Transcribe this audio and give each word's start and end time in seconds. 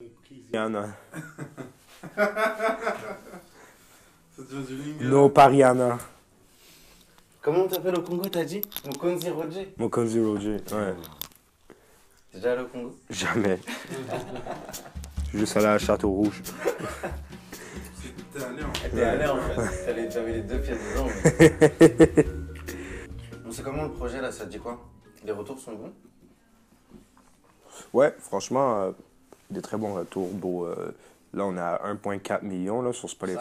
Rihanna. 0.00 0.88
Ça 2.16 2.26
devient 4.38 4.64
du 4.66 4.76
lingo. 4.76 5.04
No 5.04 5.28
Pariana. 5.28 5.98
Comment 7.42 7.64
on 7.64 7.68
t'appelle 7.68 7.96
au 7.96 8.02
Congo, 8.02 8.28
t'as 8.28 8.44
dit? 8.44 8.60
Mokonzi 8.86 9.30
Roger 9.30 9.74
Mokonzi 9.76 10.20
Roger. 10.20 10.56
Ouais. 10.72 10.94
T'es 12.30 12.38
déjà 12.38 12.52
allé 12.52 12.62
au 12.62 12.66
Congo? 12.66 12.96
Jamais. 13.10 13.58
Je 15.24 15.28
suis 15.30 15.38
juste 15.38 15.56
allé 15.56 15.66
à 15.66 15.78
Château 15.78 16.10
Rouge. 16.10 16.42
T'es 18.32 18.42
allé 18.42 18.62
en 18.62 18.72
T'es 18.72 19.02
allé 19.02 19.26
en 19.26 19.38
fait. 19.40 20.08
T'avais 20.08 20.32
les 20.32 20.42
deux 20.42 20.60
pieds 20.60 20.74
dedans. 20.74 21.08
Mais... 21.40 22.24
Bon, 23.44 23.50
c'est 23.52 23.62
comment 23.62 23.84
le 23.84 23.92
projet 23.92 24.20
là 24.20 24.30
Ça 24.30 24.44
te 24.44 24.50
dit 24.50 24.58
quoi? 24.58 24.78
Les 25.24 25.32
retours 25.32 25.58
sont 25.58 25.72
bons? 25.72 25.92
Ouais, 27.94 28.14
franchement, 28.18 28.82
euh, 28.82 28.92
des 29.50 29.62
très 29.62 29.76
bons 29.76 29.94
retours. 29.94 30.28
Beau, 30.28 30.64
euh, 30.66 30.94
là, 31.34 31.44
on 31.46 31.56
est 31.56 31.60
à 31.60 31.80
1,4 31.86 32.42
million 32.44 32.82
là, 32.82 32.92
sur 32.92 33.08
Spotify. 33.10 33.38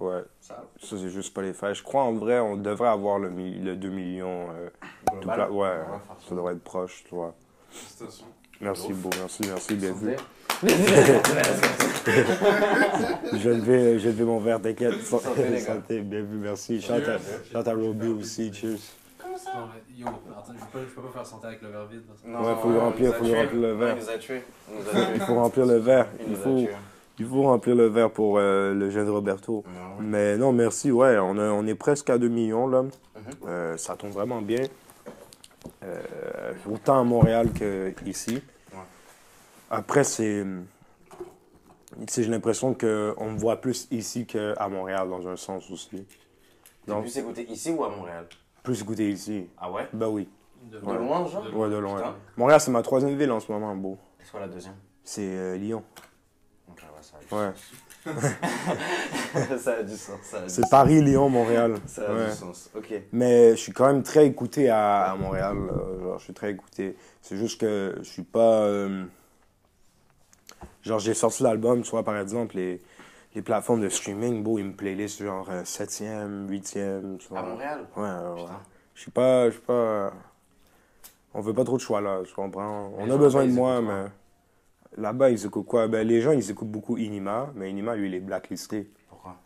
Ouais, 0.00 0.22
Ça 0.40 0.64
ça 0.80 0.96
c'est 0.96 1.08
juste 1.10 1.28
Spotify. 1.28 1.74
Je 1.74 1.82
crois 1.82 2.02
en 2.02 2.12
vrai, 2.12 2.38
on 2.38 2.56
devrait 2.56 2.88
avoir 2.88 3.18
le, 3.18 3.30
mi- 3.30 3.58
le 3.58 3.74
2 3.76 3.88
millions. 3.88 4.46
euh, 4.50 4.68
pla- 5.34 5.50
ouais, 5.50 5.76
ça 6.28 6.34
devrait 6.34 6.52
être 6.54 6.62
proche, 6.62 7.02
tu 7.08 7.14
vois. 7.14 7.34
Merci, 8.60 8.92
beau, 8.92 9.10
merci, 9.18 9.42
merci, 9.46 9.74
bien 9.74 9.92
vu. 9.92 10.14
Je 13.32 13.48
vais 13.48 13.54
lever, 13.56 13.98
je 14.00 14.08
vais 14.08 14.24
mon 14.24 14.40
verre, 14.40 14.60
t'inquiète. 14.60 14.94
Santé, 15.60 16.00
bien 16.00 16.20
vu, 16.22 16.36
merci. 16.38 16.80
Chante 16.80 17.02
à, 17.08 17.18
chante 17.52 17.68
à 17.68 17.74
Roby 17.74 18.08
aussi, 18.08 18.52
cheers. 18.52 18.78
Non, 19.46 19.68
mais 19.74 19.94
yo, 19.96 20.06
attends, 20.06 20.52
je 20.54 20.64
peux, 20.72 20.80
je 20.88 20.94
peux 20.94 21.02
pas 21.02 21.12
faire 21.12 21.26
santé 21.26 21.46
avec 21.48 21.62
le 21.62 21.68
verre 21.68 21.86
vide. 21.86 22.02
parce 22.06 22.20
que- 22.22 22.28
Non, 22.28 22.40
Ouais, 22.44 22.54
faut 22.60 22.70
le 22.70 22.78
remplir, 22.78 23.14
faut 23.14 23.24
le 23.24 23.30
tués. 23.30 23.40
remplir 23.42 23.60
le 23.60 23.72
verre. 23.72 23.96
Il 23.96 24.02
nous 24.04 24.10
a 24.10 24.18
tués. 24.18 24.42
Faut 25.26 25.34
remplir 25.34 25.66
le 25.66 25.76
verre. 25.76 26.06
Il 26.26 26.36
faut, 26.36 26.58
tués. 26.58 26.70
il 27.18 27.26
faut 27.26 27.42
remplir 27.42 27.74
le 27.76 27.86
verre 27.86 28.10
pour 28.10 28.38
euh, 28.38 28.74
le 28.74 28.90
jeune 28.90 29.08
Roberto. 29.08 29.64
Non, 29.66 29.72
ouais. 29.72 29.94
Mais 30.00 30.36
non, 30.36 30.52
merci, 30.52 30.90
ouais, 30.90 31.18
on, 31.18 31.38
a- 31.38 31.50
on 31.50 31.66
est 31.66 31.74
presque 31.74 32.10
à 32.10 32.18
2 32.18 32.28
millions 32.28 32.66
là. 32.66 32.82
Mhm. 32.82 32.90
Euh, 33.46 33.76
ça 33.76 33.96
tombe 33.96 34.10
vraiment 34.10 34.42
bien. 34.42 34.64
Euh, 35.84 36.52
autant 36.70 37.00
à 37.00 37.04
Montréal 37.04 37.48
qu'ici. 38.04 38.42
Ouais. 38.72 38.78
Après, 39.70 40.04
c'est. 40.04 40.44
J'ai 42.14 42.24
l'impression 42.26 42.74
qu'on 42.74 43.30
me 43.32 43.38
voit 43.38 43.56
plus 43.60 43.88
ici 43.90 44.24
qu'à 44.26 44.68
Montréal, 44.68 45.08
dans 45.10 45.26
un 45.28 45.36
sens 45.36 45.68
aussi. 45.70 46.04
T'as 46.86 46.92
Donc, 46.94 47.02
plus 47.02 47.18
écouté 47.18 47.44
ici 47.50 47.70
ou 47.72 47.82
à 47.84 47.88
Montréal? 47.90 48.26
Plus 48.68 48.84
goûter 48.84 49.10
ici. 49.10 49.46
Ah 49.56 49.70
ouais? 49.70 49.88
Ben 49.94 50.08
oui. 50.08 50.28
De 50.70 50.78
De 50.78 50.84
Ouais. 50.84 50.98
loin, 50.98 51.26
genre? 51.26 51.46
Ouais, 51.54 51.70
de 51.70 51.76
loin. 51.76 51.96
Putain. 51.96 52.14
Montréal, 52.36 52.60
c'est 52.60 52.70
ma 52.70 52.82
troisième 52.82 53.16
ville 53.16 53.30
en 53.30 53.40
ce 53.40 53.50
moment, 53.50 53.74
beau. 53.74 53.96
C'est 54.22 54.30
quoi 54.30 54.40
la 54.40 54.48
deuxième? 54.48 54.74
C'est 55.02 55.22
euh, 55.26 55.56
Lyon. 55.56 55.82
Ok, 56.70 56.82
ouais, 56.82 57.00
ça 57.00 57.16
a 57.16 57.20
du 57.20 57.34
Ouais. 57.34 57.52
sens. 57.54 57.72
ça 59.64 59.72
a 59.72 59.82
du 59.82 59.96
sens. 59.96 60.18
C'est. 60.48 60.68
Paris, 60.70 61.00
Lyon, 61.02 61.30
Montréal. 61.30 61.76
Ça 61.86 62.10
a 62.10 62.14
Ouais. 62.14 62.26
du 62.30 62.36
sens. 62.36 62.68
Ok. 62.76 62.92
Mais 63.12 63.52
je 63.52 63.56
suis 63.56 63.72
quand 63.72 63.86
même 63.86 64.02
très 64.02 64.26
écouté 64.26 64.68
à, 64.68 65.12
à 65.12 65.16
Montréal. 65.16 65.56
là. 65.66 65.72
Genre, 66.02 66.18
je 66.18 66.24
suis 66.24 66.34
très 66.34 66.50
écouté. 66.50 66.94
C'est 67.22 67.36
juste 67.38 67.58
que 67.60 67.94
je 67.98 68.02
suis 68.08 68.22
pas. 68.22 68.62
euh, 68.64 69.04
Genre, 70.82 70.98
j'ai 70.98 71.14
sorti 71.14 71.42
l'album, 71.42 71.80
tu 71.82 71.90
vois, 71.90 72.04
par 72.04 72.18
exemple, 72.18 72.56
les, 72.56 72.80
les 73.38 73.42
plateformes 73.42 73.82
de 73.82 73.88
streaming, 73.88 74.42
beau, 74.42 74.58
ils 74.58 74.64
me 74.64 74.72
playlist 74.72 75.22
genre 75.22 75.48
euh, 75.48 75.62
7e, 75.62 76.48
8e, 76.48 77.18
tu 77.18 77.28
vois. 77.28 77.38
À 77.38 77.42
Montréal? 77.42 77.86
Ouais, 77.96 78.02
ouais. 78.02 78.48
Je 78.96 79.00
suis 79.00 79.12
pas. 79.12 79.46
Je 79.46 79.52
suis 79.52 79.60
pas. 79.62 80.12
On 81.34 81.40
veut 81.40 81.54
pas 81.54 81.62
trop 81.62 81.76
de 81.76 81.80
choix 81.80 82.00
là, 82.00 82.20
tu 82.26 82.34
comprends? 82.34 82.90
On 82.98 83.06
Les 83.06 83.12
a 83.12 83.16
besoin 83.16 83.46
de 83.46 83.52
moi, 83.52 83.80
mais. 83.80 84.06
Là-bas, 84.96 85.30
ils 85.30 85.46
écoutent 85.46 85.66
quoi? 85.66 85.86
Ben, 85.86 86.04
les 86.04 86.20
gens, 86.20 86.32
ils 86.32 86.50
écoutent 86.50 86.70
beaucoup 86.72 86.96
Inima, 86.98 87.52
mais 87.54 87.70
Inima, 87.70 87.94
lui, 87.94 88.08
il 88.08 88.14
est 88.14 88.20
blacklisté. 88.20 88.90
Pourquoi? 89.08 89.36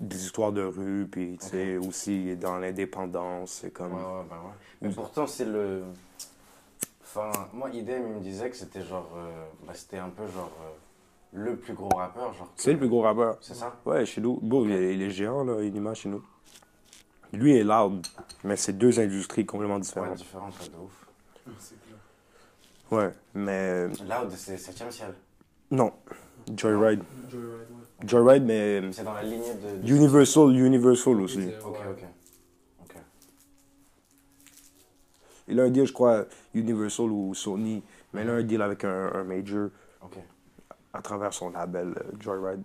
Des 0.00 0.24
histoires 0.24 0.50
de 0.50 0.62
rue, 0.64 1.06
puis, 1.08 1.38
tu 1.40 1.46
sais, 1.46 1.76
aussi 1.76 2.34
dans 2.36 2.58
l'indépendance, 2.58 3.60
c'est 3.62 3.70
comme. 3.70 3.92
Ouais, 3.92 4.00
ouais, 4.00 4.24
bah 4.28 4.40
ouais. 4.44 4.52
Mais 4.80 4.88
pourtant, 4.88 5.28
c'est 5.28 5.44
le. 5.44 5.84
Enfin, 7.04 7.30
moi, 7.52 7.70
Idem, 7.70 8.02
il 8.08 8.14
me 8.14 8.20
disait 8.20 8.50
que 8.50 8.56
c'était 8.56 8.82
genre. 8.82 9.10
euh, 9.16 9.44
Bah, 9.64 9.74
c'était 9.74 9.98
un 9.98 10.08
peu 10.10 10.26
genre. 10.26 10.50
euh, 10.64 10.70
le 11.32 11.56
plus 11.56 11.72
gros 11.74 11.88
rappeur, 11.88 12.32
genre. 12.34 12.52
C'est 12.56 12.72
le 12.72 12.78
plus 12.78 12.88
gros 12.88 13.00
rappeur. 13.02 13.38
C'est 13.40 13.54
ça? 13.54 13.74
Ouais, 13.86 14.04
chez 14.04 14.20
nous. 14.20 14.38
Bon, 14.42 14.64
il 14.64 14.72
est, 14.72 14.94
il 14.94 15.02
est 15.02 15.10
géant, 15.10 15.44
là, 15.44 15.62
Inima, 15.62 15.94
chez 15.94 16.08
nous. 16.08 16.22
Lui 17.32 17.56
est 17.56 17.64
loud, 17.64 18.06
mais 18.44 18.56
c'est 18.56 18.74
deux 18.74 19.00
industries 19.00 19.46
complètement 19.46 19.76
Ouais, 19.76 19.80
différentes. 19.80 20.16
différente, 20.16 20.52
ouais, 20.60 20.68
de 20.68 20.76
ouf. 20.76 21.06
C'est 21.58 21.76
clair. 21.82 21.96
Ouais, 22.90 23.10
mais. 23.34 23.88
Loud, 23.88 24.30
c'est 24.36 24.56
7ème 24.56 24.90
ciel. 24.90 25.14
Non. 25.70 25.92
Joyride. 26.54 27.02
Joyride, 27.30 27.50
ouais. 27.70 28.06
Joyride, 28.06 28.44
mais. 28.44 28.92
C'est 28.92 29.04
dans 29.04 29.14
la 29.14 29.22
lignée 29.22 29.54
de. 29.54 29.80
de- 29.86 29.94
Universal, 29.94 30.54
Universal 30.54 31.20
aussi. 31.22 31.48
Ok. 31.64 31.76
Ok. 32.82 32.96
Il 35.48 35.58
a 35.58 35.62
un 35.64 35.70
deal, 35.70 35.86
je 35.86 35.92
crois, 35.94 36.26
Universal 36.54 37.06
ou 37.10 37.34
Sony, 37.34 37.82
mais 38.12 38.22
il 38.22 38.28
a 38.28 38.34
un 38.34 38.42
deal 38.42 38.60
avec 38.60 38.84
un, 38.84 39.10
un 39.14 39.24
major 39.24 39.70
Ok. 40.02 40.18
À 40.92 41.02
travers 41.02 41.32
son 41.32 41.50
label 41.50 41.94
euh, 41.96 42.02
Joyride. 42.20 42.62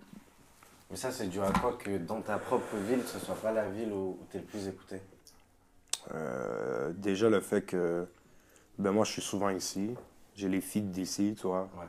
Mais 0.90 0.96
ça, 0.96 1.10
c'est 1.10 1.26
dû 1.26 1.40
à 1.40 1.50
quoi 1.52 1.74
que 1.78 1.98
dans 1.98 2.20
ta 2.22 2.38
propre 2.38 2.76
ville, 2.76 3.02
ce 3.06 3.18
soit 3.18 3.34
pas 3.34 3.52
la 3.52 3.68
ville 3.68 3.92
où 3.92 4.18
t'es 4.30 4.38
le 4.38 4.44
plus 4.44 4.68
écouté? 4.68 5.00
Euh, 6.14 6.92
déjà, 6.94 7.28
le 7.28 7.40
fait 7.40 7.62
que. 7.62 8.06
Ben, 8.78 8.92
moi, 8.92 9.04
je 9.04 9.12
suis 9.12 9.22
souvent 9.22 9.50
ici. 9.50 9.94
J'ai 10.34 10.48
les 10.48 10.60
feats 10.60 10.80
d'ici, 10.80 11.34
tu 11.38 11.46
vois. 11.46 11.68
Ouais. 11.76 11.86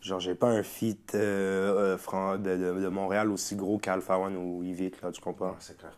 Genre, 0.00 0.20
j'ai 0.20 0.34
pas 0.34 0.48
un 0.48 0.62
feat 0.62 1.14
euh, 1.14 1.96
euh, 1.96 2.36
de, 2.36 2.56
de- 2.56 2.80
de 2.82 2.88
Montréal 2.88 3.30
aussi 3.30 3.56
gros 3.56 3.78
qu'Alpha 3.78 4.18
One 4.18 4.36
ou 4.36 4.62
Yvick, 4.62 5.00
là, 5.00 5.10
tu 5.12 5.20
comprends? 5.22 5.50
Ouais, 5.50 5.56
c'est 5.60 5.78
clair. 5.78 5.96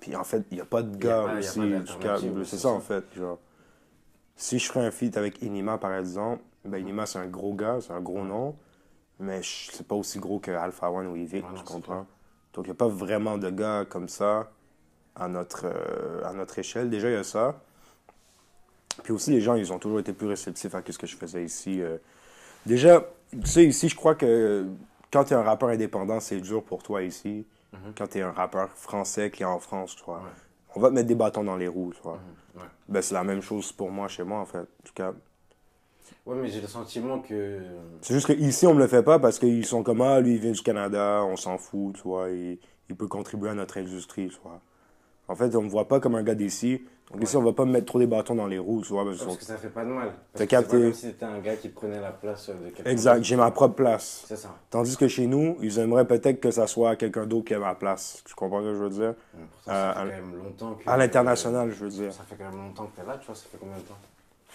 Puis 0.00 0.14
en 0.16 0.24
fait, 0.24 0.44
il 0.50 0.54
n'y 0.54 0.60
a 0.60 0.64
pas 0.64 0.82
de 0.82 0.96
gars 0.96 1.38
aussi. 1.38 1.84
C'est 2.46 2.58
ça. 2.58 2.68
en 2.68 2.80
fait. 2.80 3.04
Genre, 3.14 3.38
si 4.36 4.58
je 4.58 4.70
ferais 4.70 4.86
un 4.86 4.90
feat 4.90 5.16
avec 5.16 5.42
Inima, 5.42 5.76
par 5.78 5.94
exemple, 5.94 6.42
ben 6.64 6.78
Inima, 6.78 7.04
c'est 7.06 7.18
un 7.18 7.26
gros 7.26 7.54
gars, 7.54 7.78
c'est 7.80 7.92
un 7.92 8.00
gros 8.00 8.24
nom, 8.24 8.56
mais 9.18 9.40
c'est 9.42 9.86
pas 9.86 9.94
aussi 9.94 10.18
gros 10.18 10.38
que 10.38 10.50
Alpha 10.50 10.90
One 10.90 11.06
ou 11.06 11.16
non, 11.16 11.26
tu 11.54 11.64
comprends? 11.64 12.06
Donc, 12.52 12.64
il 12.66 12.68
n'y 12.68 12.72
a 12.72 12.74
pas 12.74 12.88
vraiment 12.88 13.38
de 13.38 13.50
gars 13.50 13.84
comme 13.88 14.08
ça 14.08 14.50
à 15.14 15.28
notre, 15.28 15.66
euh, 15.66 16.24
à 16.24 16.32
notre 16.32 16.58
échelle. 16.58 16.90
Déjà, 16.90 17.08
il 17.08 17.14
y 17.14 17.16
a 17.16 17.24
ça. 17.24 17.60
Puis 19.02 19.12
aussi, 19.12 19.30
les 19.30 19.40
gens, 19.40 19.54
ils 19.54 19.72
ont 19.72 19.78
toujours 19.78 20.00
été 20.00 20.12
plus 20.12 20.26
réceptifs 20.26 20.74
à 20.74 20.82
ce 20.88 20.98
que 20.98 21.06
je 21.06 21.16
faisais 21.16 21.44
ici. 21.44 21.82
euh. 21.82 21.98
Déjà, 22.64 23.04
tu 23.30 23.46
sais, 23.46 23.64
ici, 23.64 23.88
je 23.88 23.96
crois 23.96 24.14
que 24.14 24.66
quand 25.12 25.24
tu 25.24 25.32
es 25.32 25.36
un 25.36 25.42
rappeur 25.42 25.68
indépendant, 25.68 26.20
c'est 26.20 26.40
dur 26.40 26.62
pour 26.62 26.82
toi 26.82 27.02
ici. 27.02 27.46
Mhm. 27.72 27.92
Quand 27.96 28.06
tu 28.08 28.18
es 28.18 28.22
un 28.22 28.32
rappeur 28.32 28.70
français 28.70 29.30
qui 29.30 29.42
est 29.42 29.46
en 29.46 29.58
France, 29.58 29.96
tu 29.96 30.04
vois. 30.04 30.16
Ouais. 30.18 30.30
On 30.74 30.80
va 30.80 30.88
te 30.88 30.94
mettre 30.94 31.08
des 31.08 31.14
bâtons 31.14 31.44
dans 31.44 31.56
les 31.56 31.68
roues, 31.68 31.92
tu 31.94 32.02
vois. 32.02 32.18
Mhm, 32.54 32.62
ouais. 32.62 32.68
Ben, 32.88 33.02
c'est 33.02 33.14
la 33.14 33.24
même 33.24 33.42
chose 33.42 33.72
pour 33.72 33.90
moi, 33.90 34.08
chez 34.08 34.24
moi, 34.24 34.40
en 34.40 34.46
fait. 34.46 34.60
En 34.60 34.84
tout 34.84 34.94
cas, 34.94 35.12
Ouais, 36.26 36.34
mais 36.36 36.48
j'ai 36.48 36.60
le 36.60 36.66
sentiment 36.66 37.20
que. 37.20 37.60
c'est 38.02 38.14
juste 38.14 38.26
qu'ici, 38.26 38.66
on 38.66 38.74
me 38.74 38.80
le 38.80 38.88
fait 38.88 39.02
pas 39.04 39.18
parce 39.20 39.38
qu'ils 39.38 39.64
sont 39.64 39.82
comme, 39.84 40.00
ah, 40.02 40.20
lui, 40.20 40.34
il 40.34 40.40
vient 40.40 40.50
du 40.50 40.60
Canada, 40.62 41.22
on 41.24 41.36
s'en 41.36 41.56
fout, 41.56 41.94
tu 41.94 42.02
vois. 42.02 42.30
Et, 42.30 42.58
il 42.88 42.96
peut 42.96 43.08
contribuer 43.08 43.50
à 43.50 43.54
notre 43.54 43.78
industrie, 43.78 44.28
tu 44.28 44.38
vois. 44.42 44.60
En 45.28 45.34
fait, 45.34 45.54
on 45.56 45.62
me 45.62 45.68
voit 45.68 45.88
pas 45.88 45.98
comme 45.98 46.14
un 46.14 46.22
gars 46.22 46.36
d'ici. 46.36 46.84
Donc 47.10 47.22
ici, 47.22 47.36
on 47.36 47.42
va 47.42 47.52
pas 47.52 47.64
me 47.64 47.72
mettre 47.72 47.86
trop 47.86 47.98
des 47.98 48.06
bâtons 48.06 48.34
dans 48.34 48.46
les 48.46 48.58
roues, 48.58 48.82
tu 48.82 48.92
vois. 48.92 49.04
parce 49.04 49.36
que 49.36 49.44
ça 49.44 49.56
fait 49.56 49.68
pas 49.70 49.84
de 49.84 49.90
mal. 49.90 50.12
T'as 50.34 50.46
capté. 50.46 50.80
comme 50.82 50.92
si 50.92 51.00
c'était 51.06 51.24
un 51.24 51.38
gars 51.38 51.56
qui 51.56 51.68
prenait 51.68 52.00
la 52.00 52.10
place 52.10 52.48
de 52.48 52.70
quelqu'un. 52.70 52.90
Exact, 52.90 53.22
j'ai 53.24 53.36
ma 53.36 53.50
propre 53.52 53.74
place. 53.76 54.24
C'est 54.26 54.36
ça. 54.36 54.56
Tandis 54.70 54.96
que 54.96 55.06
chez 55.06 55.26
nous, 55.26 55.56
ils 55.62 55.78
aimeraient 55.78 56.06
peut-être 56.06 56.40
que 56.40 56.50
ça 56.50 56.66
soit 56.66 56.96
quelqu'un 56.96 57.26
d'autre 57.26 57.44
qui 57.46 57.54
a 57.54 57.58
ma 57.60 57.74
place. 57.76 58.22
Tu 58.24 58.34
comprends 58.34 58.60
ce 58.60 58.66
que 58.66 58.74
je 58.74 58.78
veux 58.82 58.90
dire? 58.90 59.14
Ouais, 59.34 59.44
Pourtant, 59.50 59.70
ça 59.70 59.72
Euh, 59.72 59.92
fait 59.92 59.98
à- 59.98 60.02
quand 60.02 60.22
même 60.22 60.42
longtemps 60.44 60.74
que. 60.74 60.90
À 60.90 60.96
l'international, 60.96 61.70
je 61.70 61.84
veux 61.84 61.90
dire. 61.90 62.12
Ça 62.12 62.24
fait 62.24 62.36
quand 62.36 62.50
même 62.50 62.60
longtemps 62.60 62.86
que 62.86 63.00
t'es 63.00 63.06
là, 63.06 63.16
tu 63.18 63.26
vois, 63.26 63.34
ça 63.34 63.46
fait 63.50 63.58
combien 63.58 63.76
de 63.76 63.82
temps? 63.82 63.98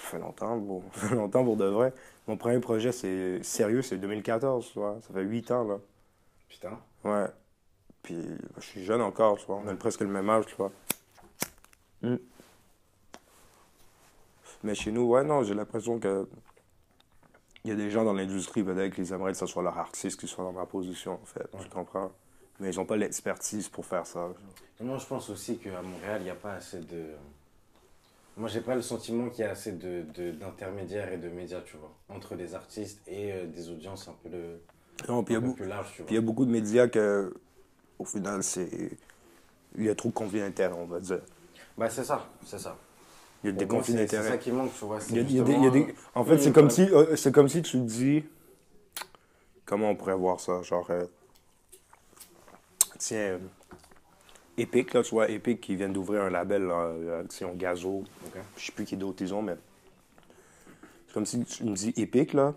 Fait 0.02 0.20
longtemps, 0.20 0.58
bon. 0.58 0.84
Ça 0.94 1.08
fait 1.08 1.16
longtemps 1.16 1.44
pour 1.44 1.58
de 1.58 1.66
vrai. 1.66 1.94
Mon 2.28 2.38
premier 2.38 2.60
projet, 2.60 2.92
c'est 2.92 3.42
sérieux, 3.44 3.82
c'est 3.82 3.98
2014, 3.98 4.70
tu 4.72 4.80
vois. 4.80 5.00
Ça 5.02 5.14
fait 5.14 5.24
8 5.24 5.52
ans, 5.52 5.64
là. 5.64 5.80
Putain. 6.50 6.80
Ouais. 7.04 7.28
Puis, 8.04 8.18
je 8.58 8.62
suis 8.62 8.84
jeune 8.84 9.02
encore, 9.02 9.38
tu 9.38 9.46
vois. 9.46 9.62
On 9.64 9.68
a 9.68 9.76
presque 9.76 10.02
le 10.02 10.08
même 10.08 10.30
âge, 10.30 10.46
tu 10.46 10.56
vois. 10.56 10.72
Mm. 12.02 12.16
Mais 14.64 14.76
chez 14.76 14.92
nous, 14.92 15.04
ouais, 15.04 15.24
non, 15.24 15.44
j'ai 15.44 15.54
l'impression 15.54 16.00
que. 16.00 16.28
Il 17.64 17.70
y 17.70 17.74
a 17.74 17.76
des 17.76 17.92
gens 17.92 18.04
dans 18.04 18.14
l'industrie, 18.14 18.64
peut-être, 18.64 18.96
qu'ils 18.96 19.14
aimeraient 19.14 19.34
que 19.34 19.38
ce 19.38 19.46
soit 19.46 19.62
leur 19.62 19.78
artiste 19.78 20.20
qui 20.20 20.28
soit 20.28 20.44
dans 20.44 20.52
ma 20.52 20.66
position, 20.66 21.20
en 21.22 21.26
fait. 21.26 21.48
Tu 21.62 21.70
comprends? 21.70 22.12
Mais 22.60 22.74
ils 22.74 22.78
n'ont 22.78 22.86
pas 22.86 22.98
l'expertise 22.98 23.70
pour 23.70 23.86
faire 23.86 24.06
ça. 24.06 24.30
Moi, 24.80 24.98
je 24.98 25.06
pense 25.06 25.30
aussi 25.30 25.58
qu'à 25.58 25.82
Montréal, 25.82 26.22
il 26.22 26.24
n'y 26.24 26.30
a 26.32 26.36
pas 26.36 26.54
assez 26.54 26.80
de. 26.80 27.06
Moi, 28.38 28.48
j'ai 28.50 28.62
pas 28.62 28.76
le 28.76 28.82
sentiment 28.82 29.30
qu'il 29.30 29.44
y 29.44 29.48
a 29.48 29.52
assez 29.52 29.74
de, 29.74 30.04
de- 30.14 30.32
d'intermédiaires 30.32 31.12
et 31.12 31.18
de 31.18 31.30
médias, 31.30 31.62
tu 31.62 31.78
vois, 31.78 31.92
entre 32.10 32.36
les 32.36 32.56
artistes 32.56 33.02
et 33.08 33.32
euh, 33.34 33.46
des 33.46 33.70
audiences 33.70 34.08
un 34.08 34.16
peu, 34.24 34.30
le, 34.30 34.62
Non, 35.08 35.24
puis 35.24 35.34
il 35.34 35.40
y 35.40 35.44
a 35.44 35.46
un 35.46 35.50
peu 35.50 35.56
plus 35.56 35.68
larges, 35.68 35.92
tu 35.96 36.04
Puis 36.04 36.14
il 36.14 36.16
y 36.16 36.18
a 36.18 36.22
beaucoup 36.22 36.46
de 36.46 36.52
médias 36.52 36.88
que, 36.88 37.34
au 38.00 38.06
final, 38.06 38.42
c'est. 38.44 38.98
Il 39.78 39.86
y 39.86 39.90
a 39.90 39.96
trop 39.96 40.10
de 40.10 40.14
conflits 40.14 40.40
d'intérêts, 40.40 40.74
on 40.78 40.86
va 40.86 41.00
dire. 41.00 41.20
Bah, 41.78 41.90
c'est 41.90 42.04
ça, 42.04 42.28
c'est 42.46 42.60
ça. 42.60 42.78
Il 43.44 43.48
y 43.48 43.50
a 43.50 43.54
des 43.54 43.68
conflits 43.68 43.94
c'est- 43.94 44.08
C'est 44.08 44.16
ça 44.18 44.22
d'intérêts. 44.24 44.40
qui 44.40 44.52
manque, 44.52 44.74
tu 44.78 44.86
vois. 44.86 45.00
Il 45.10 45.16
y 45.16 45.20
a- 45.20 45.22
il 45.24 45.36
y 45.36 45.40
a 45.40 45.44
des- 45.44 45.54
il 45.54 45.64
y 45.64 45.68
a 45.68 45.70
des- 45.70 45.80
justement, 45.80 45.98
En 46.16 46.26
fait, 46.26 46.38
c'est 46.38 46.52
comme 46.52 46.66
école. 46.66 46.72
si, 46.88 46.94
euh, 46.94 47.16
c'est 47.16 47.32
comme 47.32 47.50
si 47.50 47.62
tu 47.62 47.72
te 47.80 47.84
dis, 47.84 48.24
comment 49.66 49.90
on 49.92 49.96
pourrait 49.96 50.16
voir 50.16 50.40
ça? 50.40 50.62
Genre, 50.62 50.90
euh, 50.90 51.06
tiens, 52.98 53.18
euh, 53.18 53.40
Epic, 54.58 54.94
là, 54.94 55.02
tu 55.04 55.12
vois, 55.12 55.30
Epic 55.30 55.62
qui 55.62 55.76
vient 55.76 55.90
d'ouvrir 55.90 56.24
un 56.24 56.30
label, 56.30 56.64
là, 56.64 56.74
euh, 56.86 57.24
tiens, 57.30 57.50
Gazo. 57.56 58.04
Ok? 58.26 58.42
Je 58.58 58.66
sais 58.66 58.72
plus 58.72 58.86
qui 58.86 58.98
d'autres 58.98 59.22
ils 59.22 59.34
ont, 59.34 59.42
mais. 59.42 59.56
C'est 61.08 61.14
comme 61.14 61.26
si 61.26 61.44
tu 61.44 61.64
me 61.64 61.74
dis 61.76 61.94
Epic, 61.98 62.34
là. 62.34 62.54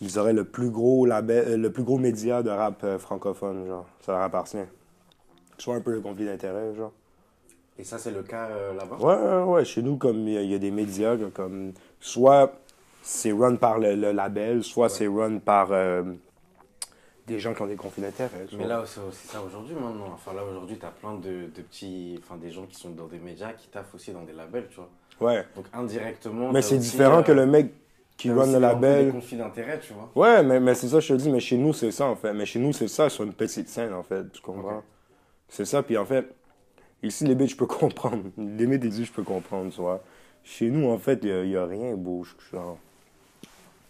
Ils 0.00 0.18
auraient 0.18 0.32
le 0.32 0.44
plus 0.44 0.70
gros 0.70 1.06
label, 1.06 1.44
euh, 1.46 1.56
le 1.56 1.70
plus 1.72 1.84
gros 1.84 1.98
média 1.98 2.42
de 2.42 2.50
rap 2.50 2.82
euh, 2.82 2.98
francophone, 2.98 3.66
genre. 3.66 3.86
Ça 4.00 4.12
leur 4.12 4.22
appartient. 4.22 4.56
Soit 5.58 5.76
un 5.76 5.80
peu 5.80 5.92
le 5.92 6.00
conflit 6.00 6.24
d'intérêt, 6.24 6.74
genre. 6.74 6.92
Et 7.78 7.84
ça, 7.84 7.98
c'est 7.98 8.10
le 8.10 8.22
cas 8.22 8.48
euh, 8.50 8.74
là-bas? 8.74 8.96
Ouais, 8.98 9.14
ouais, 9.14 9.52
ouais. 9.54 9.64
Chez 9.64 9.80
nous, 9.82 9.96
comme 9.96 10.26
il 10.28 10.34
y, 10.34 10.38
a- 10.38 10.42
il 10.42 10.50
y 10.50 10.54
a 10.54 10.58
des 10.58 10.70
médias, 10.72 11.16
comme. 11.32 11.72
Soit 12.00 12.52
c'est 13.02 13.32
run 13.32 13.56
par 13.56 13.78
le, 13.78 13.94
le 13.94 14.12
label, 14.12 14.62
soit 14.64 14.88
c'est 14.88 15.06
run 15.08 15.38
par 15.38 15.68
euh, 15.72 16.02
des 17.26 17.38
gens 17.38 17.54
qui 17.54 17.62
ont 17.62 17.66
des 17.66 17.76
tu 17.76 18.56
Mais 18.56 18.66
là, 18.66 18.82
c'est 18.86 19.00
aussi 19.00 19.26
ça 19.28 19.40
aujourd'hui 19.42 19.74
maintenant. 19.74 20.10
Enfin, 20.12 20.32
là, 20.32 20.42
aujourd'hui, 20.44 20.76
tu 20.78 20.84
as 20.84 20.90
plein 20.90 21.14
de, 21.14 21.46
de 21.54 21.62
petits. 21.62 22.18
Enfin, 22.22 22.36
des 22.36 22.50
gens 22.50 22.66
qui 22.66 22.74
sont 22.74 22.90
dans 22.90 23.06
des 23.06 23.18
médias 23.18 23.52
qui 23.52 23.68
taffent 23.68 23.94
aussi 23.94 24.12
dans 24.12 24.22
des 24.22 24.32
labels, 24.32 24.66
tu 24.70 24.76
vois. 24.76 24.90
Ouais. 25.20 25.46
Donc, 25.54 25.66
indirectement. 25.72 26.52
Mais 26.52 26.62
c'est 26.62 26.78
différent 26.78 27.18
euh, 27.18 27.22
que 27.22 27.32
le 27.32 27.46
mec 27.46 27.72
qui 28.16 28.30
run 28.30 28.46
le 28.46 28.52
peu 28.52 28.54
Des 28.54 28.60
label. 28.60 29.12
conflits 29.12 29.36
d'intérêt, 29.36 29.78
tu 29.80 29.92
vois. 29.92 30.10
Ouais, 30.14 30.42
mais, 30.42 30.60
mais 30.60 30.74
c'est 30.74 30.88
ça, 30.88 31.00
je 31.00 31.14
te 31.14 31.18
dis, 31.18 31.30
mais 31.30 31.40
chez 31.40 31.56
nous, 31.56 31.72
c'est 31.72 31.90
ça, 31.90 32.06
en 32.06 32.16
fait. 32.16 32.32
Mais 32.32 32.46
chez 32.46 32.58
nous, 32.58 32.72
c'est 32.72 32.88
ça 32.88 33.08
sur 33.08 33.24
une 33.24 33.32
petite 33.32 33.68
scène, 33.68 33.92
en 33.92 34.02
fait. 34.02 34.30
Tu 34.32 34.42
comprends? 34.42 34.82
C'est 35.48 35.64
ça, 35.64 35.82
puis 35.82 35.98
en 35.98 36.06
fait, 36.06 36.34
ici, 37.02 37.24
les 37.24 37.34
bits, 37.34 37.48
je 37.48 37.56
peux 37.56 37.66
comprendre. 37.66 38.24
Les 38.36 38.66
bits, 38.66 38.78
des 38.78 39.04
je 39.04 39.12
peux 39.12 39.22
comprendre, 39.22 39.72
tu 39.72 39.80
vois. 39.80 40.02
Chez 40.44 40.70
nous, 40.70 40.88
en 40.88 40.98
fait, 40.98 41.20
il 41.22 41.42
n'y 41.44 41.56
a, 41.56 41.66
rien, 41.66 41.94
bouge. 41.94 42.36
Genre. 42.52 42.78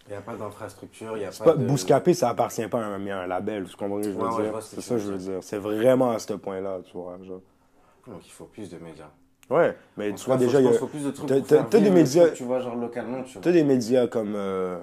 Il 0.07 0.11
n'y 0.11 0.17
a 0.17 0.21
pas 0.21 0.35
d'infrastructure, 0.35 1.15
il 1.15 1.21
n'y 1.21 1.25
a 1.25 1.31
pas, 1.31 1.45
pas, 1.45 1.55
de. 1.55 1.65
Bouscapé, 1.65 2.13
ça 2.13 2.29
appartient 2.29 2.67
pas 2.67 2.79
à 2.83 2.87
un, 2.87 3.07
à 3.07 3.23
un 3.23 3.27
label, 3.27 3.65
tu 3.69 3.75
comprends 3.77 4.01
ce 4.03 4.07
que 4.09 4.13
je 4.13 4.17
veux 4.19 4.23
Ouais, 4.27 4.43
dire? 4.51 4.61
c'est 4.61 4.81
ça 4.81 4.95
que 4.95 5.01
je 5.01 5.11
veux 5.11 5.17
dire. 5.17 5.37
C'est 5.41 5.57
vraiment 5.57 6.11
à 6.11 6.19
ce 6.19 6.33
point-là, 6.33 6.79
tu 6.85 6.91
vois. 6.93 7.17
Genre. 7.23 7.39
Donc, 8.07 8.25
il 8.25 8.31
faut 8.31 8.45
plus 8.45 8.69
de 8.69 8.77
médias. 8.79 9.09
Ouais, 9.49 9.77
mais 9.97 10.11
En 10.11 10.15
tu 10.15 10.25
vois, 10.25 10.37
déjà, 10.37 10.59
il 10.59 10.65
y 10.65 10.69
a- 10.69 10.73
faut 10.73 10.87
plus 10.87 11.03
de 11.05 11.11
trucs 11.11 11.29
des 11.29 11.89
médias- 11.89 12.29
Tu 12.31 12.43
vois, 12.43 12.59
genre 12.59 12.75
localement, 12.75 13.23
tu 13.23 13.33
vois. 13.33 13.41
t'as 13.41 13.51
des 13.51 13.63
médias 13.63 14.07
comme 14.07 14.33
euh, 14.35 14.79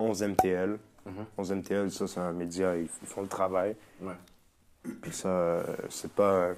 11MTL. 0.00 0.78
Mhm. 1.04 1.24
11MTL, 1.38 1.90
ça, 1.92 2.08
c'est 2.08 2.20
un 2.20 2.32
média, 2.32 2.76
ils, 2.76 2.88
ils 3.02 3.08
font 3.08 3.22
le 3.22 3.28
travail. 3.28 3.76
Ouais. 4.00 4.14
Puis 5.02 5.12
ça, 5.12 5.28
euh, 5.28 5.62
c'est 5.88 6.10
pas. 6.12 6.50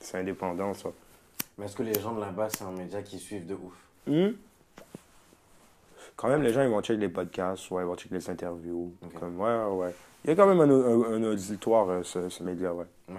c'est 0.00 0.18
indépendant, 0.18 0.74
ça. 0.74 0.90
Mais 1.56 1.66
est-ce 1.66 1.76
que 1.76 1.82
les 1.82 1.98
gens 1.98 2.12
de 2.14 2.20
là-bas, 2.20 2.48
c'est 2.50 2.64
un 2.64 2.72
média 2.72 3.02
qui 3.02 3.18
suivent 3.18 3.46
de 3.46 3.54
ouf? 3.54 3.74
Hmm? 4.06 4.32
Quand 6.16 6.28
même, 6.28 6.42
les 6.42 6.52
gens, 6.52 6.62
ils 6.62 6.68
vont 6.68 6.80
checker 6.82 7.00
les 7.00 7.08
podcasts, 7.08 7.70
ouais, 7.70 7.82
ils 7.82 7.86
vont 7.86 7.96
checker 7.96 8.14
les 8.14 8.30
interviews. 8.30 8.94
Comme, 9.18 9.40
ouais, 9.40 9.64
ouais. 9.66 9.94
Il 10.24 10.30
y 10.30 10.32
a 10.32 10.36
quand 10.36 10.46
même 10.46 10.60
un, 10.60 10.70
un- 10.70 11.14
un 11.14 11.22
auditoire, 11.24 11.88
euh, 11.88 12.02
ce, 12.02 12.28
ce 12.28 12.42
média, 12.42 12.72
ouais. 12.72 12.86
Ouais. 13.08 13.14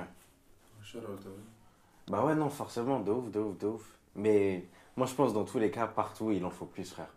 Bah 2.07 2.23
ouais, 2.25 2.35
non, 2.35 2.49
forcément, 2.49 2.99
de 2.99 3.11
ouf, 3.11 3.31
de 3.31 3.39
ouf, 3.39 3.57
de 3.57 3.67
ouf. 3.67 3.97
Mais 4.15 4.65
moi, 4.95 5.07
je 5.07 5.13
pense 5.15 5.33
dans 5.33 5.43
tous 5.45 5.59
les 5.59 5.71
cas, 5.71 5.87
partout, 5.87 6.31
il 6.31 6.43
en 6.45 6.49
faut 6.49 6.65
plus, 6.65 6.91
frère. 6.91 7.13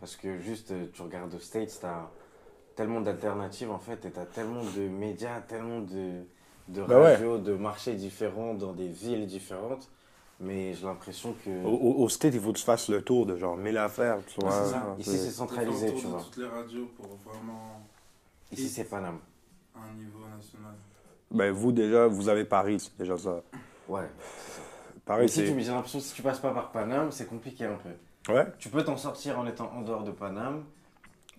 Parce 0.00 0.16
que 0.16 0.38
juste, 0.40 0.72
euh, 0.72 0.86
tu 0.92 1.02
regardes 1.02 1.34
aux 1.34 1.38
States, 1.38 1.78
t'as 1.80 2.10
tellement 2.76 3.00
d'alternatives, 3.00 3.70
en 3.70 3.78
fait, 3.78 4.04
et 4.04 4.10
t'as 4.10 4.26
tellement 4.26 4.64
de 4.64 4.88
médias, 4.88 5.40
tellement 5.42 5.80
de, 5.80 6.22
de 6.68 6.82
Bah 6.82 7.00
ouais. 7.00 7.12
radios, 7.12 7.38
de 7.38 7.54
marchés 7.54 7.94
différents, 7.94 8.54
dans 8.54 8.72
des 8.72 8.88
villes 8.88 9.26
différentes. 9.26 9.88
Mais 10.44 10.74
j'ai 10.74 10.84
l'impression 10.86 11.34
que... 11.44 11.64
Au, 11.64 12.02
au, 12.02 12.08
State, 12.08 12.34
il 12.34 12.40
faut 12.40 12.52
que 12.52 12.58
tu 12.58 12.64
fasses 12.64 12.88
le 12.88 13.00
tour 13.02 13.26
de 13.26 13.36
genre 13.36 13.56
1000 13.56 13.76
affaires, 13.78 14.18
tu 14.26 14.40
vois. 14.40 14.50
c'est 14.50 14.70
ça. 14.72 14.96
Ici, 14.98 15.16
c'est 15.16 15.30
centralisé, 15.30 15.86
tour 15.90 15.98
tu 16.00 16.04
de 16.06 16.10
vois. 16.10 16.20
toutes 16.22 16.36
les 16.38 16.48
radios 16.48 16.90
pour 16.96 17.06
vraiment 17.24 17.80
Ici, 18.50 18.68
c'est 18.68 18.84
Paname. 18.84 19.18
un 19.76 19.94
niveau 19.96 20.18
national. 20.36 20.74
Ben, 21.30 21.52
vous, 21.52 21.70
déjà, 21.70 22.08
vous 22.08 22.28
avez 22.28 22.44
Paris, 22.44 22.80
c'est 22.80 22.98
déjà 22.98 23.16
ça. 23.16 23.40
Ouais. 23.88 24.02
Paris, 25.04 25.22
Mais 25.22 25.28
si 25.28 25.46
c'est. 25.46 25.52
tu, 25.54 25.60
j'ai 25.60 25.70
l'impression 25.70 25.98
que 26.00 26.04
si 26.04 26.14
tu 26.14 26.22
passes 26.22 26.40
pas 26.40 26.50
par 26.52 26.72
Paname, 26.72 27.12
c'est 27.12 27.26
compliqué 27.26 27.64
un 27.66 27.76
peu. 27.76 28.32
Ouais. 28.32 28.46
Tu 28.58 28.68
peux 28.68 28.82
t'en 28.84 28.96
sortir 28.96 29.38
en 29.38 29.46
étant 29.46 29.70
en 29.76 29.82
dehors 29.82 30.02
de 30.04 30.10
Paname, 30.10 30.64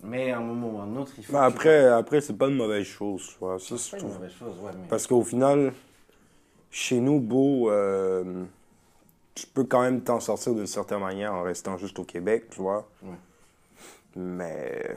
mais 0.02 0.32
à 0.32 0.38
un 0.38 0.42
moment 0.42 0.70
ou 0.72 0.80
à 0.80 0.84
un 0.84 0.96
autre, 0.96 1.12
il 1.18 1.26
faut. 1.26 1.34
Mais 1.34 1.40
que 1.40 1.44
tu- 1.52 1.54
après, 1.54 1.86
après 1.88 2.22
c'est 2.22 2.38
pas 2.38 2.48
une 2.48 2.56
mauvaise 2.56 2.86
chose, 2.86 3.28
tu 3.34 3.36
vois. 3.40 3.60
Ça, 3.60 3.78
c'est 3.78 3.92
pas 3.98 4.04
une 4.04 4.14
mauvaise 4.14 4.32
chose, 4.32 4.56
ouais, 4.62 4.72
mais. 4.76 4.88
Parce 4.90 5.08
qu'au 5.08 5.24
final, 5.24 5.74
chez 6.72 7.00
nous, 7.00 7.20
beau, 7.20 7.70
euh, 7.70 8.44
tu 9.36 9.48
peux 9.48 9.64
quand 9.64 9.82
même 9.82 10.02
t'en 10.02 10.20
sortir 10.20 10.54
d'une 10.54 10.68
certaine 10.68 11.00
manière 11.00 11.34
en 11.34 11.44
restant 11.44 11.78
juste 11.78 11.98
au 12.00 12.04
Québec, 12.04 12.46
tu 12.52 12.62
vois. 12.62 12.88
Ouais. 13.02 13.16
Mais 14.16 14.96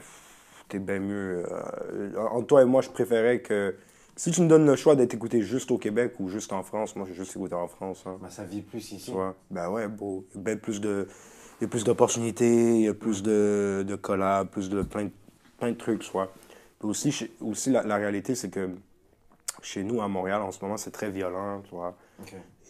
t'es 0.69 0.79
bien 0.79 0.99
mieux. 0.99 1.43
euh, 1.51 2.17
entre 2.29 2.47
toi 2.47 2.61
et 2.61 2.65
moi, 2.65 2.81
je 2.81 2.89
préférais 2.89 3.39
que. 3.41 3.75
Si 4.15 4.31
tu 4.31 4.41
me 4.41 4.47
donnes 4.47 4.65
le 4.65 4.75
choix 4.75 4.95
d'être 4.95 5.13
écouté 5.13 5.43
juste 5.43 5.69
au 5.69 5.77
Québec 5.77 6.15
ou 6.19 6.27
juste 6.27 6.51
en 6.51 6.63
France, 6.63 6.95
moi, 6.95 7.05
j'ai 7.07 7.13
juste 7.13 7.35
écouté 7.35 7.53
en 7.53 7.67
France. 7.67 8.03
hein, 8.07 8.17
Bah, 8.19 8.29
ça 8.31 8.43
vit 8.43 8.63
plus 8.63 8.91
ici. 8.91 9.05
tu 9.05 9.11
vois? 9.11 9.35
Ben 9.51 9.69
ouais, 9.69 9.87
beau. 9.87 10.25
Il 10.33 10.37
y 10.37 10.39
a 10.39 10.43
bien 10.43 10.57
plus 10.57 10.81
de. 10.81 11.07
Il 11.59 11.63
y 11.63 11.65
a 11.65 11.67
plus 11.67 11.83
d'opportunités, 11.83 12.75
il 12.75 12.81
y 12.81 12.87
a 12.87 12.93
plus 12.93 13.21
de, 13.23 13.83
de 13.87 13.95
collabs, 13.95 14.47
plus 14.49 14.69
de 14.69 14.81
plein, 14.83 15.05
de 15.05 15.11
plein 15.57 15.69
de 15.71 15.75
trucs, 15.77 16.01
tu 16.01 16.11
vois? 16.11 16.31
Puis 16.79 16.87
aussi, 16.87 17.29
aussi 17.41 17.71
la, 17.71 17.81
la 17.83 17.95
réalité, 17.95 18.35
c'est 18.35 18.49
que 18.49 18.69
chez 19.63 19.83
nous, 19.83 19.99
à 20.01 20.07
Montréal, 20.07 20.41
en 20.43 20.51
ce 20.51 20.63
moment, 20.63 20.77
c'est 20.77 20.91
très 20.91 21.09
violent, 21.09 21.61
tu 21.63 21.71
vois? 21.75 21.95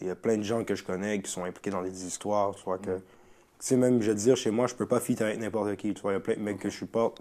Il 0.00 0.06
y 0.06 0.10
a 0.10 0.14
plein 0.16 0.36
de 0.36 0.42
gens 0.42 0.64
que 0.64 0.74
je 0.74 0.84
connais 0.84 1.20
qui 1.20 1.30
sont 1.30 1.44
impliqués 1.44 1.70
dans 1.70 1.82
des 1.82 2.04
histoires, 2.06 2.54
tu 2.54 2.64
vois, 2.64 2.78
que... 2.78 2.96
Tu 2.98 3.66
sais, 3.66 3.76
même, 3.76 4.00
je 4.00 4.10
veux 4.10 4.16
dire, 4.16 4.36
chez 4.36 4.52
moi, 4.52 4.68
je 4.68 4.74
peux 4.76 4.86
pas 4.86 5.00
fitter 5.00 5.24
avec 5.24 5.40
n'importe 5.40 5.74
qui, 5.76 5.92
tu 5.92 6.00
vois. 6.02 6.12
Il 6.12 6.14
y 6.14 6.18
a 6.18 6.20
plein 6.20 6.34
de 6.36 6.40
mecs 6.40 6.60
que 6.60 6.70
je 6.70 6.76
supporte. 6.76 7.20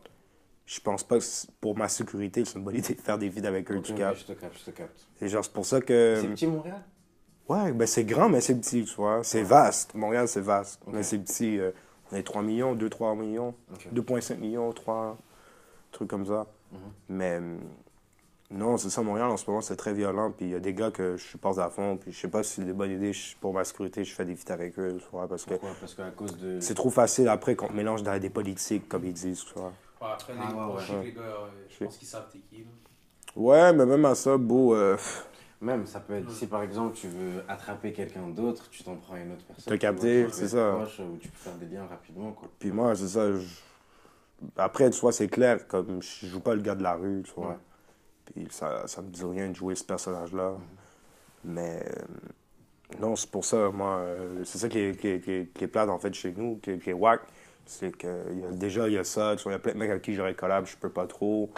Je 0.68 0.79
pense 0.81 1.03
pas 1.03 1.18
que 1.18 1.24
pour 1.62 1.75
ma 1.75 1.88
sécurité, 1.88 2.45
c'est 2.45 2.59
une 2.59 2.63
bonne 2.63 2.75
idée 2.75 2.94
de 2.94 3.01
faire 3.01 3.18
des 3.18 3.31
feats 3.31 3.47
avec 3.47 3.71
eux, 3.71 3.79
captes. 3.81 4.19
je 4.19 4.25
te 4.25 4.33
capte, 4.33 4.57
je 4.59 4.65
te 4.65 4.71
capte. 4.71 5.07
Et 5.21 5.29
genre, 5.29 5.44
c'est 5.44 5.53
pour 5.53 5.65
ça 5.65 5.81
que... 5.81 6.19
C'est 6.21 6.27
petit 6.27 6.45
Montréal? 6.47 6.83
Ouais, 7.50 7.71
ben 7.71 7.88
c'est 7.88 8.03
grand, 8.03 8.27
mais 8.30 8.41
c'est 8.41 8.56
petit, 8.59 8.83
tu 8.83 8.95
vois. 8.95 9.21
C'est 9.23 9.41
vaste. 9.41 9.95
Montréal, 9.95 10.27
c'est 10.27 10.41
vaste. 10.41 10.81
Mais 10.88 11.01
c'est 11.01 11.18
petit. 11.19 11.57
euh, 11.57 11.71
on 12.12 12.15
est 12.18 12.23
3 12.23 12.41
millions, 12.44 12.75
2-3 12.75 13.18
millions, 13.18 13.56
Ok. 13.73 13.88
2,5 13.94 14.38
millions, 14.38 14.71
3 14.73 15.18
trucs 15.91 16.09
comme 16.09 16.25
ça. 16.25 16.45
Mhm. 16.71 16.80
Mais 17.09 17.38
hum, 17.38 17.59
non, 18.49 18.77
c'est 18.77 18.89
ça, 18.89 19.01
Montréal, 19.01 19.27
en 19.29 19.38
ce 19.38 19.49
moment, 19.49 19.61
c'est 19.61 19.75
très 19.75 19.94
violent. 19.94 20.31
Puis 20.31 20.45
il 20.45 20.51
y 20.51 20.55
a 20.55 20.59
des 20.59 20.73
gars 20.73 20.89
que 20.91 21.17
je 21.17 21.23
supporte 21.23 21.57
à 21.59 21.69
fond. 21.69 21.97
Puis 21.97 22.11
je 22.13 22.19
sais 22.19 22.29
pas 22.29 22.44
si 22.44 22.55
c'est 22.55 22.65
des 22.65 22.73
bonnes 22.73 22.91
idées 22.91 23.11
je- 23.13 23.35
pour 23.38 23.53
ma 23.53 23.63
sécurité, 23.65 24.03
je 24.05 24.13
fais 24.13 24.25
des 24.25 24.35
feats 24.35 24.53
avec 24.53 24.79
eux, 24.79 24.97
tu 24.99 25.05
vois. 25.11 25.27
Parce 25.27 25.44
que 25.45 25.55
Parce 25.79 25.94
qu'à 25.95 26.11
cause 26.11 26.38
de. 26.38 26.59
c'est 26.61 26.73
trop 26.75 26.89
facile 26.89 27.27
après 27.27 27.55
qu'on 27.55 27.67
te 27.67 27.73
mélange 27.73 28.03
dans 28.03 28.17
des 28.19 28.29
politiques, 28.29 28.88
comme 28.88 29.03
ils 29.05 29.13
disent, 29.13 29.44
tu 29.44 29.53
vois. 29.53 29.73
Ouais, 30.01 30.07
après, 30.13 30.33
les, 30.33 30.39
Ah, 30.41 30.69
ouais, 30.69 31.03
les 31.05 31.11
gars, 31.13 31.21
euh, 31.21 31.49
je 31.69 31.83
pense 31.83 31.97
qu'ils 31.97 32.07
savent 32.07 32.27
t'es 32.31 32.39
qui. 32.39 32.63
là. 32.63 32.69
Ouais, 33.35 33.73
mais 33.73 33.85
même 33.85 34.06
à 34.06 34.16
ça, 34.16 34.37
beau. 34.37 34.73
euh, 34.73 34.97
Même, 35.59 35.85
ça 35.87 35.99
peut 35.99 36.13
être. 36.13 36.30
Si 36.31 36.47
par 36.47 36.61
exemple 36.61 36.95
tu 36.95 37.07
veux 37.07 37.44
attraper 37.47 37.92
quelqu'un 37.92 38.27
d'autre, 38.30 38.69
tu 38.69 38.83
t'en 38.83 38.95
prends 38.95 39.16
à 39.16 39.19
une 39.19 39.31
autre 39.33 39.44
personne. 39.45 39.66
T'as 39.66 39.77
capté, 39.77 40.27
c'est 40.31 40.47
ça. 40.47 40.73
proche, 40.75 40.99
Où 40.99 41.18
tu 41.18 41.27
peux 41.30 41.37
faire 41.37 41.56
des 41.56 41.66
liens 41.66 41.85
rapidement, 41.87 42.31
quoi. 42.31 42.47
Puis 42.59 42.71
moi, 42.71 42.95
c'est 42.95 43.07
ça. 43.07 43.31
je- 43.33 43.45
Après, 44.56 44.89
tu 44.92 44.99
vois, 45.01 45.11
c'est 45.11 45.27
clair, 45.27 45.68
comme 45.68 46.01
je 46.01 46.27
joue 46.27 46.39
pas 46.39 46.54
le 46.56 46.61
gars 46.61 46.75
de 46.75 46.83
la 46.83 46.94
rue, 46.94 47.23
tu 47.25 47.31
vois. 47.35 47.49
Ouais. 47.49 47.56
Puis 48.34 48.48
ça, 48.52 48.88
ça 48.88 49.02
me 49.02 49.10
dit 49.10 49.24
rien 49.24 49.50
de 49.50 49.56
jouer 49.56 49.76
ce 49.76 49.84
personnage-là. 49.84 50.54
Mais 51.44 51.84
euh, 51.86 53.00
non, 53.00 53.16
c'est 53.16 53.30
pour 53.30 53.46
ça, 53.46 53.69
moi, 53.69 53.98
euh, 53.98 54.44
c'est 54.44 54.57
ça 54.57 54.69
qui 54.69 54.80
est, 54.80 55.00
qui, 55.00 55.07
est, 55.07 55.19
qui, 55.22 55.31
est, 55.31 55.54
qui 55.54 55.64
est 55.64 55.68
plate, 55.68 55.90
en 55.90 56.00
fait, 56.00 56.14
chez 56.14 56.34
nous, 56.36 56.57
qui, 56.57 56.72
est- 56.72 56.94
whack. 56.94 57.22
C'est 57.66 57.92
que 57.92 58.07
y 58.34 58.46
a- 58.46 58.52
déjà, 58.52 58.88
il 58.88 58.94
y 58.94 58.98
a 58.98 59.04
ça, 59.04 59.36
il 59.46 59.52
y 59.52 59.54
a 59.54 59.60
plein 59.60 59.74
de 59.74 59.78
mecs 59.78 59.90
avec 59.90 60.02
qui 60.04 60.14
j'aurais 60.14 60.34
collab, 60.36 60.66
je 60.66 60.78
peux 60.78 60.90
pas 60.90 61.06
trop. 61.07 61.50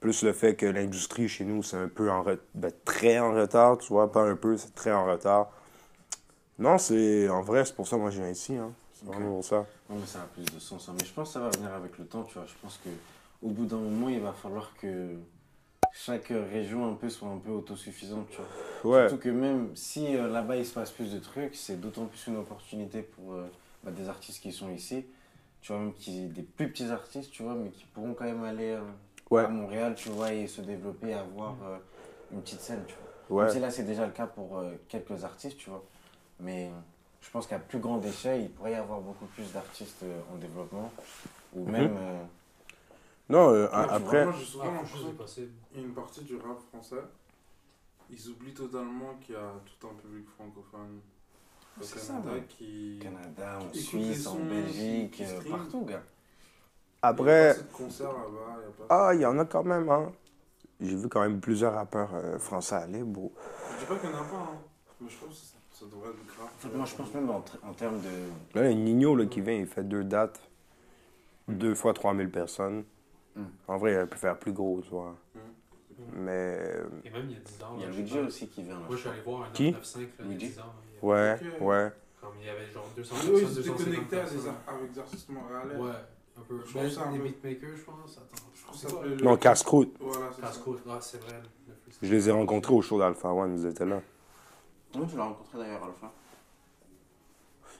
Plus 0.00 0.22
le 0.24 0.32
fait 0.32 0.56
que 0.56 0.66
l'industrie 0.66 1.28
chez 1.28 1.44
nous, 1.44 1.62
c'est 1.62 1.76
un 1.76 1.88
peu 1.88 2.10
en 2.10 2.24
ben, 2.54 2.72
très 2.84 3.18
en 3.20 3.32
retard, 3.34 3.78
tu 3.78 3.88
vois, 3.88 4.10
pas 4.10 4.22
un 4.22 4.36
peu, 4.36 4.56
c'est 4.56 4.74
très 4.74 4.92
en 4.92 5.04
retard. 5.06 5.50
Non, 6.58 6.78
c'est 6.78 7.28
en 7.28 7.42
vrai, 7.42 7.64
c'est 7.64 7.74
pour 7.74 7.86
ça 7.88 7.96
que 7.96 8.00
moi 8.02 8.10
je 8.10 8.20
viens 8.20 8.30
ici, 8.30 8.56
hein. 8.56 8.72
C'est 8.94 9.06
vraiment 9.06 9.30
pour 9.34 9.44
ça. 9.44 9.66
Non, 9.90 9.96
mais 9.98 10.06
ça 10.06 10.20
a 10.20 10.26
plus 10.26 10.44
de 10.44 10.60
sens. 10.60 10.88
hein. 10.88 10.94
Mais 10.98 11.04
je 11.04 11.12
pense 11.12 11.28
que 11.28 11.34
ça 11.34 11.40
va 11.40 11.50
venir 11.50 11.72
avec 11.72 11.98
le 11.98 12.04
temps, 12.06 12.22
tu 12.22 12.34
vois. 12.34 12.46
Je 12.46 12.54
pense 12.62 12.78
que 12.84 12.90
au 13.42 13.48
bout 13.50 13.64
d'un 13.66 13.78
moment, 13.78 14.08
il 14.08 14.20
va 14.20 14.32
falloir 14.32 14.72
que 14.80 15.16
chaque 15.92 16.28
région 16.28 16.88
un 16.90 16.94
peu 16.94 17.08
soit 17.10 17.28
un 17.28 17.38
peu 17.38 17.50
autosuffisante, 17.50 18.28
tu 18.30 18.38
vois. 18.82 18.96
Ouais. 19.02 19.08
Surtout 19.08 19.22
que 19.22 19.28
même 19.28 19.74
si 19.76 20.16
euh, 20.16 20.28
là-bas 20.28 20.56
il 20.56 20.66
se 20.66 20.72
passe 20.74 20.90
plus 20.90 21.12
de 21.12 21.18
trucs, 21.18 21.54
c'est 21.54 21.80
d'autant 21.80 22.06
plus 22.06 22.26
une 22.28 22.36
opportunité 22.36 23.02
pour 23.02 23.34
euh, 23.34 23.46
bah, 23.84 23.90
des 23.90 24.08
artistes 24.08 24.42
qui 24.42 24.52
sont 24.52 24.70
ici, 24.70 25.04
tu 25.60 25.72
vois, 25.72 25.80
même 25.80 25.92
qui, 25.94 26.26
des 26.26 26.42
plus 26.42 26.70
petits 26.70 26.90
artistes, 26.90 27.30
tu 27.30 27.42
vois, 27.42 27.54
mais 27.54 27.70
qui 27.70 27.84
pourront 27.86 28.14
quand 28.14 28.24
même 28.24 28.42
aller 28.44 28.70
euh, 28.70 28.80
Ouais. 29.30 29.44
à 29.44 29.48
Montréal, 29.48 29.94
tu 29.94 30.10
vois, 30.10 30.32
et 30.32 30.46
se 30.46 30.60
développer, 30.60 31.14
avoir 31.14 31.56
une 32.30 32.42
petite 32.42 32.60
scène, 32.60 32.84
tu 32.86 32.94
vois. 33.28 33.38
Ouais. 33.38 33.44
Même 33.44 33.52
si 33.54 33.60
là 33.60 33.70
c'est 33.70 33.84
déjà 33.84 34.04
le 34.04 34.12
cas 34.12 34.26
pour 34.26 34.62
quelques 34.88 35.24
artistes, 35.24 35.56
tu 35.56 35.70
vois, 35.70 35.82
mais 36.38 36.70
je 37.22 37.30
pense 37.30 37.46
qu'à 37.46 37.58
plus 37.58 37.78
grande 37.78 38.04
échelle, 38.04 38.42
il 38.42 38.50
pourrait 38.50 38.72
y 38.72 38.74
avoir 38.74 39.00
beaucoup 39.00 39.24
plus 39.26 39.50
d'artistes 39.52 40.04
en 40.30 40.36
développement, 40.36 40.92
ou 41.54 41.64
Mhm. 41.64 41.72
même... 41.72 41.98
Non, 43.32 43.54
euh, 43.54 43.68
après, 43.72 44.24
moi, 44.24 44.34
j'ai 44.38 44.44
souvent 44.44 44.64
Ah, 44.66 45.24
c'est 45.26 45.48
une 45.74 45.94
partie 45.94 46.22
du 46.22 46.36
rap 46.36 46.58
français, 46.70 47.02
ils 48.10 48.28
oublient 48.28 48.52
totalement 48.54 49.14
qu'il 49.22 49.34
y 49.34 49.38
a 49.38 49.52
tout 49.80 49.86
un 49.88 49.94
public 49.94 50.26
francophone 50.36 51.00
au 51.80 51.82
C'est 51.82 51.98
ça, 51.98 52.12
Canada 52.14 52.32
ouais. 52.34 52.44
qui. 52.48 52.98
Canada, 53.02 53.58
en 53.58 53.60
Écoute 53.60 53.74
les 53.74 53.80
Suisse, 53.80 54.26
en 54.26 54.32
sons, 54.34 54.44
Belgique, 54.44 55.10
qui 55.12 55.22
euh, 55.24 55.40
stream. 55.40 55.56
partout, 55.56 55.84
gars. 55.86 56.02
Il 56.04 57.06
y 57.06 57.06
a 57.06 57.08
Après, 57.08 57.24
pas 57.24 57.50
assez 57.60 57.62
de 57.62 57.72
concerts 57.72 58.12
là-bas, 58.12 58.58
il 58.58 58.62
y 58.62 58.82
a 58.82 58.86
pas. 58.86 59.06
ah, 59.08 59.14
il 59.14 59.20
y 59.22 59.26
en 59.26 59.38
a 59.38 59.44
quand 59.46 59.64
même, 59.64 59.88
hein. 59.88 60.12
J'ai 60.80 60.96
vu 60.96 61.08
quand 61.08 61.20
même 61.22 61.40
plusieurs 61.40 61.74
rappeurs 61.74 62.10
euh, 62.14 62.38
français 62.38 62.74
aller, 62.74 63.02
bro. 63.02 63.32
Je 63.74 63.78
dis 63.80 63.84
pas 63.86 63.96
qu'il 63.96 64.10
y 64.10 64.12
en 64.12 64.16
a 64.16 64.24
pas, 64.24 64.36
hein. 64.36 64.58
Mais 65.00 65.08
je 65.08 65.16
pense 65.16 65.28
que 65.30 65.34
ça, 65.46 65.56
ça 65.72 65.86
devrait 65.86 66.10
être 66.10 66.26
grave. 66.26 66.48
En 66.54 66.58
fait, 66.68 66.76
moi, 66.76 66.84
je 66.86 66.94
pense 66.94 67.14
même 67.14 67.30
en, 67.30 67.40
tr- 67.40 67.66
en 67.66 67.72
termes 67.72 68.00
de. 68.00 68.58
Là, 68.60 68.70
il 68.70 68.78
y 68.78 68.80
a 68.80 68.84
Nino 68.84 69.16
là, 69.16 69.24
qui 69.26 69.40
vient, 69.40 69.54
il 69.54 69.66
fait 69.66 69.84
deux 69.84 70.04
dates, 70.04 70.40
deux 71.48 71.74
fois 71.74 71.94
3000 71.94 72.30
personnes. 72.30 72.84
Mm. 73.36 73.42
En 73.68 73.76
vrai, 73.78 73.92
il 73.92 73.96
aurait 73.96 74.06
pu 74.06 74.18
faire 74.18 74.38
plus 74.38 74.52
gros, 74.52 74.80
tu 74.82 74.90
vois. 74.90 75.14
Mm. 75.34 75.38
Mais, 76.14 76.58
Et 77.04 77.10
même 77.10 77.26
il 77.28 77.32
y 77.32 77.36
a 77.36 77.40
10 77.40 77.62
ans. 77.62 77.74
Il 77.76 77.82
y 77.82 77.84
a 77.84 77.88
Luigi 77.90 78.18
aussi 78.18 78.48
qui 78.48 78.62
vient 78.62 78.74
là. 78.74 78.80
Moi, 78.86 78.96
je 78.96 79.00
suis 79.00 79.08
allé 79.08 79.20
voir 79.20 79.42
un 79.42 79.50
Qui? 79.52 79.72
995 79.72 79.96
là, 79.96 80.02
il 80.02 80.24
y 80.24 80.28
a 80.28 80.32
Luigi 80.32 80.48
10 80.48 80.58
ans. 80.60 80.62
il 80.74 80.94
y 80.94 80.98
a- 80.98 81.04
ouais, 81.06 81.58
ouais. 81.60 81.92
Comme 82.20 82.30
il 82.40 82.46
y 82.46 82.50
avait 82.50 82.70
genre 82.70 82.88
200 82.96 83.14
Eux, 83.14 83.18
ils 83.18 83.30
personnes, 83.40 83.50
étaient 83.50 83.68
250 83.70 83.84
connectés 83.84 84.16
à 84.16 84.20
personnes. 84.20 84.54
artistes 84.98 85.28
montréalais. 85.30 85.76
Ouais, 85.76 85.90
un 86.38 86.40
peu. 86.42 86.58
Je 86.64 86.70
trouve 86.70 86.82
Ben, 86.82 86.90
ça 86.90 87.02
un 87.04 87.12
des 87.12 87.18
peu- 87.18 87.24
beatmakers, 87.24 87.76
je 87.76 87.82
pense. 87.84 88.18
Attends, 88.18 88.42
je 88.54 88.62
crois 88.62 88.72
que 88.74 88.78
ça 88.80 88.88
c'est 88.88 89.08
le- 89.08 89.16
Non, 89.24 89.36
Casse-Croûte. 89.36 89.96
Voilà. 90.00 90.26
Casco, 90.40 90.76
ah, 90.88 90.98
c'est 91.00 91.22
vrai. 91.24 91.40
le. 91.42 91.72
Je 92.02 92.12
les 92.12 92.28
ai 92.28 92.32
rencontrés 92.32 92.74
au 92.74 92.82
show 92.82 92.98
d'Alpha 92.98 93.28
One, 93.32 93.56
ils 93.58 93.66
étaient 93.66 93.84
là. 93.86 94.00
Non, 94.96 95.06
tu 95.06 95.16
l'as 95.16 95.24
rencontré 95.24 95.58
d'ailleurs 95.58 95.88
fin. 96.00 96.10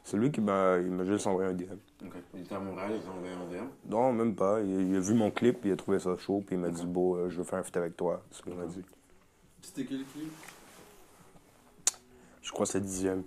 C'est 0.04 0.16
lui 0.16 0.30
qui 0.32 0.40
m'a 0.40 0.78
il 0.78 1.06
juste 1.06 1.26
envoyé 1.26 1.50
un 1.50 1.54
DM. 1.54 1.64
Ok. 2.04 2.12
Il 2.34 2.40
était 2.40 2.54
à 2.54 2.58
Montréal, 2.58 2.90
ils 2.92 3.08
ont 3.08 3.12
envoyé 3.14 3.34
un 3.34 3.64
DM. 3.64 3.68
Non, 3.88 4.12
même 4.12 4.34
pas. 4.34 4.60
Il, 4.60 4.90
il 4.90 4.96
a 4.96 5.00
vu 5.00 5.14
mon 5.14 5.30
clip, 5.30 5.60
il 5.64 5.72
a 5.72 5.76
trouvé 5.76 5.98
ça 6.00 6.16
chaud, 6.16 6.42
puis 6.44 6.56
il 6.56 6.60
m'a 6.60 6.70
dit 6.70 6.84
Beau, 6.84 7.16
euh, 7.16 7.30
je 7.30 7.38
veux 7.38 7.44
faire 7.44 7.60
un 7.60 7.62
feat 7.62 7.76
avec 7.76 7.96
toi. 7.96 8.22
C'est 8.30 8.38
ce 8.38 8.42
qu'il 8.42 8.54
m'a 8.54 8.66
dit. 8.66 8.82
C'était 9.62 9.84
quel 9.84 10.04
clip? 10.04 10.32
Je 12.42 12.50
crois 12.50 12.66
que 12.66 12.72
c'est 12.72 12.80
le 12.80 12.84
dixième. 12.84 13.22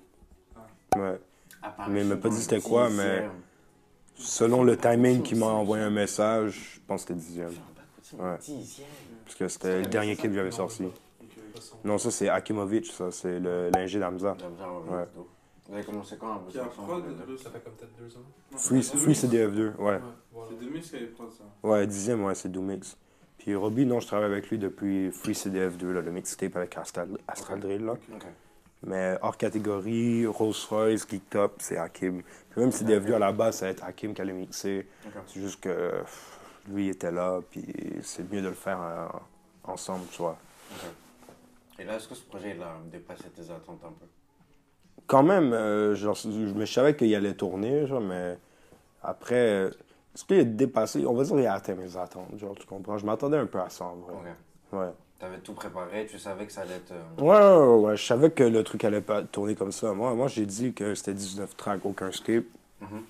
Ouais. 0.98 1.20
À 1.64 1.88
Mais 1.90 2.02
il 2.02 2.08
m'a 2.08 2.18
pas 2.18 2.30
dit 2.30 2.42
c'était 2.42 2.62
quoi, 2.62 2.90
mais-. 2.90 3.30
Selon 4.18 4.64
le 4.64 4.78
timing 4.78 5.24
qu'il 5.24 5.38
m'a 5.40 5.48
envoyé 5.48 5.84
un 5.84 5.90
message, 5.90 6.76
je 6.76 6.80
pense 6.88 7.04
que 7.04 7.14
c'était 7.14 7.20
le 7.20 7.20
dixième. 7.20 7.54
Ouais. 8.14 8.38
Parce 9.26 9.36
que 9.38 9.48
c'était 9.48 9.82
le 9.82 9.88
dernier 9.88 10.16
clip 10.16 10.32
que 10.32 10.38
j'avais 10.38 10.52
sorti. 10.52 10.86
Non, 11.84 11.98
ça 11.98 12.12
c'est 12.12 12.30
Akimovic, 12.30 12.86
ça 12.86 13.12
c'est 13.12 13.40
le 13.40 13.70
l'ingé 13.74 14.00
d'Amza. 14.00 14.38
Ouais. 14.90 15.06
Vous 15.68 15.76
avez 15.76 15.84
commencé 15.84 16.16
quand 16.18 16.36
à 16.36 16.38
bosser 16.38 16.60
ensemble, 16.60 17.16
deux 17.26 17.38
Ça 17.38 17.50
fait 17.50 17.60
comme 17.60 17.74
peut-être 17.74 17.96
2 17.98 18.18
ans. 18.18 18.58
Free, 18.58 18.84
c'est 18.84 18.98
Free 18.98 19.14
2000. 19.14 19.16
CDF2, 19.16 19.76
ouais. 19.78 19.84
Ouais, 19.94 20.00
voilà. 20.32 20.50
C'est 20.52 20.60
2000 20.60 20.82
qui 20.82 20.96
avait 20.96 21.06
prod 21.08 21.32
ça. 21.32 21.44
Ouais, 21.64 21.88
dixième, 21.88 22.24
ouais, 22.24 22.36
c'est 22.36 22.50
Doomix. 22.50 22.96
Puis 23.40 23.56
Robbie, 23.56 23.86
non, 23.86 24.00
je 24.00 24.08
travaille 24.08 24.32
avec 24.32 24.50
lui 24.50 24.58
depuis 24.58 25.12
Free 25.12 25.34
CDF2, 25.34 25.92
là, 25.92 26.02
le 26.02 26.12
mixtape 26.12 26.56
avec 26.56 26.78
Astral, 26.78 27.10
Astral 27.28 27.60
Drill, 27.60 27.84
là. 27.84 27.96
Mais 28.84 29.18
hors 29.22 29.38
catégorie, 29.38 30.28
Rolls 30.28 30.54
Royce, 30.70 31.08
Geek 31.10 31.30
Top, 31.32 31.56
c'est 31.60 31.78
Hakim. 31.78 32.22
Puis 32.50 32.62
même 32.62 32.70
CDF2 32.70 33.14
à 33.14 33.20
la 33.20 33.32
base, 33.32 33.58
ça 33.58 33.66
va 33.66 33.72
être 33.72 33.84
Hakim 33.84 34.14
qui 34.14 34.22
allait 34.22 34.34
mixer. 34.34 34.88
C'est 35.26 35.40
juste 35.40 35.60
que 35.62 36.02
pff, 36.02 36.40
lui 36.68 36.86
il 36.88 36.90
était 36.92 37.12
là, 37.12 37.42
puis 37.50 37.66
c'est 38.04 38.32
mieux 38.32 38.42
de 38.44 38.50
le 38.50 38.54
faire 38.54 38.80
euh, 38.82 39.08
ensemble, 39.64 40.06
tu 40.12 40.20
vois. 40.22 40.38
Et 41.80 41.84
là, 41.84 41.96
est-ce 41.96 42.08
que 42.08 42.16
ce 42.16 42.24
projet 42.24 42.54
il 42.56 42.62
a 42.62 42.78
dépassé 42.92 43.24
tes 43.30 43.44
attentes 43.44 43.84
un 43.84 43.92
peu? 43.92 44.06
Quand 45.08 45.24
même, 45.24 45.54
euh, 45.54 45.96
genre, 45.96 46.16
je, 46.16 46.66
savais 46.66 46.96
qu'il 46.96 47.14
allait 47.14 47.34
tourner, 47.36 47.86
genre, 47.86 48.02
mais 48.02 48.38
après, 49.04 49.36
euh, 49.36 49.70
est-ce 50.14 50.26
qu'il 50.26 50.40
a 50.40 50.44
dépassé, 50.44 51.06
on 51.06 51.14
va 51.14 51.24
dire 51.24 51.36
qu'il 51.36 51.46
a 51.46 51.54
atteint 51.54 51.76
mes 51.76 51.96
attentes, 51.98 52.38
genre, 52.38 52.56
tu 52.56 52.66
comprends? 52.66 52.98
Je 52.98 53.06
m'attendais 53.06 53.38
un 53.38 53.46
peu 53.46 53.60
à 53.60 53.70
ça, 53.70 53.86
en 53.86 53.96
vrai. 53.96 54.14
Ouais. 54.72 54.92
T'avais 55.20 55.40
tout 55.40 55.54
préparé, 55.54 56.06
tu 56.08 56.20
savais 56.20 56.46
que 56.46 56.52
ça 56.52 56.62
allait 56.62 56.76
être. 56.76 56.92
euh, 56.92 57.22
Ouais, 57.22 57.82
ouais, 57.82 57.88
ouais, 57.88 57.98
je 57.98 58.06
savais 58.06 58.32
que 58.32 58.44
le 58.44 58.64
truc 58.64 58.84
allait 58.84 59.00
pas 59.02 59.24
tourner 59.24 59.56
comme 59.56 59.72
ça. 59.72 59.94
Moi, 59.94 60.14
moi 60.14 60.28
j'ai 60.28 60.46
dit 60.46 60.74
que 60.74 60.94
c'était 60.94 61.14
19 61.14 61.56
tracks, 61.56 61.86
aucun 61.86 62.12
skip. 62.12 62.48
Mhm. 62.82 63.04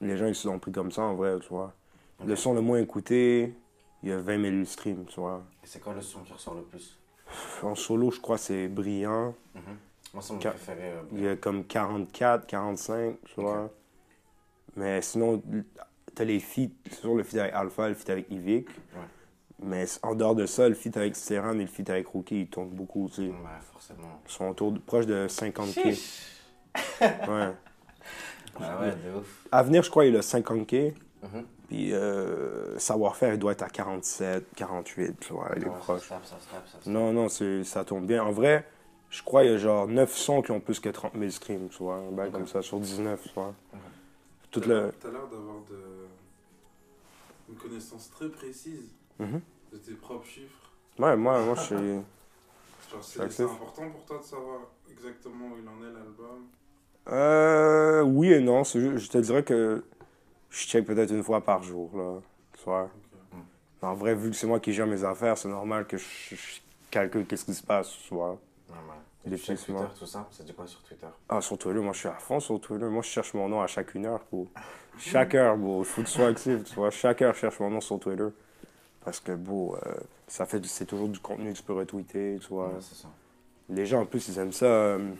Les 0.00 0.16
gens, 0.16 0.26
ils 0.26 0.34
se 0.34 0.48
l'ont 0.48 0.58
pris 0.58 0.72
comme 0.72 0.90
ça, 0.90 1.02
en 1.02 1.14
vrai, 1.14 1.38
tu 1.40 1.48
vois. 1.48 1.72
Le 2.24 2.36
son 2.36 2.54
le 2.54 2.60
moins 2.60 2.78
écouté, 2.78 3.52
il 4.02 4.08
y 4.08 4.12
a 4.12 4.18
20 4.18 4.40
000 4.40 4.64
streams, 4.64 5.04
tu 5.06 5.20
vois. 5.20 5.42
Et 5.62 5.66
c'est 5.66 5.80
quoi 5.80 5.92
le 5.92 6.00
son 6.00 6.20
qui 6.20 6.32
ressort 6.32 6.54
le 6.54 6.62
plus? 6.62 6.98
En 7.62 7.74
solo, 7.74 8.10
je 8.10 8.20
crois, 8.20 8.38
c'est 8.38 8.68
brillant. 8.68 9.34
Mhm. 9.54 9.76
Moi, 10.14 10.22
c'est 10.22 10.32
mon 10.34 10.38
préféré. 10.38 10.78
euh, 10.92 11.02
Il 11.12 11.22
y 11.22 11.28
a 11.28 11.36
comme 11.36 11.64
44, 11.64 12.46
45, 12.46 13.16
tu 13.24 13.40
vois. 13.40 13.70
Mais 14.76 15.00
sinon, 15.02 15.42
t'as 16.14 16.24
les 16.24 16.40
feats, 16.40 16.70
sur 16.90 17.14
le 17.14 17.22
feat 17.22 17.38
avec 17.40 17.54
Alpha, 17.54 17.88
le 17.88 17.94
feat 17.94 18.10
avec 18.10 18.30
Yvick. 18.30 18.68
Mais 19.64 19.84
en 20.02 20.14
dehors 20.14 20.34
de 20.34 20.44
ça, 20.46 20.68
le 20.68 20.74
feat 20.74 20.96
avec 20.96 21.14
Serran 21.14 21.52
et 21.54 21.62
le 21.62 21.66
feat 21.66 21.88
avec 21.88 22.08
Rookie, 22.08 22.40
ils 22.42 22.48
tournent 22.48 22.70
beaucoup 22.70 23.04
aussi. 23.06 23.28
Ouais, 23.28 23.34
forcément. 23.72 24.20
Ils 24.26 24.32
sont 24.32 24.48
autour 24.48 24.72
de, 24.72 24.78
proche 24.78 25.06
de 25.06 25.26
50K. 25.28 25.98
Ouais. 27.00 27.52
Ah 28.60 28.80
ouais, 28.80 28.90
de 28.92 29.18
ouf. 29.18 29.46
Avenir, 29.52 29.82
je 29.82 29.90
crois, 29.90 30.04
il 30.06 30.16
a 30.16 30.20
50K. 30.20 30.94
Mhm. 31.22 31.44
Puis 31.68 31.92
euh, 31.92 32.78
savoir-faire, 32.78 33.32
il 33.34 33.38
doit 33.38 33.52
être 33.52 33.62
à 33.62 33.68
47, 33.68 34.46
48, 34.56 35.20
tu 35.20 35.32
vois, 35.32 35.50
il 35.56 35.62
est 35.62 35.66
Ouais, 35.66 35.72
ça 35.72 35.78
proche. 35.80 36.02
se 36.02 36.08
tape, 36.08 36.24
ça 36.26 36.38
se 36.40 36.48
tape, 36.48 36.66
ça 36.66 36.78
se 36.80 36.84
tape. 36.84 36.86
Non, 36.92 37.12
non, 37.12 37.28
c'est- 37.28 37.64
ça 37.64 37.84
tombe 37.84 38.06
bien. 38.06 38.22
En 38.24 38.30
vrai, 38.32 38.66
je 39.12 39.22
crois 39.22 39.42
qu'il 39.42 39.52
y 39.52 39.54
a 39.54 39.58
genre 39.58 39.86
9 39.86 40.10
sons 40.16 40.40
qui 40.42 40.50
ont 40.52 40.60
plus 40.60 40.80
que 40.80 40.88
30 40.88 41.12
000 41.16 41.30
streams, 41.30 41.68
tu 41.68 41.78
vois. 41.82 42.02
Ben, 42.12 42.30
comme 42.32 42.46
ça, 42.46 42.62
sur 42.62 42.80
19, 42.80 43.22
tu 43.22 43.28
vois. 43.34 43.54
Ok. 43.72 43.78
Toute 44.50 44.62
T'as 44.64 44.68
le... 44.68 44.92
t'as 45.00 45.10
l'air 45.10 45.26
d'avoir 45.28 45.56
de... 45.70 45.78
une 47.50 47.54
connaissance 47.56 48.10
très 48.10 48.28
précise 48.30 48.88
Mhm. 49.18 49.40
de 49.72 49.76
tes 49.78 49.92
propres 49.92 50.26
chiffres. 50.26 50.70
Ouais, 50.98 51.14
moi, 51.16 51.40
moi 51.44 51.54
je 51.56 51.60
suis... 51.60 51.76
Genre, 52.90 53.04
c'est 53.04 53.42
important 53.44 53.90
pour 53.90 54.04
toi 54.04 54.18
de 54.18 54.24
savoir 54.24 54.60
exactement 54.90 55.46
où 55.46 55.58
il 55.62 55.68
en 55.68 55.78
est 55.88 55.92
l'album? 55.92 56.46
Euh, 57.08 58.02
oui 58.02 58.32
et 58.32 58.40
non. 58.40 58.64
c'est 58.64 58.98
Je 58.98 59.08
te 59.10 59.18
dirais 59.18 59.42
que 59.42 59.84
je 60.50 60.66
check 60.66 60.84
peut-être 60.86 61.10
une 61.10 61.22
fois 61.22 61.40
par 61.42 61.62
jour, 61.62 61.90
là. 61.96 62.20
Tu 62.58 62.64
vois. 62.64 62.90
En 63.82 63.94
vrai, 63.94 64.14
vu 64.14 64.30
que 64.30 64.36
c'est 64.36 64.46
moi 64.46 64.60
qui 64.60 64.72
gère 64.72 64.86
mes 64.86 65.02
affaires, 65.04 65.36
c'est 65.36 65.48
normal 65.48 65.86
que 65.86 65.96
je, 65.96 66.04
je 66.30 66.60
calcule 66.90 67.26
qu'est-ce 67.26 67.44
qui 67.44 67.54
se 67.54 67.62
passe, 67.62 67.90
tu 68.06 68.14
vois. 68.14 68.38
Check 69.24 69.32
effectivement. 69.34 69.80
Twitter, 69.80 69.98
tout 69.98 70.06
ça 70.06 70.28
C'est 70.30 70.44
du 70.44 70.52
quoi 70.52 70.66
sur 70.66 70.82
Twitter? 70.82 71.06
Ah, 71.28 71.40
sur 71.40 71.56
Twitter, 71.58 71.78
moi, 71.80 71.92
je 71.92 71.98
suis 72.00 72.08
à 72.08 72.14
fond 72.14 72.40
sur 72.40 72.60
Twitter. 72.60 72.86
Moi, 72.86 73.02
je 73.02 73.08
cherche 73.08 73.34
mon 73.34 73.48
nom 73.48 73.60
à 73.62 73.66
chaque 73.66 73.94
une 73.94 74.06
heure, 74.06 74.20
bro. 74.30 74.48
Chaque 74.98 75.34
heure, 75.34 75.56
bro. 75.56 75.82
Il 75.82 75.84
faut 75.84 76.02
que 76.02 76.06
tu 76.06 76.12
sois 76.12 76.26
actif, 76.28 76.64
tu 76.64 76.74
vois. 76.74 76.90
Chaque 76.90 77.22
heure, 77.22 77.32
je 77.34 77.40
cherche 77.40 77.60
mon 77.60 77.70
nom 77.70 77.80
sur 77.80 77.98
Twitter. 78.00 78.28
Parce 79.04 79.20
que, 79.20 79.32
bro, 79.32 79.76
euh, 79.86 79.94
ça 80.26 80.46
fait, 80.46 80.64
c'est 80.66 80.86
toujours 80.86 81.08
du 81.08 81.18
contenu 81.20 81.52
que 81.52 81.56
tu 81.58 81.62
peux 81.62 81.72
retweeter, 81.72 82.38
tu 82.40 82.48
vois. 82.48 82.68
Ouais, 82.68 82.80
ça. 82.80 83.08
Les 83.68 83.86
gens, 83.86 84.00
en 84.02 84.06
plus, 84.06 84.28
ils 84.28 84.38
aiment 84.38 84.52
ça. 84.52 84.66
euh, 84.66 85.12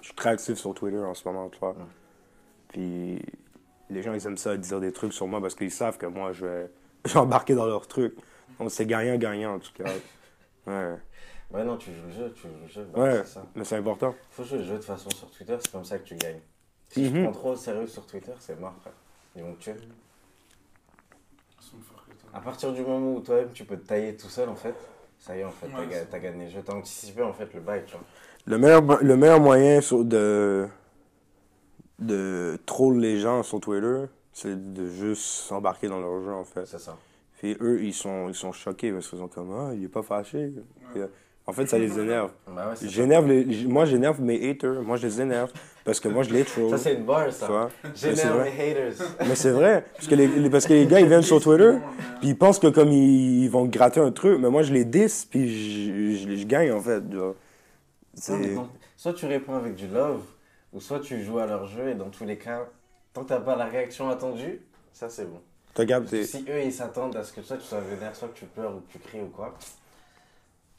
je 0.00 0.06
suis 0.06 0.14
très 0.14 0.30
actif 0.30 0.56
sur 0.56 0.74
Twitter 0.74 0.98
en 0.98 1.14
ce 1.14 1.26
moment, 1.28 1.48
tu 1.48 1.58
vois. 1.58 1.70
Ouais. 1.70 1.84
Puis, 2.68 3.20
les 3.90 4.02
gens, 4.02 4.12
ils 4.14 4.26
aiment 4.26 4.36
ça 4.38 4.56
dire 4.56 4.80
des 4.80 4.92
trucs 4.92 5.12
sur 5.12 5.26
moi 5.26 5.40
parce 5.40 5.54
qu'ils 5.54 5.70
savent 5.70 5.98
que 5.98 6.06
moi, 6.06 6.32
je 6.32 6.46
vais, 6.46 6.70
je 7.04 7.12
vais 7.12 7.20
embarquer 7.20 7.54
dans 7.54 7.66
leurs 7.66 7.86
trucs. 7.88 8.14
Donc, 8.58 8.70
c'est 8.70 8.86
gagnant-gagnant, 8.86 9.54
en 9.56 9.58
tout 9.58 9.72
cas. 9.74 9.84
Ouais. 10.66 10.96
Ouais, 11.54 11.64
non, 11.64 11.76
tu 11.76 11.92
joues 11.94 12.06
le 12.06 12.12
jeu, 12.12 12.32
tu 12.34 12.42
joues 12.48 12.54
le 12.62 12.68
jeu. 12.68 12.88
bah, 12.92 13.00
Ouais, 13.02 13.18
C'est 13.24 13.34
ça. 13.34 13.46
mais 13.54 13.64
c'est 13.64 13.76
important. 13.76 14.14
Faut 14.30 14.42
jouer 14.44 14.58
le 14.58 14.64
jeu 14.64 14.74
de 14.76 14.82
façon 14.82 15.08
sur 15.10 15.30
Twitter, 15.30 15.56
c'est 15.60 15.70
comme 15.70 15.84
ça 15.84 15.98
que 15.98 16.04
tu 16.04 16.16
gagnes. 16.16 16.40
Si 16.88 17.02
Mhm. 17.02 17.12
tu 17.12 17.22
prends 17.22 17.32
trop 17.32 17.52
au 17.52 17.56
sérieux 17.56 17.86
sur 17.86 18.04
Twitter, 18.06 18.32
c'est 18.40 18.58
mort, 18.60 18.74
frère. 18.80 18.92
Ils 19.36 19.42
vont 19.42 19.54
te 19.54 19.60
tuer. 19.60 19.74
À 22.32 22.40
partir 22.40 22.72
du 22.72 22.82
moment 22.82 23.14
où 23.14 23.20
toi-même 23.20 23.50
tu 23.52 23.64
peux 23.64 23.76
te 23.76 23.86
tailler 23.86 24.16
tout 24.16 24.28
seul, 24.28 24.48
en 24.48 24.56
fait, 24.56 24.74
ça 25.18 25.36
y 25.36 25.40
est, 25.40 25.44
en 25.44 25.50
fait, 25.50 25.68
t'as 25.68 25.78
Ouais, 26.16 26.20
gagné 26.20 26.44
le 26.46 26.50
jeu. 26.50 26.62
T'as 26.64 26.74
anticipé, 26.74 27.22
en 27.22 27.32
fait, 27.32 27.52
le 27.54 27.60
bail, 27.60 27.84
tu 27.86 27.92
vois. 27.92 28.04
Le 28.46 28.58
meilleur, 28.58 28.82
le 29.02 29.16
meilleur 29.16 29.40
moyen 29.40 29.80
sur- 29.80 30.04
de, 30.04 30.68
de 32.00 32.58
troll 32.66 32.98
les 32.98 33.18
gens 33.20 33.42
sur 33.42 33.60
Twitter, 33.60 34.04
c'est 34.32 34.72
de 34.74 34.86
juste 34.88 35.22
s'embarquer 35.22 35.88
dans 35.88 36.00
leur 36.00 36.20
jeu, 36.22 36.32
en 36.32 36.44
fait. 36.44 36.66
C'est 36.66 36.78
ça. 36.80 36.98
Puis 37.38 37.56
eux, 37.60 37.82
ils 37.82 37.94
sont, 37.94 38.28
ils 38.28 38.34
sont 38.34 38.52
choqués 38.52 38.92
parce 38.92 39.08
qu'ils 39.08 39.18
sont 39.18 39.28
comme 39.28 39.52
Ah, 39.52 39.72
il 39.74 39.84
est 39.84 39.88
pas 39.88 40.02
fâché. 40.02 40.52
Puis, 40.92 41.00
euh, 41.02 41.06
En 41.46 41.52
fait, 41.52 41.66
ça 41.66 41.78
les 41.78 41.98
énerve. 41.98 42.30
Bah 42.48 42.70
ouais, 42.70 42.76
ça. 42.76 42.86
J'énerve 42.86 43.26
les, 43.28 43.66
moi, 43.66 43.84
j'énerve 43.84 44.20
mes 44.20 44.48
haters. 44.48 44.82
Moi, 44.82 44.96
je 44.96 45.06
les 45.06 45.20
énerve 45.20 45.50
parce 45.84 46.00
que 46.00 46.08
moi, 46.08 46.22
je 46.22 46.30
les 46.30 46.44
troll. 46.44 46.70
Ça, 46.70 46.78
c'est 46.78 46.94
une 46.94 47.04
barre, 47.04 47.30
ça. 47.30 47.68
J'énerve 47.94 48.44
les 48.44 48.50
haters. 48.50 48.94
Mais 49.28 49.34
c'est 49.34 49.50
vrai. 49.50 49.84
Parce 49.94 50.08
que 50.08 50.14
les, 50.14 50.50
parce 50.50 50.66
que 50.66 50.72
les 50.72 50.86
gars, 50.86 51.00
ils 51.00 51.06
viennent 51.06 51.22
sur 51.22 51.42
Twitter, 51.42 51.74
puis 52.20 52.30
ils 52.30 52.38
pensent 52.38 52.58
que 52.58 52.68
comme 52.68 52.90
ils, 52.90 53.44
ils 53.44 53.50
vont 53.50 53.66
gratter 53.66 54.00
un 54.00 54.10
truc, 54.10 54.38
mais 54.40 54.48
moi, 54.48 54.62
je 54.62 54.72
les 54.72 54.84
dis, 54.86 55.06
puis 55.28 55.48
je, 55.48 56.16
je, 56.16 56.36
je 56.36 56.46
gagne, 56.46 56.72
en 56.72 56.80
fait. 56.80 57.00
Non, 57.00 57.34
donc, 58.54 58.68
soit 58.96 59.12
tu 59.12 59.26
réponds 59.26 59.54
avec 59.54 59.74
du 59.74 59.88
love, 59.88 60.22
ou 60.72 60.80
soit 60.80 61.00
tu 61.00 61.22
joues 61.22 61.38
à 61.38 61.46
leur 61.46 61.66
jeu, 61.66 61.90
et 61.90 61.94
dans 61.94 62.08
tous 62.08 62.24
les 62.24 62.38
cas, 62.38 62.66
tant 63.12 63.22
que 63.22 63.28
t'as 63.28 63.40
pas 63.40 63.56
la 63.56 63.66
réaction 63.66 64.08
attendue, 64.08 64.60
ça 64.92 65.08
c'est 65.08 65.24
bon. 65.24 65.40
T'as 65.74 65.84
que 65.84 66.22
si 66.22 66.44
eux 66.48 66.62
ils 66.64 66.72
s'attendent 66.72 67.16
à 67.16 67.24
ce 67.24 67.32
que 67.32 67.42
soit 67.42 67.56
tu 67.56 67.64
sois 67.64 67.80
vénère, 67.80 68.14
soit 68.14 68.28
que 68.28 68.38
tu 68.38 68.44
pleures 68.44 68.76
ou 68.76 68.80
que 68.80 68.92
tu 68.92 68.98
cries 69.00 69.20
ou 69.20 69.26
quoi, 69.26 69.54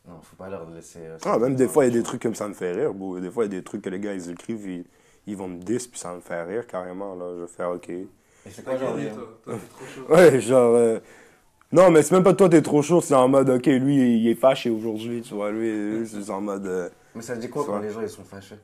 non, 0.07 0.19
faut 0.21 0.35
pas 0.35 0.49
leur 0.49 0.69
laisser. 0.69 0.99
euh, 1.01 1.17
Ah, 1.25 1.37
même 1.39 1.55
des 1.55 1.67
fois, 1.67 1.85
il 1.85 1.93
y 1.93 1.95
a 1.95 1.97
des 1.99 2.03
trucs 2.03 2.21
comme 2.21 2.35
ça 2.35 2.47
me 2.47 2.53
fait 2.53 2.71
rire. 2.73 2.93
bro. 2.93 3.19
Des 3.19 3.31
fois, 3.31 3.45
il 3.45 3.51
y 3.53 3.55
a 3.55 3.59
des 3.59 3.63
trucs 3.63 3.81
que 3.81 3.89
les 3.89 3.99
gars, 3.99 4.13
ils 4.13 4.29
écrivent, 4.29 4.67
ils, 4.67 4.85
ils 5.27 5.35
vont 5.37 5.47
me 5.47 5.57
dire, 5.59 5.79
puis 5.89 5.99
ça 5.99 6.13
me 6.13 6.19
fait 6.21 6.43
rire 6.43 6.67
carrément. 6.67 7.15
Là. 7.15 7.25
Je 7.37 7.41
vais 7.41 7.47
faire 7.47 7.71
OK. 7.71 7.89
Et 7.89 8.07
c'est 8.51 8.63
quoi 8.63 8.77
genre 8.77 8.93
toi. 8.93 9.57
Fait 9.57 9.67
trop 9.69 9.85
chaud. 9.85 10.13
Ouais, 10.13 10.39
genre. 10.39 10.75
euh, 10.75 10.99
Non, 11.71 11.89
mais 11.89 12.03
c'est 12.03 12.13
même 12.13 12.23
pas 12.23 12.33
toi, 12.33 12.47
t'es 12.47 12.61
trop 12.61 12.81
chaud. 12.81 13.01
C'est 13.01 13.15
en 13.15 13.27
mode, 13.27 13.49
OK, 13.49 13.65
lui, 13.65 14.19
il 14.21 14.27
est 14.27 14.35
fâché 14.35 14.69
aujourd'hui, 14.69 15.21
tu 15.21 15.33
vois. 15.33 15.51
Lui, 15.51 15.99
lui, 15.99 16.07
c'est 16.07 16.29
en 16.29 16.41
mode. 16.41 16.67
euh, 16.67 16.89
Mais 17.15 17.21
ça 17.23 17.35
dit 17.35 17.49
quoi 17.49 17.65
quand 17.65 17.79
les 17.79 17.89
gens 17.89 18.01
ils 18.01 18.09
sont 18.09 18.23
fâchés? 18.23 18.55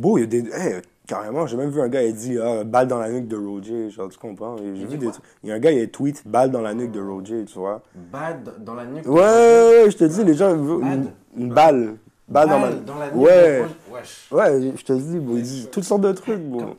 Beau, 0.00 0.16
il 0.16 0.22
y 0.22 0.24
a 0.24 0.26
des. 0.26 0.48
Hey, 0.54 0.80
carrément, 1.06 1.46
j'ai 1.46 1.58
même 1.58 1.68
vu 1.68 1.78
un 1.82 1.88
gars, 1.88 2.02
il 2.02 2.14
dit 2.14 2.38
ah, 2.38 2.64
balle 2.64 2.88
dans 2.88 2.98
la 2.98 3.10
nuque 3.10 3.28
de 3.28 3.36
Roger. 3.36 3.90
Genre, 3.90 4.08
tu 4.08 4.18
comprends? 4.18 4.56
J'ai 4.56 4.64
Il 4.64 4.72
vu 4.86 4.86
dit 4.86 4.96
des. 4.96 5.10
Il 5.42 5.50
y 5.50 5.52
a 5.52 5.56
un 5.56 5.58
gars, 5.58 5.70
il 5.72 5.82
a 5.82 5.86
tweet 5.86 6.26
balle 6.26 6.50
dans 6.50 6.62
la 6.62 6.72
nuque 6.72 6.90
de 6.90 7.02
Roger, 7.02 7.44
tu 7.44 7.58
vois. 7.58 7.82
Bad 7.94 8.64
dans 8.64 8.74
la 8.74 8.86
nuque. 8.86 9.06
Ouais, 9.06 9.20
ouais, 9.20 9.82
ouais, 9.84 9.90
je 9.90 9.96
te 9.98 10.04
dis, 10.04 10.24
les 10.24 10.32
gens 10.32 10.56
veulent 10.56 11.10
une, 11.36 11.50
balle. 11.50 11.96
Balle 12.28 12.48
dans, 12.48 12.60
Balle 12.60 12.70
la... 12.70 12.76
dans 12.76 12.98
la 12.98 13.06
nuque. 13.10 13.16
Ouais. 13.16 13.64
Wesh. 13.92 14.28
Ouais, 14.32 14.72
je 14.74 14.84
te 14.84 14.92
dis, 14.94 15.16
ils 15.16 15.42
disent 15.42 15.68
toutes 15.70 15.84
sortes 15.84 16.00
de 16.00 16.12
trucs, 16.12 16.40
bro. 16.40 16.76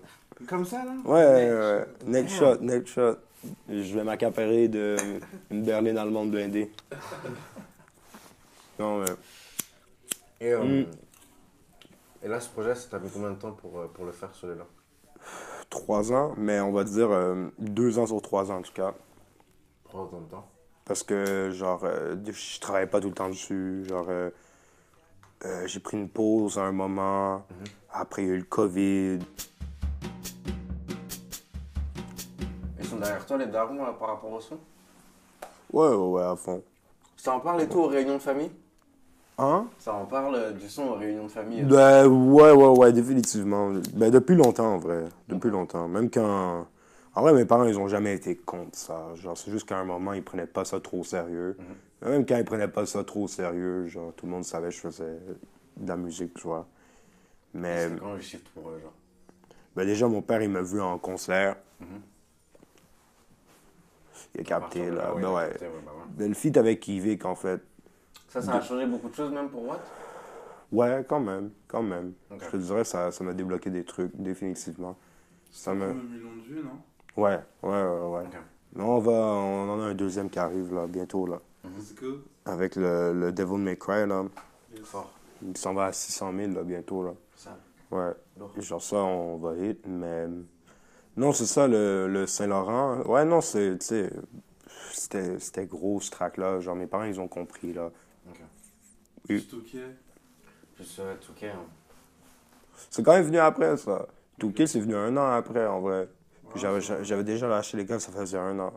Comme 0.48 0.66
ça, 0.66 0.78
là? 0.78 0.94
Ouais, 1.06 1.24
ouais, 1.24 1.51
ouais. 1.51 1.86
Neck 2.08 2.28
shot, 2.28 2.58
neck 2.62 2.88
shot. 2.88 3.18
Je 3.70 3.94
vais 3.96 4.04
m'accaparer 4.04 4.68
de 4.68 4.96
une 5.51 5.62
berline 5.62 5.98
allemande 5.98 6.32
blindée. 6.32 6.72
Non, 8.80 9.01
ouais. 9.01 9.06
Et, 10.40 10.54
euh, 10.54 10.63
Mm. 10.63 10.86
Et 12.24 12.28
là, 12.28 12.40
ce 12.40 12.50
projet, 12.50 12.75
ça 12.75 12.90
t'a 12.90 13.00
mis 13.00 13.10
combien 13.10 13.32
de 13.32 13.36
temps 13.36 13.51
pour, 13.51 13.80
euh, 13.80 13.88
pour 13.88 14.06
le 14.06 14.12
faire, 14.12 14.34
celui-là 14.34 14.66
Trois 15.70 16.12
ans, 16.12 16.34
mais 16.38 16.60
on 16.60 16.72
va 16.72 16.84
dire 16.84 17.10
euh, 17.12 17.48
deux 17.58 17.98
ans 17.98 18.06
sur 18.06 18.22
trois 18.22 18.51
ans 18.51 18.58
en 18.58 18.62
tout 18.62 18.74
cas. 18.74 18.94
Prends 19.86 20.04
autant 20.04 20.20
de 20.20 20.30
temps. 20.30 20.48
Parce 20.86 21.04
que, 21.04 21.51
genre, 21.51 21.82
euh, 21.84 22.16
je 22.25 22.60
travaillais 22.60 22.88
pas 22.88 23.00
tout 23.00 23.08
le 23.08 23.13
temps 23.13 23.30
dessus. 23.30 23.86
Genre, 23.88 24.06
euh, 24.10 24.30
j'ai 25.66 25.80
pris 25.80 25.98
une 25.98 26.10
pause 26.10 26.58
à 26.58 26.63
un 26.63 26.72
moment. 26.72 27.46
Après, 27.92 28.24
il 28.24 28.28
y 28.28 28.32
a 28.32 28.34
eu 28.34 28.40
le 28.40 28.44
COVID. 28.44 29.20
Ils 32.80 32.86
sont 32.86 32.98
derrière 32.98 33.25
toi, 33.25 33.38
les 33.38 33.48
darons, 33.48 33.78
par 33.94 34.10
rapport 34.10 34.32
au 34.32 34.42
son? 34.42 34.58
Ouais, 35.72 35.88
ouais, 35.88 35.96
ouais, 35.96 36.24
à 36.24 36.36
fond. 36.36 36.62
Ça 37.16 37.34
en 37.34 37.40
parle 37.40 37.62
et 37.62 37.70
tout 37.70 37.80
aux 37.80 37.88
réunions 37.88 38.16
de 38.16 38.20
famille? 38.22 38.51
Hein? 39.42 39.68
Ça 39.80 39.96
en 39.96 40.06
parle 40.06 40.36
euh, 40.36 40.52
du 40.52 40.70
son 40.70 40.84
aux 40.90 40.94
réunions 40.94 41.24
de 41.24 41.32
famille 41.32 41.64
euh. 41.64 41.66
Ben, 41.66 42.08
ouais, 42.08 42.52
ouais, 42.52 42.68
ouais, 42.68 42.94
définitivement. 42.94 43.72
Ben, 43.94 44.12
depuis 44.12 44.36
longtemps, 44.36 44.76
en 44.76 44.78
vrai. 44.78 45.06
Depuis 45.28 45.50
longtemps. 45.50 45.88
Même 45.88 46.12
quand. 46.12 46.68
En 47.16 47.22
vrai, 47.22 47.34
mes 47.34 47.46
parents, 47.46 47.66
ils 47.66 47.78
ont 47.80 47.88
jamais 47.88 48.14
été 48.14 48.36
contre 48.36 48.78
ça. 48.78 49.08
Genre, 49.16 49.36
c'est 49.36 49.50
juste 49.52 49.68
qu'à 49.68 49.80
un 49.80 49.84
moment, 49.84 50.14
ils 50.14 50.24
prenaient 50.24 50.46
pas 50.46 50.64
ça 50.64 50.80
trop 50.80 51.04
sérieux. 51.04 51.58
Même 52.04 52.26
quand 52.26 52.38
ils 52.38 52.46
prenaient 52.46 52.68
pas 52.68 52.86
ça 52.86 53.04
trop 53.04 53.28
sérieux, 53.28 53.88
genre, 53.88 54.14
tout 54.14 54.28
le 54.28 54.32
monde 54.32 54.46
savait 54.46 54.70
que 54.70 54.76
je 54.76 54.80
faisais 54.80 55.20
de 55.76 55.88
la 55.88 55.98
musique, 55.98 56.36
tu 56.36 56.44
vois. 56.44 56.68
Mais, 57.54 57.90
C'est 57.90 58.00
quand 58.00 58.14
le 58.14 58.22
shift 58.22 58.48
pour 58.50 58.70
eux, 58.70 58.80
genre? 58.82 58.94
Ben, 59.76 59.86
déjà, 59.86 60.08
mon 60.08 60.22
père, 60.22 60.42
il 60.42 60.50
m'a 60.50 60.62
vu 60.62 60.80
en 60.80 60.98
concert. 61.00 61.56
Il 64.36 64.42
a 64.42 64.44
capté, 64.44 64.86
de 64.86 64.96
là. 64.96 65.12
Ben, 65.16 65.22
ouais. 65.22 65.34
ouais, 65.34 65.58
bah 65.60 65.68
ouais. 65.68 66.06
Ben, 66.12 66.30
le 66.30 66.34
feat 66.36 66.56
avec 66.58 66.80
Kivik, 66.80 67.26
en 67.26 67.36
fait. 67.36 67.62
Ça, 68.32 68.42
ça 68.42 68.54
a 68.54 68.62
changé 68.62 68.86
beaucoup 68.86 69.10
de 69.10 69.14
choses, 69.14 69.30
même 69.30 69.50
pour 69.50 69.68
Watt? 69.68 69.82
Ouais, 70.72 71.06
quand 71.06 71.20
même, 71.20 71.52
quand 71.68 71.84
même. 71.84 72.14
Je 72.40 72.50
te 72.50 72.56
dirais, 72.56 72.86
ça 72.86 73.12
ça 73.12 73.26
m'a 73.26 73.34
débloqué 73.34 73.70
des 73.70 73.84
trucs, 73.84 74.16
définitivement. 74.16 74.96
Ça 75.52 75.74
me... 75.74 75.90
Un 75.90 75.94
million 75.96 76.36
de 76.38 76.42
vues, 76.48 76.64
non? 76.64 77.22
Ouais, 77.22 77.40
ouais, 77.62 77.84
ouais, 77.84 78.08
ouais. 78.08 78.24
On 78.78 79.00
va, 79.00 79.12
on 79.12 79.70
en 79.70 79.82
a 79.82 79.84
un 79.84 79.94
deuxième 79.94 80.30
qui 80.30 80.40
arrive 80.40 80.74
là, 80.74 80.88
bientôt 80.88 81.26
là. 81.26 81.42
Go. 82.00 82.20
Avec 82.46 82.78
le, 82.78 83.12
le 83.12 83.34
Devil 83.34 83.58
May 83.58 83.76
Cry 83.76 84.08
là. 84.08 84.24
Yes. 84.74 84.86
Fort. 84.86 85.12
Il 85.42 85.58
s'en 85.58 85.74
va 85.74 85.88
à 85.88 85.92
600 85.92 86.32
000 86.34 86.54
là, 86.54 86.64
bientôt 86.64 87.04
là. 87.04 87.12
Ça. 87.36 87.58
Ouais. 87.92 88.14
Lourd. 88.40 88.54
Genre 88.58 88.82
ça, 88.82 88.96
on 88.96 89.40
va 89.40 89.58
hit, 89.58 89.86
mais. 89.86 90.28
Non, 91.18 91.34
c'est 91.34 91.48
ça, 91.48 91.68
le, 91.68 92.08
le 92.08 92.26
Saint-Laurent. 92.28 93.02
Ouais, 93.02 93.26
non, 93.26 93.42
c'est, 93.42 93.84
c'était, 93.84 95.38
c'était 95.40 95.66
gros 95.66 96.00
ce 96.00 96.10
track 96.12 96.38
là. 96.38 96.62
Genre 96.62 96.78
mes 96.78 96.88
parents, 96.88 97.04
ils 97.04 97.20
ont 97.20 97.28
compris 97.28 97.74
là. 97.74 97.92
Touquet. 99.40 101.50
Hein. 101.50 101.66
C'est 102.90 103.04
quand 103.04 103.14
même 103.14 103.24
venu 103.24 103.38
après 103.38 103.78
ça. 103.78 104.08
Kill, 104.40 104.68
c'est 104.68 104.80
venu 104.80 104.96
un 104.96 105.16
an 105.18 105.32
après 105.32 105.66
en 105.68 105.82
vrai. 105.82 106.08
Ouais, 106.56 106.82
J'avais, 107.04 107.24
déjà 107.24 107.48
lâché 107.48 107.78
les 107.78 107.86
gars, 107.86 108.00
ça 108.00 108.12
faisait 108.12 108.38
un 108.38 108.60
an. 108.60 108.74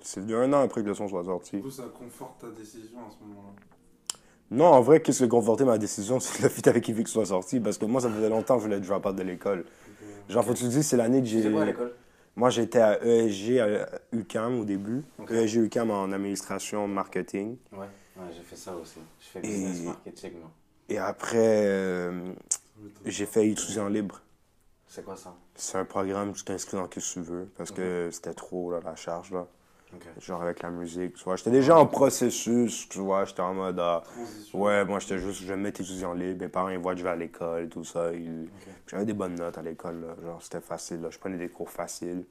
C'est 0.00 0.20
venu 0.20 0.36
un 0.36 0.52
an 0.52 0.62
après 0.62 0.82
que 0.82 0.88
le 0.88 0.94
son 0.94 1.08
soit 1.08 1.24
sorti. 1.24 1.56
Du 1.56 1.62
coup, 1.62 1.70
ça 1.70 1.84
conforte 1.98 2.40
ta 2.40 2.50
décision 2.50 2.98
à 2.98 3.10
ce 3.10 3.26
moment-là. 3.26 3.54
Non, 4.50 4.66
en 4.66 4.80
vrai, 4.82 5.00
qu'est-ce 5.00 5.18
qui 5.18 5.24
a 5.24 5.28
conforté 5.28 5.64
ma 5.64 5.78
décision, 5.78 6.20
c'est 6.20 6.38
que 6.38 6.42
le 6.42 6.48
feat 6.50 6.68
avec 6.68 6.86
Yvick 6.86 7.08
soit 7.08 7.24
sorti, 7.24 7.58
parce 7.58 7.78
que 7.78 7.86
moi, 7.86 8.00
ça 8.00 8.10
faisait 8.10 8.28
longtemps 8.28 8.56
que 8.56 8.62
je 8.62 8.66
voulais 8.66 8.80
drop 8.80 9.06
out 9.06 9.16
de 9.16 9.22
l'école. 9.22 9.64
Genre, 10.28 10.44
faut 10.44 10.52
que 10.52 10.58
tu 10.58 10.64
te 10.64 10.68
dises, 10.68 10.86
c'est 10.86 10.96
l'année 10.96 11.20
que 11.20 11.26
j'ai... 11.26 11.42
C'est 11.42 11.50
quoi 11.50 11.62
à 11.62 11.64
l'école? 11.64 11.94
Moi, 12.36 12.50
j'étais 12.50 12.80
à 12.80 13.02
ESG, 13.02 13.58
à 13.58 13.88
UCAM 14.12 14.60
au 14.60 14.64
début. 14.64 15.02
ESG, 15.30 15.56
UCAM 15.56 15.90
en 15.90 16.12
administration, 16.12 16.86
marketing. 16.86 17.56
Ouais 17.72 17.86
j'ai 18.36 18.42
fait 18.42 18.56
ça 18.56 18.74
aussi. 18.74 19.00
Je 19.20 19.26
fais 19.26 19.38
Et- 19.40 19.42
business 19.42 19.82
marketing, 19.82 20.32
moi. 20.40 20.50
Et 20.88 20.98
après, 20.98 21.36
euh, 21.66 22.32
j'ai 23.06 23.26
fait 23.26 23.48
étudiant 23.48 23.88
libre. 23.88 24.20
C'est 24.86 25.04
quoi 25.04 25.16
ça? 25.16 25.34
C'est 25.54 25.78
un 25.78 25.84
programme, 25.84 26.32
tu 26.34 26.44
t'inscris 26.44 26.76
dans 26.76 26.84
ce 26.84 26.90
que 26.90 27.00
tu 27.00 27.20
veux, 27.20 27.46
parce 27.56 27.70
que 27.70 28.10
c'était 28.12 28.34
trop, 28.34 28.70
là, 28.70 28.80
la 28.84 28.94
charge, 28.96 29.30
là. 29.32 29.46
Genre 30.20 30.42
avec 30.42 30.60
la 30.62 30.70
musique, 30.70 31.14
tu 31.14 31.22
vois. 31.24 31.36
J'étais 31.36 31.52
déjà 31.52 31.78
en 31.78 31.86
processus, 31.86 32.88
tu 32.88 32.98
vois. 32.98 33.24
J'étais 33.26 33.42
en 33.42 33.54
mode, 33.54 33.78
ah. 33.78 34.02
Ouais, 34.52 34.84
moi 34.84 34.98
j'étais 34.98 35.18
juste, 35.20 35.40
je 35.40 35.46
vais 35.46 35.56
me 35.56 35.62
mettre 35.62 35.80
étudiant 35.82 36.12
libre. 36.14 36.40
Mes 36.42 36.48
parents 36.48 36.68
ils 36.68 36.78
voient 36.78 36.94
que 36.94 36.98
je 36.98 37.04
vais 37.04 37.10
à 37.10 37.16
l'école, 37.16 37.68
tout 37.68 37.84
ça. 37.84 38.12
ils- 38.12 38.48
J'avais 38.88 39.04
des 39.04 39.12
bonnes 39.12 39.36
notes 39.36 39.56
à 39.56 39.62
l'école, 39.62 40.04
genre 40.24 40.42
c'était 40.42 40.60
facile. 40.60 41.00
Là. 41.00 41.10
Je 41.10 41.18
prenais 41.18 41.38
des 41.38 41.48
cours 41.48 41.70
faciles. 41.70 42.24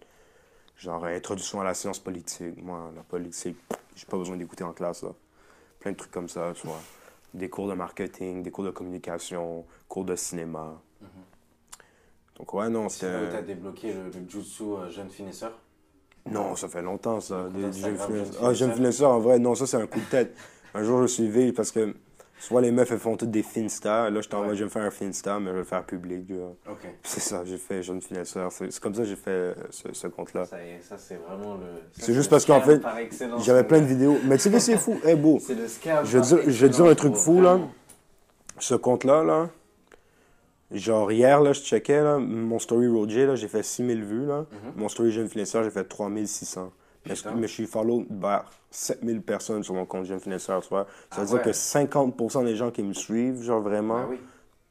Genre 0.78 1.06
introduction 1.06 1.62
à 1.62 1.64
la 1.64 1.74
science 1.74 2.00
politique. 2.00 2.62
Moi, 2.62 2.92
la 2.96 3.04
politique, 3.04 3.58
j'ai 3.96 4.06
pas 4.08 4.18
besoin 4.18 4.36
d'écouter 4.36 4.66
en 4.66 4.74
classe. 4.74 5.04
Là. 5.04 5.14
Plein 5.84 5.92
de 5.92 5.98
trucs 5.98 6.12
comme 6.12 6.30
ça, 6.30 6.54
tu 6.56 6.66
vois. 6.66 6.80
Des 7.34 7.50
cours 7.50 7.68
de 7.68 7.74
marketing, 7.74 8.42
des 8.42 8.52
cours 8.52 8.64
de 8.64 8.70
communication, 8.72 9.66
cours 9.90 10.06
de 10.06 10.16
cinéma. 10.16 10.82
Donc 12.38 12.54
ouais, 12.54 12.70
non, 12.70 12.88
C'est 12.88 13.06
t'as 13.12 13.32
c'était... 13.32 13.44
débloqué 13.44 13.94
le, 13.94 14.06
le 14.06 14.30
jutsu 14.30 14.64
euh, 14.64 14.90
jeune 14.90 15.10
finisseur? 15.10 15.52
Non, 16.26 16.56
ça 16.56 16.70
fait 16.70 16.82
longtemps 16.82 17.20
ça. 17.20 17.50
Des- 17.50 17.66
Instagram, 17.66 17.98
jeune 17.98 18.26
finesseur. 18.26 18.46
Ah, 18.46 18.54
jeune 18.54 18.74
finesseur, 18.74 19.12
en 19.12 19.20
vrai, 19.20 19.40
non, 19.40 19.56
ça 19.56 19.68
c'est 19.68 19.76
un 19.76 19.88
coup 19.88 20.00
de 20.00 20.06
tête. 20.06 20.34
Un 20.74 20.84
jour 20.84 21.02
je 21.02 21.08
suis 21.08 21.24
suivi 21.26 21.52
parce 21.52 21.72
que 21.72 21.94
soit 22.44 22.60
les 22.60 22.72
meufs 22.72 22.92
elles 22.92 23.00
font 23.00 23.16
toutes 23.16 23.32
des 23.32 23.42
finstars. 23.42 24.12
Là, 24.12 24.20
j'étais 24.20 24.36
en 24.36 24.42
Ouais. 24.42 24.50
je 24.54 24.60
vais 24.60 24.66
me 24.66 24.70
faire 24.70 24.84
un 24.84 24.92
finstar, 24.92 25.40
mais 25.40 25.48
je 25.48 25.52
vais 25.54 25.60
le 25.60 25.64
faire 25.64 25.86
public. 25.86 26.30
C'est 27.02 27.22
ça, 27.22 27.44
j'ai 27.46 27.58
fait 27.58 27.82
jeune 27.82 28.02
finesseur. 28.02 28.52
C'est 28.52 28.80
comme 28.82 28.94
ça 28.94 29.04
que 29.04 29.08
j'ai 29.08 29.16
fait 29.16 29.30
euh, 29.32 29.54
ce, 29.70 29.94
ce 29.94 30.08
compte-là. 30.08 30.46
Ça, 30.46 30.58
ça 30.82 30.98
c'est 30.98 31.16
vraiment 31.16 31.56
le. 31.56 31.68
C'est 31.94 32.14
juste 32.14 32.30
parce 32.30 32.46
qu'en 32.46 32.60
fait, 32.60 32.82
J'avais 33.40 33.64
plein 33.64 33.80
de 33.80 33.86
vidéos. 33.86 34.18
Mais 34.26 34.36
tu 34.36 34.44
sais 34.44 34.52
que 34.52 34.60
c'est 34.60 34.78
fou. 34.78 35.00
Eh, 35.06 35.16
beau. 35.16 35.40
C'est 35.40 35.56
le 35.56 35.68
scam. 35.68 36.06
Je 36.06 36.18
vais 36.18 36.24
dire, 36.68 36.78
je 36.82 36.84
un 36.84 36.96
truc 36.96 37.16
fou, 37.16 37.42
là. 37.42 37.60
Ce 38.60 38.76
compte-là, 38.76 39.24
là. 39.24 39.50
Genre, 40.72 41.12
hier, 41.12 41.40
là, 41.40 41.54
je 41.54 41.62
checkais, 41.62 42.02
là, 42.02 42.18
mon 42.18 42.60
story 42.60 42.88
Roger, 42.88 43.26
là, 43.28 43.36
j'ai 43.36 43.48
fait 43.48 43.64
6000 43.64 44.04
vues, 44.04 44.26
là. 44.26 44.40
Mhm. 44.52 44.82
Mon 44.82 44.90
story 44.90 45.12
jeune 45.12 45.30
finesseur, 45.30 45.64
j'ai 45.64 45.70
fait 45.70 45.84
3600. 45.84 46.72
Mais, 47.06 47.16
je- 47.16 47.22
Putain. 47.24 47.36
mais 47.36 47.48
je 47.48 47.54
suis 47.54 47.66
follow 47.66 48.06
vers 48.10 48.46
7000 48.72 49.22
personnes 49.22 49.64
sur 49.64 49.74
mon 49.74 49.86
compte 49.86 50.06
jeune 50.06 50.20
finesseur, 50.20 50.62
tu 50.62 50.70
vois. 50.70 50.88
Ça 51.12 51.18
veut 51.22 51.24
Ah 51.24 51.26
dire 51.26 51.36
ouais. 51.38 51.44
que 51.44 51.52
50% 51.52 52.44
des 52.44 52.56
gens 52.56 52.72
qui 52.72 52.84
me 52.84 52.94
suivent, 52.94 53.42
genre 53.44 53.62
vraiment, 53.62 53.98
Ah 54.04 54.08
oui. 54.10 54.18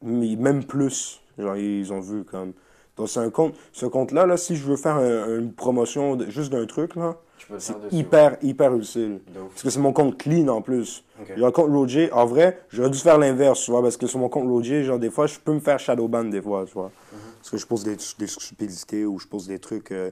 mais 0.03 0.37
même 0.37 0.65
plus, 0.65 1.21
genre 1.39 1.57
ils 1.57 1.93
ont 1.93 2.01
vu 2.01 2.25
comme. 2.25 2.53
Donc 2.97 3.09
c'est 3.09 3.21
un 3.21 3.31
compte, 3.31 3.55
ce 3.73 3.87
compte-là, 3.87 4.27
là, 4.27 4.37
si 4.37 4.55
je 4.57 4.65
veux 4.65 4.77
faire 4.77 4.97
un- 4.97 5.39
une 5.39 5.53
promotion 5.53 6.17
de- 6.17 6.29
juste 6.31 6.53
d'un 6.53 6.67
truc, 6.67 6.95
là, 6.97 7.17
c'est 7.59 7.75
hyper, 7.91 8.37
hyper 8.43 8.75
utile. 8.75 9.21
Parce 9.51 9.63
que 9.63 9.71
c'est 9.71 9.81
mon 9.81 9.93
compte 9.93 10.19
clean 10.19 10.49
en 10.49 10.61
plus. 10.63 11.03
Ok. 11.21 11.29
Genre, 11.37 11.47
le 11.47 11.53
compte 11.53 11.71
Roger, 11.71 12.13
en 12.13 12.27
vrai, 12.27 12.61
j'aurais 12.71 12.91
dû 12.91 12.99
faire 12.99 13.19
l'inverse, 13.19 13.61
tu 13.63 13.71
vois, 13.71 13.83
parce 13.83 13.97
que 13.97 14.07
sur 14.07 14.19
mon 14.19 14.29
compte 14.29 14.47
Roger, 14.49 14.85
genre, 14.85 14.99
des 14.99 15.11
fois, 15.11 15.27
je 15.27 15.39
peux 15.39 15.53
me 15.53 15.61
faire 15.61 15.79
shadowban, 15.79 16.25
des 16.25 16.41
fois, 16.43 16.65
tu 16.67 16.75
vois. 16.75 16.91
Mhm. 17.13 17.19
Parce 17.39 17.51
que 17.51 17.57
je 17.57 17.67
pose 17.67 17.83
des, 17.85 17.97
des 18.19 18.27
stupidités 18.27 19.05
ou 19.07 19.19
je 19.19 19.27
pose 19.27 19.47
des 19.49 19.59
trucs, 19.59 19.91
euh, 19.91 20.11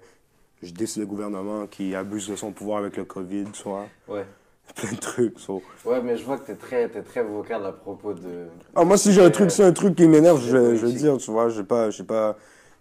je 0.63 0.73
décide 0.73 1.01
le 1.03 1.07
gouvernement 1.07 1.67
qui 1.67 1.95
abuse 1.95 2.29
de 2.29 2.37
son 2.37 2.53
pouvoir 2.53 2.79
avec 2.79 2.97
le 2.97 3.05
COVID, 3.05 3.45
tu 3.53 3.63
vois. 3.65 3.87
Ouais. 4.09 4.25
Plein 4.77 4.93
de 4.93 4.97
trucs, 4.99 5.39
so. 5.41 5.63
Ouais, 5.85 6.01
mais 6.01 6.17
je 6.17 6.25
vois 6.25 6.39
que 6.39 6.47
t'es 6.47 6.55
très, 6.55 6.89
t'es 6.89 7.03
très 7.03 7.23
vocal 7.25 7.67
à 7.67 7.73
propos 7.73 8.13
de. 8.15 8.47
Ah, 8.77 8.85
moi, 8.85 8.97
si 8.97 9.13
j'ai 9.13 9.23
un 9.23 9.31
truc, 9.31 9.51
c'est 9.51 9.65
un 9.65 9.73
truc 9.73 9.97
qui 9.97 10.07
m'énerve, 10.07 10.41
je, 10.41 10.57
politique. 10.79 10.99
dire, 10.99 11.17
tu 11.19 11.31
vois, 11.31 11.49
j'ai 11.49 11.65
pas, 11.65 11.91
j'ai 11.91 12.05
pas... 12.05 12.37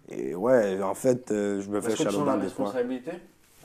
Et 0.08 0.34
ouais, 0.34 0.80
en 0.82 0.94
fait, 0.94 1.30
euh, 1.32 1.60
je 1.60 1.68
me 1.68 1.80
fais 1.80 1.88
Est-ce 1.92 2.02
que 2.04 2.08
tu 2.08 2.14
sens 2.14 2.14
la 2.14 2.18
shadowban 2.32 2.36
des 2.44 2.48
fois. 2.48 2.64
responsabilité? 2.66 3.10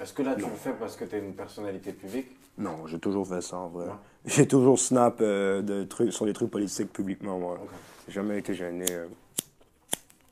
Est-ce 0.02 0.14
que 0.14 0.24
là 0.24 0.36
tu 0.36 0.42
Non. 0.42 0.50
le 0.50 0.56
fais 0.56 0.74
parce 0.74 0.96
que 0.96 1.06
t'es 1.06 1.20
une 1.20 1.34
personnalité 1.34 1.92
publique? 1.94 2.28
Non, 2.58 2.88
j'ai 2.88 3.00
toujours 3.00 3.28
fait 3.28 3.42
ça, 3.42 3.58
en 3.58 3.68
vrai. 3.68 3.86
Ouais. 3.86 3.92
J'ai 4.26 4.48
toujours 4.48 4.80
snap 4.80 5.18
euh, 5.22 5.62
de 5.62 5.84
trucs, 5.84 6.12
sur 6.12 6.26
les 6.26 6.34
trucs 6.34 6.50
politiques 6.50 6.92
publiquement, 6.92 7.38
moi. 7.38 7.60
Ok. 7.62 7.70
J'ai 8.08 8.14
jamais 8.16 8.40
été 8.40 8.56
gêné. 8.56 8.86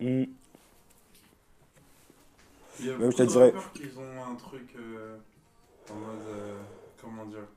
euh. 0.02 0.26
Il 2.80 2.88
y 2.88 2.90
a 2.92 2.98
Même, 2.98 3.12
je 3.12 3.18
te 3.18 3.24
dirais- 3.24 3.46
rappeurs 3.52 3.72
qui 3.74 3.84
ont 3.98 4.32
un 4.32 4.36
truc 4.36 4.76
euh, 4.78 5.18
en 5.92 5.96
mode. 5.96 6.28
euh, 6.28 6.58
comment 7.02 7.26
dire 7.26 7.48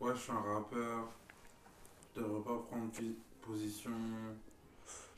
Ouais, 0.00 0.12
je 0.14 0.20
suis 0.20 0.32
un 0.32 0.54
rappeur. 0.54 1.08
Je 2.14 2.20
devrais 2.20 2.40
pas 2.42 2.62
prendre 2.68 2.90
position. 3.46 3.90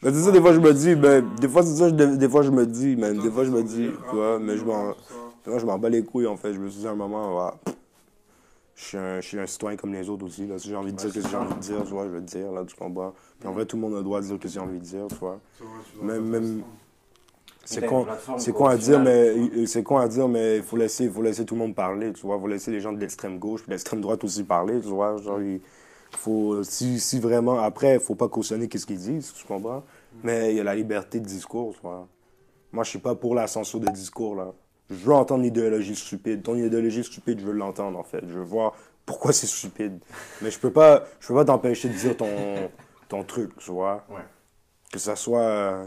Ben, 0.03 0.13
c'est 0.13 0.21
ça, 0.23 0.31
des 0.31 0.41
fois, 0.41 0.53
je 0.53 0.61
me 0.61 0.73
dis, 0.75 0.95
ben, 0.95 1.25
des 1.41 1.49
fois, 1.49 1.63
c'est 1.63 1.75
ça, 1.77 1.89
je- 1.89 1.95
des, 1.95 2.17
des 2.19 2.29
fois, 2.29 2.43
je 2.43 2.51
me 2.51 2.67
dis, 2.67 2.95
même, 2.95 3.19
des 3.19 3.31
fois, 3.31 3.45
je 3.45 3.51
me 3.51 3.63
dis, 3.63 3.91
tu 4.11 4.15
vois, 4.15 4.39
mais 4.39 4.57
je 4.59 4.65
m'en, 4.65 4.93
je 5.47 5.65
m'en 5.65 5.79
bats 5.79 5.89
les 5.89 6.05
couilles, 6.05 6.27
en 6.27 6.37
fait. 6.37 6.53
Je 6.53 6.59
me 6.61 6.69
suis 6.69 6.81
dit 6.81 6.87
à 6.87 6.91
un 6.91 6.95
moment, 6.95 7.51
pff, 7.65 7.75
je 8.77 8.85
suis 8.85 8.99
un, 8.99 9.21
je 9.21 9.27
suis 9.27 9.39
un 9.41 9.47
citoyen 9.47 9.77
comme 9.79 9.93
les 9.93 10.09
autres 10.11 10.27
aussi. 10.27 10.47
Là. 10.47 10.59
Si 10.59 10.69
j'ai 10.69 10.77
envie 10.77 10.93
de 10.93 10.97
dire 10.99 11.07
Ouais, 11.07 11.13
ce 11.15 11.21
que 11.21 11.29
j'ai 11.29 11.37
envie 11.37 11.55
de 11.55 11.61
dire, 11.61 11.83
tu 11.85 11.91
vois, 11.91 12.05
je 12.05 12.11
vais 12.11 12.19
le 12.19 12.25
dire, 12.25 12.53
là, 12.53 12.65
tu 12.67 12.75
comprends? 12.77 13.15
Puis 13.41 13.49
en 13.49 13.53
vrai, 13.53 13.65
tout 13.67 13.77
le 13.77 13.83
monde 13.83 13.95
a 13.95 13.99
le 13.99 14.05
droit 14.05 14.21
de 14.21 14.27
dire 14.27 14.35
ce 14.37 14.41
que 14.41 14.49
j'ai 14.49 14.61
envie 14.61 14.79
de 14.79 14.85
dire, 14.85 15.07
tu 15.09 15.15
vois. 15.17 15.41
Même- 16.03 16.27
même- 16.29 16.63
C'est 17.65 17.81
une 17.81 17.87
con, 17.87 18.07
c'est 18.37 18.53
quoi, 18.53 18.69
con 18.69 18.75
à 18.75 18.77
dire, 18.77 19.01
mais 19.01 19.67
c'est 19.67 19.83
con 19.83 19.97
à 19.99 20.09
dire, 20.09 20.29
mais 20.29 20.59
il 20.59 20.63
faut 20.63 20.77
laisser, 20.77 21.09
faut 21.09 21.23
laisser 21.23 21.45
tout 21.45 21.55
le 21.55 21.61
monde 21.61 21.75
parler, 21.75 22.13
tu 22.13 22.27
vois. 22.27 22.39
faut 22.39 22.47
laisser 22.47 22.71
les 22.71 22.81
gens 22.81 22.93
de 22.93 23.01
l'extrême 23.01 23.39
gauche 23.39 23.61
puis 23.63 23.69
de 23.69 23.73
l'extrême 23.73 24.01
droite 24.01 24.23
aussi 24.25 24.45
parler, 24.45 24.81
tu 24.81 24.89
vois. 24.89 25.17
Genre, 25.17 25.41
il 25.41 25.61
faut, 26.17 26.63
si, 26.63 27.01
si 27.01 27.21
vraiment, 27.21 27.59
après, 27.59 27.99
faut 27.99 28.15
pas 28.15 28.29
cautionner 28.29 28.69
qu'est-ce 28.69 28.87
qu'ils 28.87 28.99
disent, 28.99 29.33
tu 29.33 29.47
comprends? 29.47 29.83
Mais 30.23 30.53
il 30.53 30.57
y 30.57 30.61
a 30.61 30.65
la 30.65 30.75
liberté 30.75 31.21
de 31.21 31.27
discours, 31.27 31.75
tu 31.75 31.81
vois. 31.83 32.07
Moi, 32.73 32.85
je 32.85 32.91
suis 32.91 32.99
pas 32.99 33.15
pour 33.15 33.35
la 33.35 33.47
censure 33.47 33.81
de 33.81 33.91
discours, 33.91 34.35
là. 34.35 34.53
Je 34.91 34.97
veux 34.97 35.15
entendre 35.15 35.43
l'idéologie 35.43 35.97
stupide. 35.97 36.43
Ton 36.43 36.57
idéologie 36.57 37.03
stupide, 37.03 37.41
je 37.41 37.47
veux 37.47 37.53
l'entendre, 37.53 37.99
en 37.99 38.03
fait. 38.03 38.21
Je 38.29 38.35
veux 38.35 38.45
voir 38.45 38.75
pourquoi 39.07 39.33
c'est 39.33 39.47
stupide. 39.47 39.99
Mais 40.43 40.51
je 40.51 40.59
peux 40.59 40.73
pas, 40.73 41.05
je 41.21 41.29
peux 41.29 41.35
pas 41.35 41.45
t'empêcher 41.45 41.89
de 41.89 41.95
dire 41.95 42.17
ton, 42.17 42.71
ton 43.09 43.25
truc, 43.25 43.57
tu 43.57 43.71
vois. 43.71 44.05
Ouais. 44.11 44.25
Que 44.93 44.99
ça 44.99 45.17
soit, 45.17 45.85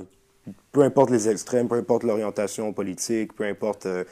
peu 0.72 0.82
importe 0.84 1.10
les 1.10 1.30
extrêmes, 1.30 1.68
peu 1.68 1.76
importe 1.76 2.04
l'orientation 2.04 2.74
politique, 2.74 3.34
peu 3.34 3.44
importe 3.46 3.86
euh, 3.86 4.04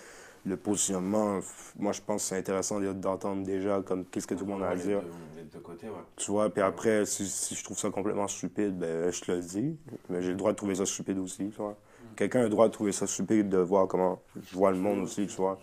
le 0.45 0.57
positionnement, 0.57 1.39
moi, 1.77 1.91
je 1.91 2.01
pense 2.01 2.23
que 2.23 2.29
c'est 2.29 2.37
intéressant 2.37 2.79
de- 2.79 2.93
d'entendre 2.93 3.43
déjà 3.43 3.81
comme 3.81 4.05
qu'est-ce 4.05 4.27
que 4.27 4.35
tout 4.35 4.45
le 4.45 4.51
monde 4.51 4.63
a 4.63 4.69
à 4.69 4.75
dire. 4.75 4.99
ouais. 4.99 5.89
Tu 6.17 6.31
vois, 6.31 6.49
puis 6.49 6.61
après, 6.61 7.05
si, 7.05 7.27
si 7.27 7.55
je 7.55 7.63
trouve 7.63 7.77
ça 7.79 7.89
complètement 7.89 8.27
stupide, 8.27 8.77
ben, 8.77 9.11
je 9.11 9.21
te 9.21 9.31
le 9.31 9.39
dis. 9.41 9.77
Mais 10.09 10.21
j'ai 10.21 10.29
le 10.29 10.35
droit 10.35 10.51
de 10.51 10.57
trouver 10.57 10.75
ça 10.75 10.85
stupide 10.85 11.17
aussi, 11.17 11.49
tu 11.49 11.57
vois. 11.57 11.75
Quelqu'un 12.15 12.41
a 12.41 12.43
le 12.43 12.49
droit 12.49 12.67
de 12.67 12.73
trouver 12.73 12.91
ça 12.91 13.07
stupide, 13.07 13.49
de 13.49 13.57
voir 13.57 13.87
comment 13.87 14.21
je 14.35 14.55
vois 14.55 14.71
le 14.71 14.77
monde 14.77 14.99
aussi, 15.03 15.27
tu 15.27 15.35
vois. 15.35 15.59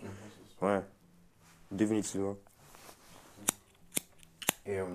Ouais. 0.61 0.81
Définitivement. 1.71 2.35
Et 4.65 4.79
euh, 4.79 4.85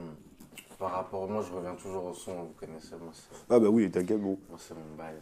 par 0.78 0.92
rapport, 0.92 1.28
moi 1.28 1.42
je 1.46 1.52
reviens 1.52 1.74
toujours 1.74 2.04
au 2.04 2.14
son, 2.14 2.34
vous 2.44 2.54
connaissez, 2.58 2.94
moi 3.00 3.12
Ah, 3.50 3.58
ben 3.58 3.68
oui, 3.68 3.90
t'inquiète, 3.90 4.20
bro. 4.20 4.38
moi, 4.48 4.58
c'est 4.60 4.74
mon 4.74 4.96
bail. 4.96 5.16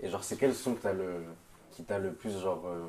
Et 0.00 0.10
genre, 0.10 0.22
c'est 0.24 0.36
quel 0.36 0.54
son 0.54 0.74
que 0.74 0.82
t'as 0.82 0.92
le, 0.92 1.24
qui 1.72 1.84
t'a 1.84 1.98
le 1.98 2.12
plus, 2.12 2.38
genre, 2.40 2.62
euh, 2.66 2.84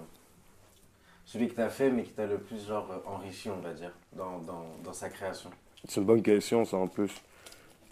celui 1.26 1.48
que 1.48 1.56
t'as 1.56 1.70
fait, 1.70 1.89
mais 1.89 2.04
qui 2.04 2.12
t'a 2.12 2.26
le 2.26 2.38
plus, 2.39 2.65
genre, 2.68 2.88
euh, 2.91 3.00
enrichi, 3.10 3.50
on 3.50 3.60
va 3.60 3.74
dire, 3.74 3.91
dans, 4.13 4.39
dans, 4.39 4.65
dans 4.84 4.94
sa 4.94 5.10
création? 5.10 5.50
C'est 5.88 6.00
une 6.00 6.06
bonne 6.06 6.24
question, 6.24 6.65
ça, 6.65 6.78
en 6.78 6.88
plus. 6.88 7.12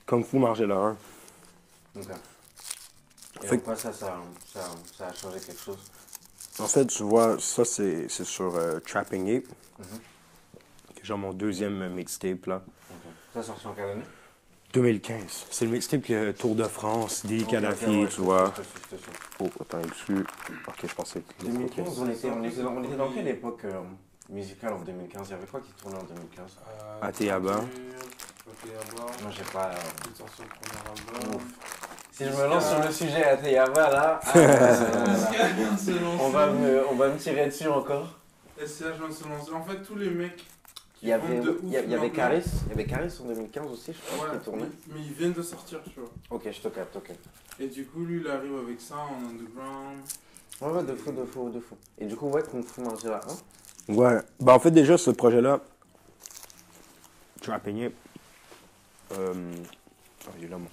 Kung 0.05 0.23
Fu 0.25 0.37
Margella 0.39 0.75
1. 0.75 0.97
Ok. 1.95 2.05
Et 3.43 3.47
Fait 3.47 3.59
quoi 3.59 3.75
ça, 3.75 3.91
ça, 3.93 4.19
ça, 4.45 4.61
ça 4.97 5.07
a 5.07 5.13
changé 5.13 5.39
quelque 5.39 5.59
chose? 5.61 5.79
En 6.59 6.67
fait, 6.67 6.85
tu 6.85 7.03
vois, 7.03 7.39
ça, 7.39 7.65
c'est 7.65 8.07
c'est 8.09 8.25
sur 8.25 8.55
euh, 8.55 8.79
Trapping 8.79 9.37
Ape. 9.37 9.47
Mhm. 9.79 9.85
C'est 10.95 11.05
genre 11.05 11.17
mon 11.17 11.33
deuxième 11.33 11.93
mixtape, 11.93 12.45
là. 12.45 12.63
Ok. 12.91 13.11
Ça 13.33 13.43
sorti 13.43 13.67
en 13.67 13.73
quelle 13.73 13.89
année? 13.89 14.03
2015. 14.73 15.45
C'est 15.51 15.65
le 15.65 15.71
est 15.75 16.33
Tour 16.33 16.55
de 16.55 16.63
France, 16.63 17.23
Ok, 17.43 17.51
Kadhafi, 17.51 17.85
ouais, 18.01 18.07
tu 18.07 18.21
vois. 18.21 18.51
Oh, 19.39 19.49
attends, 19.61 19.81
dessus. 19.81 20.25
Ok, 20.67 20.75
je 20.87 20.93
pensais 20.95 21.21
que... 21.21 21.45
2015, 21.45 21.99
on 21.99 22.09
était, 22.09 22.29
on, 22.31 22.43
était 22.43 22.61
dans, 22.63 22.71
on 22.73 22.83
était 22.83 22.95
dans 22.95 23.11
quelle 23.11 23.27
époque 23.27 23.61
euh, 23.65 23.81
musicale 24.29 24.73
en 24.73 24.79
2015 24.79 25.27
Il 25.27 25.31
y 25.31 25.33
avait 25.35 25.45
quoi 25.45 25.59
qui 25.61 25.71
tournait 25.73 25.97
en 25.97 26.03
2015 26.03 26.57
Euh, 26.67 27.07
Ateyaba. 27.07 27.51
Ateyaba. 27.51 29.11
Moi 29.21 29.31
j'ai 29.31 29.43
pas. 29.43 29.69
euh. 29.69 31.37
Si 32.11 32.25
je 32.25 32.29
me 32.29 32.47
lance 32.47 32.69
sur 32.69 32.83
le 32.83 32.91
sujet 32.91 33.23
Ateyaba 33.23 33.89
là, 33.91 34.19
ah, 34.23 34.33
on, 36.19 36.29
va 36.29 36.47
me, 36.51 36.87
on 36.89 36.95
va 36.95 37.09
me 37.09 37.17
tirer 37.17 37.45
dessus 37.45 37.67
encore. 37.67 38.19
SCH 38.57 38.97
vient 38.97 39.07
de 39.07 39.13
se 39.13 39.27
lancer. 39.27 39.51
En 39.51 39.63
fait, 39.63 39.81
tous 39.83 39.95
les 39.95 40.09
mecs 40.09 40.43
Il 41.03 41.09
y 41.09 41.11
avait, 41.11 41.41
il 41.63 41.69
y, 41.69 41.75
avait 41.95 42.11
Caris, 42.11 42.43
il 42.65 42.69
y 42.69 42.71
avait 42.71 42.85
Caris 42.85 43.13
en 43.21 43.25
2015 43.27 43.71
aussi, 43.73 43.91
je 43.91 43.99
crois, 44.15 44.29
Ouais, 44.29 44.37
qui 44.37 44.45
tournait. 44.45 44.61
mais, 44.87 44.95
mais 44.95 45.01
ils 45.01 45.11
viennent 45.11 45.33
de 45.33 45.41
sortir, 45.41 45.81
tu 45.83 45.99
vois. 45.99 46.09
Ok, 46.29 46.49
je 46.49 46.61
te 46.61 46.69
capte, 46.69 46.95
ok. 46.95 47.11
Et 47.59 47.67
du 47.67 47.85
coup, 47.85 48.05
lui, 48.05 48.21
il 48.21 48.27
arrive 48.29 48.55
avec 48.65 48.79
ça 48.79 48.95
en 48.95 49.17
underground. 49.29 49.99
Ouais, 50.61 50.71
ouais, 50.71 50.83
de 50.83 50.95
fou, 50.95 51.11
de 51.11 51.25
fou, 51.25 51.49
de 51.49 51.59
fou. 51.59 51.75
Et 51.99 52.05
du 52.05 52.15
coup, 52.15 52.29
ouais, 52.29 52.41
Kung 52.49 52.63
Fu 52.63 52.79
Margella 52.81 53.19
1 53.89 53.93
Ouais. 53.95 54.17
Ben, 54.39 54.53
en 54.53 54.59
fait, 54.59 54.71
déjà, 54.71 54.97
ce 54.97 55.11
projet-là, 55.11 55.59
Trapping 57.41 57.87
Ape, 57.87 57.93
euh... 59.17 59.33
ah, 60.25 60.29
il 60.39 60.45
est 60.45 60.47
là, 60.47 60.57
moi. 60.57 60.69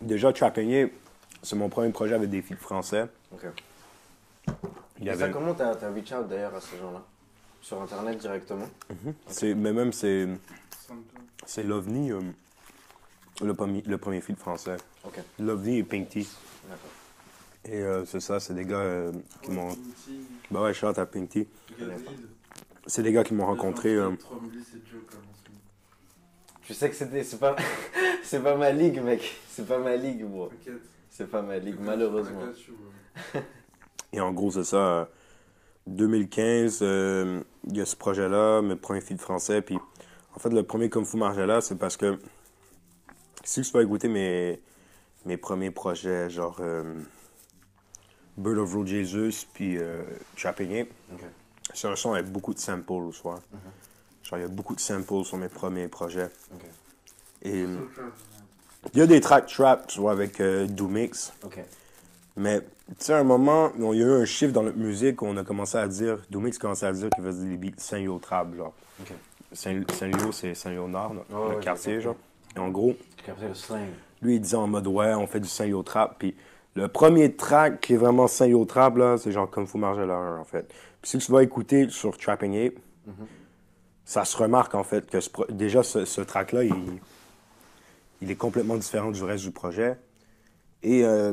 Déjà, 0.00 0.32
Trapping 0.32 0.74
Ape, 0.82 0.90
c'est 1.42 1.54
mon 1.54 1.68
premier 1.68 1.90
projet 1.92 2.14
avec 2.14 2.28
des 2.30 2.42
filles 2.42 2.56
français. 2.56 3.06
Ok. 3.32 3.44
Il 4.98 5.04
y 5.04 5.06
Et 5.06 5.10
avait... 5.12 5.26
ça, 5.26 5.28
comment 5.28 5.54
t'as 5.54 5.76
t'as 5.76 5.92
reach 5.92 6.12
out 6.12 6.26
d'ailleurs 6.28 6.54
à 6.54 6.60
ces 6.60 6.76
gens-là? 6.78 7.00
Sur 7.64 7.80
internet 7.80 8.18
directement 8.18 8.68
c'est- 9.26 9.54
Mais 9.54 9.72
même, 9.72 9.90
c'est... 9.94 10.28
C'est 11.46 11.62
l'OVNI, 11.62 12.12
euh, 12.12 12.20
le, 13.42 13.54
premier, 13.54 13.82
le 13.86 13.96
premier 13.96 14.20
film 14.20 14.36
français. 14.36 14.76
Ok, 15.04 15.18
L'OVNI 15.38 15.78
et 15.78 15.82
Pink 15.82 16.08
Tea. 16.10 16.28
d'accord. 16.68 16.78
Et 17.64 17.80
euh, 17.80 18.04
c'est 18.04 18.20
ça, 18.20 18.38
c'est 18.38 18.52
des 18.52 18.66
gars 18.66 18.76
euh, 18.80 19.12
qui 19.42 19.50
m'ont... 19.50 19.74
Bah 20.50 20.62
ouais, 20.62 20.74
shout 20.74 20.86
out 20.88 20.98
à 20.98 21.06
Pink 21.06 21.30
Tea. 21.30 21.46
C'est 22.86 23.02
des 23.02 23.12
gars 23.12 23.24
qui 23.24 23.32
m'ont 23.32 23.46
rencontré... 23.46 23.94
euh, 23.94 24.10
3000, 24.18 24.60
c'est 24.62 24.86
joke 24.90 25.08
en 25.08 25.10
ce 25.12 25.48
moment. 25.48 25.60
Tu 26.62 26.74
sais 26.74 26.90
que 26.90 26.96
c'était, 26.96 27.24
c'est 27.24 27.38
pas, 27.38 27.56
c'est 28.22 28.42
pas 28.42 28.56
ma 28.56 28.72
ligue, 28.72 29.02
mec. 29.02 29.36
C'est 29.48 29.66
pas 29.66 29.78
ma 29.78 29.96
ligue, 29.96 30.22
moi. 30.28 30.50
T'inquiète. 30.50 30.82
C'est 31.08 31.30
pas 31.30 31.40
ma 31.40 31.56
ligue, 31.58 31.78
malheureusement. 31.80 32.42
Et 34.12 34.20
en 34.20 34.32
gros, 34.32 34.50
c'est 34.50 34.64
ça. 34.64 34.76
euh, 34.76 35.04
2015, 35.86 36.78
euh, 36.82 37.42
il 37.68 37.76
y 37.76 37.80
a 37.80 37.86
ce 37.86 37.96
projet-là, 37.96 38.62
mes 38.62 38.76
premiers 38.76 39.00
feats 39.00 39.18
français. 39.18 39.62
Puis, 39.62 39.78
en 40.34 40.38
fait, 40.38 40.50
le 40.50 40.62
premier 40.62 40.88
Kung 40.88 41.04
Fu 41.04 41.16
Margella, 41.16 41.60
c'est 41.60 41.76
parce 41.76 41.96
que 41.96 42.18
si 43.44 43.60
tu 43.62 43.70
vas 43.72 43.82
écouter 43.82 44.08
mes, 44.08 44.60
mes 45.26 45.36
premiers 45.36 45.70
projets, 45.70 46.30
genre 46.30 46.56
euh, 46.60 46.94
Bird 48.36 48.58
of 48.58 48.74
Road 48.74 48.86
Jesus, 48.86 49.46
puis 49.52 49.78
euh, 49.78 50.02
Trapping 50.36 50.86
Ok. 51.12 51.20
c'est 51.74 51.88
un 51.88 51.96
son 51.96 52.14
avec 52.14 52.26
beaucoup 52.30 52.54
de 52.54 52.58
samples, 52.58 53.10
tu 53.12 53.22
vois. 53.22 53.40
Genre, 54.22 54.38
il 54.38 54.42
y 54.42 54.44
a 54.44 54.48
beaucoup 54.48 54.74
de 54.74 54.80
samples 54.80 55.24
sur 55.24 55.36
mes 55.36 55.48
premiers 55.48 55.88
projets. 55.88 56.30
Et 57.42 57.66
il 58.92 58.98
y 58.98 59.02
a 59.02 59.06
des 59.06 59.20
tracks 59.20 59.46
trap, 59.46 59.86
tu 59.86 60.00
vois, 60.00 60.12
avec 60.12 60.40
euh, 60.40 60.66
Doomix. 60.66 61.32
Mais, 62.36 62.60
tu 62.60 62.66
sais, 62.98 63.12
à 63.12 63.18
un 63.18 63.24
moment, 63.24 63.70
il 63.78 63.84
y 63.98 64.02
a 64.02 64.06
eu 64.06 64.10
un 64.10 64.24
chiffre 64.24 64.52
dans 64.52 64.62
notre 64.64 64.78
musique 64.78 65.22
où 65.22 65.26
on 65.26 65.36
a 65.36 65.44
commencé 65.44 65.78
à 65.78 65.86
dire, 65.86 66.18
Doomix 66.30 66.58
commençait 66.58 66.86
à 66.86 66.92
dire 66.92 67.08
qu'il 67.10 67.22
faisait 67.24 67.46
des 67.46 67.56
beats 67.56 67.76
Saint-Yo 67.78 68.18
Trap, 68.18 68.54
genre. 68.56 68.72
Ok. 69.00 69.12
Saint- 69.52 69.84
Saint-Lio, 69.92 70.32
c'est 70.32 70.54
Saint-Léonard, 70.54 71.14
notre 71.14 71.54
ouais, 71.56 71.60
quartier, 71.62 72.00
genre. 72.00 72.16
Et 72.56 72.58
en 72.58 72.70
gros, 72.70 72.96
le 73.26 73.76
lui, 74.26 74.36
il 74.36 74.40
disait 74.40 74.56
en 74.56 74.66
mode, 74.66 74.86
ouais, 74.88 75.14
on 75.14 75.26
fait 75.28 75.38
du 75.40 75.48
Saint-Yo 75.48 75.82
Trap. 75.84 76.16
Puis 76.18 76.34
le 76.74 76.88
premier 76.88 77.34
track 77.36 77.80
qui 77.80 77.94
est 77.94 77.96
vraiment 77.96 78.26
Saint-Yo 78.26 78.64
Trap, 78.64 78.96
là, 78.96 79.16
c'est 79.18 79.30
genre 79.32 79.48
comme 79.48 79.66
Fou 79.66 79.78
Margella 79.78 80.14
1, 80.14 80.38
en 80.38 80.44
fait. 80.44 80.66
Puis 81.02 81.10
si 81.10 81.18
tu 81.18 81.30
vas 81.30 81.42
écouter 81.42 81.88
sur 81.88 82.16
Trapping 82.18 82.66
Ape, 82.66 82.74
Mhm. 83.06 83.26
ça 84.04 84.24
se 84.24 84.36
remarque, 84.36 84.74
en 84.74 84.82
fait, 84.82 85.08
que 85.08 85.20
ce 85.20 85.30
déjà, 85.50 85.82
ce, 85.84 86.04
ce 86.04 86.20
track-là, 86.20 86.64
il, 86.64 86.74
il 88.22 88.30
est 88.30 88.34
complètement 88.36 88.76
différent 88.76 89.10
du 89.10 89.22
reste 89.22 89.44
du 89.44 89.50
projet. 89.52 89.96
Et 90.82 91.04
euh, 91.04 91.32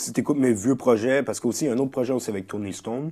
si 0.00 0.12
tu 0.12 0.20
écoutes 0.20 0.38
mes 0.38 0.52
vieux 0.52 0.76
projets, 0.76 1.22
parce 1.22 1.40
qu'aussi, 1.40 1.64
il 1.64 1.68
y 1.68 1.70
a 1.70 1.74
un 1.74 1.78
autre 1.78 1.90
projet 1.90 2.12
aussi 2.12 2.30
avec 2.30 2.46
Tony 2.46 2.72
Stone, 2.72 3.10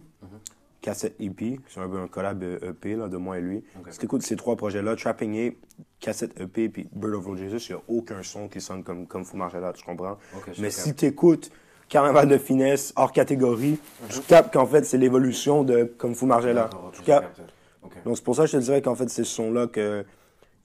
Cassette 0.81 1.17
EP, 1.21 1.61
c'est 1.69 1.81
un 1.81 1.89
peu 1.89 1.99
un 1.99 2.07
collab 2.07 2.43
euh, 2.43 2.71
EP 2.71 2.95
là, 2.95 3.09
de 3.09 3.17
moi 3.17 3.39
et 3.39 3.41
lui. 3.41 3.65
Si 3.91 3.99
tu 3.99 4.05
écoutes 4.05 4.23
ces 4.23 4.37
trois 4.37 4.57
projets-là, 4.57 4.95
Trapping 4.95 5.49
Ape, 5.49 5.55
Cassette 6.01 6.41
EP, 6.41 6.69
puis 6.69 6.89
Bird 6.93 7.15
of 7.15 7.27
Road 7.27 7.39
Jesus, 7.39 7.67
il 7.69 7.75
n'y 7.75 7.81
a 7.81 7.83
aucun 7.89 8.23
son 8.23 8.49
qui 8.49 8.61
sonne 8.61 8.85
comme, 8.85 9.07
comme 9.07 9.25
Fou 9.25 9.37
Margella, 9.37 9.73
tu 9.73 9.85
comprends? 9.85 10.19
Mais 10.59 10.71
si 10.71 10.95
tu 10.95 11.07
écoutes 11.07 11.51
Carnaval 11.89 12.29
de 12.29 12.39
finesse, 12.39 12.93
hors 12.97 13.13
catégorie, 13.13 13.79
tu 14.11 14.21
captes 14.21 14.53
qu'en 14.53 14.67
fait, 14.67 14.85
c'est 14.85 14.99
l'évolution 14.99 15.65
de 15.65 15.85
comme 15.85 16.15
Fou 16.15 16.27
Margella. 16.27 16.69
Tu. 16.93 17.11
Ok. 17.11 17.95
Donc 18.05 18.17
c'est 18.17 18.25
pour 18.25 18.37
ça 18.37 18.43
que 18.43 18.49
je 18.49 18.59
te 18.59 18.63
dirais 18.63 18.83
qu'en 18.83 18.95
fait, 18.95 19.09
c'est 19.09 19.25
ce 19.25 19.35
son-là 19.35 19.67
que 19.67 20.05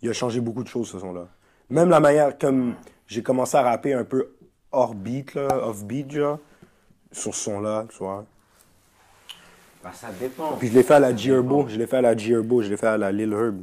il 0.01 0.09
a 0.09 0.13
changé 0.13 0.41
beaucoup 0.41 0.63
de 0.63 0.67
choses, 0.67 0.89
ce 0.89 0.99
son-là. 0.99 1.27
Même 1.69 1.89
la 1.89 2.01
manière 2.01 2.37
comme 2.37 2.75
j'ai 3.07 3.23
commencé 3.23 3.55
à 3.55 3.61
rapper 3.61 3.93
un 3.93 4.03
peu 4.03 4.33
hors 4.73 4.95
beat, 4.95 5.33
là, 5.35 5.47
off 5.67 5.83
beat, 5.83 6.11
genre, 6.11 6.39
sur 7.11 7.33
ce 7.33 7.43
son-là, 7.43 7.85
tu 7.89 7.97
vois. 7.99 8.25
Bah, 9.83 9.91
ça 9.93 10.11
dépend. 10.11 10.55
Puis 10.57 10.69
je 10.69 10.73
l'ai 10.73 10.83
fait 10.83 10.95
à 10.95 10.99
la 10.99 11.07
Ça 11.09 11.13
dépend. 11.13 11.67
je 11.67 11.77
l'ai 11.77 11.87
fait 11.87 11.97
à 11.97 12.01
la 12.01 12.15
Gierbo, 12.17 12.61
je 12.61 12.69
l'ai 12.69 12.77
fait 12.77 12.87
à 12.87 12.97
la 12.97 13.11
Lil 13.11 13.33
Herb. 13.33 13.61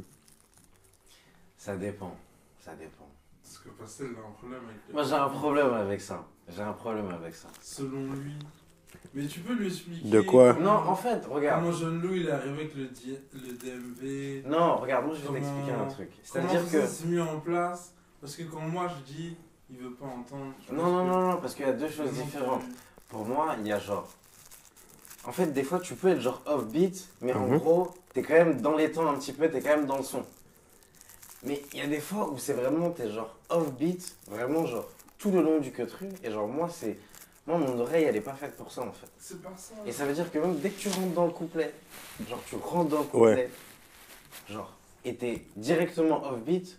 Ça 1.57 1.75
dépend. 1.75 2.15
Ça 2.63 2.71
dépend. 2.75 3.07
Parce 3.43 3.57
que 3.59 3.69
Pastel 3.69 4.07
a 4.23 4.27
un 4.27 4.31
problème 4.31 4.59
avec 4.65 4.77
le- 4.87 4.93
Moi, 4.93 5.03
j'ai 5.03 5.13
un 5.13 5.29
problème 5.29 5.73
avec 5.73 6.01
ça. 6.01 6.25
J'ai 6.47 6.61
un 6.61 6.73
problème 6.73 7.09
avec 7.09 7.35
ça. 7.35 7.47
Selon 7.61 8.03
lui. 8.13 8.33
Mais 9.13 9.25
tu 9.27 9.39
peux 9.41 9.53
lui 9.53 9.67
expliquer. 9.67 10.07
De 10.09 10.21
quoi 10.21 10.53
Non, 10.53 10.71
en 10.71 10.95
fait, 10.95 11.25
regarde. 11.25 11.61
Comment 11.63 11.75
Jeune 11.75 12.01
Lou 12.01 12.13
il 12.15 12.27
est 12.27 12.31
arrivé 12.31 12.53
avec 12.53 12.75
le, 12.75 12.85
D- 12.85 13.21
le 13.33 13.53
DMV. 13.57 14.47
Non, 14.49 14.77
regarde, 14.77 15.05
moi, 15.05 15.15
je 15.15 15.21
vais 15.21 15.27
Comment- 15.27 15.39
t'expliquer 15.39 15.71
un 15.71 15.85
truc. 15.87 16.09
Comment 16.31 16.47
C'est-à-dire 16.49 16.69
ça 16.69 16.79
que. 16.79 16.85
s'est 16.87 17.07
mis 17.07 17.19
en 17.19 17.39
place? 17.39 17.93
Parce 18.21 18.35
que 18.35 18.43
quand 18.43 18.61
moi 18.61 18.87
je 18.87 19.13
dis, 19.13 19.37
il 19.71 19.77
veut 19.77 19.91
pas 19.93 20.05
entendre. 20.05 20.53
Non, 20.71 20.83
non, 20.83 21.03
que- 21.03 21.09
non, 21.09 21.31
non, 21.31 21.37
parce 21.37 21.55
qu'il 21.55 21.65
y 21.65 21.69
a 21.69 21.73
deux 21.73 21.89
choses 21.89 22.11
différentes. 22.11 22.63
Pour 23.09 23.25
moi, 23.25 23.55
il 23.59 23.67
y 23.67 23.71
a 23.71 23.79
genre. 23.79 24.07
En 25.23 25.31
fait, 25.31 25.47
des 25.47 25.63
fois, 25.63 25.79
tu 25.79 25.95
peux 25.95 26.09
être 26.09 26.19
genre 26.21 26.41
off-beat, 26.45 27.07
mais 27.21 27.33
en 27.33 27.47
Mhm. 27.47 27.57
gros, 27.59 27.91
t'es 28.13 28.21
quand 28.23 28.33
même 28.33 28.61
dans 28.61 28.75
les 28.75 28.91
temps 28.91 29.07
un 29.07 29.17
petit 29.17 29.33
peu, 29.33 29.49
t'es 29.49 29.61
quand 29.61 29.69
même 29.77 29.85
dans 29.85 29.97
le 29.97 30.03
son. 30.03 30.23
Mais 31.43 31.61
il 31.73 31.79
y 31.79 31.81
a 31.81 31.87
des 31.87 31.99
fois 31.99 32.29
où 32.29 32.37
c'est 32.37 32.53
vraiment, 32.53 32.89
t'es 32.91 33.09
genre 33.11 33.35
off-beat, 33.49 34.15
vraiment 34.27 34.65
genre 34.65 34.87
tout 35.17 35.31
le 35.31 35.41
long 35.41 35.59
du 35.59 35.71
cutru. 35.71 36.09
Et 36.23 36.31
genre 36.31 36.47
moi, 36.47 36.69
c'est. 36.69 36.97
Moi, 37.47 37.57
mon 37.57 37.79
oreille, 37.79 38.03
elle 38.05 38.15
est 38.15 38.21
pas 38.21 38.33
faite 38.35 38.55
pour 38.55 38.71
ça 38.71 38.81
en 38.83 38.91
fait. 38.91 39.07
C'est 39.19 39.41
pas 39.41 39.51
ça. 39.57 39.73
Et 39.85 39.91
ça 39.91 40.05
veut 40.05 40.13
dire 40.13 40.31
que 40.31 40.37
même 40.37 40.59
dès 40.59 40.69
que 40.69 40.79
tu 40.79 40.89
rentres 40.89 41.13
dans 41.13 41.25
le 41.25 41.31
couplet, 41.31 41.73
genre 42.29 42.39
tu 42.47 42.55
rentres 42.55 42.89
dans 42.91 42.99
le 42.99 43.03
couplet, 43.05 43.49
genre, 44.47 44.71
et 45.03 45.15
t'es 45.15 45.43
directement 45.55 46.23
off-beat, 46.23 46.77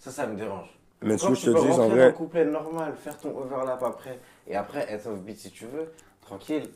ça, 0.00 0.10
ça 0.10 0.26
me 0.26 0.36
dérange. 0.36 0.68
Mais 1.02 1.18
ce 1.18 1.28
que 1.28 1.34
je 1.34 1.40
tu 1.40 1.46
te 1.46 1.50
peux 1.52 1.60
dis, 1.60 1.70
en 1.70 1.88
vrai, 1.88 2.06
le 2.06 2.12
couplet 2.12 2.44
normal, 2.44 2.94
faire 2.96 3.18
ton 3.18 3.36
overlap 3.36 3.82
après, 3.82 4.18
et 4.46 4.56
après 4.56 4.90
être 4.90 5.06
off-beat 5.06 5.38
si 5.38 5.50
tu 5.50 5.66
veux, 5.66 5.92
tranquille, 6.20 6.68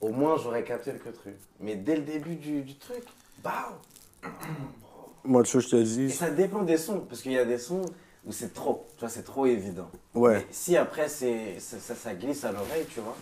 au 0.00 0.10
moins 0.10 0.36
j'aurais 0.36 0.64
capté 0.64 0.92
le 0.92 0.98
cutru. 0.98 1.36
Mais 1.60 1.76
dès 1.76 1.96
le 1.96 2.02
début 2.02 2.36
du, 2.36 2.62
du 2.62 2.76
truc, 2.76 3.04
BAM 3.42 3.74
moi, 5.24 5.44
ce 5.44 5.54
que 5.54 5.60
je 5.60 5.68
te 5.68 5.76
Et 5.76 5.84
dis, 5.84 6.10
ça 6.10 6.30
dépend 6.30 6.62
des 6.62 6.78
sons, 6.78 7.00
parce 7.00 7.20
qu'il 7.22 7.32
y 7.32 7.38
a 7.38 7.44
des 7.44 7.58
sons 7.58 7.82
où 8.24 8.32
c'est 8.32 8.54
trop, 8.54 8.86
tu 8.94 9.00
vois, 9.00 9.08
c'est 9.08 9.22
trop 9.22 9.46
évident. 9.46 9.90
ouais. 10.14 10.38
Mais 10.38 10.46
si 10.50 10.76
après 10.76 11.08
c'est, 11.08 11.58
ça, 11.60 11.78
ça, 11.78 11.94
ça 11.94 12.14
glisse 12.14 12.44
à 12.44 12.52
l'oreille, 12.52 12.86
tu 12.92 13.00
vois. 13.00 13.16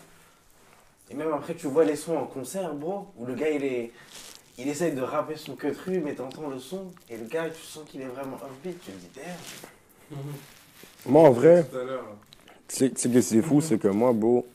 Et 1.10 1.14
même 1.14 1.32
après, 1.32 1.54
tu 1.54 1.66
vois 1.66 1.84
les 1.84 1.96
sons 1.96 2.16
en 2.16 2.26
concert, 2.26 2.74
bro, 2.74 3.08
où 3.16 3.24
le 3.26 3.34
gars 3.34 3.50
il 3.50 3.64
est. 3.64 3.92
Il 4.60 4.66
essaye 4.68 4.92
de 4.92 5.02
rapper 5.02 5.36
son 5.36 5.54
cutru, 5.54 6.00
mais 6.00 6.16
t'entends 6.16 6.48
le 6.48 6.58
son, 6.58 6.90
et 7.08 7.16
le 7.16 7.26
gars, 7.26 7.48
tu 7.48 7.62
sens 7.62 7.84
qu'il 7.88 8.00
est 8.00 8.06
vraiment 8.06 8.36
offbeat. 8.36 8.80
Tu 8.80 8.90
te 8.90 8.96
dis, 8.96 9.10
damn. 9.14 9.24
Moi, 11.06 11.22
en 11.28 11.30
vrai, 11.30 11.64
tu 12.68 12.76
sais 12.76 12.90
tu 12.90 12.96
sais 13.00 13.10
que 13.10 13.20
c'est 13.20 13.42
fou, 13.42 13.60
c'est 13.60 13.78
que 13.78 13.88
moi, 13.88 14.12
bro, 14.12 14.46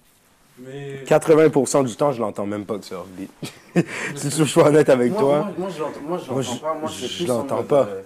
Mais. 0.60 1.04
80% 1.06 1.84
du 1.84 1.96
temps, 1.96 2.12
je 2.12 2.22
l'entends 2.22 2.46
même 2.46 2.66
pas 2.66 2.78
que 2.78 2.86
c'est 2.86 2.96
offbeat. 2.96 3.32
si 4.16 4.30
je 4.30 4.44
suis 4.44 4.62
honnête 4.62 4.89
avec 4.89 5.12
moi, 5.12 5.20
toi, 5.20 5.39
Moi, 5.39 5.54
moi, 5.58 5.70
je 5.70 5.80
l'entends, 5.82 6.00
moi, 6.02 6.18
je 6.20 6.32
Moi, 6.32 6.42
l'entends 6.42 6.56
je- 6.56 6.60
pas. 6.62 6.74
Moi, 6.76 6.89
je 6.92 7.28
l'entends 7.28 7.63
pas. 7.63 7.88
euh, 7.88 8.02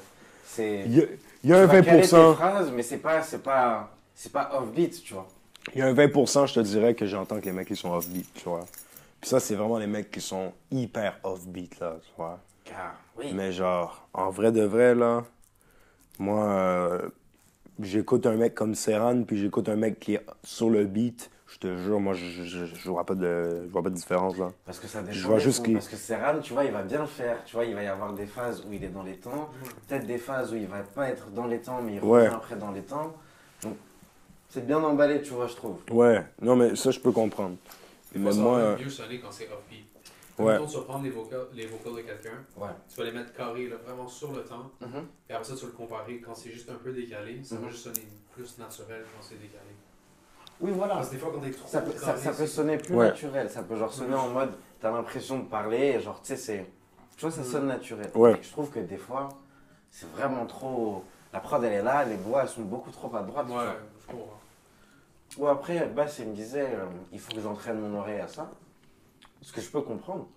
c'est. 0.45 0.83
il 0.85 0.97
y 0.97 1.01
a, 1.01 1.05
il 1.43 1.49
y 1.49 1.53
a 1.53 1.57
un 1.59 1.61
tu 1.63 1.67
vas 1.67 1.81
caler 1.81 2.01
tes 2.01 2.07
20%. 2.07 2.33
phrases, 2.35 2.71
mais 2.71 2.83
c'est 2.83 2.97
pas, 2.97 3.21
c'est 3.21 3.43
pas, 3.43 3.91
c'est 4.15 4.31
pas 4.31 4.49
offbeat, 4.53 5.03
tu 5.03 5.13
vois. 5.13 5.27
Il 5.75 5.79
y 5.79 5.81
a 5.81 5.87
un 5.87 5.93
20%, 5.93 6.45
je 6.45 6.53
te 6.53 6.59
dirais, 6.61 6.95
que 6.95 7.05
j'entends 7.05 7.39
que 7.41 7.45
les 7.45 7.51
mecs, 7.51 7.69
ils 7.69 7.75
sont 7.75 7.91
offbeat, 7.91 8.27
tu 8.35 8.45
vois. 8.47 8.65
Puis 9.19 9.29
ça, 9.29 9.39
c'est 9.41 9.55
vraiment 9.55 9.77
les 9.77 9.87
mecs 9.87 10.09
qui 10.11 10.21
sont 10.21 10.53
hyper 10.71 11.19
offbeat, 11.23 11.79
là, 11.79 11.97
tu 12.01 12.11
vois. 12.17 12.39
Car, 12.63 12.95
oui. 13.17 13.31
Mais 13.33 13.51
genre, 13.51 14.07
en 14.13 14.29
vrai 14.29 14.51
de 14.53 14.63
vrai, 14.63 14.95
là, 14.95 15.23
moi, 16.19 16.43
euh, 16.45 17.09
j'écoute 17.81 18.25
un 18.25 18.35
mec 18.35 18.55
comme 18.55 18.75
Serran, 18.75 19.23
puis 19.23 19.37
j'écoute 19.37 19.69
un 19.69 19.75
mec 19.75 19.99
qui 19.99 20.15
est 20.15 20.25
sur 20.43 20.69
le 20.69 20.85
beat. 20.85 21.29
Je 21.47 21.59
te 21.59 21.77
jure, 21.77 21.99
moi, 22.01 22.13
je, 22.13 22.43
je, 22.43 22.89
vois 22.89 23.05
pas 23.05 23.15
de, 23.15 23.63
je 23.65 23.71
vois 23.71 23.81
pas 23.81 23.89
de 23.89 23.95
différence, 23.95 24.37
là. 24.37 24.51
Parce 24.65 24.79
que 24.79 24.87
ça 24.87 25.01
dépend. 25.01 25.13
Je 25.13 25.25
vois 25.27 25.39
juste 25.39 25.65
Parce 25.71 25.87
que 25.87 25.95
Serran, 25.95 26.39
tu 26.39 26.51
vois, 26.51 26.65
il 26.65 26.71
va 26.71 26.83
bien 26.83 26.99
le 26.99 27.07
faire. 27.07 27.37
Tu 27.45 27.55
vois, 27.55 27.63
il 27.63 27.73
va 27.73 27.83
y 27.83 27.87
avoir 27.87 28.13
des 28.13 28.25
phases 28.25 28.65
où 28.67 28.73
il 28.73 28.83
est 28.83 28.89
dans 28.89 29.03
les 29.03 29.15
temps, 29.15 29.49
peut-être 29.87 30.05
des 30.05 30.17
phases 30.17 30.51
où 30.51 30.57
il 30.57 30.67
va 30.67 30.81
pas 30.81 31.07
être 31.09 31.29
dans 31.31 31.47
les 31.47 31.59
temps, 31.59 31.81
mais 31.81 31.95
il 31.95 32.03
Ouais. 32.03 32.23
revient 32.25 32.35
après 32.35 32.57
dans 32.57 32.71
les 32.71 32.81
temps. 32.81 33.13
Donc, 33.63 33.77
c'est 34.49 34.65
bien 34.67 34.83
emballé, 34.83 35.21
tu 35.21 35.33
vois, 35.33 35.47
je 35.47 35.55
trouve. 35.55 35.77
Ouais, 35.89 36.21
non, 36.41 36.57
mais 36.57 36.75
ça, 36.75 36.91
je 36.91 36.99
peux 36.99 37.11
comprendre. 37.13 37.55
Des 38.13 38.19
Mais 38.19 38.31
fois, 38.31 38.41
moi, 38.41 38.57
euh, 38.57 38.75
même 38.75 38.85
mieux 38.85 38.89
sonner 38.89 39.19
quand 39.19 39.31
c'est 39.31 39.47
offbeat. 39.49 39.86
Ouais. 40.39 40.57
Tu 40.67 40.75
vas 40.75 40.81
prendre 40.83 41.03
les 41.03 41.09
vocals, 41.09 41.47
les 41.53 41.65
vocals 41.65 41.95
de 41.95 42.01
quelqu'un, 42.01 42.43
Ouais. 42.57 42.69
tu 42.87 42.95
vas 42.97 43.03
les 43.05 43.11
mettre 43.11 43.33
carrés, 43.33 43.67
là, 43.69 43.77
vraiment 43.77 44.07
sur 44.07 44.31
le 44.33 44.43
temps, 44.43 44.69
et 45.29 45.33
après 45.33 45.43
ça, 45.45 45.55
tu 45.55 45.61
vas 45.61 45.67
le 45.71 45.73
comparer 45.77 46.19
quand 46.19 46.35
c'est 46.35 46.51
juste 46.51 46.69
un 46.69 46.75
peu 46.75 46.91
décalé, 46.91 47.43
ça 47.43 47.55
Mhm. 47.55 47.61
va 47.63 47.69
juste 47.69 47.83
sonner 47.85 48.07
plus 48.33 48.57
naturel 48.59 49.03
quand 49.03 49.23
c'est 49.27 49.39
décalé. 49.41 49.71
Oui, 50.59 50.71
voilà. 50.75 50.95
Parce 50.95 51.09
que 51.09 51.13
des 51.13 51.19
fois, 51.19 51.31
quand 51.33 51.39
t'es 51.41 51.51
trop 51.51 51.67
Ça 51.67 51.81
peut, 51.81 51.91
ça, 51.91 52.05
carré, 52.07 52.17
ça 52.21 52.33
peut 52.33 52.47
sonner 52.47 52.77
plus 52.77 52.95
Ouais. 52.95 53.05
naturel. 53.07 53.49
Ça 53.49 53.61
peut 53.63 53.75
genre 53.75 53.93
sonner 53.93 54.15
en 54.15 54.29
mode, 54.29 54.51
t'as 54.79 54.91
l'impression 54.91 55.39
de 55.39 55.45
parler, 55.47 55.77
et 55.95 55.99
genre, 55.99 56.19
tu 56.21 56.27
sais, 56.29 56.35
c'est. 56.37 56.65
Tu 57.15 57.21
vois, 57.25 57.31
ça 57.31 57.43
sonne 57.43 57.67
naturel. 57.67 58.09
Ouais. 58.15 58.39
Et 58.39 58.43
je 58.43 58.51
trouve 58.51 58.69
que 58.71 58.79
des 58.79 58.97
fois, 58.97 59.29
c'est 59.91 60.09
vraiment 60.11 60.45
trop. 60.45 61.03
La 61.33 61.39
prod, 61.39 61.63
elle 61.63 61.73
est 61.73 61.83
là, 61.83 62.05
les 62.05 62.15
voix, 62.15 62.41
elles 62.43 62.47
sont 62.49 62.61
beaucoup 62.63 62.89
trop 62.91 63.15
à 63.15 63.21
droite. 63.21 63.47
Ouais, 63.49 63.55
je 64.01 64.07
comprends. 64.11 64.39
Ou 65.37 65.47
après, 65.47 65.85
Bass, 65.87 66.19
il 66.19 66.27
me 66.29 66.33
disait, 66.35 66.69
euh, 66.75 66.85
il 67.11 67.19
faut 67.19 67.33
que 67.33 67.41
j'entraîne 67.41 67.79
mon 67.79 67.99
oreille 67.99 68.19
à 68.21 68.27
ça. 68.27 68.49
Ce 69.41 69.53
que 69.53 69.61
je 69.61 69.69
peux 69.69 69.81
comprendre. 69.81 70.27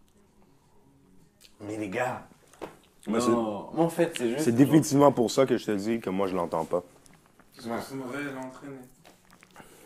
Mais 1.61 1.77
les 1.77 1.89
gars, 1.89 2.23
non. 3.07 3.71
Moi, 3.73 3.85
en 3.85 3.89
fait, 3.89 4.13
c'est 4.17 4.29
juste. 4.29 4.43
c'est 4.43 4.53
définitivement 4.53 5.13
pour 5.13 5.31
ça 5.31 5.47
que 5.47 5.57
je 5.57 5.65
te 5.65 5.71
dis 5.71 6.01
que 6.01 6.11
moi, 6.11 6.27
je 6.27 6.37
l'entends 6.37 6.65
pas. 6.65 6.83
Parce 7.57 7.67
que. 7.67 7.95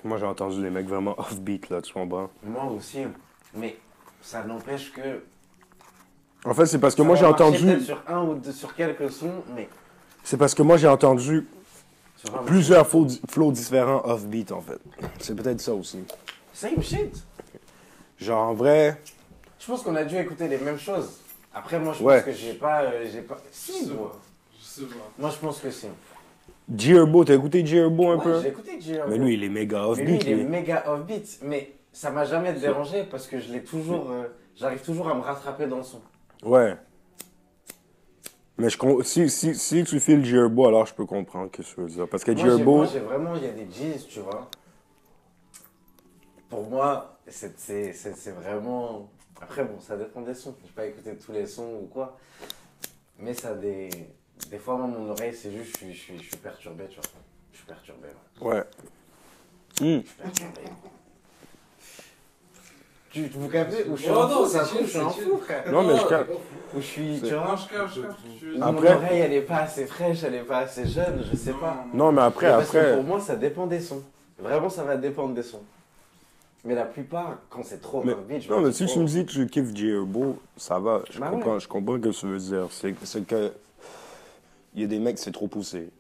Moi, 0.05 0.19
j'ai 0.19 0.27
entendu 0.27 0.61
des 0.61 0.71
mecs 0.71 0.87
vraiment 0.87 1.19
offbeat, 1.19 1.71
là, 1.71 1.81
tu 1.81 1.93
comprends? 1.93 2.31
Moi 2.43 2.65
aussi. 2.65 3.05
Mais 3.55 3.79
ça 4.21 4.43
n'empêche 4.45 4.93
que. 4.93 5.23
En 6.45 6.53
fait, 6.53 6.67
c'est 6.67 6.79
parce 6.79 6.95
que 6.95 7.03
ça 7.03 7.07
moi, 7.07 7.17
j'ai 7.17 7.25
entendu. 7.25 7.65
peut-être 7.65 7.83
sur 7.83 8.03
un 8.07 8.23
ou 8.25 8.35
deux, 8.35 8.53
sur 8.53 8.75
quelques 8.75 9.11
sons, 9.11 9.43
mais. 9.55 9.69
C'est 10.25 10.37
parce 10.37 10.55
que 10.55 10.63
moi, 10.63 10.77
j'ai 10.77 10.89
entendu 10.89 11.47
plusieurs 12.47 12.87
flows, 12.87 13.09
flows 13.29 13.53
différents 13.53 14.03
offbeat, 14.05 14.51
en 14.53 14.61
fait. 14.61 14.81
C'est 15.21 15.37
peut-être 15.37 15.61
ça 15.61 15.73
aussi. 15.73 16.01
Same 16.53 16.83
shit. 16.83 17.25
Genre, 18.19 18.49
en 18.49 18.55
vrai, 18.55 19.01
Je 19.59 19.67
pense 19.67 19.83
qu'on 19.83 19.97
a 19.97 20.05
dû 20.05 20.17
écouter 20.17 20.49
les 20.49 20.59
mêmes 20.59 20.79
choses. 20.79 21.21
Après, 21.55 21.79
moi, 21.79 21.93
je 21.93 22.03
Ouais. 22.03 22.17
pense 22.17 22.25
que 22.25 22.33
j'ai 22.33 22.55
pas. 22.55 22.83
euh, 22.83 23.07
j'ai 23.11 23.23
pas... 23.23 23.37
Si, 23.51 23.89
pas. 23.89 24.13
Je 24.59 24.65
sais 24.65 24.83
pas. 24.83 24.95
Moi, 25.19 25.31
je 25.31 25.37
pense 25.37 25.61
que 25.61 25.71
si. 25.71 25.87
G-Herbo, 26.75 27.25
t'as 27.25 27.35
écouté 27.35 27.65
G-Herbo 27.65 28.11
un 28.11 28.17
Ouais, 28.17 28.25
peu? 28.25 28.41
j'ai 28.43 28.49
écouté. 28.49 28.79
Mais 29.09 29.19
lui, 29.19 29.35
il 29.35 29.45
est 29.45 29.49
méga 29.49 29.87
Mais 29.97 30.03
lui, 30.05 30.13
offbeat, 30.15 30.23
il 30.25 30.31
est 30.31 30.35
lui. 30.37 30.45
méga 30.45 30.85
offbeat. 30.89 31.39
Mais 31.43 31.73
ça 31.93 32.11
m'a 32.11 32.25
jamais 32.25 32.53
dérangé 32.55 33.05
parce 33.05 33.27
que 33.27 33.39
je 33.39 33.53
l'ai 33.53 33.63
toujours. 33.63 34.11
euh, 34.11 34.25
J'arrive 34.57 34.83
toujours 34.83 35.09
à 35.09 35.15
me 35.15 35.21
rattraper 35.21 35.67
dans 35.67 35.79
le 35.79 35.83
son. 35.83 36.01
Ouais. 36.45 36.77
Mais 38.57 38.71
je 38.71 38.79
si, 39.03 39.29
si, 39.29 39.55
si 39.55 39.85
tu 39.85 39.99
files 39.99 40.25
alors 40.65 40.87
je 40.87 40.95
peux 40.95 41.07
comprendre 41.07 41.51
ce 41.53 41.59
que 41.61 41.63
tu 41.67 41.81
veux 41.81 41.89
dire. 41.89 42.09
Parce 42.09 42.23
que 42.23 42.31
Moi, 42.31 42.45
G-Herbo, 42.45 42.77
moi, 42.77 42.87
j'ai 42.87 43.01
vraiment. 43.01 43.35
Il 43.37 43.43
y 43.43 43.49
a 43.49 43.51
des 43.53 43.67
G's, 43.67 44.07
tu 44.07 44.21
vois. 44.21 44.49
Pour 46.49 46.71
moi, 46.71 47.14
c'est 47.29 47.59
c'est- 47.59 47.93
c'est- 47.93 48.15
c'est 48.17 48.31
vraiment. 48.33 49.09
Après, 49.41 49.65
bon, 49.65 49.81
ça 49.81 49.97
dépend 49.97 50.21
des 50.23 50.35
sons. 50.35 50.55
Je 50.65 50.73
pas 50.73 50.87
écouté 50.87 51.17
tous 51.17 51.33
les 51.33 51.47
sons 51.47 51.81
ou 51.83 51.87
quoi. 51.87 52.17
Mais 53.19 53.35
ça 53.35 53.55
des. 53.55 53.89
Des 54.51 54.59
fois, 54.59 54.77
moi, 54.77 54.87
mon 54.89 55.11
oreille, 55.11 55.33
c'est 55.35 55.51
juste, 55.53 55.73
je 55.73 55.77
suis, 55.85 55.95
je, 55.95 56.01
suis, 56.01 56.19
je 56.19 56.23
suis 56.29 56.37
perturbé, 56.37 56.85
tu 56.89 56.97
vois. 56.97 57.05
Je 57.53 57.57
suis 57.59 57.67
perturbé, 57.67 58.09
ouais. 58.41 58.49
ouais. 58.49 58.61
Hmm. 59.81 60.01
Je 60.03 60.07
suis 60.09 60.17
perturbé. 60.23 60.61
Tu, 63.11 63.29
vous 63.29 63.49
captez 63.49 63.85
Ou 63.89 63.97
je 63.97 64.03
suis 64.03 64.11
Oh 64.13 64.23
un 64.23 64.29
non, 64.29 64.45
fou, 64.45 64.47
ça 64.51 64.65
c'est 64.65 64.71
se 64.71 64.75
trouve, 64.75 64.81
chill, 64.81 64.87
je 64.87 64.91
suis 64.91 64.99
un 64.99 65.11
c'est 65.11 65.21
fou, 65.23 65.39
frère. 65.39 65.73
Non, 65.73 65.83
mais 65.85 65.97
je 65.97 66.07
capte. 66.09 66.31
Ou 66.75 66.81
je 66.81 66.85
suis, 66.85 67.21
tu 67.25 67.33
Non, 67.33 67.45
vois, 67.45 67.57
je 67.57 67.69
capte, 67.77 67.95
je 67.95 68.01
capte. 68.03 68.17
Tu- 68.41 68.53
ou 68.59 68.65
Après- 68.65 68.91
mon 68.95 68.97
oreille, 69.05 69.21
elle 69.21 69.33
est 69.35 69.41
pas 69.43 69.59
assez 69.59 69.87
fraîche, 69.87 70.25
elle 70.25 70.35
est 70.35 70.41
pas 70.43 70.59
assez 70.59 70.85
jeune, 70.85 71.25
je 71.31 71.37
sais 71.37 71.53
pas. 71.53 71.85
Non, 71.95 72.11
mais 72.11 72.23
après, 72.23 72.47
Mais 72.49 72.53
parce 72.55 72.71
que 72.71 72.79
après. 72.79 72.95
pour 72.97 73.05
moi, 73.05 73.21
ça 73.21 73.37
dépend 73.37 73.69
des 73.69 73.79
sons. 73.81 74.03
Vraiment, 74.37 74.69
ça 74.69 74.83
va 74.83 74.97
dépendre 74.97 75.33
des 75.35 75.45
sons. 75.45 75.63
Mais 76.65 76.75
la 76.75 76.87
plupart, 76.87 77.39
quand 77.51 77.63
c'est 77.63 77.81
trop 77.81 78.03
Mais- 78.03 78.41
je 78.41 78.49
Non, 78.51 78.61
mais 78.63 78.73
si 78.73 78.87
tu 78.87 78.93
oh, 78.97 79.03
me 79.03 79.07
dis 79.07 79.25
que 79.27 79.31
tu 79.31 79.47
kiffes 79.47 79.75
G-Herbo, 79.75 80.39
ça 80.57 80.79
va. 80.79 81.03
Je 81.11 81.21
Bah 81.21 81.29
comprends, 81.29 81.55
ouais. 81.55 81.61
je 81.61 81.69
comprends 81.69 81.95
ce 81.97 81.99
que 82.01 82.09
tu 82.09 82.27
veux 82.27 82.39
dire. 82.39 82.69
C'est 82.71 83.27
que. 83.27 83.53
Il 84.75 84.81
y 84.81 84.85
a 84.85 84.87
des 84.89 84.99
mecs, 84.99 85.19
c'est 85.19 85.31
trop 85.31 85.47
poussé. 85.47 85.91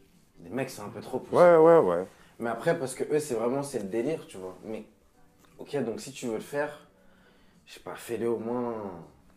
Les 0.42 0.50
mecs, 0.50 0.70
c'est 0.70 0.80
un 0.82 0.88
peu 0.88 1.00
trop 1.00 1.18
poussé. 1.18 1.36
Ouais, 1.36 1.56
ouais, 1.56 1.78
ouais. 1.78 2.06
Mais 2.38 2.48
après, 2.50 2.78
parce 2.78 2.94
que 2.94 3.04
eux, 3.14 3.20
c'est 3.20 3.34
vraiment, 3.34 3.62
c'est 3.62 3.78
le 3.78 3.84
délire, 3.84 4.26
tu 4.26 4.38
vois. 4.38 4.56
Mais, 4.64 4.84
ok, 5.58 5.76
donc 5.84 6.00
si 6.00 6.12
tu 6.12 6.26
veux 6.26 6.34
le 6.34 6.40
faire, 6.40 6.80
je 7.66 7.74
sais 7.74 7.80
pas, 7.80 7.94
fais-le 7.94 8.28
au 8.30 8.38
moins, 8.38 8.74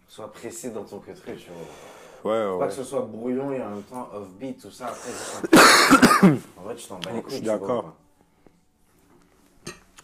sois 0.08 0.32
précis 0.32 0.72
dans 0.72 0.84
ton 0.86 1.00
cutru, 1.00 1.36
tu 1.36 1.50
vois. 1.52 2.32
Ouais, 2.32 2.52
ouais. 2.54 2.60
Pas 2.60 2.68
que 2.68 2.74
ce 2.74 2.84
soit 2.84 3.02
brouillon 3.02 3.52
et 3.52 3.62
en 3.62 3.70
même 3.70 3.84
temps 3.84 4.10
offbeat, 4.14 4.60
tout 4.60 4.72
ça. 4.72 4.88
Après, 4.88 6.30
en 6.58 6.62
vrai, 6.64 6.76
tu 6.76 6.88
t'en 6.88 6.98
bats 7.00 7.12
les 7.12 7.18
Je 7.18 7.22
couilles. 7.22 7.32
suis 7.34 7.42
tu 7.42 7.48
vois, 7.48 7.58
d'accord. 7.60 7.94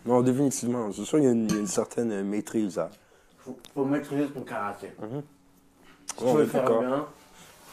Non, 0.06 0.22
définitivement. 0.22 0.92
C'est 0.92 1.06
sûr, 1.06 1.20
il 1.20 1.26
y, 1.26 1.28
a 1.28 1.32
une, 1.32 1.46
il 1.46 1.54
y 1.54 1.58
a 1.58 1.60
une 1.62 1.68
certaine 1.68 2.12
euh, 2.12 2.24
maîtrise 2.24 2.78
à. 2.78 2.90
Faut, 3.40 3.58
faut 3.74 3.86
maîtriser 3.86 4.28
ton 4.28 4.42
karaté. 4.42 4.92
Mhm. 5.02 5.22
Si 6.18 6.24
Ouais, 6.24 6.32
tu 6.32 6.38
veux 6.38 6.46
faire 6.46 6.80
bien, 6.80 7.06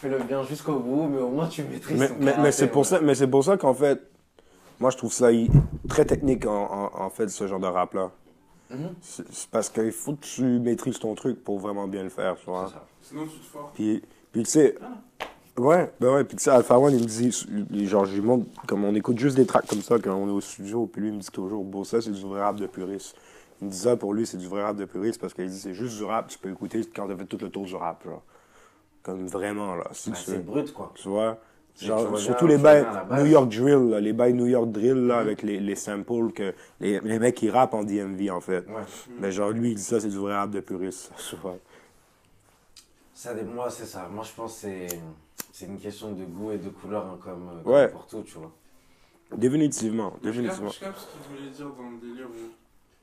fais-le 0.01 0.19
bien 0.21 0.43
jusqu'au 0.45 0.79
bout, 0.79 1.07
mais 1.09 1.21
au 1.21 1.29
moins 1.31 1.49
tu 1.49 1.63
maîtrises 1.65 1.99
Mais, 1.99 2.09
ton 2.09 2.15
mais, 2.19 2.25
karaté. 2.27 2.43
mais 2.43 2.53
c'est 2.53 2.69
pour 2.69 2.83
ouais. 2.91 3.15
ça, 3.15 3.27
pour 3.27 3.45
ça 3.45 3.57
qu'en 3.57 3.75
fait, 3.75 4.01
moi 4.79 4.91
je 4.91 4.97
trouve 4.97 5.13
ça 5.13 5.29
très 5.89 6.05
technique 6.05 6.47
en, 6.47 6.91
en, 6.95 7.03
en 7.03 7.11
fait 7.11 7.29
ce 7.29 7.47
genre 7.47 7.61
de 7.61 7.67
rap 7.67 7.95
là. 7.95 8.11
Mhm. 8.71 8.95
C'est 9.03 9.51
parce 9.51 9.69
qu'il 9.69 9.91
faut 9.93 10.15
que 10.15 10.25
tu 10.25 10.43
maîtrises 10.61 10.99
ton 11.01 11.15
truc 11.17 11.43
pour 11.43 11.59
vraiment 11.59 11.89
bien 11.89 12.05
le 12.05 12.09
faire, 12.09 12.37
tu 12.37 12.47
vois. 12.47 12.67
C'est 12.69 12.75
ça. 12.75 12.87
Sinon, 13.03 13.25
tu 13.27 13.39
te 13.39 13.45
forces. 13.47 13.73
Puis, 13.75 14.03
puis 14.31 14.43
tu 14.45 14.51
sais, 14.51 14.77
ouais, 15.61 15.93
ben 16.01 16.15
ouais, 16.15 16.25
puis 16.25 16.37
tu 16.37 16.45
sais, 16.45 16.51
Alpha 16.51 16.79
One 16.79 16.95
il 16.95 17.03
me 17.03 17.07
dit, 17.07 17.87
genre 17.87 18.05
je 18.05 18.15
lui 18.15 18.21
montre 18.21 18.47
comme 18.67 18.85
on 18.85 18.95
écoute 18.95 19.19
juste 19.19 19.37
des 19.37 19.47
tracks 19.47 19.67
comme 19.67 19.83
ça 19.83 19.99
quand 19.99 20.15
on 20.15 20.29
est 20.29 20.33
au 20.33 20.41
studio, 20.41 20.87
puis 20.87 21.03
lui 21.03 21.09
il 21.09 21.15
me 21.15 21.21
dit 21.21 21.31
toujours, 21.31 21.65
bon 21.65 21.85
ça 21.85 22.01
c'est 22.01 22.11
du 22.11 22.23
vrai 22.23 22.41
rap 22.41 22.57
de 22.57 22.67
puriste. 22.67 23.17
Il 23.61 23.67
me 23.67 23.71
dit 23.71 23.79
ça 23.79 23.97
pour 23.97 24.15
lui 24.15 24.27
c'est 24.27 24.39
du 24.39 24.49
vrai 24.49 24.63
rap 24.63 24.77
de 24.77 24.85
puriste 24.85 25.21
parce 25.21 25.35
qu'il 25.35 25.49
dit 25.49 25.59
c'est 25.59 25.75
juste 25.75 25.97
du 25.97 26.05
rap, 26.05 26.29
tu 26.29 26.39
peux 26.39 26.51
écouter 26.51 26.81
quand 26.95 27.07
t'as 27.07 27.17
fait 27.17 27.27
tout 27.27 27.39
le 27.41 27.49
tour 27.51 27.65
du 27.65 27.75
rap, 27.75 28.05
genre. 28.05 28.23
Comme 29.03 29.27
vraiment 29.27 29.77
là. 29.77 29.85
Bah, 29.85 30.15
c'est 30.15 30.45
brut, 30.45 30.73
quoi. 30.73 30.93
tu 30.95 31.09
vois? 31.09 31.39
Genre, 31.81 32.19
surtout 32.19 32.47
les 32.47 32.59
bails. 32.59 32.87
New 33.11 33.27
York 33.27 33.49
Drill, 33.49 33.91
là, 33.91 34.01
les 34.01 34.13
bails 34.13 34.35
New 34.35 34.47
York 34.47 34.71
Drill, 34.71 35.07
là, 35.07 35.19
avec 35.19 35.43
les, 35.43 35.59
les 35.59 35.75
samples 35.75 36.33
que 36.33 36.53
les, 36.81 37.01
les 37.01 37.19
mecs 37.19 37.35
qui 37.35 37.49
rappent 37.49 37.75
en 37.75 37.85
DMV, 37.85 38.31
en 38.31 38.41
fait. 38.41 38.67
Ouais. 38.69 38.83
Mais 39.19 39.33
genre, 39.33 39.51
lui, 39.51 39.71
il 39.71 39.77
dit 39.77 39.83
ça, 39.83 40.01
c'est 40.01 40.09
du 40.09 40.19
vrai 40.19 40.35
rap 40.35 40.51
de 40.51 40.61
puriste, 40.61 41.13
tu 41.31 41.37
vois. 41.37 41.57
Ça, 43.15 43.35
moi, 43.55 43.71
c'est 43.71 43.87
ça. 43.87 44.09
Moi, 44.13 44.25
je 44.25 44.33
pense 44.35 44.55
que 44.55 44.61
c'est, 44.61 44.89
c'est 45.53 45.67
une 45.67 45.79
question 45.79 46.13
de 46.13 46.25
goût 46.25 46.53
et 46.53 46.59
de 46.59 46.69
couleur, 46.71 47.05
hein, 47.07 47.19
comme, 47.23 47.49
euh, 47.49 47.69
Ouais. 47.71 47.89
pour 47.89 48.07
tout, 48.07 48.23
tu 48.23 48.39
vois. 48.39 48.53
Définitivement, 49.37 50.09
Je 50.11 50.13
capte, 50.15 50.25
définitivement. 50.25 50.69
je 50.71 50.81
capte 50.81 50.99
ce 50.99 51.07
qu'il 51.07 51.37
voulait 51.37 51.51
dire 51.51 51.71
dans 51.71 51.91
le 51.91 51.99
délire 51.99 52.27
où, 52.29 52.51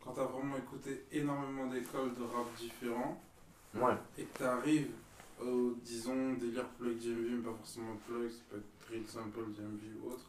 quand 0.03 0.11
t'as 0.11 0.25
vraiment 0.25 0.57
écouté 0.57 1.05
énormément 1.11 1.67
d'écoles 1.67 2.13
de 2.15 2.23
rap 2.23 2.45
différents, 2.57 3.21
Ouais. 3.75 3.93
et 4.17 4.23
que 4.23 4.37
t'arrives 4.39 4.89
au, 5.41 5.73
disons, 5.83 6.33
délire 6.33 6.65
plug 6.79 6.97
DMV, 6.99 7.29
mais 7.37 7.43
pas 7.51 7.57
forcément 7.57 7.95
plug, 8.07 8.29
ça 8.29 8.37
peut 8.49 8.57
être 8.57 8.87
Drill 8.89 9.07
Sample, 9.07 9.51
DMV 9.55 10.01
ou 10.03 10.07
autre. 10.11 10.25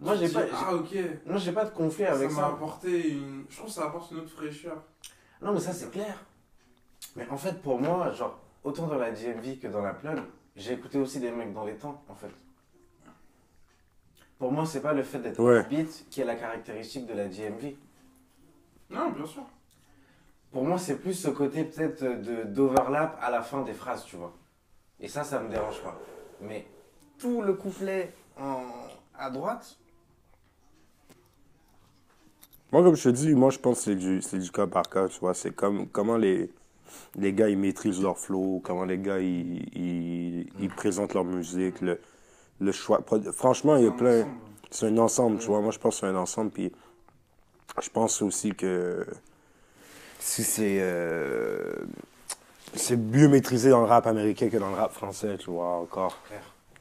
Moi, 0.00 0.16
j'ai 0.16 0.28
pas- 0.28 0.42
Ah, 0.52 0.74
ok. 0.74 0.94
Moi, 1.26 1.36
j'ai 1.36 1.52
pas 1.52 1.64
de 1.64 1.70
conflit 1.70 2.04
avec 2.04 2.30
ça 2.30 2.40
m'a 2.40 2.46
apporté 2.48 3.10
une. 3.10 3.44
Je 3.48 3.56
trouve 3.56 3.68
que 3.68 3.72
ça 3.74 3.86
apporte 3.86 4.10
une 4.10 4.18
autre 4.18 4.30
fraîcheur. 4.30 4.82
Non, 5.40 5.52
mais 5.52 5.60
ça, 5.60 5.72
c'est 5.72 5.90
clair. 5.92 6.24
Mais 7.14 7.28
en 7.28 7.36
fait, 7.36 7.62
pour 7.62 7.78
moi, 7.80 8.10
genre, 8.12 8.38
autant 8.64 8.86
dans 8.88 8.96
la 8.98 9.12
DMV 9.12 9.58
que 9.60 9.68
dans 9.68 9.82
la 9.82 9.94
plug, 9.94 10.18
j'ai 10.56 10.72
écouté 10.74 10.98
aussi 10.98 11.20
des 11.20 11.30
mecs 11.30 11.52
dans 11.52 11.64
les 11.64 11.76
temps, 11.76 12.02
en 12.08 12.14
fait. 12.14 12.30
Pour 14.38 14.52
moi, 14.52 14.66
c'est 14.66 14.80
pas 14.82 14.92
le 14.92 15.02
fait 15.02 15.18
d'être 15.20 15.38
Ouais. 15.40 15.64
beat 15.68 16.06
qui 16.10 16.20
est 16.20 16.24
la 16.24 16.34
caractéristique 16.34 17.06
de 17.06 17.14
la 17.14 17.26
DMV. 17.28 17.76
Non, 18.90 19.10
bien 19.10 19.26
sûr. 19.26 19.44
Pour 20.50 20.64
moi, 20.64 20.78
c'est 20.78 20.96
plus 20.98 21.14
ce 21.14 21.28
côté 21.28 21.64
peut-être 21.64 22.02
de 22.04 22.42
d'overlap 22.44 23.18
à 23.22 23.30
la 23.30 23.40
fin 23.42 23.62
des 23.62 23.72
phrases, 23.72 24.04
tu 24.04 24.16
vois. 24.16 24.34
Et 25.00 25.08
ça, 25.08 25.24
ça 25.24 25.40
me 25.40 25.48
dérange 25.48 25.80
pas. 25.82 25.98
Mais 26.40 26.66
tout 27.18 27.40
le 27.40 27.54
couplet 27.54 28.12
en... 28.38 28.64
à 29.16 29.30
droite, 29.30 29.78
Moi, 32.72 32.82
comme 32.82 32.96
je 32.96 33.04
te 33.04 33.08
dis, 33.10 33.34
moi, 33.34 33.50
je 33.50 33.58
pense 33.58 33.78
que 33.78 33.84
c'est 33.84 33.94
du, 33.96 34.22
c'est 34.22 34.38
du 34.38 34.50
cas 34.50 34.66
par 34.66 34.88
cas, 34.88 35.06
tu 35.08 35.20
vois. 35.20 35.34
C'est 35.34 35.54
comme 35.54 35.86
comment 35.88 36.16
les, 36.16 36.50
les 37.16 37.32
gars, 37.32 37.48
ils 37.48 37.58
maîtrisent 37.58 38.02
leur 38.02 38.18
flow, 38.18 38.60
comment 38.64 38.84
les 38.84 38.98
gars, 38.98 39.18
ils, 39.18 39.66
ils, 39.76 40.52
ils 40.60 40.70
présentent 40.70 41.14
leur 41.14 41.24
musique, 41.24 41.80
le, 41.80 42.00
le 42.60 42.72
choix. 42.72 43.02
Franchement, 43.32 43.76
il 43.76 43.84
y 43.84 43.88
a 43.88 43.92
plein... 43.92 44.26
C'est 44.74 44.86
un 44.86 44.96
ensemble, 44.96 45.38
tu 45.38 45.48
vois. 45.48 45.60
Moi, 45.60 45.70
je 45.70 45.78
pense 45.78 45.96
que 45.96 46.00
c'est 46.00 46.06
un 46.06 46.16
ensemble. 46.16 46.50
Puis, 46.50 46.72
je 47.82 47.90
pense 47.90 48.22
aussi 48.22 48.54
que 48.54 49.06
si 50.18 50.42
c'est 50.44 50.78
euh, 50.80 51.74
c'est 52.74 52.96
mieux 52.96 53.28
maîtrisé 53.28 53.68
dans 53.68 53.82
le 53.82 53.86
rap 53.86 54.06
américain 54.06 54.48
que 54.48 54.56
dans 54.56 54.70
le 54.70 54.76
rap 54.76 54.92
français, 54.92 55.36
tu 55.36 55.50
vois, 55.50 55.76
encore. 55.76 56.16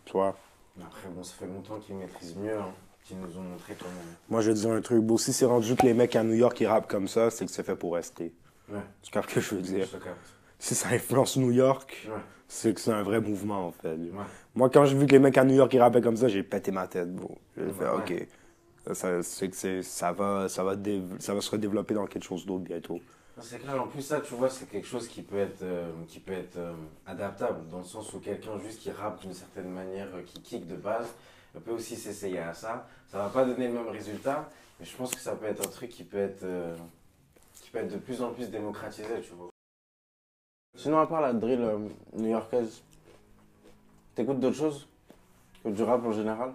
Tu 0.05 0.13
vois? 0.13 0.37
Après, 0.81 1.09
bon, 1.09 1.21
ça 1.21 1.33
fait 1.37 1.47
longtemps 1.47 1.79
qu'ils 1.79 1.95
maîtrisent 1.95 2.37
mieux, 2.37 2.57
hein, 2.57 2.71
qu'ils 3.03 3.17
nous 3.17 3.37
ont 3.37 3.41
montré 3.41 3.75
comment. 3.77 3.91
Moi, 4.29 4.39
je 4.39 4.51
vais 4.51 4.55
te 4.55 4.59
dire 4.61 4.71
un 4.71 4.79
truc. 4.79 5.03
Si 5.19 5.33
c'est 5.33 5.45
rendu 5.45 5.75
que 5.75 5.85
les 5.85 5.93
mecs 5.93 6.15
à 6.15 6.23
New 6.23 6.35
York, 6.35 6.57
ils 6.61 6.67
rappent 6.67 6.89
comme 6.89 7.09
ça, 7.09 7.29
c'est 7.29 7.45
que 7.45 7.51
c'est 7.51 7.63
fait 7.63 7.75
pour 7.75 7.95
rester. 7.95 8.31
Ouais, 8.71 8.79
Tu 9.01 9.11
captes 9.11 9.29
ce 9.29 9.35
que 9.35 9.41
je 9.41 9.55
veux 9.55 9.61
dire? 9.61 9.87
Si 10.59 10.75
ça 10.75 10.89
influence 10.89 11.37
New 11.37 11.51
York, 11.51 12.07
Ouais, 12.07 12.19
c'est 12.47 12.73
que 12.73 12.79
c'est 12.79 12.91
un 12.91 13.03
vrai 13.03 13.19
mouvement, 13.19 13.67
en 13.67 13.71
fait. 13.71 13.95
ouais. 13.95 14.09
Moi, 14.55 14.69
quand 14.69 14.85
j'ai 14.85 14.95
vu 14.97 15.05
que 15.07 15.11
les 15.13 15.19
mecs 15.19 15.37
à 15.37 15.43
New 15.43 15.55
York, 15.55 15.73
ils 15.73 15.79
rappaient 15.81 16.01
comme 16.01 16.17
ça, 16.17 16.27
j'ai 16.27 16.43
pété 16.43 16.71
ma 16.71 16.87
tête, 16.87 17.13
bro. 17.13 17.37
J'ai 17.57 17.63
Ouais, 17.63 17.71
fait. 17.73 17.89
OK. 17.89 18.27
Ça, 18.95 19.21
c'est 19.23 19.49
que 19.49 19.55
c'est- 19.55 19.83
ça, 19.83 20.11
va, 20.11 20.49
ça, 20.49 20.63
va 20.63 20.75
ça 21.19 21.33
va 21.33 21.41
se 21.41 21.51
redévelopper 21.51 21.93
dans 21.93 22.05
quelque 22.07 22.23
chose 22.23 22.45
d'autre 22.45 22.63
bientôt. 22.63 22.99
C'est 23.39 23.59
clair, 23.59 23.81
en 23.81 23.87
plus 23.87 24.01
ça, 24.01 24.19
tu 24.21 24.33
vois, 24.35 24.49
c'est 24.49 24.69
quelque 24.69 24.87
chose 24.87 25.07
qui 25.07 25.21
peut 25.21 25.37
être, 25.37 25.63
euh, 25.63 25.89
qui 26.07 26.19
peut 26.19 26.33
être 26.33 26.57
euh, 26.57 26.73
adaptable, 27.07 27.67
dans 27.69 27.79
le 27.79 27.83
sens 27.83 28.13
où 28.13 28.19
quelqu'un 28.19 28.59
juste 28.59 28.79
qui 28.79 28.91
rappe 28.91 29.21
d'une 29.21 29.33
certaine 29.33 29.69
manière, 29.69 30.07
euh, 30.15 30.21
qui 30.25 30.41
kick 30.41 30.67
de 30.67 30.75
base, 30.75 31.07
peut 31.65 31.71
aussi 31.71 31.95
s'essayer 31.95 32.39
à 32.39 32.53
ça. 32.53 32.87
Ça 33.07 33.17
va 33.19 33.29
pas 33.29 33.45
donner 33.45 33.67
le 33.67 33.73
même 33.73 33.87
résultat, 33.87 34.49
mais 34.79 34.85
je 34.85 34.95
pense 34.95 35.11
que 35.11 35.19
ça 35.21 35.35
peut 35.35 35.45
être 35.45 35.65
un 35.65 35.69
truc 35.69 35.89
qui 35.89 36.03
peut 36.03 36.17
être, 36.17 36.43
peut 37.71 37.79
être 37.79 37.91
de 37.93 37.97
plus 37.97 38.21
en 38.21 38.33
plus 38.33 38.49
démocratisé, 38.49 39.21
tu 39.21 39.33
vois. 39.33 39.49
Sinon, 40.77 40.99
à 40.99 41.07
part 41.07 41.21
la 41.21 41.33
drill 41.33 41.61
euh, 41.61 41.77
new-yorkaise, 42.13 42.81
t'écoutes 44.15 44.39
d'autres 44.39 44.55
choses 44.57 44.87
que 45.63 45.69
du 45.69 45.83
rap 45.83 46.03
en 46.05 46.11
général? 46.11 46.53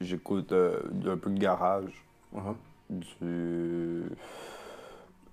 J'écoute 0.00 0.52
euh, 0.52 0.80
un 1.06 1.16
peu 1.16 1.30
de 1.30 1.38
garage, 1.38 1.92
Mhm. 2.32 2.56
du. 2.90 4.02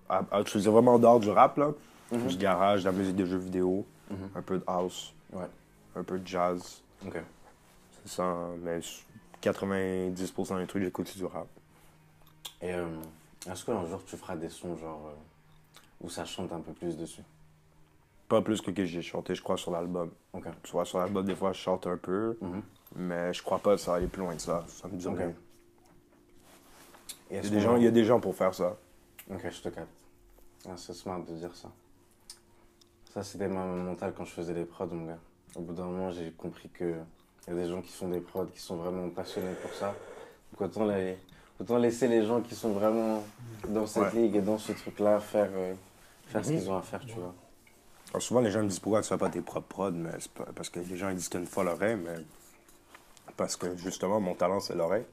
Ah, 0.09 0.23
ah, 0.31 0.41
je 0.45 0.49
faisais 0.51 0.69
vraiment 0.69 0.97
d'art 0.99 1.19
du 1.19 1.29
rap, 1.29 1.57
là. 1.57 1.71
Mhm. 2.11 2.27
Du 2.27 2.37
garage, 2.37 2.81
de 2.83 2.89
la 2.89 2.91
musique 2.91 3.15
de 3.15 3.25
jeux 3.25 3.37
vidéo, 3.37 3.85
Mhm. 4.09 4.29
un 4.35 4.41
peu 4.41 4.57
de 4.57 4.63
house, 4.67 5.13
Ouais. 5.31 5.45
un 5.95 6.03
peu 6.03 6.17
de 6.19 6.27
jazz. 6.27 6.81
Ok. 7.05 7.17
C'est 8.03 8.09
ça, 8.15 8.47
mais 8.63 8.79
90% 9.41 10.57
des 10.57 10.65
trucs, 10.67 10.83
j'écoute 10.83 11.15
du 11.15 11.25
rap. 11.25 11.47
Et 12.61 12.73
euh, 12.73 12.85
est-ce 13.47 13.65
qu'un 13.65 13.85
jour 13.85 14.03
tu 14.05 14.17
feras 14.17 14.35
des 14.35 14.49
sons 14.49 14.75
genre 14.77 15.07
euh, 15.07 15.13
où 16.01 16.09
ça 16.09 16.25
chante 16.25 16.51
un 16.51 16.59
peu 16.61 16.73
plus 16.73 16.97
dessus? 16.97 17.23
Pas 18.27 18.41
plus 18.41 18.61
que 18.61 18.69
que 18.71 18.85
j'ai 18.85 19.01
chanté, 19.01 19.33
je 19.35 19.41
crois, 19.41 19.57
sur 19.57 19.71
l'album. 19.71 20.11
Ok. 20.33 20.45
Vois, 20.71 20.85
sur 20.85 20.99
l'album, 20.99 21.25
des 21.25 21.35
fois, 21.35 21.51
je 21.51 21.59
chante 21.59 21.87
un 21.87 21.97
peu, 21.97 22.37
Mhm. 22.41 22.61
mais 22.95 23.33
je 23.33 23.41
crois 23.41 23.57
pas 23.59 23.71
que 23.71 23.81
ça 23.81 23.91
va 23.91 23.97
aller 23.97 24.07
plus 24.07 24.21
loin 24.21 24.35
que 24.35 24.41
ça. 24.41 24.63
Ça 24.67 24.87
me 24.87 24.95
dit 24.97 25.07
Ok. 25.07 25.17
rien. 25.17 25.33
Et 27.31 27.37
Il 27.37 27.43
y, 27.43 27.47
a 27.47 27.49
des 27.49 27.59
gens, 27.61 27.75
il 27.75 27.83
y 27.83 27.87
a 27.87 27.91
des 27.91 28.03
gens 28.05 28.19
pour 28.19 28.35
faire 28.35 28.53
ça. 28.53 28.77
Ok, 29.31 29.47
je 29.49 29.61
te 29.61 29.69
capte. 29.69 29.87
Ah, 30.67 30.73
c'est 30.77 30.93
smart 30.93 31.19
de 31.19 31.33
dire 31.35 31.55
ça. 31.55 31.71
Ça, 33.13 33.23
c'était 33.23 33.47
ma 33.47 33.65
mentale 33.65 34.13
quand 34.15 34.25
je 34.25 34.31
faisais 34.31 34.53
les 34.53 34.65
prods, 34.65 34.87
mon 34.87 35.05
gars. 35.07 35.19
Au 35.55 35.61
bout 35.61 35.73
d'un 35.73 35.85
moment, 35.85 36.11
j'ai 36.11 36.31
compris 36.31 36.69
que 36.69 36.95
y 37.47 37.51
a 37.51 37.53
des 37.55 37.67
gens 37.67 37.81
qui 37.81 37.91
font 37.91 38.09
des 38.09 38.19
prods 38.19 38.45
qui 38.47 38.59
sont 38.59 38.75
vraiment 38.77 39.09
passionnés 39.09 39.53
pour 39.61 39.73
ça. 39.73 39.95
Donc 40.51 40.61
autant, 40.61 40.85
les- 40.85 41.17
autant 41.59 41.77
laisser 41.77 42.07
les 42.07 42.25
gens 42.25 42.41
qui 42.41 42.55
sont 42.55 42.71
vraiment 42.71 43.23
dans 43.67 43.85
cette 43.87 44.13
ligue 44.13 44.35
et 44.35 44.41
dans 44.41 44.57
ce 44.57 44.71
truc-là 44.71 45.19
faire, 45.19 45.49
euh, 45.53 45.73
faire 46.27 46.43
ce 46.45 46.51
Mhm. 46.51 46.59
qu'ils 46.59 46.69
ont 46.69 46.77
à 46.77 46.81
faire, 46.81 47.01
tu 47.05 47.15
vois. 47.15 47.33
Alors, 48.11 48.21
souvent, 48.21 48.39
les 48.41 48.49
gens 48.51 48.63
me 48.63 48.67
disent 48.69 48.79
pourquoi 48.79 49.01
tu 49.01 49.09
fais 49.09 49.17
pas 49.17 49.29
tes 49.29 49.41
propres 49.41 49.67
prods, 49.67 49.91
mais 49.91 50.11
c'est 50.19 50.31
pas- 50.31 50.47
parce 50.55 50.69
que 50.69 50.79
les 50.79 50.97
gens 50.97 51.09
ils 51.09 51.15
disent 51.15 51.27
que 51.27 51.33
t'as 51.33 51.39
une 51.39 51.45
folle 51.45 51.67
oreille, 51.67 51.95
mais 51.97 52.15
parce 53.37 53.55
que 53.55 53.75
justement, 53.77 54.19
mon 54.19 54.33
talent, 54.35 54.59
c'est 54.59 54.75
l'oreille. 54.75 55.05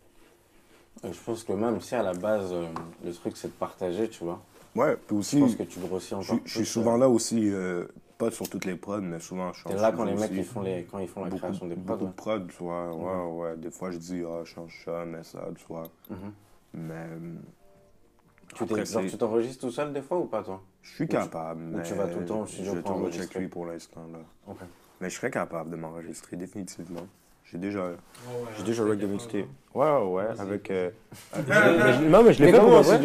Et 1.04 1.12
je 1.12 1.20
pense 1.20 1.44
que 1.44 1.52
même 1.52 1.80
si 1.82 1.94
à 1.94 2.02
la 2.02 2.14
base, 2.14 2.48
euh, 2.52 2.66
le 3.04 3.12
truc 3.12 3.36
c'est 3.36 3.48
de 3.48 3.52
partager, 3.52 4.08
tu 4.08 4.24
vois. 4.24 4.40
Ouais, 4.74 4.96
puis 4.96 5.08
Je 5.10 5.14
aussi, 5.20 5.40
pense 5.40 5.56
que 5.56 5.62
tu 5.64 5.78
grossis 5.80 6.08
je, 6.10 6.14
encore. 6.14 6.38
je 6.44 6.50
suis 6.50 6.60
plus, 6.60 6.64
souvent 6.66 6.94
euh, 6.96 7.00
là 7.00 7.08
aussi, 7.08 7.50
euh, 7.50 7.86
pas 8.18 8.30
sur 8.30 8.48
toutes 8.48 8.64
les 8.64 8.76
prods, 8.76 9.00
mais 9.00 9.20
souvent 9.20 9.52
je 9.52 9.60
change. 9.60 9.72
T'es 9.74 9.80
là 9.80 9.92
quand 9.92 10.04
les 10.04 10.14
mecs 10.14 10.30
ils 10.32 10.44
font, 10.44 10.62
les, 10.62 10.84
quand 10.84 10.98
ils 10.98 11.08
font 11.08 11.22
la 11.24 11.28
beaucoup, 11.30 11.40
création 11.42 11.66
des 11.66 11.74
prods. 11.76 11.84
beaucoup 11.84 12.06
de 12.06 12.12
prods, 12.12 12.46
tu 12.48 12.56
vois. 12.58 12.94
Ouais, 12.94 13.48
ouais. 13.50 13.56
Des 13.56 13.70
fois, 13.70 13.90
je 13.90 13.98
dis, 13.98 14.22
ah, 14.26 14.44
change 14.44 14.82
ça, 14.84 15.04
mets 15.04 15.22
ça, 15.22 15.46
tu 15.56 15.64
vois. 15.68 15.84
Mhm. 16.10 16.32
Mais. 16.74 16.94
euh, 16.94 17.34
Tu 18.54 18.64
c'est- 18.86 19.06
tu 19.08 19.18
t'enregistres 19.18 19.60
tout 19.66 19.70
seul 19.72 19.92
des 19.92 20.02
fois 20.02 20.18
ou 20.18 20.26
pas 20.26 20.42
toi? 20.42 20.62
Je 20.82 20.90
suis 20.94 21.08
tu- 21.08 21.12
capable, 21.16 21.62
ou 21.62 21.76
mais. 21.76 21.82
tu 21.82 21.94
vas 21.94 22.06
tout 22.08 22.20
le 22.20 22.24
temps 22.26 22.40
au 22.42 22.46
studio 22.46 22.74
Je 22.74 22.80
pour 22.80 22.94
toujours 22.94 23.10
check 23.10 23.34
lui 23.34 23.48
pour 23.48 23.66
l'instant, 23.66 24.06
là. 24.12 24.18
Ok. 24.46 24.58
Mais 25.00 25.10
je 25.10 25.16
serais 25.16 25.30
capable 25.30 25.70
de 25.70 25.76
m'enregistrer, 25.76 26.36
définitivement. 26.36 27.06
J'ai 27.50 27.58
déjà, 27.58 27.78
Ouais, 27.80 27.86
ouais, 27.90 28.48
j'ai 28.58 28.64
déjà 28.64 28.82
truc 28.84 28.98
de 28.98 29.06
mixtape. 29.06 29.42
Ouais, 29.72 30.02
ouais, 30.04 30.24
avec. 30.38 30.70
euh, 30.70 30.90
mais 31.46 31.52
je- 31.92 32.04
non, 32.08 32.22
mais 32.24 32.32
je 32.32 32.42
l'ai 32.42 32.50
fait 32.50 32.58
pour 32.58 32.70
de 32.70 32.82
vrai. 32.82 32.98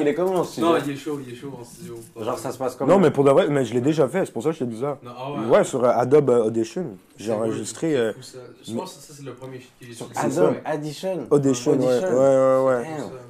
Il 0.00 0.08
est- 0.08 0.14
comment 0.14 0.40
en 0.40 0.60
Non, 0.60 0.76
il 0.84 0.90
est 0.92 0.96
chaud, 0.96 1.18
il 1.24 1.32
est 1.32 1.36
chaud 1.36 1.52
en 1.58 1.64
studio. 1.64 1.94
Genre 2.20 2.38
ça 2.38 2.50
se 2.50 2.58
passe 2.58 2.74
comment? 2.74 2.92
Non, 2.94 2.98
mais 2.98 3.10
pour 3.12 3.22
de 3.24 3.30
vrai, 3.30 3.46
mais 3.48 3.64
je 3.64 3.72
l'ai 3.72 3.80
déjà 3.80 4.06
fait, 4.08 4.26
c'est 4.26 4.32
pour 4.32 4.42
ça 4.42 4.48
que 4.50 4.56
je 4.56 4.58
te 4.58 4.64
dis 4.64 4.80
ça. 4.80 4.98
Non, 5.02 5.12
ah 5.16 5.32
ouais. 5.32 5.46
Ouais, 5.58 5.64
sur 5.64 5.82
euh, 5.84 5.90
Adobe 5.94 6.28
euh, 6.30 6.44
Audition. 6.46 6.84
C'est 7.16 7.24
J'ai 7.24 7.32
enregistré 7.32 7.92
c'est 7.92 7.96
euh, 7.96 8.12
fou, 8.12 8.22
ça. 8.22 8.38
Je 8.68 8.74
pense 8.74 8.94
que 8.96 9.02
ça, 9.02 9.14
c'est 9.16 9.24
le 9.24 9.32
premier 9.34 9.60
shit 9.60 9.70
qui 9.80 9.90
est 9.90 9.94
Sur 9.94 10.08
Adobe 10.16 10.56
Addition. 10.64 11.26
Audition, 11.30 11.72
ouais. 11.72 11.78
Audition. 11.78 12.08
Ouais, 12.08 12.14
ouais, 12.18 12.64
ouais. 12.66 12.84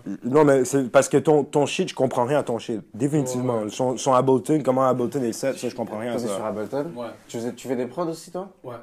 Damn. 0.06 0.32
Non, 0.32 0.44
mais 0.44 0.64
c'est 0.64 0.90
parce 0.90 1.08
que 1.10 1.18
ton, 1.18 1.44
ton 1.44 1.66
shit, 1.66 1.90
je 1.90 1.94
comprends 1.94 2.24
rien 2.24 2.38
à 2.38 2.42
ton 2.42 2.58
shit. 2.58 2.80
Définitivement. 2.94 3.58
Ouais, 3.58 3.64
ouais. 3.64 3.70
Son, 3.70 3.96
son 3.98 4.14
Ableton, 4.14 4.62
comment 4.64 4.88
Ableton 4.88 5.22
est 5.22 5.32
set, 5.32 5.58
ça, 5.58 5.68
je 5.68 5.74
comprends 5.76 5.98
rien 5.98 6.12
à 6.12 6.16
t'es 6.16 6.22
sur 6.22 6.30
ça. 6.30 6.46
Ableton 6.46 6.86
Ouais, 6.96 7.06
tu, 7.28 7.36
faisais- 7.36 7.52
tu 7.52 7.68
fais 7.68 7.76
des 7.76 7.86
prods 7.86 8.08
aussi 8.08 8.32
toi? 8.32 8.48
Ouais. 8.64 8.74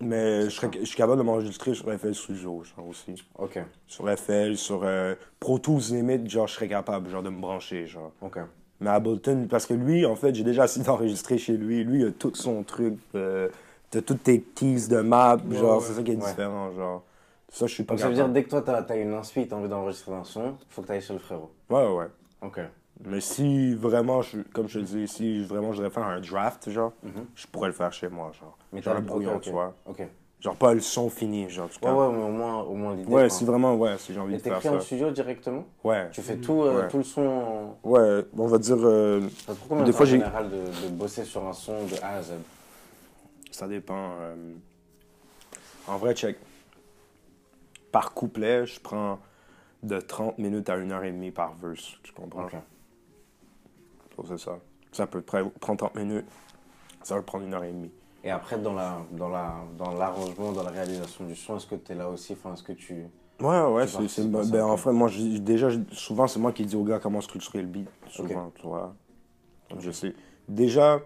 Mais 0.00 0.42
je, 0.44 0.50
serais- 0.50 0.70
je 0.80 0.84
suis 0.84 0.96
capable 0.96 1.18
de 1.18 1.22
m'enregistrer 1.22 1.74
sur 1.74 1.86
FL 1.92 2.14
Studio, 2.14 2.62
genre 2.64 2.88
aussi. 2.88 3.14
Ok, 3.38 3.58
Sur 3.86 4.08
FL, 4.18 4.56
sur 4.56 4.82
euh, 4.84 5.14
Pro 5.40 5.58
Tools 5.58 5.80
Limit, 5.90 6.28
genre, 6.28 6.46
je 6.46 6.54
serais 6.54 6.68
capable, 6.68 7.08
genre, 7.10 7.22
de 7.22 7.30
me 7.30 7.40
brancher, 7.40 7.86
genre. 7.86 8.12
ok. 8.20 8.38
Mais 8.80 8.90
Ableton, 8.90 9.46
parce 9.48 9.66
que 9.66 9.72
lui, 9.74 10.04
en 10.04 10.16
fait, 10.16 10.34
j'ai 10.34 10.42
déjà 10.44 10.64
essayé 10.64 10.84
d'enregistrer 10.84 11.38
chez 11.38 11.56
lui. 11.56 11.84
Lui, 11.84 12.00
il 12.00 12.06
a 12.08 12.10
tout 12.10 12.34
son 12.34 12.62
truc. 12.64 12.98
Euh, 13.14 13.48
T'as 13.90 14.02
toutes 14.02 14.24
tes 14.24 14.40
keys 14.40 14.88
de 14.88 15.00
map, 15.00 15.36
Ouais, 15.36 15.56
genre, 15.56 15.80
ouais. 15.80 15.86
c'est 15.86 15.92
ça 15.94 16.02
qui 16.02 16.10
est 16.10 16.16
différent, 16.16 16.72
genre. 16.72 17.04
Ça, 17.48 17.68
je 17.68 17.72
suis 17.74 17.84
pas 17.84 17.94
Donc 17.94 18.00
ça 18.00 18.08
veut 18.08 18.14
dire 18.14 18.28
dès 18.28 18.42
que 18.42 18.50
toi 18.50 18.60
t'as 18.62 18.80
as 18.82 18.96
une 18.96 19.14
inspi, 19.14 19.46
t'as 19.46 19.54
envie 19.54 19.68
d'enregistrer 19.68 20.12
un 20.12 20.24
son, 20.24 20.56
faut 20.68 20.82
que 20.82 20.88
t'ailles 20.88 21.00
chez 21.00 21.12
le 21.12 21.20
frérot. 21.20 21.52
Ouais, 21.70 21.86
ouais. 21.86 22.06
Ok. 22.42 22.58
Mais 23.02 23.20
si 23.20 23.74
vraiment, 23.74 24.22
je, 24.22 24.38
comme 24.52 24.68
je 24.68 24.78
te 24.80 24.84
dis, 24.84 25.08
si 25.08 25.44
vraiment 25.44 25.72
je 25.72 25.78
devrais 25.82 25.90
faire 25.92 26.04
un 26.06 26.20
draft, 26.20 26.70
genre, 26.70 26.92
Mhm. 27.02 27.26
je 27.34 27.46
pourrais 27.48 27.68
le 27.68 27.74
faire 27.74 27.92
chez 27.92 28.08
moi, 28.08 28.30
genre. 28.38 28.56
Mais 28.72 28.80
genre 28.82 28.94
le 28.94 29.00
brouillon, 29.00 29.32
ok, 29.32 29.36
ok. 29.36 29.42
tu 29.44 29.50
vois. 29.50 29.74
Genre 30.40 30.56
pas 30.56 30.74
le 30.74 30.80
son 30.80 31.08
fini, 31.10 31.48
genre, 31.50 31.68
tu 31.70 31.78
Ouais, 31.84 31.90
vois. 31.90 32.08
ouais, 32.08 32.16
mais 32.16 32.22
au 32.22 32.28
moins, 32.28 32.60
au 32.62 32.74
moins 32.74 32.94
l'idée. 32.94 33.10
Ouais, 33.12 33.28
si 33.30 33.44
vraiment, 33.44 33.74
ouais, 33.76 33.96
si 33.98 34.12
j'ai 34.14 34.20
envie 34.20 34.34
Et 34.34 34.38
de 34.38 34.42
faire 34.42 34.56
t'écris 34.60 34.68
en 34.68 34.78
ça. 34.80 34.86
studio 34.86 35.10
directement? 35.10 35.64
Ouais. 35.82 36.08
Tu 36.12 36.22
fais 36.22 36.36
tout, 36.36 36.62
euh, 36.62 36.82
Ouais. 36.82 36.88
tout 36.88 36.98
le 36.98 37.02
son 37.04 37.22
en... 37.22 37.78
Ouais, 37.82 38.24
on 38.36 38.46
va 38.46 38.58
dire, 38.58 38.76
euh, 38.78 39.20
Ça 39.46 39.52
te 39.54 39.58
prend 39.58 39.68
combien 39.68 39.84
Des 39.84 39.92
fois, 39.92 40.02
en 40.02 40.08
général 40.08 40.50
de, 40.50 40.56
de 40.56 40.88
bosser 40.94 41.24
sur 41.24 41.44
un 41.46 41.52
son 41.52 41.84
de 41.86 41.94
A 42.02 42.16
à 42.16 42.22
Z? 42.22 42.32
Ça 43.50 43.66
dépend. 43.68 44.16
euh, 44.20 44.54
En 45.88 45.96
vrai, 45.98 46.14
check. 46.14 46.36
Par 47.92 48.12
couplet, 48.12 48.66
je 48.66 48.80
prends 48.80 49.18
de 49.82 50.00
30 50.00 50.38
minutes 50.38 50.68
à 50.68 50.76
1h30 50.76 51.30
par 51.32 51.54
verse, 51.54 51.96
tu 52.02 52.12
comprends? 52.12 52.48
C'est 54.28 54.38
ça. 54.38 54.58
Ça 54.92 55.06
peut 55.06 55.20
près- 55.22 55.44
prendre 55.60 55.78
30 55.78 55.96
minutes. 55.96 56.26
Ça 57.02 57.16
va 57.16 57.22
prendre 57.22 57.44
une 57.44 57.54
heure 57.54 57.64
et 57.64 57.72
demie. 57.72 57.90
Et 58.22 58.30
après, 58.30 58.58
dans 58.58 58.72
la 58.72 58.98
dans 59.12 59.28
la 59.28 59.54
dans 59.78 59.92
l'arrangement, 59.92 60.52
dans 60.52 60.62
la 60.62 60.70
réalisation 60.70 61.24
du 61.26 61.36
son, 61.36 61.56
est-ce 61.56 61.66
que 61.66 61.74
tu 61.74 61.92
es 61.92 61.94
là 61.94 62.08
aussi? 62.08 62.32
Enfin, 62.32 62.54
est-ce 62.54 62.62
que 62.62 62.72
tu. 62.72 63.04
Ouais, 63.40 63.60
ouais, 63.62 63.86
Tu 63.86 64.08
c'est, 64.08 64.30
ben, 64.30 64.48
ben, 64.48 64.62
en 64.64 64.76
fait, 64.76 64.92
moi, 64.92 65.08
je- 65.08 65.38
déjà, 65.38 65.68
je- 65.68 65.80
souvent, 65.90 66.26
c'est 66.28 66.38
moi 66.38 66.52
qui 66.52 66.64
dis 66.64 66.76
aux 66.76 66.84
gars 66.84 67.00
comment 67.00 67.20
structurer 67.20 67.60
le 67.62 67.66
beat. 67.68 67.88
Souvent, 68.08 68.50
tu 68.54 68.62
vois. 68.62 68.94
Donc, 69.70 69.80
je 69.80 69.90
sais. 69.90 70.14
Déjà, 70.48 71.00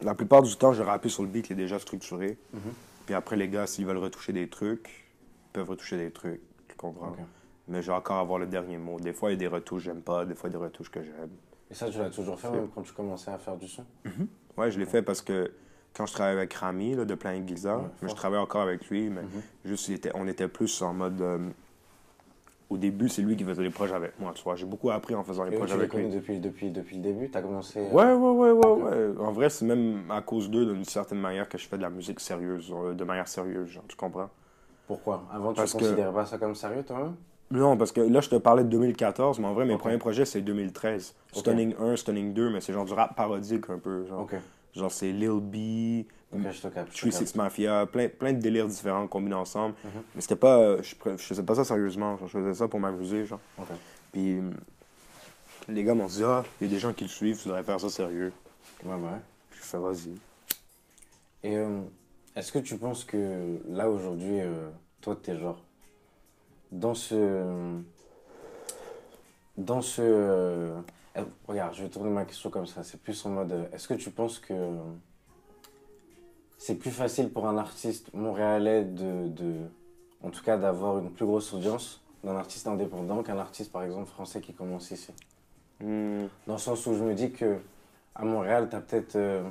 la 0.00 0.14
plupart 0.14 0.42
du 0.42 0.56
temps, 0.56 0.72
je 0.72 0.82
rapper 0.82 1.08
sur 1.10 1.22
le 1.22 1.28
beat 1.28 1.46
qui 1.46 1.52
est 1.52 1.56
déjà 1.56 1.78
structuré. 1.78 2.38
Mhm. 2.54 2.60
Puis 3.06 3.14
après, 3.14 3.36
les 3.36 3.48
gars, 3.48 3.66
s'ils 3.66 3.84
veulent 3.86 3.98
retoucher 3.98 4.32
des 4.32 4.48
trucs, 4.48 4.88
ils 4.88 5.52
peuvent 5.52 5.68
retoucher 5.68 5.98
des 5.98 6.10
trucs. 6.10 6.40
Tu 6.66 6.76
comprends? 6.76 7.14
Mais 7.68 7.82
je 7.82 7.88
vais 7.90 7.96
encore 7.96 8.16
avoir 8.16 8.38
le 8.38 8.46
dernier 8.46 8.78
mot. 8.78 8.98
Des 8.98 9.12
fois, 9.12 9.30
il 9.30 9.34
y 9.34 9.36
a 9.36 9.38
des 9.38 9.46
retouches 9.46 9.84
que 9.84 9.90
j'aime 9.90 10.00
pas, 10.02 10.24
des 10.24 10.34
fois, 10.34 10.48
il 10.48 10.52
y 10.54 10.56
a 10.56 10.58
des 10.58 10.64
retouches 10.64 10.90
que 10.90 11.02
j'aime. 11.02 11.30
Et 11.70 11.74
ça, 11.74 11.90
tu 11.90 11.98
l'as 11.98 12.10
toujours 12.10 12.38
fait, 12.40 12.50
même 12.50 12.68
quand 12.74 12.82
tu 12.82 12.92
commençais 12.92 13.30
à 13.30 13.38
faire 13.38 13.56
du 13.56 13.68
son? 13.68 13.84
Ouais, 14.56 14.70
je 14.70 14.78
l'ai 14.78 14.86
fait 14.86 15.02
parce 15.02 15.22
que 15.22 15.52
quand 15.94 16.06
je 16.06 16.12
travaillais 16.12 16.36
avec 16.38 16.52
Rami 16.54 16.94
là, 16.94 17.04
de 17.04 17.14
Ouais, 17.14 17.20
mais 18.02 18.08
je 18.08 18.14
travaille 18.14 18.40
encore 18.40 18.62
avec 18.62 18.88
lui, 18.88 19.08
mais 19.10 19.22
Mhm. 19.22 19.42
juste 19.64 19.88
était- 19.90 20.12
on 20.14 20.26
était 20.26 20.48
plus 20.48 20.82
en 20.82 20.94
mode. 20.94 21.20
euh, 21.20 21.38
au 22.70 22.76
début, 22.76 23.08
c'est 23.08 23.22
lui 23.22 23.34
qui 23.36 23.44
faisait 23.44 23.62
les 23.62 23.70
projets 23.70 23.94
avec 23.94 24.18
moi, 24.20 24.32
tu 24.34 24.42
vois. 24.42 24.54
J'ai 24.54 24.66
beaucoup 24.66 24.90
appris 24.90 25.14
en 25.14 25.24
faisant 25.24 25.44
les 25.44 25.50
projets 25.56 25.72
avec 25.74 25.94
lui. 25.94 26.06
depuis, 26.10 26.38
depuis, 26.38 26.70
depuis 26.70 26.96
le 26.96 27.02
début? 27.02 27.30
Tu 27.30 27.38
as 27.38 27.42
commencé. 27.42 27.80
euh, 27.80 27.94
Ouais, 27.94 28.12
ouais, 28.12 28.30
ouais, 28.30 28.50
ouais, 28.52 28.82
ouais. 28.82 29.18
En 29.18 29.32
vrai, 29.32 29.48
c'est 29.48 29.64
même 29.64 30.10
à 30.10 30.20
cause 30.20 30.50
d'eux, 30.50 30.66
d'une 30.66 30.84
certaine 30.84 31.18
manière, 31.20 31.48
que 31.48 31.56
je 31.56 31.66
fais 31.66 31.78
de 31.78 31.82
la 31.82 31.90
musique 31.90 32.20
sérieuse, 32.20 32.70
euh, 32.76 32.92
de 32.94 33.04
manière 33.04 33.26
sérieuse, 33.28 33.68
genre, 33.70 33.84
tu 33.88 33.96
comprends? 33.96 34.28
Pourquoi? 34.86 35.26
Avant, 35.32 35.52
tu 35.52 35.60
que- 35.60 35.72
considérais 35.72 36.12
pas 36.12 36.26
ça 36.26 36.38
comme 36.38 36.54
sérieux, 36.54 36.82
toi-même? 36.84 37.16
Non, 37.50 37.76
parce 37.78 37.92
que 37.92 38.00
là, 38.02 38.20
je 38.20 38.28
te 38.28 38.36
parlais 38.36 38.62
de 38.64 38.68
2014, 38.68 39.38
mais 39.38 39.46
en 39.46 39.54
vrai, 39.54 39.64
mes 39.64 39.76
premiers 39.78 39.96
projets, 39.98 40.24
c'est 40.26 40.40
2013. 40.42 41.14
Ok. 41.32 41.38
Stunning 41.38 41.74
1, 41.80 41.96
Stunning 41.96 42.34
2, 42.34 42.50
mais 42.50 42.60
c'est 42.60 42.72
genre 42.72 42.84
du 42.84 42.92
rap 42.92 43.16
parodique 43.16 43.70
un 43.70 43.78
peu. 43.78 44.04
Genre, 44.06 44.26
genre 44.74 44.92
c'est 44.92 45.12
Lil 45.12 45.40
B, 45.40 46.04
3 46.30 47.10
Six 47.10 47.34
Mafia, 47.36 47.86
plein, 47.86 48.08
plein 48.08 48.34
de 48.34 48.38
délires 48.38 48.66
différents 48.66 49.06
combinés 49.06 49.34
ensemble. 49.34 49.74
Mhm. 49.82 49.90
Mais 50.14 50.20
c'était 50.20 50.36
pas. 50.36 50.58
euh, 50.58 50.82
Je, 50.82 50.94
je 51.16 51.16
faisais 51.22 51.42
pas 51.42 51.54
ça 51.54 51.64
sérieusement. 51.64 52.18
genre, 52.18 52.28
je 52.28 52.38
faisais 52.38 52.54
ça 52.54 52.68
pour 52.68 52.80
m'amuser, 52.80 53.24
genre. 53.24 53.40
Puis 54.12 54.40
les 55.68 55.84
gars 55.84 55.94
m'ont 55.94 56.06
dit 56.06 56.22
Ah, 56.24 56.44
il 56.60 56.66
y 56.66 56.70
a 56.70 56.74
des 56.74 56.78
gens 56.80 56.92
qui 56.92 57.04
le 57.04 57.10
suivent, 57.10 57.40
tu 57.40 57.48
devrais 57.48 57.62
faire 57.64 57.80
ça 57.80 57.88
sérieux. 57.88 58.32
Ouais, 58.84 58.92
ouais. 58.94 59.18
Je 59.52 59.58
fais 59.62 59.78
vas-y. 59.78 60.10
Et 61.44 61.56
euh, 61.56 61.80
est-ce 62.36 62.52
que 62.52 62.58
tu 62.58 62.76
penses 62.76 63.04
que 63.04 63.58
là 63.68 63.88
aujourd'hui, 63.88 64.40
euh, 64.40 64.68
toi, 65.00 65.16
t'es 65.22 65.36
genre 65.38 65.62
dans 66.72 66.94
ce. 66.94 67.44
Dans 69.56 69.80
ce. 69.82 70.02
euh, 70.02 70.80
regarde, 71.46 71.74
je 71.74 71.82
vais 71.82 71.88
tourner 71.88 72.10
ma 72.10 72.24
question 72.24 72.50
comme 72.50 72.66
ça. 72.66 72.82
C'est 72.84 73.00
plus 73.00 73.24
en 73.26 73.30
mode. 73.30 73.52
euh, 73.52 73.64
Est-ce 73.72 73.88
que 73.88 73.94
tu 73.94 74.10
penses 74.10 74.38
que 74.38 74.54
c'est 76.58 76.76
plus 76.76 76.90
facile 76.90 77.30
pour 77.30 77.46
un 77.46 77.58
artiste 77.58 78.12
montréalais 78.14 78.84
de. 78.84 79.28
de 79.28 79.54
en 80.22 80.30
tout 80.30 80.42
cas, 80.42 80.56
d'avoir 80.56 80.98
une 80.98 81.10
plus 81.10 81.26
grosse 81.26 81.52
audience 81.54 82.00
d'un 82.24 82.34
artiste 82.36 82.66
indépendant 82.66 83.22
qu'un 83.22 83.38
artiste, 83.38 83.70
par 83.70 83.84
exemple, 83.84 84.08
français 84.08 84.40
qui 84.40 84.52
commence 84.52 84.90
ici? 84.90 85.12
Hmm, 85.80 86.26
Dans 86.48 86.54
le 86.54 86.58
sens 86.58 86.84
où 86.86 86.94
je 86.94 87.04
me 87.04 87.14
dis 87.14 87.30
que 87.30 87.58
à 88.16 88.24
Montréal, 88.24 88.66
tu 88.68 88.74
as 88.74 88.80
peut-être 88.80 89.14
euh, 89.14 89.44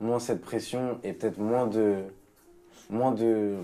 moins 0.00 0.18
cette 0.18 0.40
pression 0.40 0.98
et 1.04 1.12
peut-être 1.12 1.38
moins 1.38 1.66
de. 1.66 2.04
moins 2.90 3.12
de. 3.12 3.56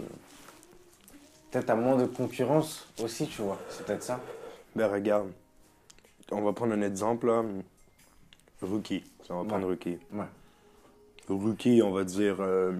Peut-être 1.53 1.71
à 1.71 1.75
moins 1.77 1.97
de 1.97 2.07
concurrence 2.07 2.89
aussi, 3.03 3.27
tu 3.29 3.43
vois. 3.43 3.59
C'est 3.69 3.85
peut-être 3.87 4.03
ça. 4.03 4.19
Ben 4.75 4.91
regarde. 4.91 5.31
On 6.31 6.41
va 6.41 6.53
prendre 6.53 6.73
un 6.73 6.81
exemple 6.83 7.27
là. 7.27 7.45
Rookie. 8.63 9.05
On 9.29 9.43
va 9.43 9.49
prendre 9.49 9.69
Rookie. 9.69 9.99
Ouais. 10.13 10.25
Rookie, 11.29 11.83
on 11.85 11.93
va 11.93 12.05
dire. 12.05 12.37
euh, 12.41 12.73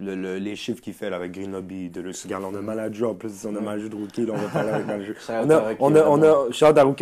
le- 0.00 0.16
le- 0.16 0.38
les 0.38 0.56
chiffres 0.56 0.80
qu'il 0.82 0.94
fait 0.94 1.08
là, 1.10 1.16
avec 1.16 1.30
Green 1.30 1.54
de 1.88 2.00
le 2.00 2.10
regarde, 2.24 2.42
on 2.44 2.54
a 2.56 2.60
manager, 2.60 3.10
en 3.10 3.14
plus 3.14 3.46
on 3.46 3.54
a 3.54 3.60
manager 3.60 3.90
de 3.90 3.94
Rookie, 3.94 4.26
là, 4.26 4.32
on 4.34 4.38
va 4.38 4.48
parler 4.48 4.70
avec 4.70 4.86
manager. 4.88 5.14
On 5.28 5.50
a, 5.50 5.74
on 5.78 5.94
a, 5.94 6.02
on 6.08 6.22
a, 6.22 6.26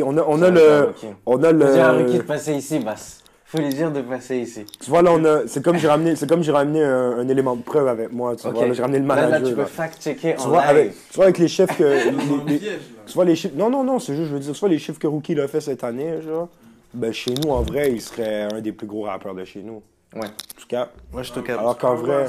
on 0.05 0.19
a, 0.19 0.25
on 0.27 0.43
Shout 0.43 0.43
a 0.43 0.51
le, 0.51 0.93
on 1.25 1.43
a 1.43 1.53
le, 1.53 2.03
Rookie 2.03 2.19
de 2.19 2.23
passer 2.23 2.53
ici, 2.55 2.79
Bass. 2.81 3.22
Faut 3.53 3.59
lui 3.59 3.69
dire 3.69 3.93
de 3.93 4.01
passer 4.01 4.39
ici. 4.39 4.65
tu 4.81 4.89
vois 4.89 5.03
là, 5.03 5.13
on 5.13 5.23
a, 5.27 5.47
c'est 5.47 5.63
comme 5.63 5.77
j'ai 5.77 5.87
ramené, 5.87 6.17
c'est 6.17 6.27
comme 6.27 6.43
j'ai 6.43 6.53
ramené 6.53 6.83
un, 6.83 7.19
un 7.19 7.29
élément 7.29 7.55
de 7.55 7.61
preuve 7.63 7.87
avec 7.87 8.11
moi, 8.11 8.35
tu 8.35 8.49
vois, 8.49 8.67
là, 8.67 8.73
j'ai 8.73 8.81
ramené 8.81 8.99
le 8.99 9.07
Là, 9.07 9.15
manager. 9.15 9.41
là, 9.41 9.47
tu 9.47 9.55
peux 9.55 9.61
là. 9.61 9.67
fact-checker 9.67 10.37
Tu 10.37 10.43
en 10.43 10.49
vois, 10.49 10.61
live. 10.63 10.71
avec, 10.71 10.93
tu 11.11 11.17
vois, 11.17 11.25
avec 11.25 11.39
les 11.39 11.49
chiffres 11.49 11.77
que, 11.77 11.85
les- 12.49 12.59
les- 12.59 12.67
là. 12.71 12.77
tu 13.07 13.13
vois 13.13 13.25
les 13.27 13.37
chiffres, 13.37 13.55
non, 13.55 13.69
non, 13.69 13.85
non, 13.85 13.99
c'est 13.99 14.17
juste, 14.17 14.29
je 14.31 14.33
veux 14.35 14.41
dire, 14.41 14.55
tu 14.55 14.59
vois 14.61 14.69
les 14.71 14.79
chiffres 14.79 14.99
que 14.99 15.07
Rookie 15.07 15.35
l'a 15.35 15.49
fait 15.49 15.61
cette 15.61 15.85
année, 15.85 16.23
genre, 16.23 16.49
ben 16.95 17.13
chez 17.13 17.35
nous, 17.35 17.51
en 17.51 17.61
vrai, 17.61 17.93
il 17.93 18.01
serait 18.01 18.49
un 18.55 18.63
des 18.63 18.73
plus 18.73 18.87
gros 18.87 19.03
rappeurs 19.03 19.35
de 19.35 19.45
chez 19.45 19.63
nous. 19.63 19.83
Ouais. 20.15 20.21
En 20.29 20.61
tout 20.61 20.67
cas, 20.67 20.89
Moi, 21.13 21.23
je 21.23 21.33
te 21.33 21.41
Ah, 21.51 21.59
Alors 21.59 21.77
qu'en 21.77 21.89
ah 21.89 21.95
ouais, 21.95 22.01
vrai- 22.01 22.27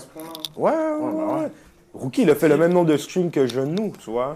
Ouais, 0.58 0.72
ouais, 0.72 0.72
Ouais, 0.72 1.00
bah 1.00 1.08
ouais. 1.38 1.42
ouais. 1.44 1.52
Rookie, 1.94 2.24
il 2.24 2.30
a 2.32 2.36
fait 2.36 2.50
le 2.50 2.58
même 2.58 2.74
nombre 2.74 2.90
de 2.90 2.98
streams 2.98 3.32
que 3.32 3.48
Genou, 3.48 3.94
tu 4.04 4.10
vois. 4.12 4.36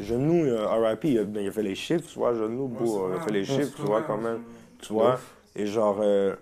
Genou, 0.00 0.44
euh, 0.44 0.66
RIP, 0.68 1.04
il 1.04 1.18
a, 1.18 1.24
ben, 1.24 1.42
il 1.42 1.48
a 1.48 1.50
fait 1.50 1.62
les 1.64 1.74
chiffres, 1.74 2.04
tu 2.12 2.18
vois. 2.20 2.34
Genou, 2.34 2.64
Ouais, 2.78 2.84
beau, 2.86 3.04
euh, 3.06 3.10
il 3.14 3.20
a 3.20 3.24
fait 3.24 3.32
les 3.32 3.44
chiffres, 3.44 3.72
tu 3.74 3.82
vois, 3.82 4.02
quand 4.02 4.18
même. 4.18 4.40
Tu 4.80 4.92
vois? 4.92 5.18
Et 5.56 5.66
genre, 5.66 5.98
euh, 6.00 6.34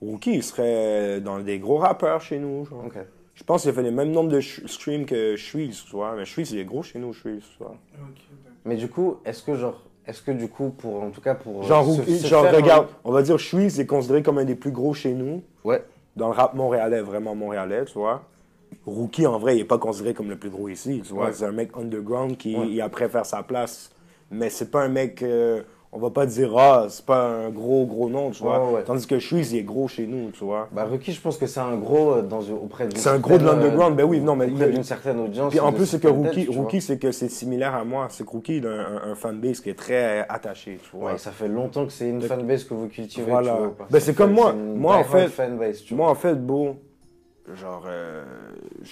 Rookie, 0.00 0.34
il 0.34 0.42
serait 0.42 1.20
dans 1.20 1.38
des 1.38 1.58
gros 1.58 1.76
rappeurs 1.78 2.20
chez 2.20 2.38
nous, 2.38 2.64
genre. 2.64 2.84
Ok. 2.86 2.96
Je 3.34 3.44
pense 3.44 3.62
qu'il 3.62 3.70
a 3.70 3.72
fait 3.74 3.82
le 3.82 3.90
même 3.90 4.10
nombre 4.10 4.30
de 4.30 4.40
streams 4.40 5.06
que 5.06 5.36
Shreeze, 5.36 5.84
tu 5.84 5.92
vois. 5.92 6.14
Mais 6.16 6.24
Shreeze, 6.24 6.52
il 6.52 6.58
est 6.60 6.64
gros 6.64 6.82
chez 6.82 6.98
nous, 6.98 7.12
Shreeze, 7.12 7.42
tu 7.56 7.58
vois. 7.58 7.70
Ok, 7.72 7.98
d'accord. 7.98 8.56
Mais 8.64 8.76
du 8.76 8.88
coup, 8.88 9.16
est-ce 9.24 9.42
que 9.42 9.54
genre. 9.56 9.82
Est-ce 10.06 10.20
que 10.22 10.32
du 10.32 10.48
coup, 10.48 10.70
pour. 10.70 11.02
En 11.02 11.10
tout 11.10 11.20
cas, 11.20 11.34
pour. 11.34 11.60
euh, 11.62 11.66
Genre, 11.66 11.84
se- 11.84 12.00
Rookie- 12.00 12.18
se 12.18 12.26
genre 12.26 12.44
un- 12.44 12.50
regarde, 12.52 12.88
on 13.04 13.12
va 13.12 13.22
dire 13.22 13.38
Shreeze 13.38 13.80
est 13.80 13.86
considéré 13.86 14.22
comme 14.22 14.38
un 14.38 14.44
des 14.44 14.54
plus 14.56 14.70
gros 14.72 14.92
chez 14.94 15.12
nous. 15.14 15.42
Ouais. 15.64 15.82
Dans 16.16 16.28
le 16.28 16.34
rap 16.34 16.54
montréalais, 16.54 17.00
vraiment 17.00 17.34
montréalais, 17.34 17.84
tu 17.86 17.94
vois. 17.94 18.22
Rookie, 18.86 19.26
en 19.26 19.38
vrai, 19.38 19.54
il 19.56 19.58
n'est 19.58 19.64
pas 19.64 19.78
considéré 19.78 20.12
comme 20.14 20.28
le 20.28 20.36
plus 20.36 20.50
gros 20.50 20.68
ici, 20.68 21.02
tu 21.04 21.12
vois. 21.14 21.26
Ouais. 21.26 21.32
C'est 21.32 21.44
un 21.44 21.52
mec 21.52 21.70
underground 21.76 22.36
qui 22.36 22.56
Ouais. 22.56 22.66
il 22.68 22.80
après 22.80 23.08
faire 23.08 23.24
sa 23.26 23.42
place. 23.42 23.90
Mais 24.30 24.50
c'est 24.50 24.70
pas 24.70 24.82
un 24.82 24.88
mec, 24.88 25.22
euh, 25.22 25.62
on 25.94 25.98
va 25.98 26.08
pas 26.08 26.24
dire, 26.24 26.56
ah, 26.56 26.86
c'est 26.88 27.04
pas 27.04 27.22
un 27.26 27.50
gros, 27.50 27.84
gros 27.84 28.08
nom, 28.08 28.30
tu 28.30 28.42
vois. 28.42 28.58
Ouais, 28.58 28.66
ouais, 28.66 28.74
ouais. 28.76 28.82
Tandis 28.84 29.06
que 29.06 29.18
Shreeze, 29.18 29.52
il 29.52 29.58
est 29.58 29.62
gros 29.62 29.88
chez 29.88 30.06
nous, 30.06 30.30
tu 30.30 30.42
vois. 30.42 30.68
Bah, 30.72 30.84
Rookie, 30.90 31.12
je 31.12 31.20
pense 31.20 31.36
que 31.36 31.46
c'est 31.46 31.60
un 31.60 31.76
gros 31.76 32.12
euh, 32.14 32.22
dans, 32.22 32.40
auprès 32.40 32.86
d'une 32.86 32.96
C'est 32.96 33.10
un 33.10 33.18
gros 33.18 33.36
de 33.36 33.44
l'underground, 33.44 33.92
euh, 33.92 33.96
ben 34.02 34.08
oui, 34.08 34.20
non, 34.20 34.34
mais. 34.34 34.50
auprès 34.50 34.70
d'une 34.70 34.84
certaine 34.84 35.20
audience. 35.20 35.50
Puis 35.50 35.60
en 35.60 35.70
de 35.70 35.76
plus, 35.76 35.84
c'est 35.84 36.00
que 36.00 36.08
Rookie, 36.08 36.80
c'est 36.80 36.98
que 36.98 37.12
c'est 37.12 37.28
similaire 37.28 37.74
à 37.74 37.84
moi. 37.84 38.06
C'est 38.08 38.24
que 38.24 38.30
Rookie, 38.30 38.56
il 38.56 38.66
a 38.66 38.70
un, 38.70 39.10
un 39.12 39.14
fanbase 39.14 39.60
qui 39.60 39.68
est 39.68 39.78
très 39.78 40.20
euh, 40.20 40.24
attaché, 40.30 40.78
tu 40.82 40.96
vois. 40.96 41.12
Ouais, 41.12 41.18
ça 41.18 41.30
fait 41.30 41.48
longtemps 41.48 41.84
que 41.84 41.92
c'est 41.92 42.08
une 42.08 42.22
fanbase 42.22 42.64
que 42.64 42.72
vous 42.72 42.88
cultivez. 42.88 43.30
Voilà. 43.30 43.52
tu 43.52 43.58
vois. 43.58 43.74
Ben, 43.90 44.00
c'est 44.00 44.14
comme 44.14 44.32
moi. 44.32 44.52
une 44.52 44.76
Moi, 44.76 44.96
en 44.96 45.04
fait- 45.04 45.28
fanbase, 45.28 45.82
tu 45.82 45.94
Moi, 45.94 46.08
en 46.08 46.14
fait, 46.14 46.36
beau, 46.36 46.76
genre, 47.60 47.84
euh, 47.86 48.24
je 48.82 48.88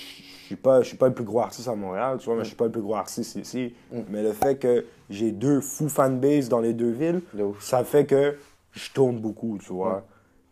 suis 0.55 0.57
pas, 0.57 0.83
je 0.83 0.89
suis 0.89 0.97
pas 0.97 1.09
le 1.09 1.15
plus 1.15 1.25
gros 1.25 1.41
artiste 1.41 1.69
à 1.69 1.75
Montréal, 1.75 2.19
tu 2.19 2.27
vois, 2.27 2.35
mais 2.37 2.43
je 2.43 2.49
suis 2.49 2.57
pas 2.57 2.67
le 2.67 2.71
plus 2.71 2.83
gros 2.83 2.95
artiste 2.97 3.37
ici. 3.37 3.75
Mm. 3.93 4.01
Mais 4.09 4.23
le 4.23 4.33
fait 4.33 4.57
que 4.57 4.85
j'ai 5.09 5.33
deux 5.33 5.61
fous 5.61 5.89
fanbase 5.89 6.49
dans 6.49 6.61
les 6.61 6.73
deux 6.73 6.91
villes, 6.91 7.23
ça 7.61 7.85
fait 7.85 8.05
que 8.07 8.37
je 8.73 8.91
tourne 8.93 9.19
beaucoup, 9.19 9.59
tu 9.59 9.73
vois. 9.73 10.05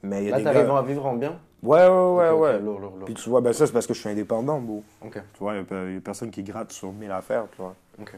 Mais 0.03 0.25
il 0.25 0.25
y 0.27 0.29
a 0.29 0.33
Là, 0.33 0.39
des 0.39 0.45
t'arrives 0.45 0.67
gars... 0.67 0.79
à 0.79 0.83
vivre 0.83 1.07
en 1.07 1.15
bien? 1.15 1.39
Ouais, 1.63 1.87
ouais, 1.89 1.89
ouais, 1.89 2.31
ouais. 2.31 2.59
Lourd, 2.61 2.79
lourd, 2.79 2.97
lourd. 2.97 3.05
Puis 3.07 3.15
tu 3.15 3.29
vois, 3.29 3.41
ben 3.41 3.53
ça, 3.53 3.67
c'est 3.67 3.73
parce 3.73 3.87
que 3.87 3.95
je 3.95 3.99
suis 4.01 4.09
indépendant, 4.09 4.61
beau. 4.61 4.85
Tu 5.03 5.19
vois, 5.41 5.55
il 5.55 5.95
y, 5.95 5.97
a 5.97 6.01
personne 6.01 6.31
qui 6.31 6.43
gratte 6.45 6.71
sur 6.73 6.93
mille 6.93 7.11
affaires, 7.11 7.47
tu 7.51 7.61
vois. 7.61 7.75
ok. 8.01 8.15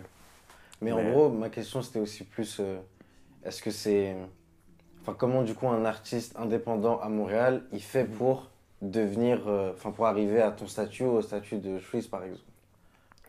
Mais, 0.83 0.93
en 0.93 1.11
gros, 1.11 1.29
ma 1.29 1.49
question, 1.51 1.83
c'était 1.83 1.99
aussi 2.01 2.25
plus... 2.25 2.57
euh, 2.61 2.79
Est-ce 3.45 3.63
que 3.63 3.71
c'est... 3.71 4.17
Enfin, 5.03 5.15
comment, 5.19 5.43
du 5.43 5.55
coup, 5.55 5.69
un 5.69 5.85
artiste 5.85 6.35
indépendant 6.39 6.99
à 7.01 7.09
Montréal, 7.09 7.63
il 7.73 7.83
fait 7.83 8.05
Mm. 8.05 8.13
pour 8.13 8.51
devenir... 8.83 9.47
euh, 9.49 9.73
Enfin, 9.75 9.91
pour 9.91 10.07
arriver 10.07 10.41
à 10.43 10.51
ton 10.51 10.67
statut, 10.67 11.05
au 11.05 11.23
statut 11.23 11.59
de 11.59 11.79
Shreeze, 11.79 12.07
par 12.07 12.25
exemple 12.25 12.43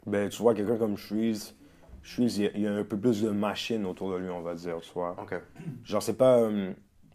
Ben, 0.06 0.30
tu 0.30 0.42
vois, 0.42 0.54
quelqu'un 0.54 0.78
comme 0.78 0.98
Shreeze, 0.98 1.56
Shreeze, 2.04 2.38
il 2.38 2.44
y 2.44 2.48
a- 2.48 2.52
il 2.56 2.62
y, 2.62 2.68
a 2.68 2.74
un 2.74 2.84
peu 2.84 2.98
plus 2.98 3.22
de 3.22 3.30
machine 3.30 3.86
autour 3.86 4.12
de 4.12 4.18
lui, 4.18 4.30
on 4.30 4.42
va 4.42 4.56
dire, 4.56 4.78
tu 4.82 4.92
vois. 4.94 5.16
Ok. 5.22 5.36
Genre, 5.84 6.02
c'est 6.02 6.18
pas. 6.18 6.40
euh, 6.40 6.72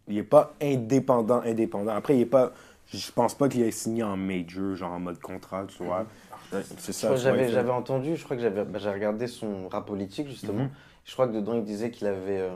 il 0.09 0.19
est 0.19 0.23
pas 0.23 0.55
indépendant, 0.63 1.41
indépendant. 1.43 1.93
Après, 1.93 2.17
il 2.17 2.21
est 2.21 2.27
pas. 2.27 2.53
Je 2.93 3.11
pense 3.11 3.35
pas 3.35 3.49
qu'il 3.49 3.63
ait 3.63 3.73
signé 3.73 4.05
en 4.05 4.17
major, 4.17 4.77
genre 4.77 4.93
en 4.93 5.01
mode 5.01 5.19
contrat, 5.19 5.65
tu 5.67 5.83
vois. 5.83 6.07
Euh, 6.53 6.63
C'est 6.79 6.93
Je 6.93 6.93
ça. 6.93 7.17
J'avais 7.17 7.49
j'avais 7.49 7.71
entendu, 7.73 8.15
je 8.15 8.23
crois 8.23 8.37
que 8.37 8.43
j'avais 8.43 8.65
bah, 8.65 8.79
j'ai 8.79 8.91
regardé 8.91 9.27
son 9.27 9.67
rap 9.69 9.85
politique 9.87 10.29
justement. 10.29 10.63
Mhm. 10.65 10.71
Je 11.05 11.13
crois 11.13 11.27
que 11.27 11.33
dedans 11.33 11.55
il 11.55 11.65
disait 11.65 11.91
qu'il 11.91 12.07
avait 12.07 12.39
euh, 12.39 12.55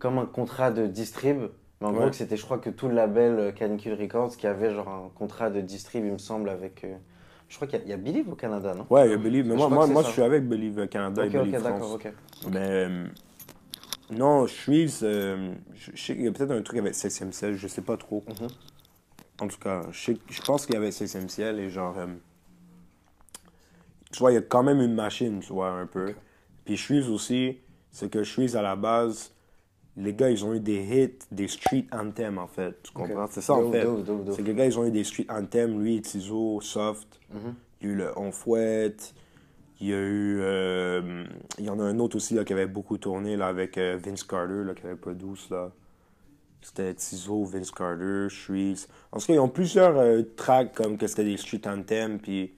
comme 0.00 0.18
un 0.18 0.26
contrat 0.26 0.72
de 0.72 0.88
distrib, 0.88 1.42
mais 1.80 1.86
en 1.88 1.92
Ouais. 1.92 1.98
gros 2.00 2.12
c'était 2.12 2.36
je 2.36 2.44
crois 2.44 2.58
que 2.58 2.70
tout 2.70 2.88
le 2.88 2.94
label 2.94 3.38
euh, 3.38 3.52
Canicule 3.52 3.94
Records 4.00 4.36
qui 4.36 4.46
avait 4.46 4.74
genre 4.74 4.88
un 4.88 5.10
contrat 5.14 5.50
de 5.50 5.60
distrib 5.60 6.04
il 6.04 6.12
me 6.12 6.18
semble 6.18 6.48
avec. 6.48 6.84
euh, 6.84 6.96
je 7.48 7.56
crois 7.56 7.68
qu'il 7.68 7.78
y, 7.78 7.82
a- 7.82 7.84
il 7.84 7.90
y 7.90 7.92
a 7.92 7.96
Believe 7.96 8.28
au 8.28 8.34
Canada 8.34 8.74
non? 8.74 8.86
Ouais, 8.90 9.06
il 9.06 9.10
y 9.12 9.14
a 9.14 9.18
Believe. 9.18 9.46
Mais 9.46 9.52
Je 9.52 9.56
moi, 9.58 9.66
crois 9.66 9.76
moi, 9.86 9.86
moi 9.86 10.02
je 10.02 10.08
suis 10.10 10.22
avec 10.22 10.48
Believe 10.48 10.88
Canada 10.88 11.22
Ok 11.22 11.28
et 11.28 11.38
Believe 11.38 11.54
ok 11.54 11.60
France. 11.60 11.72
d'accord 11.80 11.92
ok. 11.92 12.12
Mais. 12.50 12.58
euh, 12.70 13.06
non, 14.10 14.44
euh, 14.44 14.46
je 15.74 15.90
je 15.94 16.00
sais 16.00 16.14
qu'il 16.14 16.24
y 16.24 16.28
a 16.28 16.32
peut-être 16.32 16.52
un 16.52 16.62
truc 16.62 16.78
avec 16.78 16.94
16e 16.94 17.32
ciel, 17.32 17.56
je 17.56 17.66
sais 17.68 17.82
pas 17.82 17.96
trop. 17.96 18.24
Mhm. 18.28 18.48
En 19.40 19.48
tout 19.48 19.58
cas, 19.58 19.82
je, 19.90 20.12
je 20.30 20.42
pense 20.42 20.64
qu'il 20.66 20.74
y 20.74 20.78
avait 20.78 20.90
16e 20.90 21.28
ciel 21.28 21.58
et 21.58 21.68
genre. 21.70 21.98
euh, 21.98 22.06
tu 24.12 24.18
vois, 24.20 24.32
il 24.32 24.34
y 24.34 24.38
a 24.38 24.42
quand 24.42 24.62
même 24.62 24.80
une 24.80 24.94
machine, 24.94 25.40
tu 25.40 25.52
vois, 25.52 25.70
un 25.70 25.86
peu. 25.86 26.14
Puis 26.64 26.76
Shreeze 26.76 27.08
aussi, 27.10 27.58
c'est 27.90 28.10
que 28.10 28.22
Shreeze 28.22 28.56
à 28.56 28.62
la 28.62 28.76
base, 28.76 29.32
les 29.96 30.12
gars, 30.14 30.30
ils 30.30 30.44
ont 30.44 30.52
eu 30.54 30.60
des 30.60 30.82
hits, 30.82 31.18
des 31.30 31.48
street 31.48 31.86
anthems, 31.92 32.38
en 32.38 32.46
fait. 32.46 32.82
Tu 32.82 32.92
comprends? 32.92 33.26
C'est 33.30 33.40
ça, 33.40 33.54
en 33.54 33.70
fait. 33.72 33.86
C'est 34.32 34.42
que 34.42 34.46
les 34.48 34.54
gars, 34.54 34.66
ils 34.66 34.78
ont 34.78 34.84
eu 34.84 34.90
des 34.90 35.04
street 35.04 35.26
anthems. 35.30 35.80
Lui, 35.82 36.00
Tizo, 36.02 36.60
Soft. 36.60 37.18
Mhm. 37.32 37.54
Il 37.80 37.86
y 37.86 37.90
a 37.90 37.92
eu 37.92 37.96
le 37.96 38.18
On 38.18 38.30
Fouette. 38.32 39.14
Il 39.80 39.88
y 39.88 39.92
a 39.94 39.98
eu. 39.98 40.38
euh, 40.40 41.24
il 41.58 41.64
y 41.64 41.70
en 41.70 41.78
a 41.80 41.82
un 41.84 41.98
autre 41.98 42.16
aussi 42.16 42.34
là, 42.34 42.44
qui 42.44 42.52
avait 42.52 42.66
beaucoup 42.66 42.96
tourné 42.98 43.36
là, 43.36 43.46
avec 43.48 43.76
euh, 43.78 43.98
Vince 44.02 44.24
Carter, 44.24 44.64
là, 44.64 44.74
qui 44.74 44.86
avait 44.86 44.96
pas 44.96 45.12
douce. 45.12 45.50
là. 45.50 45.70
C'était 46.62 46.94
Tizo, 46.94 47.44
Vince 47.44 47.70
Carter, 47.70 48.26
Shreeze. 48.28 48.88
En 49.12 49.18
tout 49.18 49.26
cas, 49.26 49.34
ils 49.34 49.38
ont 49.38 49.48
plusieurs 49.48 49.96
euh, 49.98 50.22
tracks 50.36 50.74
comme 50.74 50.96
que 50.98 51.06
c'était 51.06 51.24
des 51.24 51.36
street 51.36 51.62
anthems. 51.66 52.18
Puis. 52.18 52.52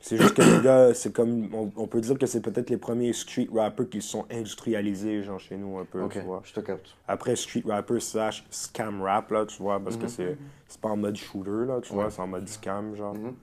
C'est 0.00 0.16
juste 0.16 0.34
que 0.34 0.42
les 0.42 0.62
gars, 0.62 0.94
c'est 0.94 1.12
comme. 1.12 1.52
On, 1.54 1.70
on 1.76 1.86
peut 1.88 2.00
dire 2.00 2.16
que 2.18 2.26
c'est 2.26 2.40
peut-être 2.40 2.70
les 2.70 2.76
premiers 2.76 3.12
street 3.12 3.48
rappers 3.52 3.88
qui 3.88 4.00
sont 4.00 4.26
industrialisés, 4.30 5.22
genre 5.22 5.40
chez 5.40 5.56
nous 5.56 5.76
un 5.78 5.84
peu, 5.84 6.00
tu 6.08 6.20
vois. 6.20 6.40
je 6.44 6.52
te 6.52 6.60
capte. 6.60 6.94
Après, 7.08 7.34
street 7.36 7.64
rapper 7.66 7.98
slash 8.00 8.44
scam 8.50 9.02
rap, 9.02 9.30
là, 9.32 9.44
tu 9.44 9.60
vois, 9.60 9.80
parce 9.80 9.96
que 9.96 10.06
c'est 10.08 10.36
c'est 10.68 10.80
pas 10.80 10.90
en 10.90 10.96
mode 10.96 11.16
shooter, 11.16 11.66
là, 11.66 11.80
tu 11.80 11.92
vois, 11.92 12.10
c'est 12.10 12.20
en 12.20 12.26
mode 12.28 12.48
scam, 12.48 12.94
genre. 12.94 13.14
Mhm. 13.14 13.34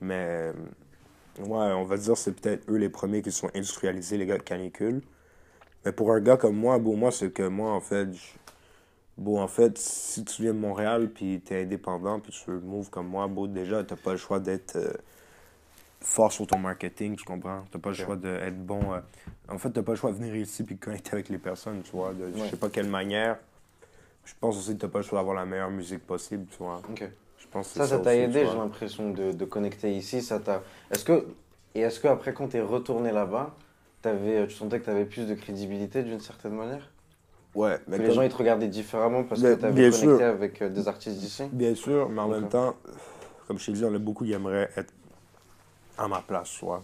Mais, 0.00 0.52
ouais, 1.38 1.46
on 1.72 1.84
va 1.84 1.96
dire 1.96 2.16
c'est 2.16 2.32
peut-être 2.32 2.68
eux 2.70 2.76
les 2.76 2.88
premiers 2.88 3.22
qui 3.22 3.30
sont 3.32 3.50
industrialisés, 3.54 4.18
les 4.18 4.26
gars 4.26 4.38
de 4.38 4.42
canicule. 4.42 5.00
Mais 5.84 5.92
pour 5.92 6.12
un 6.12 6.20
gars 6.20 6.36
comme 6.36 6.56
moi, 6.56 6.78
bon, 6.78 6.96
moi, 6.96 7.12
c'est 7.12 7.30
que 7.30 7.42
moi, 7.46 7.70
en 7.72 7.80
fait, 7.80 8.12
je- 8.12 8.32
bon, 9.18 9.40
en 9.40 9.48
fait, 9.48 9.78
si 9.78 10.24
tu 10.24 10.42
viens 10.42 10.54
de 10.54 10.58
Montréal, 10.58 11.10
puis 11.10 11.40
t'es 11.40 11.62
indépendant, 11.62 12.20
puis 12.20 12.32
tu 12.32 12.50
veux 12.50 12.60
move 12.60 12.90
comme 12.90 13.08
moi, 13.08 13.28
bon, 13.28 13.46
déjà, 13.46 13.84
t'as 13.84 13.96
pas 13.96 14.12
le 14.12 14.16
choix 14.18 14.40
d'être 14.40 14.76
euh, 14.76 14.92
fort 16.04 16.30
sur 16.32 16.46
ton 16.46 16.58
marketing, 16.58 17.16
tu 17.16 17.24
comprends? 17.24 17.64
T'as 17.72 17.78
pas 17.78 17.88
le 17.88 17.94
choix 17.96 18.16
d'être 18.16 18.64
bon. 18.64 18.92
euh, 18.92 19.00
En 19.48 19.58
fait, 19.58 19.70
t'as 19.70 19.82
pas 19.82 19.92
le 19.92 19.96
choix 19.96 20.12
de 20.12 20.16
venir 20.16 20.36
ici 20.36 20.62
puis 20.62 20.74
de 20.76 20.80
connecter 20.80 21.12
avec 21.14 21.28
les 21.28 21.38
personnes, 21.38 21.82
tu 21.82 21.90
vois, 21.92 22.12
de 22.12 22.30
je 22.34 22.40
Ouais. 22.42 22.48
sais 22.48 22.56
pas 22.56 22.68
quelle 22.68 22.88
manière. 22.88 23.38
Je 24.24 24.32
pense 24.40 24.56
aussi 24.56 24.74
que 24.74 24.80
t'as 24.80 24.88
pas 24.88 24.98
le 25.00 25.04
choix 25.04 25.18
d'avoir 25.18 25.34
la 25.34 25.44
meilleure 25.44 25.70
musique 25.70 26.06
possible, 26.06 26.46
tu 26.50 26.58
vois. 26.58 26.80
Je 27.38 27.46
pense 27.50 27.72
que 27.72 27.78
Ça, 27.78 27.86
ça 27.86 27.98
t'a 27.98 28.12
tu 28.14 28.20
aidé, 28.20 28.46
j'ai 28.46 28.56
l'impression, 28.56 29.10
de, 29.10 29.32
de 29.32 29.44
connecter 29.44 29.94
ici. 29.96 30.22
Ça 30.22 30.40
t'a. 30.40 30.62
Est-ce 30.90 31.04
que 31.04 31.26
et 31.74 31.80
est-ce 31.80 32.00
que 32.00 32.08
après 32.08 32.32
quand 32.32 32.48
t'es 32.48 32.60
retourné 32.60 33.10
là-bas, 33.12 33.54
tu 34.02 34.50
sentais 34.50 34.80
que 34.80 34.84
t'avais 34.86 35.04
plus 35.06 35.26
de 35.26 35.34
crédibilité 35.34 36.02
d'une 36.02 36.20
certaine 36.20 36.54
manière? 36.54 36.88
Ouais, 37.54 37.76
Que 37.78 37.82
mais 37.90 37.98
les 37.98 38.06
comme- 38.06 38.14
gens 38.14 38.22
ils 38.22 38.30
te 38.30 38.36
regardaient 38.36 38.68
différemment 38.68 39.24
parce 39.24 39.40
Bien- 39.40 39.54
que 39.54 39.60
t'avais 39.60 39.74
bien 39.74 39.90
connecté 39.90 40.16
sûr. 40.18 40.26
avec 40.26 40.62
euh, 40.62 40.68
des 40.68 40.88
artistes 40.88 41.18
d'ici? 41.18 41.44
Bien 41.52 41.74
sûr, 41.74 42.08
mais 42.08 42.20
en 42.20 42.28
même 42.28 42.48
temps, 42.48 42.74
comme 43.46 43.58
je 43.58 43.84
en 43.84 43.94
a 43.94 43.98
beaucoup 43.98 44.24
qui 44.24 44.32
aimeraient 44.32 44.70
être 44.76 44.92
à 45.98 46.08
ma 46.08 46.20
place, 46.20 46.50
tu 46.58 46.64
vois. 46.64 46.82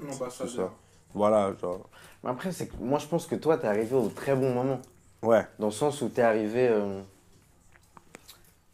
L'ambassadeur. 0.00 0.48
ça. 0.48 0.70
Voilà, 1.14 1.52
genre. 1.60 1.88
Mais 2.22 2.30
après, 2.30 2.52
c'est 2.52 2.66
que 2.68 2.76
moi 2.80 2.98
je 2.98 3.06
pense 3.06 3.26
que 3.26 3.34
toi 3.36 3.56
t'es 3.58 3.66
arrivé 3.66 3.94
au 3.96 4.08
très 4.08 4.34
bon 4.34 4.52
moment. 4.54 4.80
Ouais, 5.22 5.44
Dans 5.58 5.66
le 5.66 5.72
sens 5.72 6.00
où 6.02 6.08
t'es 6.08 6.22
arrivé. 6.22 6.68
euh, 6.68 7.00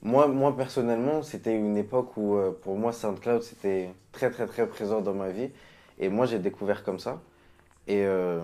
Moi, 0.02 0.26
moi 0.28 0.54
personnellement, 0.56 1.22
c'était 1.22 1.54
une 1.56 1.76
époque 1.76 2.16
où 2.16 2.34
euh, 2.36 2.50
pour 2.62 2.76
moi 2.76 2.92
SoundCloud 2.92 3.42
c'était 3.42 3.90
très 4.12 4.30
très 4.30 4.46
très 4.46 4.66
présent 4.66 5.00
dans 5.00 5.14
ma 5.14 5.30
vie. 5.30 5.50
Et 5.98 6.08
moi 6.08 6.26
j'ai 6.26 6.38
découvert 6.38 6.84
comme 6.84 6.98
ça. 6.98 7.20
Et, 7.86 8.04
euh, 8.04 8.40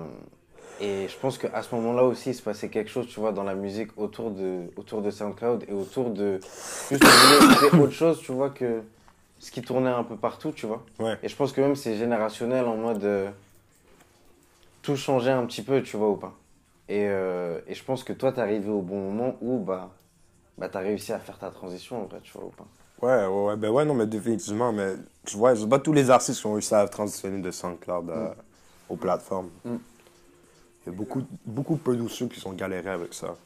et 0.80 1.08
je 1.08 1.18
pense 1.18 1.36
qu'à 1.36 1.62
ce 1.62 1.74
moment-là 1.74 2.04
aussi 2.04 2.30
il 2.30 2.34
se 2.34 2.42
passait 2.42 2.68
quelque 2.70 2.90
chose, 2.90 3.06
tu 3.08 3.20
vois, 3.20 3.32
dans 3.32 3.42
la 3.44 3.54
musique 3.54 3.90
autour 3.98 4.30
de, 4.30 4.70
autour 4.76 5.02
de 5.02 5.10
SoundCloud 5.10 5.64
et 5.68 5.72
autour 5.72 6.10
de. 6.10 6.38
Juste 6.90 7.04
on 7.04 7.38
voulait 7.38 7.52
écouter 7.54 7.76
autre 7.82 7.92
chose, 7.92 8.20
tu 8.20 8.32
vois, 8.32 8.48
que 8.50 8.82
ce 9.40 9.50
qui 9.50 9.62
tournait 9.62 9.90
un 9.90 10.04
peu 10.04 10.16
partout, 10.16 10.52
tu 10.52 10.66
vois. 10.66 10.84
ouais. 11.00 11.18
Et 11.22 11.28
je 11.28 11.34
pense 11.34 11.52
que 11.52 11.60
même 11.60 11.74
c'est 11.74 11.96
générationnel 11.96 12.66
en 12.66 12.76
mode 12.76 13.02
euh, 13.02 13.30
tout 14.82 14.96
changer 14.96 15.30
un 15.30 15.44
petit 15.46 15.62
peu, 15.62 15.82
tu 15.82 15.96
vois 15.96 16.10
ou 16.10 16.16
pas. 16.16 16.34
Et, 16.88 17.06
euh, 17.08 17.60
et 17.66 17.74
je 17.74 17.82
pense 17.82 18.04
que 18.04 18.12
toi, 18.12 18.32
t'es 18.32 18.40
arrivé 18.40 18.68
au 18.68 18.82
bon 18.82 19.10
moment 19.10 19.36
où 19.40 19.58
bah, 19.58 19.90
bah 20.58 20.68
t'as 20.68 20.80
réussi 20.80 21.12
à 21.12 21.18
faire 21.18 21.38
ta 21.38 21.50
transition 21.50 22.02
en 22.02 22.04
vrai, 22.04 22.20
tu 22.22 22.32
vois 22.32 22.44
ou 22.44 22.50
pas. 22.50 22.66
Ouais, 23.02 23.26
ouais, 23.26 23.44
ouais, 23.46 23.56
ben 23.56 23.70
ouais, 23.70 23.84
non, 23.86 23.94
mais 23.94 24.06
définitivement, 24.06 24.72
mais 24.72 24.94
tu 25.24 25.36
vois, 25.38 25.56
c'est 25.56 25.68
pas 25.68 25.78
tous 25.78 25.94
les 25.94 26.10
artistes 26.10 26.40
qui 26.40 26.46
ont 26.46 26.52
réussi 26.52 26.74
à 26.74 26.86
transitionner 26.86 27.40
de 27.40 27.50
SoundCloud 27.50 28.10
à- 28.10 28.34
aux 28.90 28.96
plateformes. 28.96 29.50
Mm. 29.64 29.76
Il 30.82 30.86
y 30.86 30.94
a 30.94 30.96
beaucoup, 30.96 31.22
beaucoup 31.46 31.76
de 31.76 31.80
producers 31.80 32.28
qui 32.28 32.40
sont 32.40 32.52
galérés 32.52 32.90
avec 32.90 33.14
ça. 33.14 33.36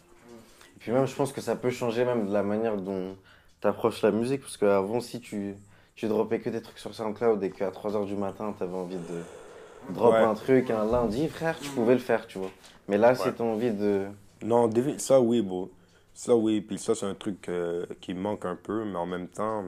Et 0.77 0.81
puis 0.81 0.91
même, 0.91 1.07
je 1.07 1.15
pense 1.15 1.33
que 1.33 1.41
ça 1.41 1.55
peut 1.55 1.71
changer 1.71 2.05
même 2.05 2.27
de 2.27 2.33
la 2.33 2.43
manière 2.43 2.77
dont 2.77 3.17
t'approches 3.61 4.03
la 4.03 4.11
musique, 4.11 4.41
parce 4.41 4.57
qu'avant, 4.57 5.01
si 5.01 5.21
tu, 5.21 5.55
tu 5.97 6.07
dropais 6.09 6.41
que 6.41 6.51
des 6.51 6.61
trucs 6.63 6.79
sur 6.79 6.95
SoundCloud 6.95 7.43
et 7.43 7.51
qu'à 7.51 7.71
3h 7.71 8.07
du 8.07 8.17
matin, 8.17 8.55
t'avais 8.59 8.75
envie 8.75 8.97
de 8.97 9.23
drop 9.93 10.13
Ouais. 10.15 10.19
un 10.21 10.35
truc 10.35 10.71
un 10.71 10.85
lundi, 10.85 11.29
frère, 11.29 11.59
tu 11.61 11.71
pouvais 11.71 11.95
le 11.95 12.01
faire, 12.01 12.27
tu 12.27 12.39
vois. 12.39 12.51
Mais 12.89 12.99
là, 12.99 13.15
si 13.15 13.29
Ouais. 13.29 13.33
t'as 13.35 13.45
envie 13.45 13.71
de... 13.71 14.07
Non, 14.43 14.69
ça 14.99 15.21
oui, 15.21 15.41
bon. 15.43 15.71
Ça 16.13 16.37
oui, 16.37 16.61
puis 16.61 16.79
ça 16.79 16.95
c'est 16.95 17.07
un 17.07 17.15
truc 17.15 17.49
euh, 17.49 17.87
qui 18.01 18.15
me 18.15 18.21
manque 18.21 18.45
un 18.45 18.57
peu, 18.57 18.85
mais 18.85 18.97
en 18.97 19.07
même 19.07 19.27
temps, 19.29 19.65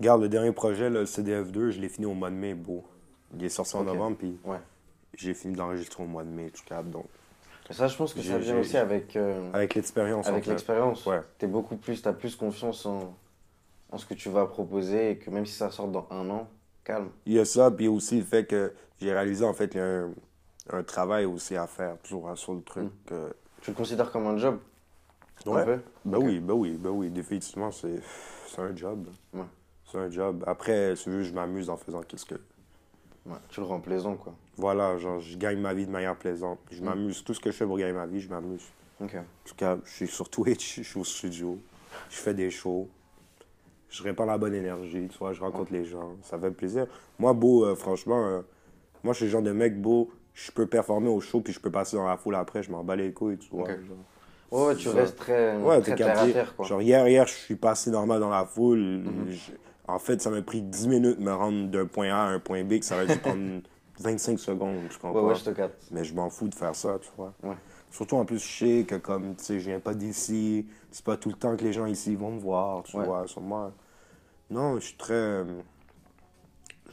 regarde 0.00 0.22
le 0.22 0.28
dernier 0.28 0.52
projet, 0.52 0.88
là, 0.90 1.00
le 1.00 1.04
CDF2, 1.06 1.70
je 1.70 1.80
l'ai 1.80 1.88
fini 1.88 2.06
au 2.06 2.14
mois 2.14 2.30
de 2.30 2.36
mai, 2.36 2.54
beau. 2.54 2.84
Il 3.36 3.44
est 3.44 3.48
sorti 3.50 3.76
en 3.76 3.84
novembre, 3.84 4.16
puis 4.16 4.38
Ouais. 4.44 4.56
j'ai 5.14 5.34
fini 5.34 5.52
de 5.54 5.58
l'enregistrer 5.58 6.02
au 6.02 6.06
mois 6.06 6.22
de 6.24 6.30
mai, 6.30 6.50
tu 6.54 6.62
captes, 6.62 6.90
donc. 6.90 7.04
Ça, 7.70 7.86
je 7.86 7.96
pense 7.96 8.14
que 8.14 8.22
ça 8.22 8.38
vient 8.38 8.58
aussi 8.58 8.78
avec... 8.78 9.14
euh, 9.16 9.50
Avec 9.52 9.74
l'expérience, 9.74 10.26
en 10.26 10.30
Avec 10.30 10.44
fait. 10.44 10.50
l'expérience, 10.52 11.04
Ouais. 11.04 11.20
t'es 11.38 11.46
beaucoup 11.46 11.76
plus, 11.76 12.00
t'as 12.00 12.14
plus 12.14 12.34
confiance 12.34 12.86
en, 12.86 13.14
en 13.90 13.98
ce 13.98 14.06
que 14.06 14.14
tu 14.14 14.28
vas 14.28 14.46
proposer 14.46 15.12
et 15.12 15.18
que 15.18 15.30
même 15.30 15.46
si 15.46 15.54
ça 15.54 15.70
sort 15.70 15.88
dans 15.88 16.06
un 16.10 16.28
an, 16.30 16.48
calme. 16.84 17.08
Il 17.26 17.34
y 17.34 17.38
a 17.38 17.44
ça, 17.44 17.70
puis 17.70 17.88
aussi 17.88 18.18
le 18.18 18.24
fait 18.24 18.44
que 18.46 18.72
j'ai 19.00 19.12
réalisé, 19.12 19.44
en 19.44 19.52
fait, 19.52 19.68
qu'il 19.68 19.80
y 19.80 19.82
a 19.82 19.86
un, 19.86 20.10
un 20.70 20.82
travail 20.82 21.24
aussi 21.24 21.56
à 21.56 21.66
faire, 21.66 21.96
toujours 21.98 22.28
hein, 22.28 22.36
sur 22.36 22.54
le 22.54 22.62
truc. 22.62 22.84
Mm. 22.84 22.90
euh, 23.12 23.30
Tu 23.62 23.70
le 23.70 23.76
considères 23.76 24.10
comme 24.10 24.26
un 24.26 24.36
job? 24.36 24.58
Ouais. 25.46 25.60
Un 25.62 25.64
peu? 25.64 25.80
Ben 26.04 26.18
oui, 26.18 26.40
ben 26.40 26.54
oui, 26.54 26.76
ben 26.76 26.90
oui, 26.90 27.10
définitivement, 27.10 27.70
c'est 27.70 28.00
un 28.58 28.74
job. 28.74 29.06
Ouais. 29.32 29.42
C'est 29.90 29.98
un 29.98 30.10
job. 30.10 30.44
Après, 30.46 30.96
si 30.96 31.08
veux, 31.08 31.22
je 31.22 31.32
m'amuse 31.32 31.70
en 31.70 31.76
faisant 31.76 32.02
qu'est-ce 32.02 32.26
que... 32.26 32.34
Ouais, 33.24 33.36
tu 33.50 33.60
le 33.60 33.66
rends 33.66 33.80
plaisant, 33.80 34.16
quoi. 34.16 34.34
Voilà, 34.56 34.96
genre, 34.98 35.20
je 35.20 35.36
gagne 35.36 35.60
ma 35.60 35.74
vie 35.74 35.86
de 35.86 35.90
manière 35.90 36.16
plaisante. 36.16 36.58
Je 36.70 36.80
Mm. 36.82 36.84
m'amuse. 36.84 37.24
Tout 37.24 37.34
ce 37.34 37.40
que 37.40 37.50
je 37.50 37.56
fais 37.56 37.66
pour 37.66 37.78
gagner 37.78 37.92
ma 37.92 38.06
vie, 38.06 38.20
je 38.20 38.28
m'amuse. 38.28 38.64
Ok. 39.00 39.14
En 39.14 39.24
tout 39.44 39.54
cas, 39.54 39.78
je 39.84 39.90
suis 39.92 40.08
sur 40.08 40.28
Twitch, 40.28 40.76
je 40.82 40.82
suis 40.82 40.98
au 40.98 41.04
studio, 41.04 41.58
je 42.10 42.16
fais 42.16 42.34
des 42.34 42.50
shows, 42.50 42.88
je 43.88 44.02
répands 44.02 44.24
la 44.26 44.38
bonne 44.38 44.54
énergie, 44.54 45.08
tu 45.08 45.18
vois, 45.18 45.32
je 45.32 45.40
rencontre 45.40 45.72
les 45.72 45.84
gens, 45.84 46.16
ça 46.22 46.38
fait 46.38 46.50
plaisir. 46.50 46.86
Moi, 47.18 47.32
beau, 47.32 47.64
euh, 47.64 47.74
franchement, 47.74 48.26
euh, 48.26 48.40
moi, 49.04 49.12
je 49.12 49.18
suis 49.18 49.24
le 49.26 49.30
genre 49.30 49.42
de 49.42 49.52
mec, 49.52 49.80
beau, 49.80 50.10
je 50.34 50.50
peux 50.52 50.66
performer 50.66 51.08
au 51.08 51.20
show, 51.20 51.40
puis 51.40 51.52
je 51.52 51.60
peux 51.60 51.70
passer 51.70 51.96
dans 51.96 52.06
la 52.06 52.16
foule 52.16 52.34
après, 52.34 52.62
je 52.62 52.70
m'en 52.70 52.84
bats 52.84 52.96
les 52.96 53.12
couilles, 53.12 53.38
tu 53.38 53.48
vois. 53.50 53.62
Ok. 53.64 53.70
genre. 53.86 53.96
Ouais, 54.50 54.66
ouais, 54.68 54.76
tu 54.76 54.88
Ça. 54.88 54.94
restes 54.94 55.18
très, 55.18 55.56
Ouais, 55.58 55.80
très 55.82 55.94
terre 55.94 56.18
à 56.18 56.26
terre, 56.26 56.56
quoi. 56.56 56.66
Genre, 56.66 56.80
hier, 56.82 57.06
hier, 57.08 57.26
je 57.26 57.34
suis 57.34 57.56
passé 57.56 57.90
normal 57.90 58.20
dans 58.20 58.30
la 58.30 58.44
foule. 58.46 58.78
Mhm. 58.78 59.30
Je- 59.30 59.52
En 59.90 59.98
fait, 59.98 60.20
ça 60.20 60.28
m'a 60.30 60.42
pris 60.42 60.60
10 60.60 60.86
minutes 60.86 61.18
de 61.18 61.24
me 61.24 61.32
rendre 61.32 61.68
d'un 61.68 61.86
point 61.86 62.08
A 62.10 62.16
à 62.16 62.26
un 62.28 62.38
point 62.40 62.62
B, 62.62 62.78
que 62.78 62.84
ça 62.84 62.96
va 62.96 63.06
dû 63.06 63.18
prendre 63.18 63.62
25 64.00 64.38
secondes, 64.38 64.76
je 64.90 64.94
ouais, 64.96 65.00
comprends. 65.00 65.28
ouais, 65.28 65.34
je 65.34 65.44
te 65.44 65.50
capte. 65.50 65.82
Mais 65.90 66.04
je 66.04 66.14
m'en 66.14 66.28
fous 66.28 66.48
de 66.48 66.54
faire 66.54 66.74
ça, 66.74 66.98
tu 67.00 67.08
vois. 67.16 67.32
Ouais. 67.42 67.54
Surtout 67.90 68.16
en 68.16 68.24
plus, 68.24 68.38
je 68.38 68.58
sais 68.78 68.84
que 68.86 68.94
comme, 68.96 69.34
tu 69.36 69.44
sais, 69.44 69.60
je 69.60 69.70
viens 69.70 69.80
pas 69.80 69.94
d'ici, 69.94 70.66
c'est 70.90 71.04
pas 71.04 71.16
tout 71.16 71.30
le 71.30 71.34
temps 71.36 71.56
que 71.56 71.64
les 71.64 71.72
gens 71.72 71.86
ici 71.86 72.14
vont 72.14 72.30
me 72.32 72.38
voir, 72.40 72.82
tu 72.84 72.96
Ouais. 72.96 73.04
vois. 73.04 73.26
Sur 73.26 73.40
moi. 73.40 73.72
Non, 74.50 74.74
je 74.78 74.86
suis 74.86 74.96
très. 74.96 75.14
euh, 75.14 75.44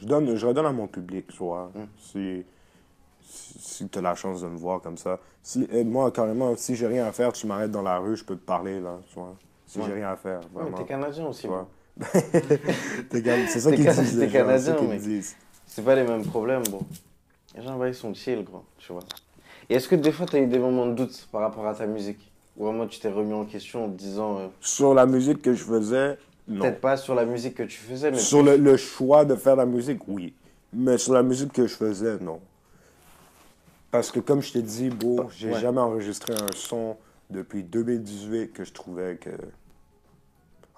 Je, 0.00 0.06
donne, 0.06 0.34
je 0.36 0.46
redonne 0.46 0.66
à 0.66 0.72
mon 0.72 0.86
public, 0.88 1.26
tu 1.28 1.36
vois. 1.38 1.70
Mm. 1.74 1.84
Si, 1.98 2.44
si, 3.22 3.58
si 3.58 3.88
tu 3.88 3.98
as 3.98 4.02
la 4.02 4.14
chance 4.14 4.42
de 4.42 4.48
me 4.48 4.56
voir 4.56 4.80
comme 4.80 4.96
ça. 4.98 5.18
Si, 5.42 5.66
euh, 5.72 5.84
moi, 5.84 6.10
carrément, 6.10 6.54
si 6.56 6.74
j'ai 6.76 6.86
rien 6.86 7.06
à 7.06 7.12
faire, 7.12 7.32
tu 7.32 7.46
m'arrêtes 7.46 7.70
dans 7.70 7.82
la 7.82 7.98
rue, 7.98 8.16
je 8.16 8.24
peux 8.24 8.36
te 8.36 8.44
parler, 8.44 8.80
là, 8.80 8.98
tu 9.08 9.14
vois. 9.14 9.34
Si 9.66 9.78
Ouais. 9.78 9.84
j'ai 9.86 9.92
rien 9.94 10.10
à 10.10 10.16
faire, 10.16 10.40
Ouais, 10.40 10.46
mais 10.54 10.60
vraiment. 10.62 10.76
t'es 10.78 10.84
canadien 10.84 11.26
aussi, 11.26 11.46
bro. 11.46 11.56
can- 13.22 13.46
c'est 13.48 13.60
ça 13.60 13.72
qu'ils 13.72 13.84
disent. 13.86 14.18
t'es 14.18 14.26
les 14.26 14.28
gens, 14.28 14.32
canadien, 14.32 14.76
c'est 15.66 15.84
pas 15.84 15.94
les 15.94 16.04
mêmes 16.04 16.24
problèmes, 16.24 16.62
bon. 16.68 16.80
Les 17.54 17.62
gens, 17.62 17.78
bah, 17.78 17.88
ils 17.88 17.94
sont 17.94 18.12
chill, 18.14 18.44
gros, 18.44 18.64
tu 18.78 18.92
vois. 18.92 19.02
Et 19.68 19.74
est-ce 19.74 19.88
que 19.88 19.94
des 19.96 20.12
fois, 20.12 20.26
t'as 20.26 20.38
eu 20.38 20.46
des 20.46 20.58
moments 20.58 20.86
de 20.86 20.94
doute 20.94 21.28
par 21.32 21.40
rapport 21.40 21.66
à 21.66 21.74
ta 21.74 21.86
musique? 21.86 22.30
Ou 22.56 22.64
vraiment, 22.64 22.86
tu 22.86 22.98
t'es 23.00 23.10
remis 23.10 23.34
en 23.34 23.44
question 23.44 23.84
en 23.86 23.88
te 23.90 23.96
disant, 23.98 24.38
euh, 24.38 24.46
Sur 24.60 24.94
la 24.94 25.06
musique 25.06 25.42
que 25.42 25.52
je 25.54 25.64
faisais, 25.64 26.16
non. 26.48 26.60
peut-être 26.62 26.80
pas 26.80 26.96
sur 26.96 27.14
la 27.14 27.24
musique 27.26 27.54
que 27.54 27.64
tu 27.64 27.76
faisais, 27.76 28.10
mais 28.10 28.18
Sur 28.18 28.42
le, 28.42 28.56
le 28.56 28.76
choix 28.76 29.24
de 29.24 29.34
faire 29.34 29.56
la 29.56 29.66
musique, 29.66 30.06
oui. 30.08 30.32
Mais 30.72 30.96
sur 30.98 31.12
la 31.14 31.22
musique 31.22 31.52
que 31.52 31.66
je 31.66 31.74
faisais, 31.74 32.18
non. 32.20 32.40
Parce 33.90 34.10
que 34.10 34.20
comme 34.20 34.42
je 34.42 34.52
t'ai 34.52 34.62
dit, 34.62 34.88
beau, 34.90 35.26
j'ai 35.36 35.50
Ouais. 35.52 35.60
jamais 35.60 35.80
enregistré 35.80 36.34
un 36.34 36.46
son 36.54 36.96
depuis 37.30 37.62
2018 37.62 38.52
que 38.52 38.64
je 38.64 38.72
trouvais 38.72 39.16
que... 39.16 39.30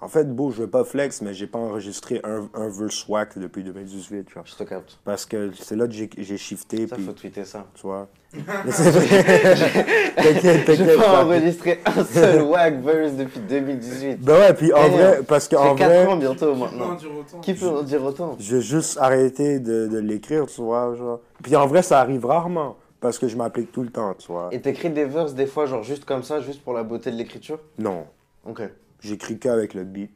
En 0.01 0.07
fait, 0.07 0.33
beau, 0.33 0.49
je 0.51 0.61
veux 0.61 0.69
pas 0.69 0.85
flex, 0.85 1.21
mais 1.21 1.33
j'ai 1.33 1.45
pas 1.47 1.59
enregistré 1.59 2.21
un, 2.23 2.47
un 2.53 2.69
verse 2.69 3.05
whack 3.09 3.37
depuis 3.37 3.63
2018, 3.63 4.25
tu 4.25 4.33
vois. 4.33 4.43
je 4.45 4.55
te 4.55 4.63
capte. 4.63 4.97
Parce 5.03 5.25
que 5.25 5.51
c'est 5.59 5.75
là 5.75 5.87
que 5.87 5.93
j'ai 5.93 6.09
j'ai 6.17 6.37
shifté, 6.37 6.87
Ça, 6.87 6.95
puis, 6.95 7.03
faut 7.05 7.11
tweeter 7.11 7.43
ça. 7.43 7.65
tu 7.75 7.81
vois. 7.81 8.07
Mais 8.33 8.71
c'est 8.71 8.91
vrai. 8.91 10.13
T'inquiète, 10.15 10.43
J'ai 10.43 10.63
t'inquiète. 10.77 10.97
pas 10.97 11.03
pas. 11.03 11.25
enregistré 11.25 11.81
un 11.85 12.03
seul 12.05 12.43
wack 12.43 12.75
verse 12.81 13.13
depuis 13.13 13.41
2018. 13.41 14.21
Ben 14.21 14.33
ouais, 14.39 14.53
puis 14.53 14.71
en 14.71 14.87
vrai, 14.87 15.19
parce 15.27 15.49
Ça 15.49 15.55
qu'en 15.57 15.75
fait 15.75 15.83
4 15.83 15.89
vrai... 15.89 16.05
ans 16.05 16.15
bientôt 16.17 16.45
Qui 16.45 16.45
peut 16.45 16.51
en 16.51 16.55
maintenant. 16.55 16.95
dire 16.95 17.09
autant? 17.19 17.39
Qui 17.41 17.53
peut 17.55 17.67
en 17.67 17.81
dire 17.83 18.03
autant? 18.05 18.35
J'ai 18.39 18.61
juste 18.61 18.97
arrêté 18.99 19.59
de, 19.59 19.87
de 19.87 19.97
l'écrire, 19.99 20.45
tu 20.45 20.61
vois, 20.61 20.95
genre. 20.95 21.19
Puis 21.43 21.55
en 21.57 21.67
vrai, 21.67 21.81
ça 21.81 21.99
arrive 21.99 22.25
rarement. 22.25 22.77
parce 23.01 23.17
que 23.19 23.27
je 23.27 23.35
m'applique 23.35 23.71
tout 23.73 23.81
le 23.83 23.89
temps, 23.89 24.13
tu 24.13 24.27
vois. 24.31 24.47
Et 24.53 24.61
t'écris 24.61 24.89
des 24.91 25.05
verses 25.05 25.33
des 25.33 25.45
fois, 25.47 25.65
genre 25.65 25.83
juste 25.83 26.05
comme 26.05 26.23
ça, 26.23 26.39
juste 26.39 26.63
pour 26.63 26.73
la 26.73 26.83
beauté 26.83 27.11
de 27.11 27.17
l'écriture? 27.17 27.59
Non, 27.77 28.05
Ok. 28.45 28.61
J'écris 29.01 29.39
qu'avec 29.39 29.73
le 29.73 29.83
beat. 29.83 30.11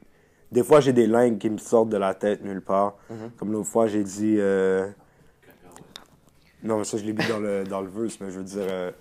Des 0.52 0.64
fois, 0.64 0.80
j'ai 0.82 0.94
des 0.94 1.08
lignes 1.08 1.40
qui 1.40 1.50
me 1.50 1.58
sortent 1.58 1.90
de 1.90 1.98
la 1.98 2.14
tête 2.14 2.44
nulle 2.44 2.62
part. 2.62 2.96
Mhm. 3.10 3.32
Comme 3.38 3.52
l'autre 3.52 3.70
fois, 3.70 3.88
j'ai 3.88 4.04
dit. 4.04 4.36
euh, 4.38 4.88
Non, 6.64 6.78
mais 6.78 6.84
ça, 6.84 6.98
je 6.98 7.04
l'ai 7.04 7.14
mis 7.14 7.26
dans 7.28 7.40
le, 7.40 7.64
dans 7.64 7.82
le 7.82 7.90
verse, 7.90 8.18
mais 8.22 8.30
je 8.32 8.38
veux 8.38 8.44
dire. 8.46 8.62
euh, 8.70 8.92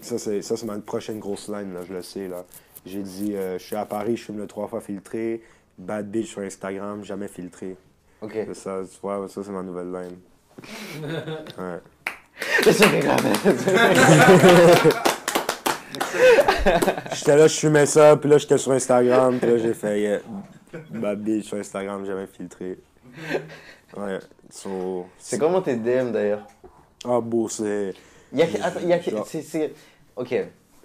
Ça, 0.00 0.18
c'est 0.18 0.40
ça, 0.42 0.56
c'est 0.56 0.66
ma 0.66 0.78
prochaine 0.78 1.18
grosse 1.18 1.48
line, 1.48 1.74
là, 1.74 1.80
je 1.86 1.92
le 1.92 2.02
sais. 2.02 2.26
là. 2.28 2.44
J'ai 2.86 3.02
dit 3.02 3.36
euh, 3.36 3.58
Je 3.58 3.64
suis 3.64 3.76
à 3.76 3.84
Paris, 3.84 4.16
je 4.16 4.24
fume 4.24 4.38
le 4.38 4.46
trois 4.46 4.66
fois 4.66 4.80
filtré. 4.80 5.42
Bad 5.78 6.10
bitch 6.10 6.28
sur 6.30 6.40
Instagram, 6.42 7.04
jamais 7.04 7.28
filtré. 7.28 7.76
Ok. 8.20 8.32
C'est 8.34 8.54
ça, 8.54 8.80
tu 8.90 8.98
vois, 9.02 9.26
ça, 9.28 9.42
c'est 9.44 9.52
ma 9.52 9.62
nouvelle 9.62 9.92
line. 9.92 10.16
Ouais. 11.58 11.80
J'étais 17.14 17.36
là, 17.36 17.46
je 17.46 17.58
fumais 17.58 17.86
ça, 17.86 18.16
puis 18.16 18.28
là, 18.30 18.38
j'étais 18.38 18.58
sur 18.58 18.72
Instagram, 18.72 19.38
puis 19.38 19.50
là, 19.50 19.58
j'ai 19.58 19.74
fait 19.74 20.00
yeah, 20.00 21.14
bitch 21.16 21.46
sur 21.46 21.56
Instagram, 21.58 22.04
jamais 22.04 22.26
filtré. 22.26 22.78
Ouais, 23.96 24.18
so, 24.50 25.06
C'est 25.18 25.38
comment 25.38 25.60
tes 25.60 25.76
DM 25.76 26.12
d'ailleurs? 26.12 26.46
Ah, 27.04 27.20
beau, 27.20 27.48
c'est. 27.48 27.94
Il 28.32 28.38
y 28.38 28.42
a, 28.42 28.46
attends, 28.64 28.80
il 28.82 28.88
y 28.88 28.92
a, 28.92 29.00
Genre- 29.00 29.26
c'est, 29.26 29.42
c'est- 29.42 29.72
Ok. 30.16 30.34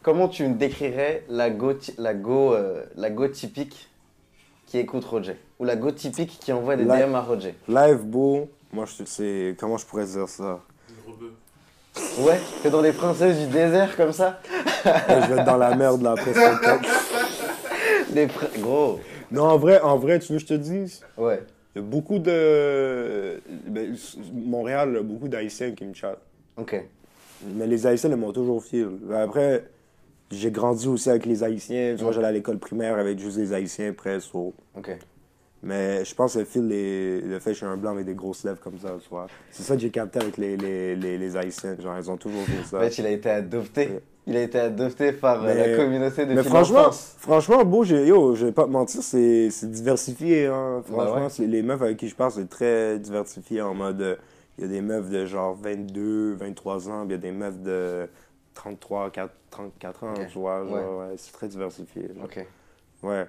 Comment 0.01 0.27
tu 0.29 0.47
me 0.47 0.53
décrirais 0.55 1.23
la 1.29 1.49
go, 1.49 1.73
la 1.97 2.13
go, 2.13 2.53
euh, 2.53 2.85
la 2.95 3.09
go 3.09 3.27
typique 3.27 3.89
qui 4.65 4.77
écoute 4.79 5.03
Roger? 5.05 5.37
Ou 5.59 5.65
la 5.65 5.75
go 5.75 5.91
typique 5.91 6.37
qui 6.39 6.51
envoie 6.53 6.75
des 6.77 6.85
DM 6.85 7.13
à 7.15 7.21
Roger? 7.21 7.55
Live 7.67 8.03
beau, 8.03 8.49
moi, 8.71 8.85
je 8.85 9.03
sais. 9.05 9.55
Comment 9.59 9.77
je 9.77 9.85
pourrais 9.85 10.05
dire 10.05 10.27
ça? 10.29 10.61
Ouais, 12.19 12.39
t'es 12.63 12.69
dans 12.69 12.81
les 12.81 12.91
princesses 12.93 13.37
du 13.37 13.47
désert 13.47 13.95
comme 13.95 14.11
ça 14.13 14.39
Je 14.85 15.33
vais 15.33 15.39
être 15.39 15.45
dans 15.45 15.57
la 15.57 15.75
merde, 15.75 16.01
là, 16.01 16.11
après. 16.11 16.33
Des 18.09 18.27
pr- 18.27 18.59
Gros. 18.59 18.99
Non, 19.31 19.43
en 19.43 19.57
vrai, 19.57 19.79
en 19.81 19.97
vrai, 19.97 20.19
tu 20.19 20.31
veux 20.33 20.37
que 20.39 20.43
je 20.43 20.47
te 20.47 20.53
dise? 20.53 21.01
Ouais. 21.17 21.43
Il 21.75 21.79
y 21.81 21.85
a 21.85 21.87
beaucoup 21.87 22.17
de. 22.19 23.39
ben, 23.67 23.95
Montréal, 24.33 24.89
il 24.91 24.95
y 24.95 24.99
a 24.99 25.03
beaucoup 25.03 25.27
d'Haïtiens 25.27 25.71
qui 25.71 25.85
me 25.85 25.93
chattent. 25.93 26.21
Ok. 26.55 26.81
Mais 27.55 27.67
les 27.67 27.85
Haïtiens, 27.85 28.09
ils 28.09 28.15
m'ont 28.15 28.31
toujours 28.31 28.63
fil. 28.63 28.87
Après, 29.13 29.65
j'ai 30.31 30.49
grandi 30.49 30.87
aussi 30.87 31.09
avec 31.09 31.25
les 31.25 31.43
Haïtiens. 31.43 31.93
Tu 31.97 32.03
vois, 32.03 32.13
j'allais 32.13 32.27
à 32.27 32.31
l'école 32.31 32.57
primaire 32.57 32.97
avec 32.97 33.19
juste 33.19 33.37
les 33.37 33.53
Haïtiens 33.53 33.93
presque. 33.93 34.29
so. 34.31 34.53
Ok. 34.75 34.97
Mais 35.63 36.05
je 36.05 36.13
pense 36.13 36.33
que 36.35 36.39
le 36.39 36.45
fil, 36.45 36.67
les- 36.67 37.19
le 37.21 37.39
fait 37.39 37.49
que 37.49 37.53
je 37.53 37.57
suis 37.57 37.65
un 37.65 37.77
blanc 37.77 37.91
avec 37.91 38.05
des 38.05 38.13
grosses 38.13 38.43
lèvres 38.43 38.59
comme 38.59 38.77
ça, 38.79 38.95
tu 39.01 39.09
vois. 39.09 39.27
C'est 39.51 39.63
ça 39.63 39.75
que 39.75 39.81
j'ai 39.81 39.89
capté 39.89 40.19
avec 40.19 40.37
les, 40.37 40.55
les, 40.55 40.95
les, 40.95 41.17
les 41.17 41.35
Haïtiens. 41.37 41.75
Genre, 41.79 41.97
ils 41.97 42.11
ont 42.11 42.17
toujours 42.17 42.43
fait 42.43 42.63
ça. 42.63 42.77
En 42.77 42.81
fait, 42.81 42.97
il 42.99 43.05
a 43.05 43.09
été 43.09 43.29
adopté. 43.29 43.87
Ouais. 43.87 44.01
Il 44.29 44.35
a 44.35 44.41
été 44.43 44.59
adopté 44.59 45.13
par 45.13 45.43
euh, 45.43 45.47
Mais- 45.53 45.69
la 45.69 45.77
communauté 45.77 46.25
de 46.25 46.33
Mais 46.33 46.43
franchement, 46.43 46.91
franchement, 46.91 47.63
beau, 47.63 47.83
yo, 47.85 48.35
je 48.35 48.45
vais 48.47 48.51
pas 48.51 48.65
te 48.65 48.69
mentir, 48.69 49.01
c'est, 49.01 49.49
diversifié, 49.63 50.47
hein. 50.47 50.81
Franchement, 50.85 51.23
ouais. 51.23 51.29
c'est- 51.29 51.47
les 51.47 51.63
meufs 51.63 51.81
avec 51.81 51.95
qui 51.97 52.07
je 52.09 52.15
parle, 52.15 52.31
c'est 52.33 52.49
très 52.49 52.99
diversifié 52.99 53.61
en 53.61 53.73
mode, 53.73 54.19
il 54.57 54.63
y 54.63 54.67
a 54.67 54.69
des 54.69 54.81
meufs 54.81 55.09
de 55.09 55.25
genre 55.25 55.55
22, 55.55 56.33
23 56.33 56.89
ans, 56.89 57.05
puis 57.05 57.09
il 57.09 57.11
y 57.11 57.15
a 57.15 57.17
des 57.19 57.31
meufs 57.31 57.57
de 57.61 58.07
33, 58.53 59.11
4, 59.11 59.31
34 59.49 60.03
ans, 60.03 60.13
tu 60.29 60.37
vois, 60.37 60.61
Ouais. 60.63 60.71
ouais, 60.71 61.13
c'est 61.15 61.31
très 61.31 61.47
diversifié. 61.47 62.09
genre. 62.13 62.25
Ok. 62.25 62.45
Ouais. 63.03 63.25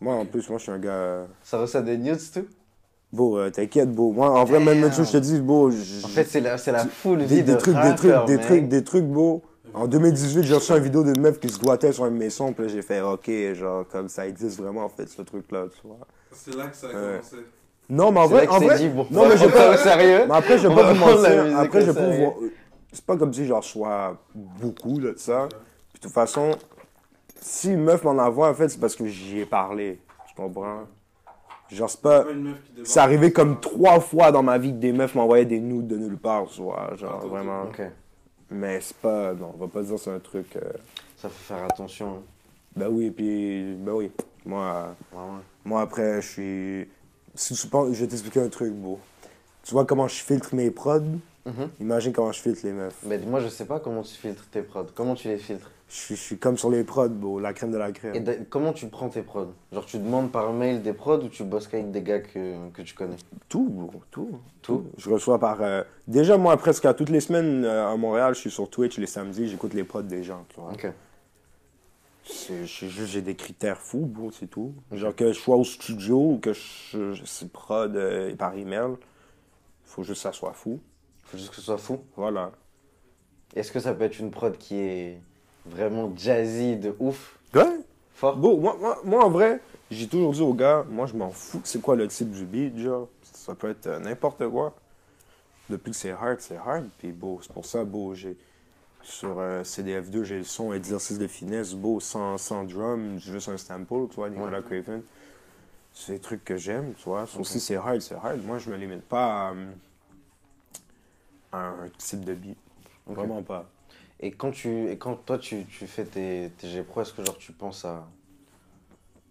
Moi, 0.00 0.14
en 0.14 0.24
plus, 0.26 0.48
moi, 0.48 0.58
je 0.58 0.62
suis 0.64 0.72
un 0.72 0.78
gars, 0.78 0.90
euh, 0.90 1.26
Ça 1.42 1.58
reçoit 1.58 1.82
des 1.82 1.98
nudes, 1.98 2.18
tout? 2.32 2.46
Beau, 3.12 3.38
euh, 3.38 3.50
t'inquiète, 3.50 3.90
beau. 3.90 4.12
Moi, 4.12 4.28
en 4.30 4.44
vrai, 4.44 4.60
même, 4.60 4.88
tu 4.90 4.96
sais, 4.96 5.04
je 5.04 5.12
te 5.12 5.16
dis, 5.16 5.40
beau, 5.40 5.70
j- 5.70 6.02
En 6.04 6.08
fait, 6.08 6.24
c'est 6.24 6.40
la, 6.40 6.58
c'est 6.58 6.72
la 6.72 6.84
full 6.84 7.18
des, 7.18 7.26
vie 7.26 7.42
des 7.42 7.54
de 7.54 7.56
trucs, 7.58 7.74
des 7.74 7.94
trucs, 7.94 8.24
des 8.26 8.38
trucs, 8.38 8.68
des 8.68 8.84
trucs 8.84 9.04
beaux. 9.06 9.42
En 9.74 9.86
2018, 9.86 10.42
j'ai 10.44 10.54
reçu 10.54 10.72
une 10.72 10.78
vidéo 10.82 11.04
d'une 11.04 11.20
meuf 11.20 11.38
qui 11.40 11.48
se 11.48 11.54
squattait 11.54 11.92
sur 11.92 12.04
un 12.04 12.10
maison, 12.10 12.52
puis 12.52 12.64
là, 12.64 12.68
j'ai 12.72 12.82
fait, 12.82 13.00
ok, 13.00 13.30
genre, 13.54 13.86
comme 13.88 14.08
ça 14.08 14.26
existe 14.26 14.60
vraiment, 14.60 14.84
en 14.84 14.88
fait, 14.88 15.08
ce 15.08 15.22
truc-là, 15.22 15.66
tu 15.80 15.86
vois. 15.86 15.98
C'est 16.32 16.54
là 16.54 16.66
que 16.68 16.76
ça 16.76 16.88
a 16.88 16.90
Ouais. 16.90 17.16
commencé. 17.16 17.36
Non, 17.90 18.12
mais 18.12 18.20
en 18.20 18.22
là 18.24 18.28
vrai, 18.28 18.46
que 18.46 18.52
en 18.52 18.58
c'est 18.58 18.64
vrai, 18.66 18.78
dit, 18.78 18.88
bon, 18.88 19.06
non, 19.10 19.28
mais 19.28 19.36
je 19.36 19.46
pas 19.46 19.76
sérieux? 19.78 20.24
mais 20.28 20.34
après, 20.34 20.58
je 20.58 20.68
vais 20.68 20.74
pas 20.74 20.92
vous 20.92 20.98
mentir, 21.00 21.58
après, 21.58 21.80
je 21.80 21.90
vais 21.90 21.94
pas 21.98 22.06
vous 22.06 22.16
voir, 22.18 22.32
c'est 22.92 23.04
pas 23.04 23.16
comme 23.16 23.32
si, 23.32 23.46
genre, 23.46 23.62
je 23.62 23.68
sois 23.68 24.18
beaucoup, 24.34 24.98
là, 25.00 25.12
de 25.12 25.18
ça. 25.18 25.48
Puis, 25.92 26.00
de 26.00 26.06
toute 26.06 26.12
façon, 26.12 26.50
si 27.40 27.72
une 27.72 27.82
meuf 27.84 28.02
m'en 28.04 28.10
envoie, 28.22 28.50
en 28.50 28.54
fait, 28.54 28.68
c'est 28.68 28.80
parce 28.80 28.96
que 28.96 29.06
j'y 29.06 29.40
ai 29.40 29.46
parlé, 29.46 30.00
tu 30.28 30.34
comprends? 30.34 30.82
Genre, 31.70 31.90
c'est 31.90 32.00
pas... 32.00 32.24
C'est 32.84 33.00
arrivé 33.00 33.32
comme 33.32 33.60
trois 33.60 34.00
fois 34.00 34.32
dans 34.32 34.42
ma 34.42 34.56
vie 34.58 34.72
que 34.72 34.78
des 34.78 34.92
meufs 34.92 35.14
m'envoyaient 35.14 35.44
des 35.44 35.60
nudes 35.60 35.86
de 35.86 35.96
nulle 35.96 36.16
part, 36.16 36.46
tu 36.46 36.62
vois, 36.62 36.92
genre, 36.96 37.16
Attends, 37.18 37.28
vraiment. 37.28 37.66
Mais 38.50 38.80
c'est 38.80 38.96
pas, 38.96 39.34
non, 39.34 39.52
on 39.54 39.58
va 39.58 39.68
pas 39.68 39.82
dire 39.82 39.96
que 39.96 40.00
c'est 40.00 40.10
un 40.10 40.18
truc... 40.20 40.56
euh, 40.56 40.60
Ça 41.16 41.28
faut 41.28 41.54
faire 41.54 41.64
attention. 41.64 42.08
hein. 42.16 42.22
Ben 42.76 42.88
oui, 42.88 43.10
puis, 43.10 43.74
ben 43.78 43.92
oui, 43.92 44.10
moi... 44.46 44.94
Vraiment. 45.12 45.40
Moi, 45.64 45.80
après, 45.82 46.22
je 46.22 46.26
suis. 46.28 46.88
Si 47.34 47.54
tu 47.54 47.66
penses, 47.68 47.92
je 47.92 48.00
vais 48.00 48.06
t'expliquer 48.08 48.40
un 48.40 48.48
truc, 48.48 48.72
beau. 48.72 48.98
Tu 49.62 49.72
vois 49.72 49.84
comment 49.84 50.08
je 50.08 50.14
filtre 50.22 50.54
mes 50.54 50.70
prods? 50.70 51.02
Mhm. 51.46 51.70
Imagine 51.80 52.12
comment 52.12 52.32
je 52.32 52.40
filtre 52.40 52.60
les 52.64 52.72
meufs. 52.72 52.96
Mais 53.06 53.18
moi, 53.18 53.40
je 53.40 53.48
sais 53.48 53.64
pas 53.64 53.80
comment 53.80 54.02
tu 54.02 54.14
filtres 54.14 54.46
tes 54.50 54.62
prods. 54.62 54.86
Comment 54.94 55.14
tu 55.14 55.28
les 55.28 55.38
filtres? 55.38 55.70
Je 55.88 55.94
suis, 55.96 56.16
je 56.16 56.20
suis 56.20 56.38
comme 56.38 56.58
sur 56.58 56.70
les 56.70 56.84
prods, 56.84 57.08
beau, 57.08 57.38
la 57.40 57.54
crème 57.54 57.70
de 57.70 57.78
la 57.78 57.88
Et 57.88 57.92
crème. 57.94 58.22
d'a- 58.22 58.34
comment 58.50 58.74
tu 58.74 58.88
prends 58.88 59.08
tes 59.08 59.22
prods? 59.22 59.54
Genre, 59.72 59.86
tu 59.86 59.98
demandes 59.98 60.30
par 60.30 60.52
mail 60.52 60.82
des 60.82 60.92
prods 60.92 61.22
ou 61.24 61.28
tu 61.28 61.44
bosses 61.44 61.66
qu'avec 61.66 61.90
des 61.90 62.02
gars 62.02 62.20
que, 62.20 62.68
que 62.70 62.82
tu 62.82 62.94
connais? 62.94 63.16
Tout, 63.48 63.66
beau, 63.70 63.90
tout. 64.10 64.38
Tout? 64.60 64.84
Je 64.98 65.08
reçois 65.08 65.38
par. 65.38 65.62
euh, 65.62 65.82
Déjà, 66.06 66.36
moi, 66.36 66.54
presque 66.58 66.84
à 66.84 66.92
toutes 66.92 67.08
les 67.08 67.20
semaines 67.20 67.64
euh, 67.64 67.88
à 67.88 67.96
Montréal, 67.96 68.34
je 68.34 68.40
suis 68.40 68.50
sur 68.50 68.68
Twitch 68.68 68.98
les 68.98 69.06
samedis, 69.06 69.48
j'écoute 69.48 69.72
les 69.72 69.84
prods 69.84 70.02
des 70.02 70.22
gens, 70.22 70.44
tu 70.50 70.60
vois. 70.60 70.72
Ok. 70.72 70.88
C'est 72.24 72.66
c'est 72.66 72.88
juste, 72.90 73.06
j'ai 73.12 73.22
des 73.22 73.34
critères 73.34 73.78
fous, 73.80 74.10
c'est 74.38 74.48
tout. 74.48 74.74
Genre 74.92 75.14
que 75.16 75.32
je 75.32 75.38
sois 75.38 75.56
au 75.56 75.64
studio 75.64 76.32
ou 76.32 76.38
que 76.38 76.52
je, 76.52 77.14
je 77.14 77.44
prod 77.46 77.96
euh, 77.96 78.36
par 78.36 78.54
email, 78.54 78.96
faut 79.86 80.02
juste 80.02 80.16
que 80.18 80.22
ça 80.28 80.32
soit 80.32 80.52
fou. 80.52 80.78
Faut 81.28 81.38
juste 81.38 81.50
que 81.50 81.56
ce 81.56 81.62
soit 81.62 81.78
fou. 81.78 82.00
Voilà. 82.16 82.52
Est-ce 83.54 83.72
que 83.72 83.80
ça 83.80 83.94
peut 83.94 84.04
être 84.04 84.18
une 84.18 84.30
prod 84.30 84.56
qui 84.56 84.76
est 84.76 85.20
vraiment 85.66 86.12
jazzy 86.16 86.76
de 86.76 86.94
ouf? 86.98 87.38
Ouais, 87.54 87.80
Fort? 88.14 88.36
Bon, 88.36 88.58
moi, 88.58 88.76
moi, 88.80 88.98
moi, 89.04 89.24
en 89.24 89.30
vrai, 89.30 89.60
j'ai 89.90 90.08
toujours 90.08 90.32
dit 90.32 90.42
aux 90.42 90.54
gars, 90.54 90.84
moi, 90.88 91.06
je 91.06 91.14
m'en 91.14 91.30
fous 91.30 91.60
c'est 91.64 91.80
quoi 91.80 91.96
le 91.96 92.08
type 92.08 92.30
du 92.30 92.44
beat, 92.44 92.76
genre. 92.78 93.08
Ça 93.22 93.54
peut 93.54 93.70
être 93.70 93.86
euh, 93.86 93.98
n'importe 93.98 94.46
quoi. 94.48 94.74
Depuis 95.70 95.90
que 95.90 95.96
c'est 95.96 96.10
hard, 96.10 96.40
c'est 96.40 96.56
hard. 96.56 96.88
Puis, 96.98 97.12
beau, 97.12 97.38
c'est 97.42 97.52
pour 97.52 97.64
ça, 97.64 97.84
beau, 97.84 98.14
j'ai. 98.14 98.36
Sur 99.00 99.38
euh, 99.38 99.62
CDF2, 99.62 100.24
j'ai 100.24 100.38
le 100.38 100.44
son 100.44 100.72
exercice 100.72 101.18
de 101.18 101.28
finesse, 101.28 101.72
beau, 101.74 102.00
sans, 102.00 102.36
sans 102.36 102.64
drum, 102.64 103.18
juste 103.18 103.48
un 103.48 103.56
sample, 103.56 104.08
tu 104.10 104.16
vois, 104.16 104.28
Nicolas 104.28 104.60
Craven. 104.60 105.02
C'est 105.94 106.14
des 106.14 106.18
trucs 106.18 106.44
que 106.44 106.56
j'aime, 106.56 106.94
tu 106.94 107.04
vois. 107.04 107.26
Sauf 107.26 107.46
si 107.46 107.60
c'est 107.60 107.76
hard, 107.76 108.00
c'est 108.00 108.16
hard. 108.16 108.44
Moi, 108.44 108.58
je 108.58 108.70
me 108.70 108.76
limite 108.76 109.02
pas 109.02 109.48
à, 109.48 109.52
euh, 109.52 109.70
à 109.70 109.87
un 111.52 111.86
type 111.98 112.24
de 112.24 112.34
beat. 112.34 112.58
Vraiment 113.06 113.42
pas. 113.42 113.68
Et 114.20 114.32
quand, 114.32 114.50
tu, 114.50 114.90
et 114.90 114.98
quand 114.98 115.14
toi, 115.14 115.38
tu, 115.38 115.64
tu 115.66 115.86
fais 115.86 116.04
tes, 116.04 116.50
tes 116.58 116.68
G-Pro, 116.68 117.02
est-ce 117.02 117.12
que 117.12 117.24
genre 117.24 117.38
tu 117.38 117.52
penses 117.52 117.84
à... 117.84 118.06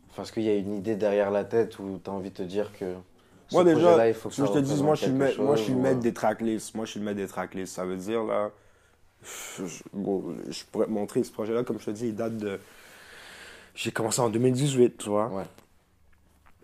Enfin, 0.09 0.23
est-ce 0.23 0.31
qu'il 0.31 0.43
y 0.43 0.49
a 0.49 0.55
une 0.55 0.75
idée 0.75 0.95
derrière 0.95 1.29
la 1.29 1.43
tête 1.43 1.77
où 1.79 1.99
tu 2.03 2.09
as 2.09 2.13
envie 2.13 2.29
de 2.29 2.35
te 2.35 2.43
dire 2.43 2.71
que... 2.73 2.95
ce 3.49 3.55
Moi, 3.55 3.63
déjà, 3.63 4.07
il 4.07 4.13
faut 4.13 4.29
que 4.29 4.35
que 4.35 4.45
je 4.45 4.51
te 4.51 4.57
dise, 4.59 4.81
moi 4.81 4.95
je, 4.95 5.01
suis 5.01 5.11
le 5.11 5.17
maître, 5.17 5.41
moi, 5.41 5.55
je 5.55 5.63
suis 5.63 5.71
le 5.73 5.77
chose, 5.77 5.83
maître 5.83 5.99
des 5.99 6.13
tracklists. 6.13 6.73
Moi, 6.75 6.85
je 6.85 6.91
suis 6.91 6.99
le 6.99 7.05
maître 7.05 7.17
des 7.17 7.27
tracklists. 7.27 7.75
Ça 7.75 7.85
veut 7.85 7.97
dire, 7.97 8.23
là. 8.23 8.51
Je, 9.23 9.65
je- 9.65 9.83
bon, 9.93 10.35
je 10.49 10.63
pourrais 10.71 10.85
te 10.85 10.91
montrer 10.91 11.23
ce 11.23 11.31
projet-là, 11.31 11.63
comme 11.63 11.79
je 11.79 11.85
te 11.85 11.91
dis, 11.91 12.07
il 12.07 12.15
date 12.15 12.37
de. 12.37 12.59
J'ai 13.75 13.91
commencé 13.91 14.21
en 14.21 14.29
2018, 14.29 14.97
tu 14.97 15.09
vois. 15.09 15.27
Ouais. 15.27 15.43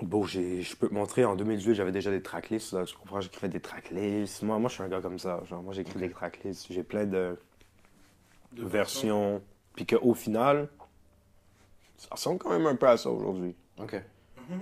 Bon, 0.04 0.24
j'ai- 0.26 0.62
je 0.62 0.76
peux 0.76 0.90
te 0.90 0.94
montrer, 0.94 1.24
en 1.24 1.36
2018, 1.36 1.76
j'avais 1.76 1.92
déjà 1.94 2.12
des 2.12 2.22
tracklists, 2.22 2.74
là. 2.74 2.84
Tu 2.84 2.96
comprends, 2.96 3.22
j'écrivais 3.22 3.48
des 3.48 3.62
tracklists. 3.62 4.44
Moi, 4.44 4.60
moi, 4.60 4.68
je 4.70 4.74
suis 4.76 4.84
un 4.84 4.90
gars 4.90 5.00
comme 5.02 5.18
ça. 5.18 5.42
Genre, 5.50 5.64
moi, 5.64 5.74
j'écris 5.74 5.98
des 6.00 6.10
tracklists. 6.10 6.68
J'ai 6.72 6.84
plein 6.84 7.06
de 7.06 7.38
De 8.52 8.66
versions. 8.66 9.42
Puis 9.76 9.86
qu'au 9.86 10.14
final, 10.14 10.68
ça 11.98 12.10
ressemble 12.12 12.38
quand 12.40 12.50
même 12.50 12.66
un 12.68 12.76
peu 12.76 12.88
à 12.88 12.98
ça 12.98 13.10
aujourd'hui. 13.10 13.56
Ok. 13.82 13.96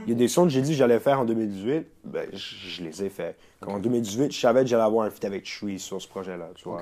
Il 0.06 0.10
y 0.10 0.12
a 0.14 0.16
des 0.16 0.28
sons 0.28 0.44
que 0.44 0.50
j'ai 0.50 0.62
dit 0.62 0.72
que 0.72 0.78
j'allais 0.78 1.00
faire 1.00 1.20
en 1.20 1.26
2018, 1.26 1.88
ben, 2.06 2.30
je, 2.32 2.38
je 2.38 2.84
les 2.84 3.04
ai 3.04 3.10
faits. 3.10 3.38
En 3.66 3.80
2018, 3.80 4.32
je 4.32 4.40
savais 4.40 4.62
que 4.62 4.68
j'allais 4.68 4.84
avoir 4.84 5.06
un 5.06 5.10
feat 5.10 5.26
avec 5.26 5.46
Shui 5.46 5.80
sur 5.80 6.02
ce 6.02 6.08
projet-là, 6.08 6.50
tu 6.56 6.64
vois. 6.66 6.82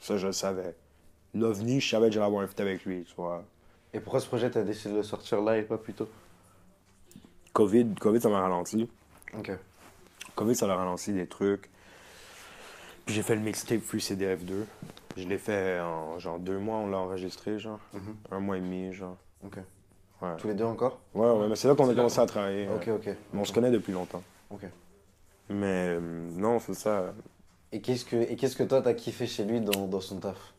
Ça, 0.00 0.16
je 0.16 0.26
le 0.26 0.32
savais. 0.32 0.74
L'OVNI, 1.34 1.80
je 1.80 1.88
savais 1.88 2.08
que 2.08 2.14
j'allais 2.14 2.26
avoir 2.26 2.42
un 2.42 2.46
feat 2.46 2.60
avec 2.60 2.84
lui, 2.84 3.04
tu 3.04 3.14
vois. 3.16 3.44
Et 3.94 4.00
pourquoi 4.00 4.20
ce 4.20 4.26
projet, 4.26 4.50
t'as 4.50 4.62
décidé 4.62 4.90
de 4.92 4.96
le 4.98 5.02
sortir 5.04 5.40
là 5.40 5.56
et 5.56 5.62
pas 5.62 5.78
plus 5.78 5.94
tôt? 5.94 6.08
Covid, 7.56 7.94
Covid, 7.98 8.20
ça 8.20 8.28
m'a 8.28 8.40
ralenti. 8.40 8.86
Ok. 9.34 9.50
Covid, 10.34 10.54
ça 10.54 10.70
a 10.70 10.76
ralenti 10.76 11.14
des 11.14 11.26
trucs. 11.26 11.70
Puis 13.06 13.14
j'ai 13.14 13.22
fait 13.22 13.34
le 13.34 13.40
mixtape 13.40 13.80
Free 13.80 13.98
CDF2. 13.98 14.66
Je 15.16 15.26
l'ai 15.26 15.38
fait 15.38 15.80
en 15.80 16.18
genre 16.18 16.38
deux 16.38 16.58
mois, 16.58 16.76
on 16.76 16.88
l'a 16.88 16.98
enregistré, 16.98 17.58
genre. 17.58 17.80
Mhm. 17.94 18.16
Un 18.30 18.40
mois 18.40 18.58
et 18.58 18.60
demi, 18.60 18.92
genre. 18.92 19.16
Ok. 19.42 19.56
Ouais, 20.20 20.36
Tous 20.36 20.48
les 20.48 20.54
deux 20.54 20.64
encore? 20.64 21.00
Ouais, 21.14 21.30
ouais, 21.30 21.48
mais 21.48 21.56
c'est 21.56 21.66
là 21.66 21.74
qu'on 21.74 21.88
a 21.88 21.94
commencé 21.94 22.20
à 22.20 22.26
travailler. 22.26 22.68
Ok, 22.68 22.88
ok. 22.88 23.06
Mais 23.32 23.40
on 23.40 23.44
se 23.46 23.54
connaît 23.54 23.70
depuis 23.70 23.92
longtemps. 23.94 24.22
Ok. 24.50 24.66
Mais 25.48 25.96
euh, 25.96 26.00
non, 26.32 26.58
c'est 26.58 26.74
ça. 26.74 27.14
Et 27.72 27.80
qu'est-ce 27.80 28.04
que, 28.04 28.16
et 28.16 28.36
qu'est-ce 28.36 28.56
que 28.56 28.64
toi, 28.64 28.82
t'as 28.82 28.92
kiffé 28.92 29.26
chez 29.26 29.46
lui 29.46 29.62
dans, 29.62 29.86
dans 29.86 30.02
son 30.02 30.20
taf? 30.20 30.52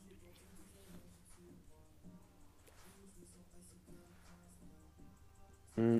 Hmm. 5.77 5.99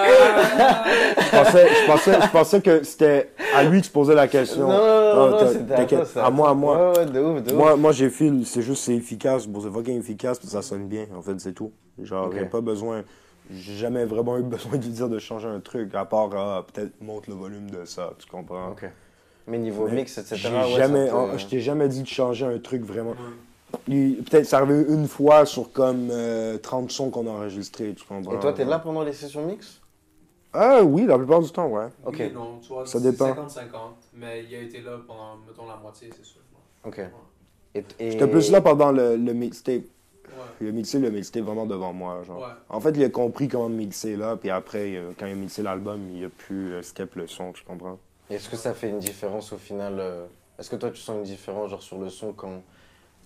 Je 0.00 1.30
pensais, 1.30 1.68
je 1.68 1.86
pensais, 1.86 2.20
je 2.22 2.28
pensais 2.30 2.60
que 2.60 2.82
c'était 2.84 3.30
à 3.54 3.62
lui 3.64 3.80
que 3.80 3.86
tu 3.86 3.92
posais 3.92 4.14
la 4.14 4.28
question. 4.28 4.68
Non, 4.68 4.76
non, 4.78 5.14
non, 5.14 5.30
Non, 5.30 5.36
à 5.38 5.54
t'inquiète. 5.76 6.06
c'est 6.06 6.20
À 6.20 6.30
moi, 6.30 6.50
à 6.50 6.54
moi. 6.54 6.90
Ouais, 6.92 6.98
ouais, 6.98 7.06
de 7.06 7.20
ouf, 7.20 7.42
de 7.42 7.50
ouf. 7.52 7.56
Moi, 7.58 7.76
moi 7.76 7.92
j'ai 7.92 8.10
fil, 8.10 8.44
c'est 8.46 8.62
juste 8.62 8.84
c'est 8.84 8.94
efficace, 8.94 9.46
bon, 9.46 9.60
c'est 9.60 9.70
fucking 9.70 9.98
efficace, 9.98 10.38
puis 10.38 10.48
ça 10.48 10.62
sonne 10.62 10.86
bien, 10.88 11.06
en 11.16 11.22
fait, 11.22 11.38
c'est 11.40 11.52
tout. 11.52 11.72
Genre, 12.02 12.26
Ok. 12.26 12.34
j'ai 12.38 12.44
pas 12.46 12.60
besoin, 12.60 13.02
j'ai 13.50 13.74
jamais 13.76 14.04
vraiment 14.04 14.38
eu 14.38 14.42
besoin 14.42 14.76
de 14.78 14.82
lui 14.84 14.90
dire 14.92 15.08
de 15.08 15.18
changer 15.18 15.48
un 15.48 15.60
truc, 15.60 15.94
à 15.94 16.04
part, 16.04 16.30
ah, 16.34 16.64
peut-être 16.72 16.92
monte 17.00 17.26
le 17.26 17.34
volume 17.34 17.70
de 17.70 17.84
ça, 17.84 18.12
tu 18.18 18.26
comprends? 18.28 18.70
Ok. 18.70 18.88
Mais 19.46 19.58
niveau 19.58 19.86
Mais 19.88 19.96
mix, 19.96 20.16
etc. 20.18 20.36
J'ai 20.36 20.48
ouais, 20.54 20.76
jamais, 20.76 21.08
te- 21.08 21.12
en- 21.12 21.36
je 21.36 21.46
t'ai 21.46 21.60
jamais 21.60 21.88
dit 21.88 22.02
de 22.02 22.06
changer 22.08 22.46
un 22.46 22.58
truc 22.58 22.84
vraiment. 22.84 23.14
Peut-être 23.86 24.46
ça 24.46 24.58
arrivé 24.58 24.84
une 24.92 25.08
fois 25.08 25.46
sur 25.46 25.72
comme 25.72 26.08
euh, 26.10 26.58
30 26.58 26.90
sons 26.90 27.10
qu'on 27.10 27.26
a 27.26 27.30
enregistrés, 27.30 27.94
tu 27.94 28.04
comprends? 28.04 28.32
Et 28.36 28.40
toi, 28.40 28.52
t'es 28.52 28.64
là 28.64 28.78
pendant 28.78 29.02
les 29.02 29.12
sessions 29.12 29.46
mix? 29.46 29.80
Ah 30.52 30.82
oui, 30.82 31.06
la 31.06 31.16
plupart 31.16 31.40
du 31.40 31.50
temps, 31.50 31.68
ouais. 31.68 31.86
Ok. 32.04 32.16
Oui 32.18 32.26
et 32.26 32.30
non, 32.30 32.58
tu 32.60 32.68
vois, 32.72 32.84
Ça 32.84 32.98
dépend. 32.98 33.32
50-50, 33.32 33.68
mais 34.14 34.44
il 34.44 34.54
a 34.54 34.60
été 34.60 34.80
là 34.80 34.98
pendant, 35.06 35.36
mettons, 35.46 35.66
la 35.66 35.76
moitié, 35.76 36.10
c'est 36.16 36.24
sûr. 36.24 36.40
Ok. 36.84 36.98
Ouais. 36.98 37.10
Et, 37.74 37.84
et- 38.00 38.10
J'étais 38.10 38.26
plus 38.26 38.50
là 38.50 38.60
pendant 38.60 38.90
le, 38.90 39.16
le 39.16 39.32
mixtape. 39.32 39.82
Ouais. 40.62 40.68
A 40.68 40.72
mixé 40.72 40.98
le 40.98 41.10
mixtape 41.10 41.44
vraiment 41.44 41.66
devant 41.66 41.92
moi, 41.92 42.22
genre. 42.24 42.40
Ouais. 42.40 42.52
En 42.68 42.80
fait, 42.80 42.90
il 42.90 43.04
a 43.04 43.08
compris 43.10 43.46
comment 43.48 43.68
mixer 43.68 44.16
là, 44.16 44.36
puis 44.36 44.50
après, 44.50 44.96
euh, 44.96 45.12
quand 45.18 45.26
il 45.26 45.32
a 45.32 45.36
mixé 45.36 45.62
l'album, 45.62 46.00
il 46.12 46.24
a 46.24 46.28
pu 46.28 46.72
euh, 46.72 46.82
skip 46.82 47.14
le 47.14 47.26
son, 47.28 47.52
tu 47.52 47.62
comprends? 47.64 47.98
Est-ce 48.28 48.48
que 48.48 48.56
ça 48.56 48.74
fait 48.74 48.88
une 48.88 48.98
différence 48.98 49.52
au 49.52 49.58
final 49.58 49.96
euh, 49.98 50.26
Est-ce 50.58 50.68
que 50.70 50.76
toi, 50.76 50.90
tu 50.90 51.00
sens 51.00 51.16
une 51.16 51.22
différence 51.22 51.70
genre 51.70 51.82
sur 51.82 51.98
le 51.98 52.08
son 52.10 52.32
quand, 52.32 52.62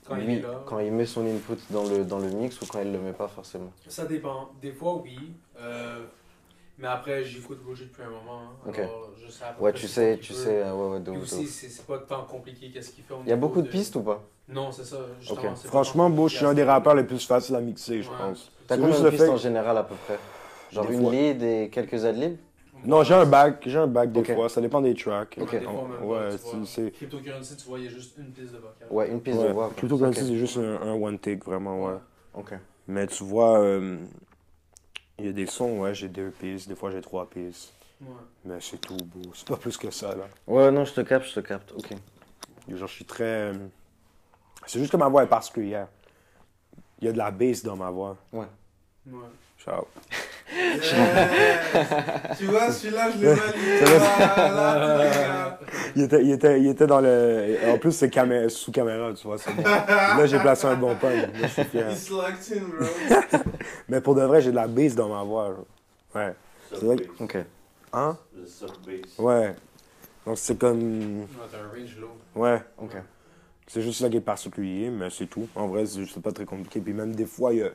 Quand 0.07 0.17
il 0.17 0.27
lui- 0.27 0.35
est 0.37 0.43
là. 0.43 0.63
quand 0.67 0.79
il 0.81 0.93
met 0.93 1.07
son 1.07 1.25
input 1.27 1.57
dans 1.71 1.85
le, 1.85 2.05
dans 2.05 2.19
le 2.19 2.29
mix 2.29 2.61
ou 2.61 2.67
quand 2.67 2.81
il 2.81 2.93
le 2.93 2.99
met 2.99 3.13
pas 3.13 3.29
forcément 3.29 3.73
Ça 3.89 4.05
dépend. 4.05 4.51
Des 4.61 4.73
fois, 4.73 4.97
oui. 4.97 5.17
euh, 5.59 6.05
mais 6.79 6.89
après, 6.89 7.25
j'écoute 7.25 7.61
Roger 7.67 7.87
depuis 7.87 8.03
un 8.03 8.11
moment. 8.11 8.41
hein, 8.67 8.71
alors 8.75 9.11
je 9.17 9.31
sais 9.31 9.45
Ouais, 9.59 9.73
tu 9.73 9.87
sais, 9.89 10.19
tu 10.21 10.35
sais, 10.35 10.63
euh, 10.63 10.75
ouais, 10.75 10.93
ouais, 10.95 11.01
de 11.01 11.11
aussi, 11.13 11.47
c'est 11.47 11.87
pas 11.87 11.99
tant 11.99 12.25
compliqué 12.25 12.71
qu'est-ce 12.71 12.91
qu'il 12.91 13.05
fait. 13.05 13.15
au 13.15 13.23
Il 13.25 13.31
y 13.31 13.33
a 13.33 13.37
beaucoup 13.37 13.63
de 13.63 13.69
pistes 13.69 13.97
ou 13.97 14.03
pas? 14.03 14.23
Non, 14.49 14.71
c'est 14.73 14.85
ça. 14.85 14.99
Franchement, 15.65 16.11
Beau, 16.11 16.29
je 16.29 16.37
suis 16.37 16.45
un 16.45 16.55
des 16.55 16.65
rappeurs 16.65 16.95
les 16.95 17.05
plus 17.05 17.25
faciles 17.25 17.55
à 17.57 17.61
mixer, 17.61 18.03
je 18.03 18.11
Ouais. 18.11 18.17
pense. 18.19 18.51
T'as 18.67 18.77
combien 18.77 18.99
de 18.99 19.05
le 19.05 19.11
pistes 19.11 19.25
fait- 19.25 19.31
en 19.31 19.37
général 19.37 19.79
à 19.79 19.85
peu 19.85 19.95
près? 19.95 20.19
Genre 20.71 20.87
Des 20.87 20.95
une 20.95 21.03
fois. 21.03 21.13
lead 21.13 21.43
et 21.43 21.71
quelques 21.71 22.05
adlibs? 22.05 22.37
Non, 22.85 23.03
j'ai 23.03 23.15
un 23.15 23.25
bac, 23.27 23.63
j'ai 23.67 23.79
un 23.79 23.87
bac 23.87 24.13
des 24.13 24.25
fois, 24.25 24.49
ça 24.49 24.61
dépend 24.61 24.81
des 24.81 24.95
tracks. 24.95 25.37
Ok. 25.41 25.53
Ouais, 25.53 25.59
des 25.61 25.65
fois, 25.65 25.89
même 25.89 26.03
Ouais, 26.03 26.37
c'est-. 26.67 26.91
Cryptocurrency, 26.93 27.57
tu 27.57 27.67
vois, 27.67 27.79
il 27.79 27.85
y 27.85 27.89
a 27.89 27.91
juste 27.91 28.17
une 28.19 28.33
piste 28.33 28.53
de 28.53 28.59
vocal. 28.59 28.89
Ouais, 28.91 29.09
une 29.11 29.21
piste 29.21 29.39
ouais. 29.39 29.49
de 29.49 29.53
voix. 29.53 29.71
si 30.13 30.27
c'est 30.27 30.37
juste 30.37 30.57
un, 30.59 30.83
un 30.83 30.93
one 30.95 31.19
take, 31.19 31.43
vraiment, 31.45 31.85
ouais. 31.87 31.99
Ok. 32.35 32.53
Mais 32.87 33.07
tu 33.07 33.25
vois, 33.25 33.59
euh, 33.61 33.97
il 35.19 35.27
y 35.27 35.29
a 35.29 35.33
des 35.33 35.47
sons, 35.47 35.81
ouais, 35.81 35.95
j'ai 35.95 36.09
deux 36.09 36.31
pistes, 36.31 36.69
des 36.69 36.75
fois 36.75 36.91
j'ai 36.91 37.01
trois 37.01 37.29
pistes. 37.29 37.73
Ouais. 38.01 38.09
Mais 38.45 38.61
c'est 38.61 38.79
tout, 38.79 38.97
beau. 38.97 39.31
C'est 39.35 39.49
pas 39.49 39.57
plus 39.57 39.77
que 39.79 39.91
ça, 39.91 40.15
là. 40.15 40.25
Ouais, 40.47 40.71
non, 40.71 40.85
je 40.85 40.93
te 40.93 41.01
capte, 41.01 41.27
je 41.27 41.35
te 41.35 41.41
capte. 41.41 41.73
Ok. 41.73 41.93
Genre, 42.69 42.89
je 42.89 42.95
suis 42.95 43.05
très. 43.05 43.25
euh, 43.25 43.55
C'est 44.67 44.79
juste 44.79 44.93
que 44.93 44.97
ma 44.97 45.09
voix 45.09 45.23
est 45.23 45.29
particulière. 45.29 45.89
Il 47.01 47.07
y 47.07 47.09
a 47.09 47.13
de 47.13 47.19
la 47.19 47.31
bass 47.31 47.63
dans 47.63 47.77
ma 47.77 47.91
voix. 47.91 48.17
Ouais. 48.33 48.47
Ciao. 49.59 49.87
Tu 52.39 52.45
vois, 52.47 52.71
celui-là, 52.71 53.11
je 53.13 53.19
l'ai 53.21 53.35
validé. 53.35 53.85
Regardes. 53.85 55.59
Il 55.97 56.03
était, 56.03 56.23
il 56.25 56.31
était, 56.33 56.61
il 56.61 56.67
était 56.69 56.87
dans 56.87 57.01
le. 57.01 57.57
En 57.69 57.79
plus, 57.79 57.93
c'est 57.93 58.09
camé- 58.09 58.49
sous 58.49 58.73
caméra, 58.73 59.13
tu 59.15 59.27
vois. 59.27 59.39
c'est 59.39 59.55
bon. 59.55 59.63
Là, 59.63 60.27
j'ai 60.27 60.39
placé 60.39 60.67
un 60.67 60.75
bon 60.77 60.95
pun. 60.97 61.09
Locked 61.11 61.29
in, 62.53 62.61
bro. 62.69 62.87
Mais 63.89 64.01
pour 64.01 64.15
de 64.15 64.23
vrai, 64.23 64.41
j'ai 64.41 64.51
de 64.51 64.57
la 64.57 64.67
bass 64.67 64.95
dans 64.95 65.09
ma 65.09 65.23
voix. 65.23 65.47
genre. 65.49 65.65
Ouais. 66.15 66.35
C'est 66.71 66.83
vrai 66.85 66.97
que- 66.97 67.23
Ok. 67.23 67.37
Hein? 67.93 68.17
Le 68.37 68.45
sub-bass. 68.47 69.19
Ouais. 69.19 69.55
Donc, 70.27 70.39
c'est 70.39 70.59
comme. 70.59 71.21
Ouais, 71.21 71.27
t'as 71.51 71.59
un 71.59 71.69
range 71.69 71.97
low. 72.01 72.11
Ouais. 72.35 72.61
Ok. 72.79 72.97
C'est 73.67 73.81
juste 73.83 74.01
ça 74.01 74.09
qui 74.11 74.17
est 74.19 74.21
particulier, 74.21 74.91
mais 74.91 75.09
c'est 75.11 75.27
tout. 75.27 75.49
En 75.55 75.69
vrai, 75.69 75.87
c'est 75.87 76.01
juste 76.01 76.21
pas 76.21 76.33
très 76.33 76.45
compliqué. 76.45 76.81
Puis 76.81 76.93
même 76.93 77.15
des 77.15 77.27
fois, 77.27 77.53
il 77.55 77.61
y 77.61 77.63
a, 77.63 77.69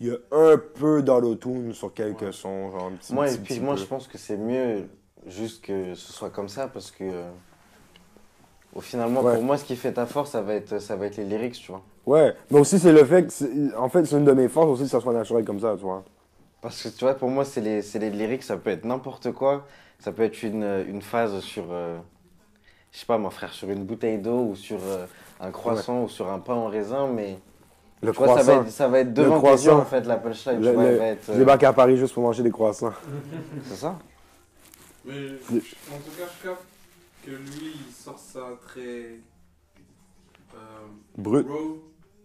il 0.00 0.08
y 0.08 0.10
a 0.10 0.16
un 0.32 0.58
peu 0.58 1.02
d'autotune 1.02 1.72
sur 1.72 1.94
quelques 1.94 2.20
Ouais. 2.20 2.32
sons. 2.32 2.70
Genre 2.70 2.86
un 2.86 2.92
petit, 2.96 3.14
Moi, 3.14 3.26
petit, 3.26 3.38
et 3.38 3.38
puis 3.38 3.54
petit 3.54 3.60
moi, 3.60 3.74
peu. 3.74 3.76
je 3.76 3.86
pense 3.86 4.08
que 4.08 4.18
c'est 4.18 4.36
mieux 4.36 4.88
juste 5.26 5.64
que 5.64 5.94
ce 5.94 6.12
soit 6.12 6.30
comme 6.30 6.48
ça 6.48 6.68
parce 6.68 6.90
que. 6.90 7.04
euh, 7.04 7.30
Au 8.74 8.82
finalement, 8.82 9.22
Ouais. 9.22 9.32
pour 9.32 9.42
moi, 9.42 9.56
ce 9.56 9.64
qui 9.64 9.76
fait 9.76 9.94
ta 9.94 10.04
force, 10.06 10.30
ça 10.32 10.42
va 10.42 10.54
être, 10.54 10.78
ça 10.78 10.96
va 10.96 11.06
être 11.06 11.16
les 11.16 11.24
lyrics, 11.24 11.54
tu 11.54 11.72
vois. 11.72 11.82
Ouais, 12.06 12.34
mais 12.50 12.58
aussi 12.60 12.78
c'est 12.78 12.92
le 12.92 13.04
fait 13.04 13.26
que, 13.26 13.76
en 13.76 13.88
fait, 13.88 14.04
c'est 14.04 14.16
une 14.16 14.24
de 14.24 14.32
mes 14.32 14.48
forces 14.48 14.68
aussi 14.70 14.84
que 14.84 14.88
ça 14.90 15.00
soit 15.00 15.12
naturel 15.12 15.44
comme 15.44 15.60
ça, 15.60 15.74
tu 15.76 15.82
vois. 15.82 16.04
Parce 16.60 16.82
que 16.82 16.88
tu 16.88 17.04
vois, 17.04 17.14
pour 17.14 17.28
moi, 17.28 17.44
c'est 17.44 17.60
les, 17.60 17.80
les 17.98 18.10
lyrics, 18.10 18.42
ça 18.42 18.56
peut 18.56 18.70
être 18.70 18.84
n'importe 18.84 19.32
quoi. 19.32 19.66
Ça 19.98 20.12
peut 20.12 20.22
être 20.22 20.42
une, 20.42 20.64
une 20.88 21.02
phase 21.02 21.40
sur, 21.40 21.64
euh, 21.70 21.98
je 22.92 22.98
sais 23.00 23.06
pas, 23.06 23.18
mon 23.18 23.30
frère, 23.30 23.52
sur 23.54 23.70
une 23.70 23.84
bouteille 23.84 24.18
d'eau 24.20 24.40
ou 24.50 24.56
sur 24.56 24.80
euh, 24.84 25.06
un 25.40 25.52
croissant 25.52 26.04
ou 26.04 26.08
sur 26.08 26.30
un 26.30 26.40
pain 26.40 26.54
en 26.54 26.68
raisin, 26.68 27.08
mais 27.08 27.42
Le 28.02 28.10
tu 28.12 28.18
vois, 28.18 28.26
ça 28.28 28.34
va, 28.34 28.42
croissant. 28.42 28.62
être, 28.62 28.70
ça 28.70 28.88
va 28.88 28.98
être 29.00 29.14
devant 29.14 29.38
croissant. 29.38 29.78
en 29.78 29.84
fait, 29.84 30.00
la 30.02 30.16
punchline. 30.16 30.60
Le- 30.60 30.72
vois, 30.72 30.90
le- 30.90 30.96
va 30.96 31.06
être, 31.06 31.24
Je 31.28 31.32
euh, 31.32 31.38
débarque 31.38 31.62
à 31.62 31.72
Paris 31.72 31.96
juste 31.96 32.12
pour 32.14 32.22
manger 32.24 32.42
des 32.42 32.50
croissants. 32.50 32.92
c'est 33.64 33.76
ça 33.76 33.98
Mais 35.04 35.12
je- 35.28 35.34
en 35.34 35.98
tout 35.98 36.10
cas, 36.18 36.24
je 36.42 36.48
capte 36.48 36.64
que 37.24 37.30
lui, 37.30 37.72
il 37.88 37.92
sort 37.94 38.18
ça 38.18 38.40
très. 38.66 39.20
Euh, 40.54 40.56
Brut. 41.16 41.46
raw. 41.48 41.82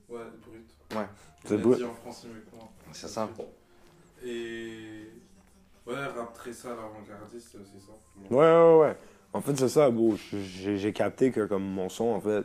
Ouais, 0.09 0.17
brut. 0.45 0.97
Ouais. 0.99 1.05
C'est 1.45 1.57
brut. 1.57 1.83
en 1.83 1.93
français. 1.93 2.27
C'est 2.93 3.07
ça. 3.07 3.29
Et. 4.25 5.11
Ouais, 5.85 5.95
rap 5.95 6.33
très 6.33 6.51
sale 6.51 6.73
avant-gardiste, 6.73 7.49
c'est 7.51 7.59
aussi 7.59 7.79
ça. 7.85 7.93
Ouais, 8.29 8.37
ouais, 8.37 8.79
ouais. 8.87 8.97
En 9.33 9.41
fait, 9.41 9.55
c'est 9.57 9.69
ça, 9.69 9.89
beau. 9.89 10.15
J'ai 10.31 10.77
j'ai 10.77 10.91
capté 10.93 11.31
que 11.31 11.45
comme 11.45 11.63
mon 11.63 11.87
son, 11.89 12.05
en 12.05 12.19
fait, 12.19 12.43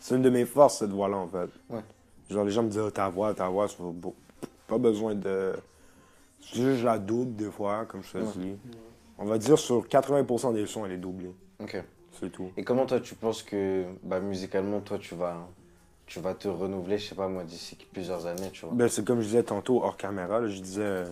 c'est 0.00 0.16
une 0.16 0.22
de 0.22 0.30
mes 0.30 0.44
forces, 0.46 0.78
cette 0.78 0.90
voix-là, 0.90 1.16
en 1.16 1.28
fait. 1.28 1.50
Ouais. 1.68 1.80
Genre, 2.28 2.44
les 2.44 2.50
gens 2.50 2.62
me 2.64 2.68
disent, 2.68 2.80
oh, 2.80 2.90
ta 2.90 3.08
voix, 3.08 3.32
ta 3.34 3.48
voix, 3.48 3.68
c'est 3.68 3.76
beau. 3.80 4.14
pas 4.66 4.78
besoin 4.78 5.14
de. 5.14 5.52
Je 6.54 6.84
la 6.84 6.98
double 6.98 7.36
des 7.36 7.50
fois, 7.50 7.84
comme 7.86 8.02
je 8.02 8.12
te 8.12 8.18
Ouais. 8.18 8.24
dis. 8.36 8.56
On 9.18 9.24
va 9.26 9.36
dire 9.38 9.58
sur 9.58 9.86
80% 9.86 10.52
des 10.54 10.66
sons, 10.66 10.86
elle 10.86 10.92
est 10.92 10.96
doublée. 10.96 11.32
Ok. 11.60 11.82
C'est 12.18 12.30
tout. 12.30 12.50
Et 12.56 12.64
comment 12.64 12.86
toi, 12.86 13.00
tu 13.00 13.14
penses 13.14 13.42
que, 13.42 13.84
bah, 14.02 14.20
musicalement, 14.20 14.80
toi, 14.80 14.98
tu 14.98 15.14
vas, 15.14 15.46
tu 16.06 16.18
vas 16.20 16.34
te 16.34 16.48
renouveler, 16.48 16.98
je 16.98 17.08
sais 17.10 17.14
pas, 17.14 17.28
moi, 17.28 17.44
d'ici 17.44 17.76
plusieurs 17.92 18.26
années, 18.26 18.50
tu 18.52 18.64
vois? 18.64 18.74
Ben, 18.74 18.88
c'est 18.88 19.04
comme 19.04 19.20
je 19.20 19.26
disais 19.26 19.42
tantôt 19.42 19.82
hors 19.82 19.96
caméra, 19.96 20.40
là, 20.40 20.48
je 20.48 20.60
disais. 20.60 20.82
euh, 20.82 21.04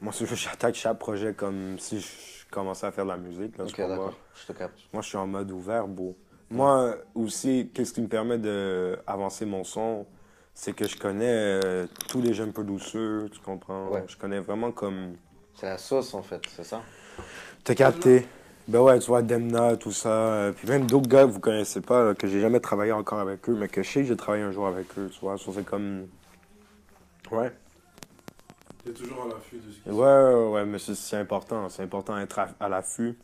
moi, 0.00 0.12
j'attaque 0.34 0.74
chaque 0.74 0.98
projet 0.98 1.32
comme 1.34 1.78
si 1.78 2.00
je 2.00 2.08
commençais 2.50 2.86
à 2.86 2.92
faire 2.92 3.04
de 3.04 3.10
la 3.10 3.16
musique. 3.16 3.56
Là, 3.56 3.64
Ok, 3.64 3.76
d'accord, 3.78 4.12
je 4.34 4.52
te 4.52 4.58
capte. 4.58 4.78
Moi, 4.92 5.00
je 5.02 5.08
suis 5.08 5.16
en 5.16 5.26
mode 5.26 5.50
ouvert, 5.52 5.86
beau. 5.88 6.16
Moi, 6.50 6.96
aussi, 7.14 7.70
qu'est-ce 7.74 7.92
qui 7.92 8.00
me 8.02 8.08
permet 8.08 8.38
d'avancer 8.38 9.44
mon 9.46 9.64
son, 9.64 10.06
c'est 10.54 10.72
que 10.72 10.86
je 10.86 10.96
connais 10.96 11.26
euh, 11.64 11.86
tous 12.08 12.20
les 12.20 12.32
jeunes 12.34 12.52
producers, 12.52 13.28
tu 13.32 13.40
comprends? 13.40 13.88
Ouais. 13.88 14.04
Je 14.06 14.16
connais 14.16 14.40
vraiment 14.40 14.70
comme. 14.70 15.14
C'est 15.54 15.66
la 15.66 15.78
sauce, 15.78 16.14
en 16.14 16.22
fait, 16.22 16.42
c'est 16.54 16.64
ça? 16.64 16.82
T'as 17.64 17.74
capté? 17.74 18.26
Ben 18.66 18.80
ouais, 18.80 18.98
tu 18.98 19.06
vois, 19.08 19.22
Demna, 19.22 19.76
tout 19.76 19.92
ça. 19.92 20.08
euh, 20.08 20.52
puis 20.52 20.66
même 20.68 20.86
d'autres 20.86 21.08
gars 21.08 21.24
que 21.24 21.30
vous 21.30 21.40
connaissez 21.40 21.80
pas, 21.80 22.02
là, 22.04 22.14
que 22.14 22.26
j'ai 22.26 22.40
jamais 22.40 22.60
travaillé 22.60 22.92
encore 22.92 23.20
avec 23.20 23.48
eux, 23.48 23.54
mais 23.54 23.68
que 23.68 23.82
je 23.82 23.90
sais 23.90 24.00
que 24.02 24.06
j'ai 24.08 24.16
travaillé 24.16 24.42
un 24.42 24.52
jour 24.52 24.66
avec 24.66 24.86
eux, 24.98 25.10
tu 25.12 25.20
vois. 25.20 25.36
C'est 25.38 25.64
comme. 25.64 26.06
Ouais. 27.30 27.52
T'es 28.84 28.92
toujours 28.92 29.24
à 29.24 29.28
l'affût 29.34 29.56
de 29.56 29.72
ce 29.72 29.78
qui 29.80 29.88
Ouais, 29.90 29.94
ouais, 29.96 30.50
ouais, 30.52 30.64
mais 30.66 30.78
c'est- 30.78 30.94
c'est 30.94 31.16
important. 31.16 31.68
C'est 31.68 31.82
important 31.82 32.16
d'être 32.18 32.38
à, 32.38 32.48
à 32.60 32.68
l'affût. 32.68 33.18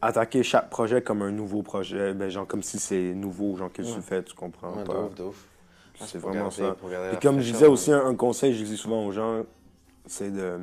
Attaquer 0.00 0.42
chaque 0.44 0.70
projet 0.70 1.02
comme 1.02 1.22
un 1.22 1.32
nouveau 1.32 1.62
projet, 1.62 2.14
ben, 2.14 2.28
genre 2.30 2.46
comme 2.46 2.62
si 2.62 2.78
c'est 2.78 3.14
nouveau, 3.14 3.56
genre 3.56 3.72
que 3.72 3.82
Ouais. 3.82 3.88
tu 3.94 4.00
fais, 4.00 4.22
tu 4.22 4.34
comprends 4.34 4.74
Ouais, 4.76 4.82
de 4.84 4.86
pas. 4.88 5.00
ouf, 5.06 5.14
de 5.14 5.22
ouf. 5.24 5.44
C'est 5.96 6.18
vraiment 6.18 6.48
garder- 6.50 6.56
ça. 6.56 7.12
Et 7.12 7.16
comme 7.20 7.40
je 7.40 7.52
disais 7.52 7.66
aussi, 7.66 7.90
un, 7.92 8.06
un 8.06 8.14
conseil 8.14 8.52
que 8.52 8.58
je 8.58 8.64
dis 8.64 8.76
souvent 8.76 9.04
aux 9.04 9.10
gens, 9.10 9.42
c'est 10.06 10.30
de. 10.30 10.56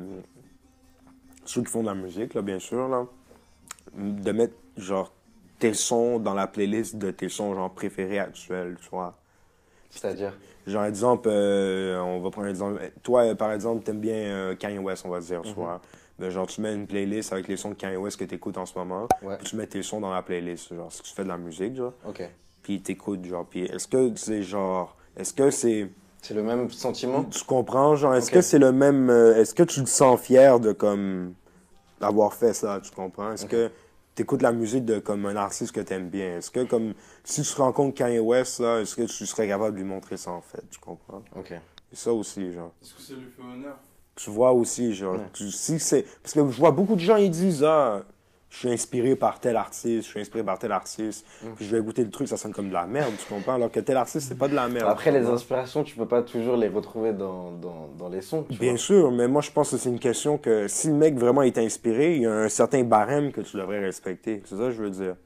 Ceux 1.44 1.60
qui 1.62 1.70
font 1.70 1.82
de 1.82 1.86
la 1.88 1.94
musique, 1.94 2.32
là, 2.34 2.40
bien 2.42 2.58
sûr, 2.58 2.88
là, 2.88 3.06
de 3.94 4.32
mettre, 4.32 4.54
genre, 4.78 5.12
tes 5.58 5.74
sons 5.74 6.18
dans 6.18 6.34
la 6.34 6.46
playlist 6.46 6.96
de 6.96 7.10
tes 7.10 7.28
sons, 7.28 7.54
genre, 7.54 7.70
préférés 7.70 8.18
actuels, 8.18 8.76
tu 8.82 8.88
vois. 8.88 9.16
C'est-à-dire? 9.90 10.32
Genre, 10.66 10.84
exemple, 10.84 11.28
euh, 11.30 12.00
on 12.00 12.20
va 12.20 12.30
prendre 12.30 12.46
un 12.46 12.50
exemple. 12.50 12.80
Toi, 13.02 13.34
par 13.34 13.52
exemple, 13.52 13.84
t'aimes 13.84 14.00
bien 14.00 14.14
euh, 14.14 14.54
Kanye 14.56 14.78
West, 14.78 15.04
on 15.06 15.10
va 15.10 15.20
dire, 15.20 15.42
tu 15.42 15.48
Mhm. 15.50 15.54
vois. 15.54 15.80
Ben, 16.18 16.30
genre, 16.30 16.46
tu 16.46 16.60
mets 16.62 16.74
une 16.74 16.86
playlist 16.86 17.32
avec 17.32 17.46
les 17.48 17.56
sons 17.58 17.70
de 17.70 17.74
Kanye 17.74 17.96
West 17.96 18.18
que 18.18 18.24
t'écoutes 18.24 18.56
en 18.56 18.64
ce 18.64 18.76
moment, 18.78 19.06
Ouais. 19.22 19.36
puis 19.36 19.46
tu 19.48 19.56
mets 19.56 19.66
tes 19.66 19.82
sons 19.82 20.00
dans 20.00 20.12
la 20.12 20.22
playlist, 20.22 20.74
genre, 20.74 20.90
si 20.90 21.02
tu 21.02 21.12
fais 21.12 21.24
de 21.24 21.28
la 21.28 21.36
musique, 21.36 21.76
genre, 21.76 21.92
Ok. 22.06 22.22
puis 22.62 22.80
t'écoutes, 22.80 23.24
genre, 23.26 23.44
puis 23.44 23.64
est-ce 23.64 23.86
que 23.86 24.14
c'est 24.16 24.42
genre, 24.42 24.96
est-ce 25.16 25.32
que 25.34 25.50
c'est, 25.50 25.90
C'est 26.22 26.32
le 26.34 26.42
même 26.42 26.70
sentiment? 26.70 27.22
Tu 27.24 27.44
comprends, 27.44 27.94
genre, 27.96 28.14
est-ce 28.14 28.30
que 28.30 28.40
c'est 28.40 28.58
le 28.58 28.72
même, 28.72 29.10
euh, 29.10 29.36
est-ce 29.36 29.54
que 29.54 29.62
tu 29.62 29.84
te 29.84 29.88
sens 29.88 30.18
fier 30.20 30.58
de, 30.58 30.72
comme, 30.72 31.34
d'avoir 32.00 32.32
fait 32.34 32.54
ça, 32.54 32.80
tu 32.82 32.90
comprends? 32.90 33.32
Est-ce 33.32 33.44
Ok. 33.44 33.50
que 33.50 33.70
t'écoutes 34.14 34.40
la 34.42 34.52
musique 34.52 34.84
de 34.86 34.98
comme 34.98 35.26
un 35.26 35.36
artiste 35.36 35.72
que 35.72 35.80
t'aimes 35.80 36.08
bien? 36.08 36.38
Est-ce 36.38 36.50
que 36.50 36.64
comme 36.64 36.94
si 37.24 37.42
tu 37.42 37.54
rencontres 37.60 37.94
Kanye 37.94 38.18
West 38.20 38.58
là, 38.60 38.80
est-ce 38.80 38.96
que 38.96 39.02
tu 39.02 39.26
serais 39.26 39.46
capable 39.46 39.76
de 39.76 39.82
lui 39.82 39.88
montrer 39.88 40.16
ça 40.16 40.30
en 40.30 40.40
fait, 40.40 40.62
tu 40.70 40.78
comprends? 40.80 41.22
Ok. 41.36 41.52
Et 41.52 41.96
ça 41.96 42.12
aussi, 42.12 42.52
genre. 42.52 42.72
Est-ce 42.82 42.94
que 42.94 43.00
ça 43.02 43.12
lui 43.14 43.26
fait 43.30 43.42
honneur? 43.42 43.76
Tu 44.16 44.30
vois 44.30 44.52
aussi, 44.52 44.94
genre, 44.94 45.14
Ouais. 45.14 45.20
tu, 45.34 45.50
si 45.50 45.78
c'est 45.78 46.02
parce 46.22 46.32
que 46.32 46.40
je 46.50 46.58
vois 46.58 46.70
beaucoup 46.70 46.94
de 46.94 47.00
gens 47.00 47.16
ils 47.16 47.30
disent 47.30 47.62
ah, 47.64 48.02
je 48.48 48.56
suis 48.60 48.70
inspiré 48.70 49.14
par 49.14 49.38
tel 49.40 49.56
artiste, 49.56 50.04
je 50.04 50.08
suis 50.10 50.20
inspiré 50.20 50.42
par 50.42 50.58
tel 50.58 50.72
artiste, 50.72 51.26
Mm. 51.42 51.48
puis 51.56 51.66
je 51.66 51.70
vais 51.76 51.82
écouter 51.82 52.02
le 52.02 52.10
truc, 52.10 52.26
ça 52.26 52.38
sonne 52.38 52.52
comme 52.52 52.68
de 52.68 52.72
la 52.72 52.86
merde, 52.86 53.12
tu 53.18 53.26
comprends? 53.26 53.54
Alors 53.56 53.70
que 53.70 53.80
tel 53.80 53.96
artiste 53.98 54.28
c'est 54.28 54.38
pas 54.38 54.48
de 54.48 54.54
la 54.54 54.68
merde. 54.68 54.88
Après, 54.88 55.10
les 55.10 55.26
inspirations, 55.26 55.84
tu 55.84 55.94
peux 55.96 56.06
pas 56.06 56.22
toujours 56.22 56.56
les 56.56 56.68
retrouver 56.68 57.12
dans, 57.12 57.50
dans, 57.52 57.88
dans 57.98 58.08
les 58.08 58.22
sons. 58.22 58.46
Bien 58.48 58.70
vois. 58.70 58.78
sûr, 58.78 59.10
mais 59.12 59.28
moi 59.28 59.42
je 59.42 59.50
pense 59.50 59.70
que 59.72 59.76
c'est 59.76 59.90
une 59.90 59.98
question 59.98 60.38
que 60.38 60.66
si 60.66 60.86
le 60.88 60.94
mec 60.94 61.18
vraiment 61.18 61.42
est 61.42 61.58
inspiré, 61.58 62.16
il 62.16 62.22
y 62.22 62.26
a 62.26 62.32
un 62.32 62.48
certain 62.48 62.82
barème 62.84 63.32
que 63.32 63.42
tu 63.42 63.58
devrais 63.58 63.80
respecter. 63.80 64.42
C'est 64.46 64.56
ça 64.56 64.62
que 64.62 64.70
je 64.70 64.82
veux 64.82 64.90
dire. 64.90 65.16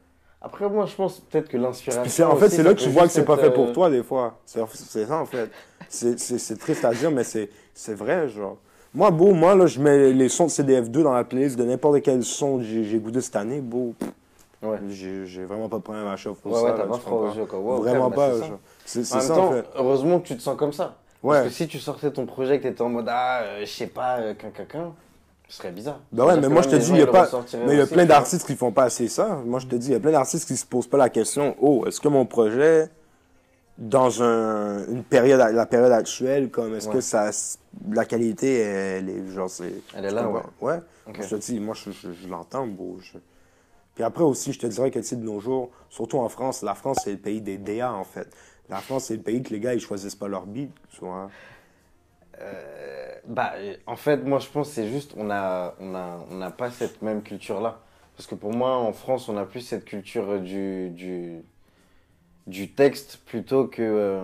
Après, 0.43 0.66
moi, 0.70 0.86
je 0.86 0.95
pense 0.97 1.20
peut-être 1.20 1.49
que 1.51 1.59
l'inspiration. 1.59 2.30
En 2.30 2.36
fait, 2.36 2.49
c'est 2.49 2.62
là 2.62 2.72
que 2.74 2.80
tu 2.80 2.88
vois 2.88 3.03
que 3.03 3.11
c'est 3.12 3.26
pas 3.26 3.36
fait 3.36 3.53
pour 3.53 3.68
euh, 3.68 3.72
toi 3.72 3.91
des 3.91 4.03
fois. 4.03 4.41
C'est 4.47 4.59
ça 5.07 5.16
en 5.20 5.26
fait. 5.26 5.51
C'est- 5.88 6.59
triste 6.59 6.84
à 6.84 6.93
dire, 6.95 7.11
mais 7.12 7.22
c'est 7.24 7.95
vrai, 7.95 8.26
genre. 8.28 8.57
Moi, 8.93 9.11
beau, 9.11 9.32
moi, 9.32 9.55
là, 9.55 9.66
je 9.66 9.80
mets 9.80 10.12
les 10.12 10.28
sons 10.28 10.47
de 10.47 10.51
CDF2 10.51 11.03
dans 11.03 11.12
la 11.12 11.22
playlist 11.24 11.57
de 11.57 11.64
n'importe 11.64 12.03
quel 12.03 12.24
son 12.24 12.59
que 12.59 12.64
j'ai 12.64 12.82
j'ai 12.84 12.99
goûté 12.99 13.20
cette 13.20 13.36
année, 13.36 13.61
beau. 13.61 13.95
Ouais. 14.62 14.78
J'ai 14.88 15.24
j'ai 15.26 15.45
vraiment 15.45 15.68
pas 15.68 15.78
de 15.78 15.82
problème 15.82 16.07
à 16.09 16.16
chauffer 16.16 16.41
pour 16.43 16.53
Ouais, 16.53 16.59
ça. 16.59 16.64
ouais, 16.64 16.70
là, 16.72 16.76
t'as 16.78 16.86
pas 16.91 16.99
froid 16.99 17.30
aux 17.30 17.34
yeux, 17.34 17.47
quoi. 17.47 17.59
Vraiment 17.78 18.11
bah, 18.11 18.16
pas, 18.16 18.32
c'est 18.34 18.41
ça. 18.41 18.47
genre. 18.47 18.59
C'est 18.84 19.01
En 19.01 19.05
c'est 19.05 19.14
même 19.18 19.26
ça, 19.28 19.34
temps, 19.34 19.47
en 19.49 19.53
fait. 19.53 19.64
heureusement 19.76 20.18
que 20.20 20.26
tu 20.28 20.36
te 20.36 20.43
sens 20.43 20.57
comme 20.57 20.72
ça. 20.72 20.97
Ouais. 21.22 21.36
Parce 21.36 21.49
que 21.49 21.55
si 21.55 21.68
tu 21.68 21.78
sortais 21.78 22.11
ton 22.11 22.26
projet 22.26 22.57
et 22.57 22.59
que 22.59 22.64
t'étais 22.68 22.82
en 22.82 22.88
mode, 22.88 23.07
ah, 23.09 23.41
euh, 23.43 23.61
je 23.61 23.70
sais 23.70 23.86
pas, 23.86 24.18
euh, 24.18 24.34
qu'un 24.34 24.51
qu'un, 24.51 24.93
ce 25.49 25.57
serait 25.59 25.70
bizarre. 25.70 26.01
Ben 26.12 26.24
ouais, 26.24 26.41
mais 26.41 26.49
moi, 26.49 26.62
je 26.62 26.68
te 26.70 26.76
dis, 26.76 26.91
il 26.91 26.99
y 26.99 27.03
a 27.03 27.07
pas- 27.07 27.30
Mais 27.66 27.74
il 27.74 27.78
y 27.78 27.82
a 27.82 27.86
plein 27.86 28.05
d'artistes 28.07 28.47
qui 28.47 28.57
font 28.57 28.72
pas 28.72 28.84
assez 28.84 29.07
ça. 29.09 29.41
Moi, 29.47 29.61
je 29.61 29.66
te 29.66 29.76
dis, 29.76 29.88
il 29.88 29.93
y 29.93 29.97
a 29.97 30.01
plein 30.01 30.12
d'artistes 30.12 30.47
qui 30.49 30.57
se 30.57 30.66
posent 30.66 30.88
pas 30.88 30.99
la 30.99 31.09
question 31.11 31.55
Oh, 31.61 31.84
est-ce 31.86 32.01
que 32.01 32.09
mon 32.09 32.26
projet, 32.26 32.88
dans 33.80 34.22
un, 34.22 34.86
une 34.88 35.02
période, 35.02 35.40
la 35.40 35.66
période 35.66 35.90
actuelle, 35.92 36.50
comme 36.50 36.74
est-ce 36.76 36.88
Ouais. 36.88 36.94
que 36.96 37.00
ça, 37.00 37.30
la 37.90 38.04
qualité, 38.04 38.58
elle 38.58 39.08
est 39.08 39.26
genre, 39.32 39.48
c'est. 39.50 39.72
Elle 39.96 40.04
est 40.04 40.10
là, 40.10 40.28
ouais. 40.28 40.42
Ouais. 40.60 40.78
Ok. 41.08 41.22
Je 41.22 41.28
te 41.28 41.34
dis, 41.40 41.58
moi, 41.58 41.74
je, 41.74 41.90
je- 41.90 42.12
je 42.12 42.28
l'entends, 42.28 42.66
beau. 42.66 42.98
je- 43.00 43.18
Puis 43.94 44.04
après 44.04 44.22
aussi, 44.22 44.52
je 44.52 44.58
te 44.58 44.66
dirais 44.66 44.90
que, 44.90 44.98
tu 44.98 45.04
sais, 45.06 45.16
de 45.16 45.24
nos 45.24 45.40
jours, 45.40 45.70
surtout 45.88 46.18
en 46.18 46.28
France, 46.28 46.62
la 46.62 46.74
France, 46.74 46.98
c'est 47.04 47.12
le 47.12 47.18
pays 47.18 47.40
des 47.40 47.56
DA, 47.58 47.92
en 47.92 48.04
fait. 48.04 48.28
La 48.68 48.76
France, 48.76 49.04
c'est 49.06 49.16
le 49.16 49.22
pays 49.22 49.42
que 49.42 49.50
les 49.50 49.60
gars, 49.60 49.74
ils 49.74 49.80
choisissent 49.80 50.14
pas 50.14 50.28
leur 50.28 50.46
beat, 50.46 50.70
tu 50.92 51.00
vois. 51.00 51.30
Euh, 52.40 53.14
bah, 53.26 53.52
en 53.86 53.96
fait, 53.96 54.18
moi, 54.18 54.38
je 54.38 54.48
pense 54.48 54.68
que 54.68 54.74
c'est 54.74 54.88
juste, 54.88 55.12
on 55.16 55.30
a, 55.30 55.74
on 55.80 55.94
a, 55.94 56.24
on 56.30 56.36
n'a 56.36 56.50
pas 56.50 56.70
cette 56.70 57.02
même 57.02 57.22
culture-là. 57.22 57.80
Parce 58.16 58.26
que 58.26 58.34
pour 58.34 58.52
moi, 58.52 58.76
en 58.76 58.92
France, 58.92 59.28
on 59.28 59.36
a 59.36 59.44
plus 59.44 59.60
cette 59.60 59.84
culture 59.84 60.40
du, 60.40 60.90
du, 60.90 61.42
du 62.51 62.70
texte 62.70 63.20
plutôt 63.26 63.66
que 63.66 63.80
euh, 63.82 64.22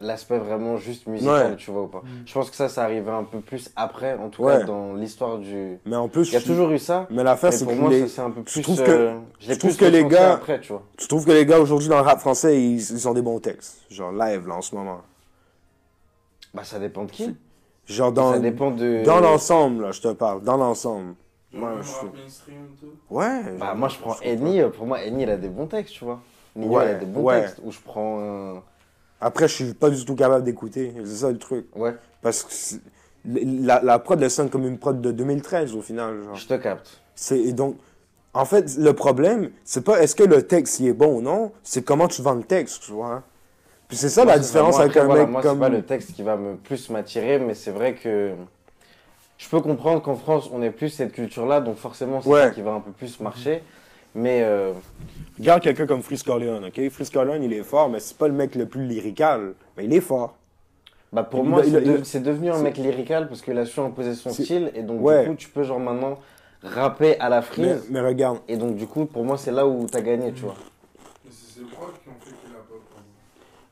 l'aspect 0.00 0.38
vraiment 0.38 0.76
juste 0.78 1.06
musical, 1.06 1.52
Ouais. 1.52 1.56
tu 1.56 1.70
vois 1.70 1.82
ou 1.82 1.86
pas. 1.86 2.00
Mm. 2.00 2.22
Je 2.26 2.34
pense 2.34 2.50
que 2.50 2.56
ça, 2.56 2.68
ça 2.68 2.82
arrivait 2.84 3.10
un 3.10 3.22
peu 3.24 3.38
plus 3.40 3.70
après, 3.76 4.14
en 4.14 4.28
tout 4.30 4.42
Ouais. 4.42 4.58
cas, 4.58 4.64
dans 4.64 4.94
l'histoire 4.94 5.38
du. 5.38 5.78
Mais 5.86 5.96
en 5.96 6.08
plus, 6.08 6.28
Il 6.28 6.32
y 6.34 6.36
a 6.36 6.40
je- 6.40 6.46
toujours 6.46 6.70
eu 6.72 6.78
ça. 6.78 7.06
Mais 7.10 7.22
l'affaire, 7.22 7.52
c'est 7.52 7.64
pour 7.64 7.72
que 7.74 7.78
moi, 7.78 7.90
les- 7.90 8.08
c'est 8.08 8.20
un 8.20 8.30
peu 8.30 8.42
plus. 8.42 8.62
trouve 8.62 8.82
que- 8.82 8.90
euh, 8.90 9.14
je 9.40 9.48
l'ai 9.48 9.54
je 9.54 9.58
trouve 9.60 9.76
que 9.76 9.84
les 9.84 10.04
gars- 10.04 10.34
Après, 10.34 10.60
tu 10.60 10.72
vois. 10.72 10.82
Tu 10.98 11.06
trouves 11.06 11.24
que 11.24 11.30
les 11.32 11.46
gars 11.46 11.60
aujourd'hui 11.60 11.88
dans 11.88 11.96
le 11.98 12.02
rap 12.02 12.18
français, 12.18 12.60
ils, 12.60 12.78
ils 12.80 13.08
ont 13.08 13.14
des 13.14 13.22
bons 13.22 13.38
textes. 13.38 13.82
Genre 13.90 14.10
live, 14.12 14.46
là, 14.48 14.54
en 14.56 14.62
ce 14.62 14.74
moment. 14.74 15.02
Bah, 16.54 16.64
ça 16.64 16.78
dépend 16.78 17.04
de 17.04 17.10
qui. 17.10 17.34
Genre 17.86 18.12
dans, 18.12 18.32
ça 18.32 18.38
dépend 18.38 18.70
de. 18.70 19.02
dans 19.04 19.20
l'ensemble, 19.20 19.82
là, 19.84 19.92
je 19.92 20.00
te 20.00 20.12
parle. 20.12 20.42
Dans 20.42 20.56
l'ensemble. 20.56 21.14
Ouais, 21.54 21.60
même 21.60 21.82
je- 21.82 22.20
mainstream 22.20 22.56
tout 22.80 22.86
Ouais. 23.14 23.42
Bah, 23.58 23.74
moi, 23.74 23.88
je 23.88 23.98
prends 23.98 24.16
euh, 24.24 24.68
Pour 24.70 24.86
moi, 24.86 25.02
Eni, 25.04 25.22
il 25.24 25.30
a 25.30 25.36
des 25.36 25.48
bons 25.48 25.66
textes, 25.66 25.94
tu 25.94 26.04
vois. 26.04 26.20
Nino, 26.56 26.76
Ouais, 26.76 26.84
il 26.86 26.90
a 26.90 26.94
des 26.94 27.06
bons 27.06 27.22
ouais. 27.22 27.40
textes. 27.42 27.60
Ou 27.64 27.70
je 27.72 27.78
prends. 27.80 28.18
euh, 28.20 28.54
Après, 29.20 29.48
je 29.48 29.54
suis 29.54 29.74
pas 29.74 29.90
du 29.90 30.04
tout 30.04 30.14
capable 30.14 30.44
d'écouter. 30.44 30.92
C'est 31.04 31.16
ça 31.16 31.30
le 31.30 31.38
truc. 31.38 31.66
Ouais, 31.74 31.94
Parce 32.22 32.42
que 32.42 32.76
la, 33.24 33.80
la 33.82 33.98
prod, 33.98 34.20
elle 34.22 34.30
sonne 34.30 34.50
comme 34.50 34.66
une 34.66 34.78
prod 34.78 35.00
de 35.00 35.12
2013 35.12 35.74
au 35.74 35.82
final. 35.82 36.22
Genre. 36.24 36.34
je 36.36 36.46
te 36.46 36.54
capte. 36.54 37.00
C'est, 37.14 37.38
et 37.38 37.52
donc, 37.52 37.76
en 38.34 38.44
fait, 38.44 38.76
le 38.78 38.92
problème, 38.94 39.50
c'est 39.64 39.84
pas 39.84 40.02
est-ce 40.02 40.14
que 40.16 40.24
le 40.24 40.42
texte 40.42 40.80
il 40.80 40.88
est 40.88 40.92
bon 40.92 41.18
ou 41.18 41.20
non, 41.22 41.52
c'est 41.62 41.82
comment 41.82 42.08
tu 42.08 42.22
vends 42.22 42.34
le 42.34 42.42
texte, 42.42 42.82
tu 42.84 42.92
vois. 42.92 43.22
Puis 43.88 43.96
c'est 43.98 44.08
ça 44.08 44.24
Moi, 44.24 44.32
la 44.32 44.38
différence 44.38 44.78
avec 44.80 44.96
un 44.96 45.04
voilà, 45.04 45.22
mec 45.22 45.30
moi, 45.30 45.42
comme. 45.42 45.56
c'est 45.56 45.60
pas 45.60 45.68
le 45.68 45.82
texte 45.82 46.14
qui 46.14 46.22
va 46.22 46.36
me 46.36 46.56
plus 46.56 46.88
m'attirer, 46.88 47.38
mais 47.38 47.54
c'est 47.54 47.70
vrai 47.72 47.94
que 47.94 48.32
je 49.36 49.48
peux 49.50 49.60
comprendre 49.60 50.00
qu'en 50.02 50.14
France, 50.16 50.48
on 50.52 50.62
ait 50.62 50.70
plus 50.70 50.88
cette 50.88 51.12
culture-là, 51.12 51.60
donc 51.60 51.76
forcément, 51.76 52.22
c'est 52.22 52.28
Ouais. 52.28 52.42
ça 52.44 52.50
qui 52.50 52.62
va 52.62 52.72
un 52.72 52.80
peu 52.80 52.90
plus 52.92 53.20
marcher. 53.20 53.62
Mais 54.14 54.42
euh, 54.42 54.72
Regarde 55.38 55.62
quelqu'un 55.62 55.86
comme 55.86 56.02
Freeze 56.02 56.22
Corleone, 56.22 56.66
ok? 56.66 56.88
Freeze 56.90 57.10
Corleone, 57.10 57.42
il 57.42 57.52
est 57.52 57.62
fort, 57.62 57.88
mais 57.88 57.98
c'est 58.00 58.16
pas 58.16 58.28
le 58.28 58.34
mec 58.34 58.54
le 58.54 58.66
plus 58.66 58.84
lyrical. 58.86 59.54
Mais 59.76 59.84
il 59.86 59.94
est 59.94 60.00
fort. 60.00 60.36
bah, 61.12 61.22
pour 61.22 61.44
Il 61.44 61.50
moi, 61.50 61.62
c'est 62.04 62.20
de- 62.20 62.24
devenu 62.24 62.50
un 62.50 62.58
mec 62.58 62.76
lyrical 62.78 63.28
parce 63.28 63.40
qu'il 63.42 63.56
a 63.58 63.64
su 63.66 63.80
imposer 63.80 64.14
son 64.14 64.30
C'est- 64.30 64.44
style, 64.44 64.70
et 64.74 64.82
donc 64.82 65.02
Ouais. 65.02 65.22
du 65.24 65.30
coup, 65.30 65.34
tu 65.36 65.48
peux 65.48 65.62
genre 65.62 65.80
maintenant 65.80 66.18
rapper 66.62 67.18
à 67.18 67.28
la 67.28 67.40
Mais, 67.40 67.42
frise. 67.46 67.86
mais 67.90 68.00
regarde, 68.00 68.38
Et 68.48 68.56
donc, 68.56 68.76
du 68.76 68.86
coup, 68.86 69.04
pour 69.06 69.24
moi, 69.24 69.36
c'est 69.38 69.50
là 69.52 69.66
où 69.66 69.86
t'as 69.90 70.00
gagné, 70.00 70.32
tu 70.32 70.42
vois. 70.42 70.54
Mais 71.24 71.30
c'est 71.30 71.60
ses 71.60 71.66
prods 71.66 71.86
qui 72.02 72.08
ont 72.08 72.12
fait 72.20 72.30
qu'il 72.30 72.50
a 72.54 72.58
pas 72.58 72.68
peur. 72.68 73.02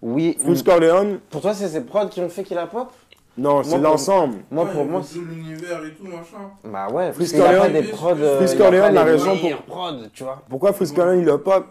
Oui, 0.02 0.36
Freeze 0.40 0.62
Corleone, 0.62 1.20
pour 1.30 1.40
toi, 1.42 1.54
c'est 1.54 1.68
ces 1.68 1.82
prods 1.82 2.08
qui 2.08 2.20
ont 2.20 2.28
fait 2.28 2.42
qu'il 2.44 2.58
a 2.58 2.66
pop? 2.66 2.92
Non, 3.38 3.62
c'est 3.62 3.78
l'ensemble. 3.78 4.38
Moi, 4.50 4.66
pour 4.66 4.84
moi, 4.84 5.00
tout 5.00 5.20
l'univers 5.24 5.84
et 5.84 5.92
tout, 5.94 6.04
machin. 6.04 6.50
Bah 6.64 6.88
ouais, 6.92 7.10
Corleone- 7.12 7.72
des 7.72 7.82
prods. 7.84 8.10
euh, 8.18 8.36
Freeze 8.38 8.52
il 8.52 8.54
a 8.56 8.64
Corleone, 8.64 8.80
pas 8.82 8.90
la 8.90 9.04
les 9.04 9.10
raison 9.12 9.24
pour- 9.34 9.42
meilleurs 9.42 9.62
prods, 9.62 9.96
tu 10.12 10.24
vois. 10.24 10.42
Pourquoi 10.48 10.72
Corleone, 10.72 11.20
il 11.20 11.30
a 11.30 11.38
pas. 11.38 11.64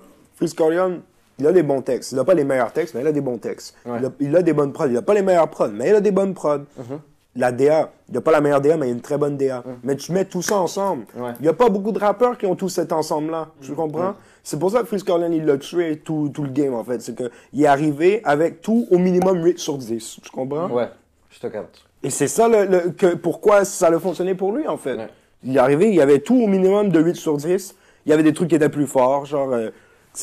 Corleone, 0.55 1.01
il 1.37 1.45
a 1.47 1.51
des 1.51 1.63
bons 1.63 1.81
textes. 1.81 2.11
Il 2.13 2.19
a 2.19 2.23
pas 2.23 2.33
les 2.33 2.43
meilleurs 2.43 2.71
textes, 2.71 2.95
mais 2.95 3.01
il 3.01 3.07
a 3.07 3.11
des 3.11 3.21
bons 3.21 3.37
textes. 3.37 3.75
Ouais. 3.85 3.97
Il, 3.99 4.05
a, 4.05 4.09
il 4.19 4.35
a 4.35 4.41
des 4.41 4.53
bonnes 4.53 4.71
prods. 4.73 4.87
Il 4.89 4.97
a 4.97 5.01
pas 5.01 5.13
les 5.13 5.21
meilleurs 5.21 5.49
prods, 5.49 5.69
mais 5.73 5.89
il 5.89 5.95
a 5.95 6.01
des 6.01 6.11
bonnes 6.11 6.33
prods. 6.33 6.59
Mhm. 6.77 6.99
La 7.35 7.51
DA, 7.51 7.91
il 8.09 8.17
a 8.17 8.21
pas 8.21 8.31
la 8.31 8.41
meilleure 8.41 8.59
DA, 8.59 8.75
mais 8.75 8.87
il 8.87 8.89
a 8.89 8.93
une 8.93 9.01
très 9.01 9.17
bonne 9.17 9.37
DA. 9.37 9.63
Mais 9.83 9.95
tu 9.95 10.11
mets 10.11 10.25
tout 10.25 10.41
ça 10.41 10.57
ensemble. 10.57 11.05
Ouais. 11.15 11.31
Il 11.39 11.45
y 11.45 11.49
a 11.49 11.53
pas 11.53 11.69
beaucoup 11.69 11.91
de 11.91 11.99
rappeurs 11.99 12.37
qui 12.37 12.45
ont 12.47 12.55
tout 12.55 12.69
cet 12.69 12.91
ensemble-là. 12.91 13.49
Tu 13.61 13.73
comprends? 13.73 14.15
C'est 14.43 14.57
pour 14.57 14.71
ça 14.71 14.79
que 14.79 14.85
Freeze 14.87 15.03
Corleone, 15.03 15.33
il 15.33 15.45
l'a 15.45 15.57
tué 15.57 15.97
tout, 15.99 16.31
tout 16.33 16.43
le 16.43 16.49
game, 16.49 16.73
en 16.73 16.83
fait. 16.83 17.01
C'est 17.01 17.15
qu'il 17.15 17.61
est 17.61 17.67
arrivé 17.67 18.21
avec 18.23 18.61
tout 18.61 18.87
au 18.89 18.97
minimum 18.97 19.43
8 19.45 19.59
sur 19.59 19.77
10. 19.77 20.19
Tu 20.23 20.29
comprends? 20.31 20.67
Ouais, 20.69 20.89
je 21.29 21.39
te 21.39 21.47
capte. 21.47 21.85
Et 22.03 22.09
c'est 22.09 22.27
ça 22.27 22.47
le, 22.47 22.65
le- 22.65 22.89
que, 22.91 23.15
pourquoi 23.15 23.65
ça 23.65 23.87
a 23.87 23.99
fonctionné 23.99 24.35
pour 24.35 24.51
lui, 24.53 24.67
en 24.67 24.77
fait. 24.77 24.95
Ouais. 24.95 25.07
Il 25.43 25.55
est 25.55 25.59
arrivé, 25.59 25.87
il 25.89 25.95
y 25.95 26.01
avait 26.01 26.19
tout 26.19 26.35
au 26.35 26.47
minimum 26.47 26.89
de 26.89 26.99
8 26.99 27.15
sur 27.15 27.37
10. 27.37 27.75
Il 28.05 28.09
y 28.09 28.13
avait 28.13 28.23
des 28.23 28.33
trucs 28.33 28.49
qui 28.49 28.55
étaient 28.55 28.69
plus 28.69 28.87
forts, 28.87 29.25
genre... 29.25 29.51
euh, 29.53 29.69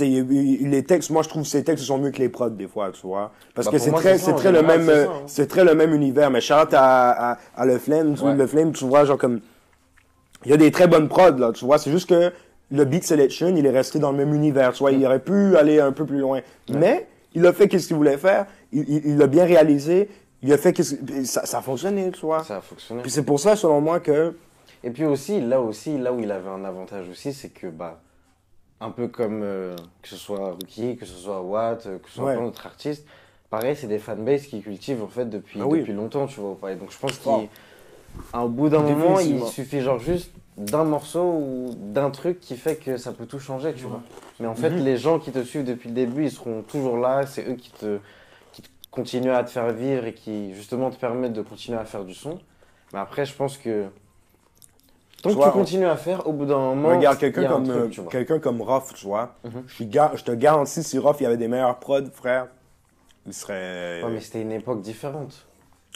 les 0.01 0.83
textes, 0.85 1.11
moi 1.11 1.23
je 1.23 1.29
trouve 1.29 1.43
que 1.43 1.49
ces 1.49 1.65
textes 1.65 1.85
sont 1.85 1.97
mieux 1.97 2.11
que 2.11 2.19
les 2.19 2.29
prods 2.29 2.51
des 2.51 2.67
fois, 2.67 2.91
tu 2.91 3.07
vois. 3.07 3.31
Parce 3.55 3.67
Bah, 3.67 3.73
que 3.73 3.79
c'est 3.79 3.93
très, 3.93 4.19
c'est 4.19 4.35
très 4.35 4.53
le 4.53 4.63
même, 4.63 4.85
c'est 4.87 4.91
euh, 4.91 5.07
hein. 5.07 5.23
c'est 5.27 5.47
très 5.47 5.65
le 5.65 5.75
même 5.75 5.95
univers. 5.95 6.31
Mais 6.31 6.41
Charlotte 6.41 6.75
à, 6.75 7.33
à, 7.33 7.39
à 7.57 7.65
Le 7.65 7.79
Flame, 7.79 8.15
tu 8.15 8.23
Ouais. 8.25 8.35
Le 8.35 8.47
Flame, 8.47 8.73
tu 8.73 8.85
vois, 8.85 9.05
genre 9.05 9.17
comme, 9.17 9.41
il 10.45 10.51
y 10.51 10.55
a 10.55 10.57
des 10.59 10.71
très 10.71 10.87
bonnes 10.89 11.09
prods 11.09 11.39
là, 11.39 11.53
tu 11.53 11.65
vois. 11.65 11.79
C'est 11.79 11.91
juste 11.93 12.09
que 12.11 12.31
le 12.71 12.85
beat 12.85 13.05
selection, 13.05 13.55
il 13.57 13.65
est 13.65 13.71
resté 13.71 13.99
dans 13.99 14.11
le 14.11 14.19
même 14.19 14.35
univers, 14.35 14.73
tu 14.73 14.81
vois. 14.81 14.91
Il 14.93 15.05
aurait 15.07 15.21
pu 15.21 15.57
aller 15.57 15.81
un 15.81 15.93
peu 15.93 16.05
plus 16.05 16.19
loin, 16.19 16.41
mais 16.69 17.07
il 17.35 17.47
a 17.47 17.53
fait 17.53 17.69
qu'est-ce 17.69 17.87
qu'il 17.87 17.97
voulait 17.97 18.19
faire. 18.19 18.47
Il 18.73 19.17
l'a 19.17 19.29
bien 19.29 19.45
réalisé. 19.45 20.09
Il 20.47 20.53
a 20.53 20.59
fait 20.59 20.73
qu'est-ce 20.73 20.95
ça, 21.25 21.45
ça 21.45 21.59
a 21.59 21.63
fonctionné, 21.63 22.11
tu 22.13 22.21
vois. 22.21 22.45
Ça 22.45 22.59
a 22.59 22.61
fonctionné. 22.61 23.03
Puis 23.03 23.11
c'est 23.11 23.25
pour 23.25 23.41
ça, 23.41 23.57
selon 23.57 23.81
moi, 23.81 23.99
que 24.01 24.37
Et 24.85 24.91
puis 24.91 25.05
aussi, 25.05 25.41
là 25.41 25.61
aussi, 25.61 25.99
là 25.99 26.13
où 26.13 26.21
il 26.21 26.31
avait 26.31 26.49
un 26.49 26.65
avantage 26.65 27.09
aussi, 27.09 27.33
c'est 27.33 27.49
que, 27.49 27.67
bah, 27.67 28.01
un 28.81 28.91
peu 28.91 29.09
comme 29.09 29.41
euh, 29.43 29.75
que 30.03 30.09
ce 30.09 30.17
soit 30.17 30.53
Rookie, 30.53 30.97
que 30.97 31.05
ce 31.07 31.15
soit 31.15 31.41
Watt, 31.43 31.87
euh, 31.87 31.99
que 31.99 32.09
ce 32.09 32.17
soit 32.17 32.25
Ouais. 32.27 32.35
plein 32.37 32.45
d'autres 32.45 32.65
artistes, 32.67 33.05
pareil, 33.51 33.75
c'est 33.75 33.87
des 33.89 33.99
fanbases 33.99 34.47
qui 34.47 34.61
cultivent 34.63 35.03
en 35.03 35.09
fait 35.09 35.25
depuis, 35.29 35.59
Ah 35.61 35.67
oui. 35.67 35.81
depuis 35.81 35.93
longtemps, 35.95 36.27
tu 36.27 36.39
vois. 36.41 36.71
Et 36.71 36.77
donc 36.77 36.93
je 36.93 36.99
pense 36.99 37.19
qu'au 37.19 38.49
bout 38.49 38.69
d'un 38.69 38.83
moment, 38.83 39.19
il 39.19 39.45
suffit 39.47 39.81
genre 39.81 39.99
juste 39.99 40.31
d'un 40.57 40.85
morceau 40.85 41.23
ou 41.25 41.75
d'un 41.77 42.11
truc 42.11 42.39
qui 42.41 42.57
fait 42.57 42.77
que 42.77 42.97
ça 42.99 43.13
peut 43.13 43.27
tout 43.27 43.39
changer, 43.41 43.75
tu 43.75 43.85
vois. 43.85 44.03
Mais 44.41 44.47
en 44.47 44.55
fait, 44.55 44.71
Mhm. 44.71 44.85
les 44.85 44.97
gens 44.97 45.19
qui 45.19 45.33
te 45.33 45.43
suivent 45.43 45.65
depuis 45.65 45.89
le 45.89 45.95
début, 45.95 46.25
ils 46.25 46.31
seront 46.31 46.63
toujours 46.63 46.99
là, 46.99 47.27
c'est 47.27 47.49
eux 47.49 47.55
qui 47.57 47.71
te, 47.71 47.99
continuent 48.97 49.31
à 49.31 49.45
te 49.45 49.51
faire 49.51 49.71
vivre 49.73 50.05
et 50.07 50.15
qui 50.15 50.53
justement 50.55 50.91
te 50.91 50.97
permettent 50.97 51.35
de 51.35 51.43
continuer 51.43 51.79
à 51.79 51.85
faire 51.85 52.05
du 52.05 52.15
son. 52.15 52.41
Mais 52.93 52.99
après, 52.99 53.25
je 53.27 53.35
pense 53.35 53.59
que 53.59 53.85
tant 55.23 55.31
que 55.35 55.45
tu 55.45 55.51
continues 55.51 55.87
à 55.87 55.97
faire, 55.97 56.27
au 56.27 56.33
bout 56.33 56.47
d'un 56.47 56.59
moment, 56.59 56.97
Regarde, 56.97 57.19
il 57.21 57.29
y 57.29 57.33
quelqu'un 57.33 57.49
comme, 57.49 57.71
euh, 57.71 57.89
quelqu'un 58.11 58.39
comme 58.39 58.63
Ruff, 58.63 58.95
tu 58.95 59.07
vois. 59.07 59.35
Mhm. 59.45 59.63
je, 59.67 59.75
suis 59.75 59.87
gar- 59.87 60.17
je 60.17 60.25
te 60.25 60.33
garantis, 60.33 60.83
si 60.83 60.99
Ruff 60.99 61.19
il 61.21 61.27
avait 61.27 61.37
des 61.37 61.49
meilleurs 61.49 61.79
prods, 61.79 62.11
frère, 62.13 62.49
il 63.27 63.35
serait. 63.35 64.03
Ouais, 64.03 64.11
mais 64.13 64.21
c'était 64.21 64.43
une 64.43 64.53
époque 64.53 64.81
différente. 64.81 65.47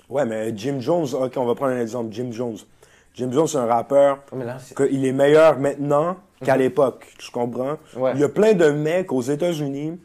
Ouais, 0.08 0.24
mais 0.26 0.52
Jim 0.56 0.76
Jones, 0.80 1.06
ok, 1.12 1.32
on 1.36 1.46
va 1.46 1.54
prendre 1.54 1.72
un 1.72 1.80
exemple. 1.80 2.12
Jim 2.12 2.28
Jones. 2.32 2.56
Jim 3.14 3.30
Jones, 3.32 3.46
c'est 3.46 3.58
un 3.58 3.66
rappeur 3.66 4.20
mais 4.32 4.44
là, 4.44 4.58
qu'il 4.76 5.04
est 5.04 5.12
meilleur 5.12 5.58
maintenant 5.58 6.16
qu'à 6.44 6.56
l'époque. 6.56 7.06
Tu 7.18 7.30
comprends? 7.30 7.76
Ouais. 7.96 8.12
Il 8.14 8.20
y 8.20 8.24
a 8.24 8.28
plein 8.28 8.54
de 8.54 8.70
mecs 8.70 9.12
aux 9.12 9.20
États-Unis 9.22 10.00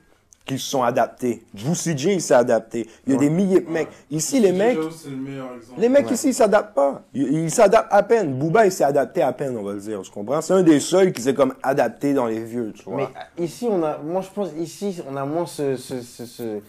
qui 0.46 0.60
se 0.60 0.70
sont 0.70 0.84
adaptés. 0.84 1.44
Juicy 1.56 1.98
J, 1.98 2.14
il 2.14 2.22
s'est 2.22 2.36
adapté. 2.36 2.88
Il 3.08 3.14
y 3.14 3.16
a 3.16 3.20
des 3.20 3.30
milliers 3.32 3.62
de 3.62 3.70
mecs. 3.70 3.88
Ici, 4.12 4.40
les 4.40 4.52
mecs, 4.52 4.78
le 4.78 4.90
les 5.78 5.90
mecs 5.90 6.06
Ouais. 6.06 6.14
ici, 6.14 6.28
ils 6.30 6.34
s'adaptent 6.36 6.76
pas. 6.76 7.02
Ils 7.16 7.50
s'adaptent 7.50 7.92
à 7.92 8.04
peine. 8.04 8.38
Booba, 8.38 8.66
il 8.66 8.72
s'est 8.72 8.84
adapté 8.84 9.24
à 9.24 9.34
peine, 9.34 9.58
on 9.58 9.64
va 9.64 9.74
le 9.74 9.80
dire. 9.80 10.02
Tu 10.04 10.12
comprends? 10.12 10.42
C'est 10.42 10.54
un 10.54 10.62
des 10.62 10.80
seuls 10.80 11.12
qui 11.14 11.24
s'est 11.24 11.34
comme 11.34 11.56
adapté 11.64 12.14
dans 12.14 12.28
les 12.28 12.44
vieux, 12.44 12.72
tu 12.74 12.84
vois. 12.84 12.96
Mais 12.98 13.04
euh, 13.04 13.44
ici, 13.44 13.68
on 13.70 13.82
a, 13.84 13.98
moi 13.98 14.22
je 14.22 14.30
pense, 14.30 14.50
ici, 14.60 15.02
on 15.10 15.16
a 15.16 15.26
moins 15.26 15.48
ce, 15.48 15.76
ce, 15.78 16.02
ce, 16.02 16.26
ce, 16.28 16.60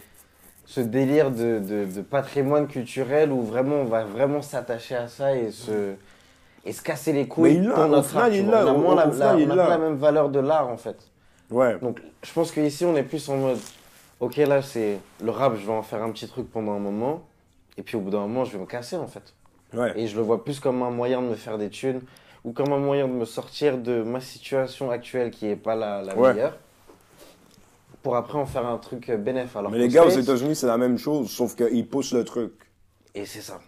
ce 0.65 0.81
délire 0.81 1.29
de, 1.29 1.59
de, 1.59 1.85
de 1.85 2.01
patrimoine 2.01 2.67
culturel 2.67 3.31
où 3.31 3.43
vraiment 3.43 3.75
on 3.75 3.85
va 3.85 4.03
vraiment 4.05 4.41
s'attacher 4.41 4.95
à 4.95 5.07
ça 5.07 5.35
et 5.35 5.51
se, 5.51 5.93
et 6.65 6.73
se 6.73 6.81
casser 6.81 7.13
les 7.13 7.27
couilles 7.27 7.59
Mais 7.59 7.63
il 7.63 7.67
l'a, 7.69 7.87
au 7.87 8.01
final, 8.01 8.33
il 8.35 8.47
l'a, 8.47 8.65
On 8.65 8.69
a 8.69 8.73
moins 8.73 8.95
la 8.95 9.77
même 9.77 9.97
valeur 9.97 10.29
de 10.29 10.39
l'art 10.39 10.67
en 10.67 10.77
fait. 10.77 10.97
Ouais. 11.49 11.77
Donc 11.79 12.01
je 12.23 12.33
pense 12.33 12.51
qu'ici 12.51 12.83
on 12.85 12.95
est 12.95 13.03
plus 13.03 13.29
en 13.29 13.37
mode, 13.37 13.59
ok 14.19 14.35
là 14.37 14.61
c'est 14.61 14.99
le 15.23 15.31
rap, 15.31 15.55
je 15.55 15.65
vais 15.65 15.71
en 15.71 15.81
faire 15.83 16.01
un 16.03 16.11
petit 16.11 16.27
truc 16.27 16.51
pendant 16.51 16.73
un 16.73 16.79
moment 16.79 17.23
et 17.77 17.83
puis 17.83 17.95
au 17.95 18.01
bout 18.01 18.09
d'un 18.09 18.19
moment 18.21 18.43
je 18.45 18.53
vais 18.53 18.59
me 18.59 18.65
casser 18.65 18.97
en 18.97 19.07
fait. 19.07 19.33
Ouais. 19.73 19.91
Et 19.99 20.07
je 20.07 20.15
le 20.15 20.21
vois 20.23 20.43
plus 20.43 20.59
comme 20.59 20.81
un 20.83 20.89
moyen 20.91 21.21
de 21.21 21.27
me 21.27 21.35
faire 21.35 21.57
des 21.57 21.69
thunes 21.69 22.01
ou 22.43 22.51
comme 22.51 22.71
un 22.73 22.79
moyen 22.79 23.07
de 23.07 23.13
me 23.13 23.25
sortir 23.25 23.77
de 23.77 24.01
ma 24.03 24.19
situation 24.21 24.91
actuelle 24.91 25.31
qui 25.31 25.47
est 25.47 25.55
pas 25.55 25.75
la, 25.75 26.01
la 26.01 26.17
Ouais. 26.17 26.33
meilleure 26.33 26.57
pour 28.03 28.15
après 28.15 28.37
en 28.37 28.45
faire 28.45 28.65
un 28.65 28.77
truc 28.77 29.09
euh, 29.09 29.17
bénéf. 29.17 29.55
Alors 29.57 29.71
Mais 29.71 29.77
les 29.79 29.89
gars 29.89 30.05
aux 30.05 30.09
États-Unis, 30.09 30.55
c'est 30.55 30.67
la 30.67 30.77
même 30.77 30.97
chose, 30.97 31.29
sauf 31.29 31.55
qu'ils 31.55 31.85
poussent 31.87 32.13
le 32.13 32.23
truc. 32.23 32.53
Et 33.15 33.25
c'est 33.25 33.41
ça. 33.41 33.59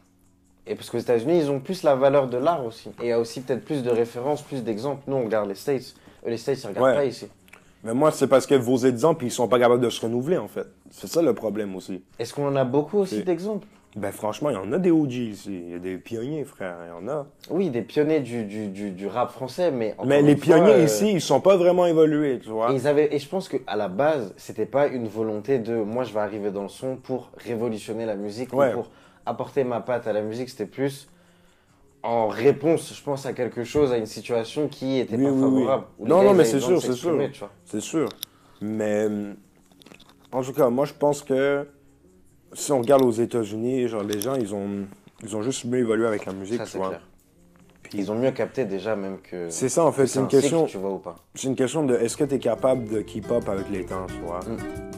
Et 0.66 0.76
parce 0.76 0.90
qu'aux 0.90 1.00
États-Unis, 1.00 1.40
ils 1.40 1.50
ont 1.52 1.60
plus 1.60 1.84
la 1.84 1.96
valeur 1.96 2.28
de 2.30 2.38
l'art 2.38 2.64
aussi. 2.64 2.90
Et 3.02 3.06
il 3.06 3.08
y 3.08 3.12
a 3.12 3.20
aussi 3.20 3.42
peut-être 3.42 3.66
plus 3.66 3.84
de 3.84 3.90
références, 3.90 4.42
plus 4.44 4.64
d'exemples. 4.64 5.02
Nous, 5.08 5.16
on 5.16 5.24
regarde 5.26 5.50
les 5.50 5.56
States. 5.56 5.96
Eux, 6.26 6.30
les 6.30 6.38
States, 6.38 6.62
ils 6.64 6.68
regardent 6.68 6.86
Ouais. 6.86 6.96
pas 6.96 7.06
ici. 7.06 7.28
Mais 7.84 7.94
moi, 7.94 8.12
c'est 8.12 8.28
parce 8.28 8.46
que 8.46 8.56
vos 8.56 8.78
exemples, 8.78 9.26
ils 9.26 9.32
sont 9.32 9.48
pas 9.48 9.60
capables 9.60 9.82
de 9.82 9.90
se 9.90 10.02
renouveler, 10.02 10.38
en 10.38 10.48
fait. 10.48 10.68
C'est 10.92 11.08
ça 11.08 11.22
le 11.22 11.34
problème 11.34 11.76
aussi. 11.76 12.04
Est-ce 12.20 12.34
qu'on 12.34 12.48
en 12.48 12.56
a 12.56 12.66
beaucoup 12.66 12.98
aussi 13.00 13.24
d'exemples? 13.24 13.68
Ben 13.96 14.12
franchement, 14.12 14.52
il 14.52 14.54
y 14.54 14.58
en 14.58 14.72
a 14.72 14.78
des 14.78 14.92
OG 14.92 15.12
ici. 15.14 15.62
Il 15.66 15.72
y 15.72 15.74
a 15.74 15.80
des 15.80 15.98
pionniers, 15.98 16.44
frère. 16.44 16.76
Il 16.86 16.90
y 16.90 16.92
en 16.92 17.12
a. 17.12 17.26
Oui, 17.50 17.72
des 17.72 17.82
pionniers 17.82 18.20
du, 18.20 18.44
du, 18.44 18.68
du, 18.68 18.92
du 18.92 19.08
rap 19.08 19.32
français, 19.32 19.72
mais 19.72 19.96
Mais 20.06 20.22
les 20.22 20.36
fois, 20.36 20.44
pionniers 20.58 20.74
euh, 20.74 20.84
ici, 20.84 21.12
ils 21.14 21.22
sont 21.22 21.42
pas 21.42 21.58
vraiment 21.58 21.88
évolués, 21.88 22.40
tu 22.40 22.50
vois. 22.50 22.72
Et, 22.72 22.76
ils 22.76 22.88
avaient, 22.88 23.14
et 23.16 23.18
je 23.18 23.28
pense 23.28 23.50
qu'à 23.50 23.76
la 23.76 23.88
base, 23.88 24.32
c'était 24.38 24.68
pas 24.68 24.88
une 24.88 25.08
volonté 25.08 25.58
de 25.58 25.74
moi 25.76 26.04
je 26.04 26.14
vais 26.14 26.20
arriver 26.20 26.52
dans 26.52 26.62
le 26.64 26.70
son 26.70 26.98
pour 26.98 27.32
révolutionner 27.38 28.06
la 28.06 28.16
musique 28.16 28.54
Ouais. 28.54 28.70
ou 28.70 28.74
pour 28.74 28.92
apporter 29.26 29.64
ma 29.64 29.80
patte 29.82 30.06
à 30.06 30.14
la 30.14 30.22
musique. 30.22 30.50
C'était 30.50 30.68
plus 30.68 31.10
en 32.04 32.28
réponse, 32.28 32.94
je 32.96 33.04
pense, 33.04 33.26
à 33.26 33.34
quelque 33.34 33.64
chose, 33.64 33.92
à 33.92 33.98
une 33.98 34.06
situation 34.06 34.68
qui 34.68 35.00
était 35.00 35.16
Oui, 35.16 35.26
pas 35.26 35.32
oui, 35.32 35.42
favorable. 35.42 35.86
Non, 36.00 36.24
non, 36.24 36.34
mais 36.34 36.46
c'est 36.46 36.60
sûr, 36.60 36.82
c'est 36.82 36.94
sûr. 36.94 37.30
C'est 37.66 37.82
sûr. 37.82 38.10
Mais 38.62 39.06
hum, 39.06 39.36
en 40.32 40.44
tout 40.44 40.54
cas, 40.54 40.70
moi 40.70 40.86
je 40.86 40.94
pense 40.94 41.22
que 41.24 41.68
si 42.54 42.72
on 42.72 42.80
regarde 42.80 43.04
aux 43.04 43.12
États-Unis, 43.12 43.88
genre 43.88 44.04
les 44.04 44.20
gens, 44.20 44.36
ils 44.36 44.54
ont, 44.54 44.86
ils 45.24 45.36
ont 45.36 45.42
juste 45.42 45.66
mieux 45.66 45.80
évolué 45.80 46.06
avec 46.08 46.26
la 46.26 46.34
musique, 46.34 46.58
Ça, 46.60 46.66
tu 46.66 46.78
vois. 46.78 46.90
clair. 46.90 47.02
Ils 47.94 48.12
ont 48.12 48.16
mieux 48.16 48.32
capté 48.32 48.66
déjà 48.66 48.96
même 48.96 49.20
que. 49.20 49.50
C'est 49.50 49.70
ça 49.70 49.84
en 49.84 49.92
fait, 49.92 50.06
c'est 50.06 50.20
une 50.20 50.26
un 50.26 50.28
question, 50.28 50.68
c'est 51.34 51.48
une 51.48 51.56
question 51.56 51.86
de 51.86 51.96
est-ce 51.96 52.18
que 52.18 52.24
tu 52.24 52.36
es 52.36 52.40
capable 52.40 52.88
de 52.88 53.02
keep 53.02 53.32
up 53.32 53.50
avec 53.50 53.70
les 53.72 53.86
temps, 53.86 54.06
tu 54.08 54.20
vois. 54.20 54.42
Mm. 54.42 54.89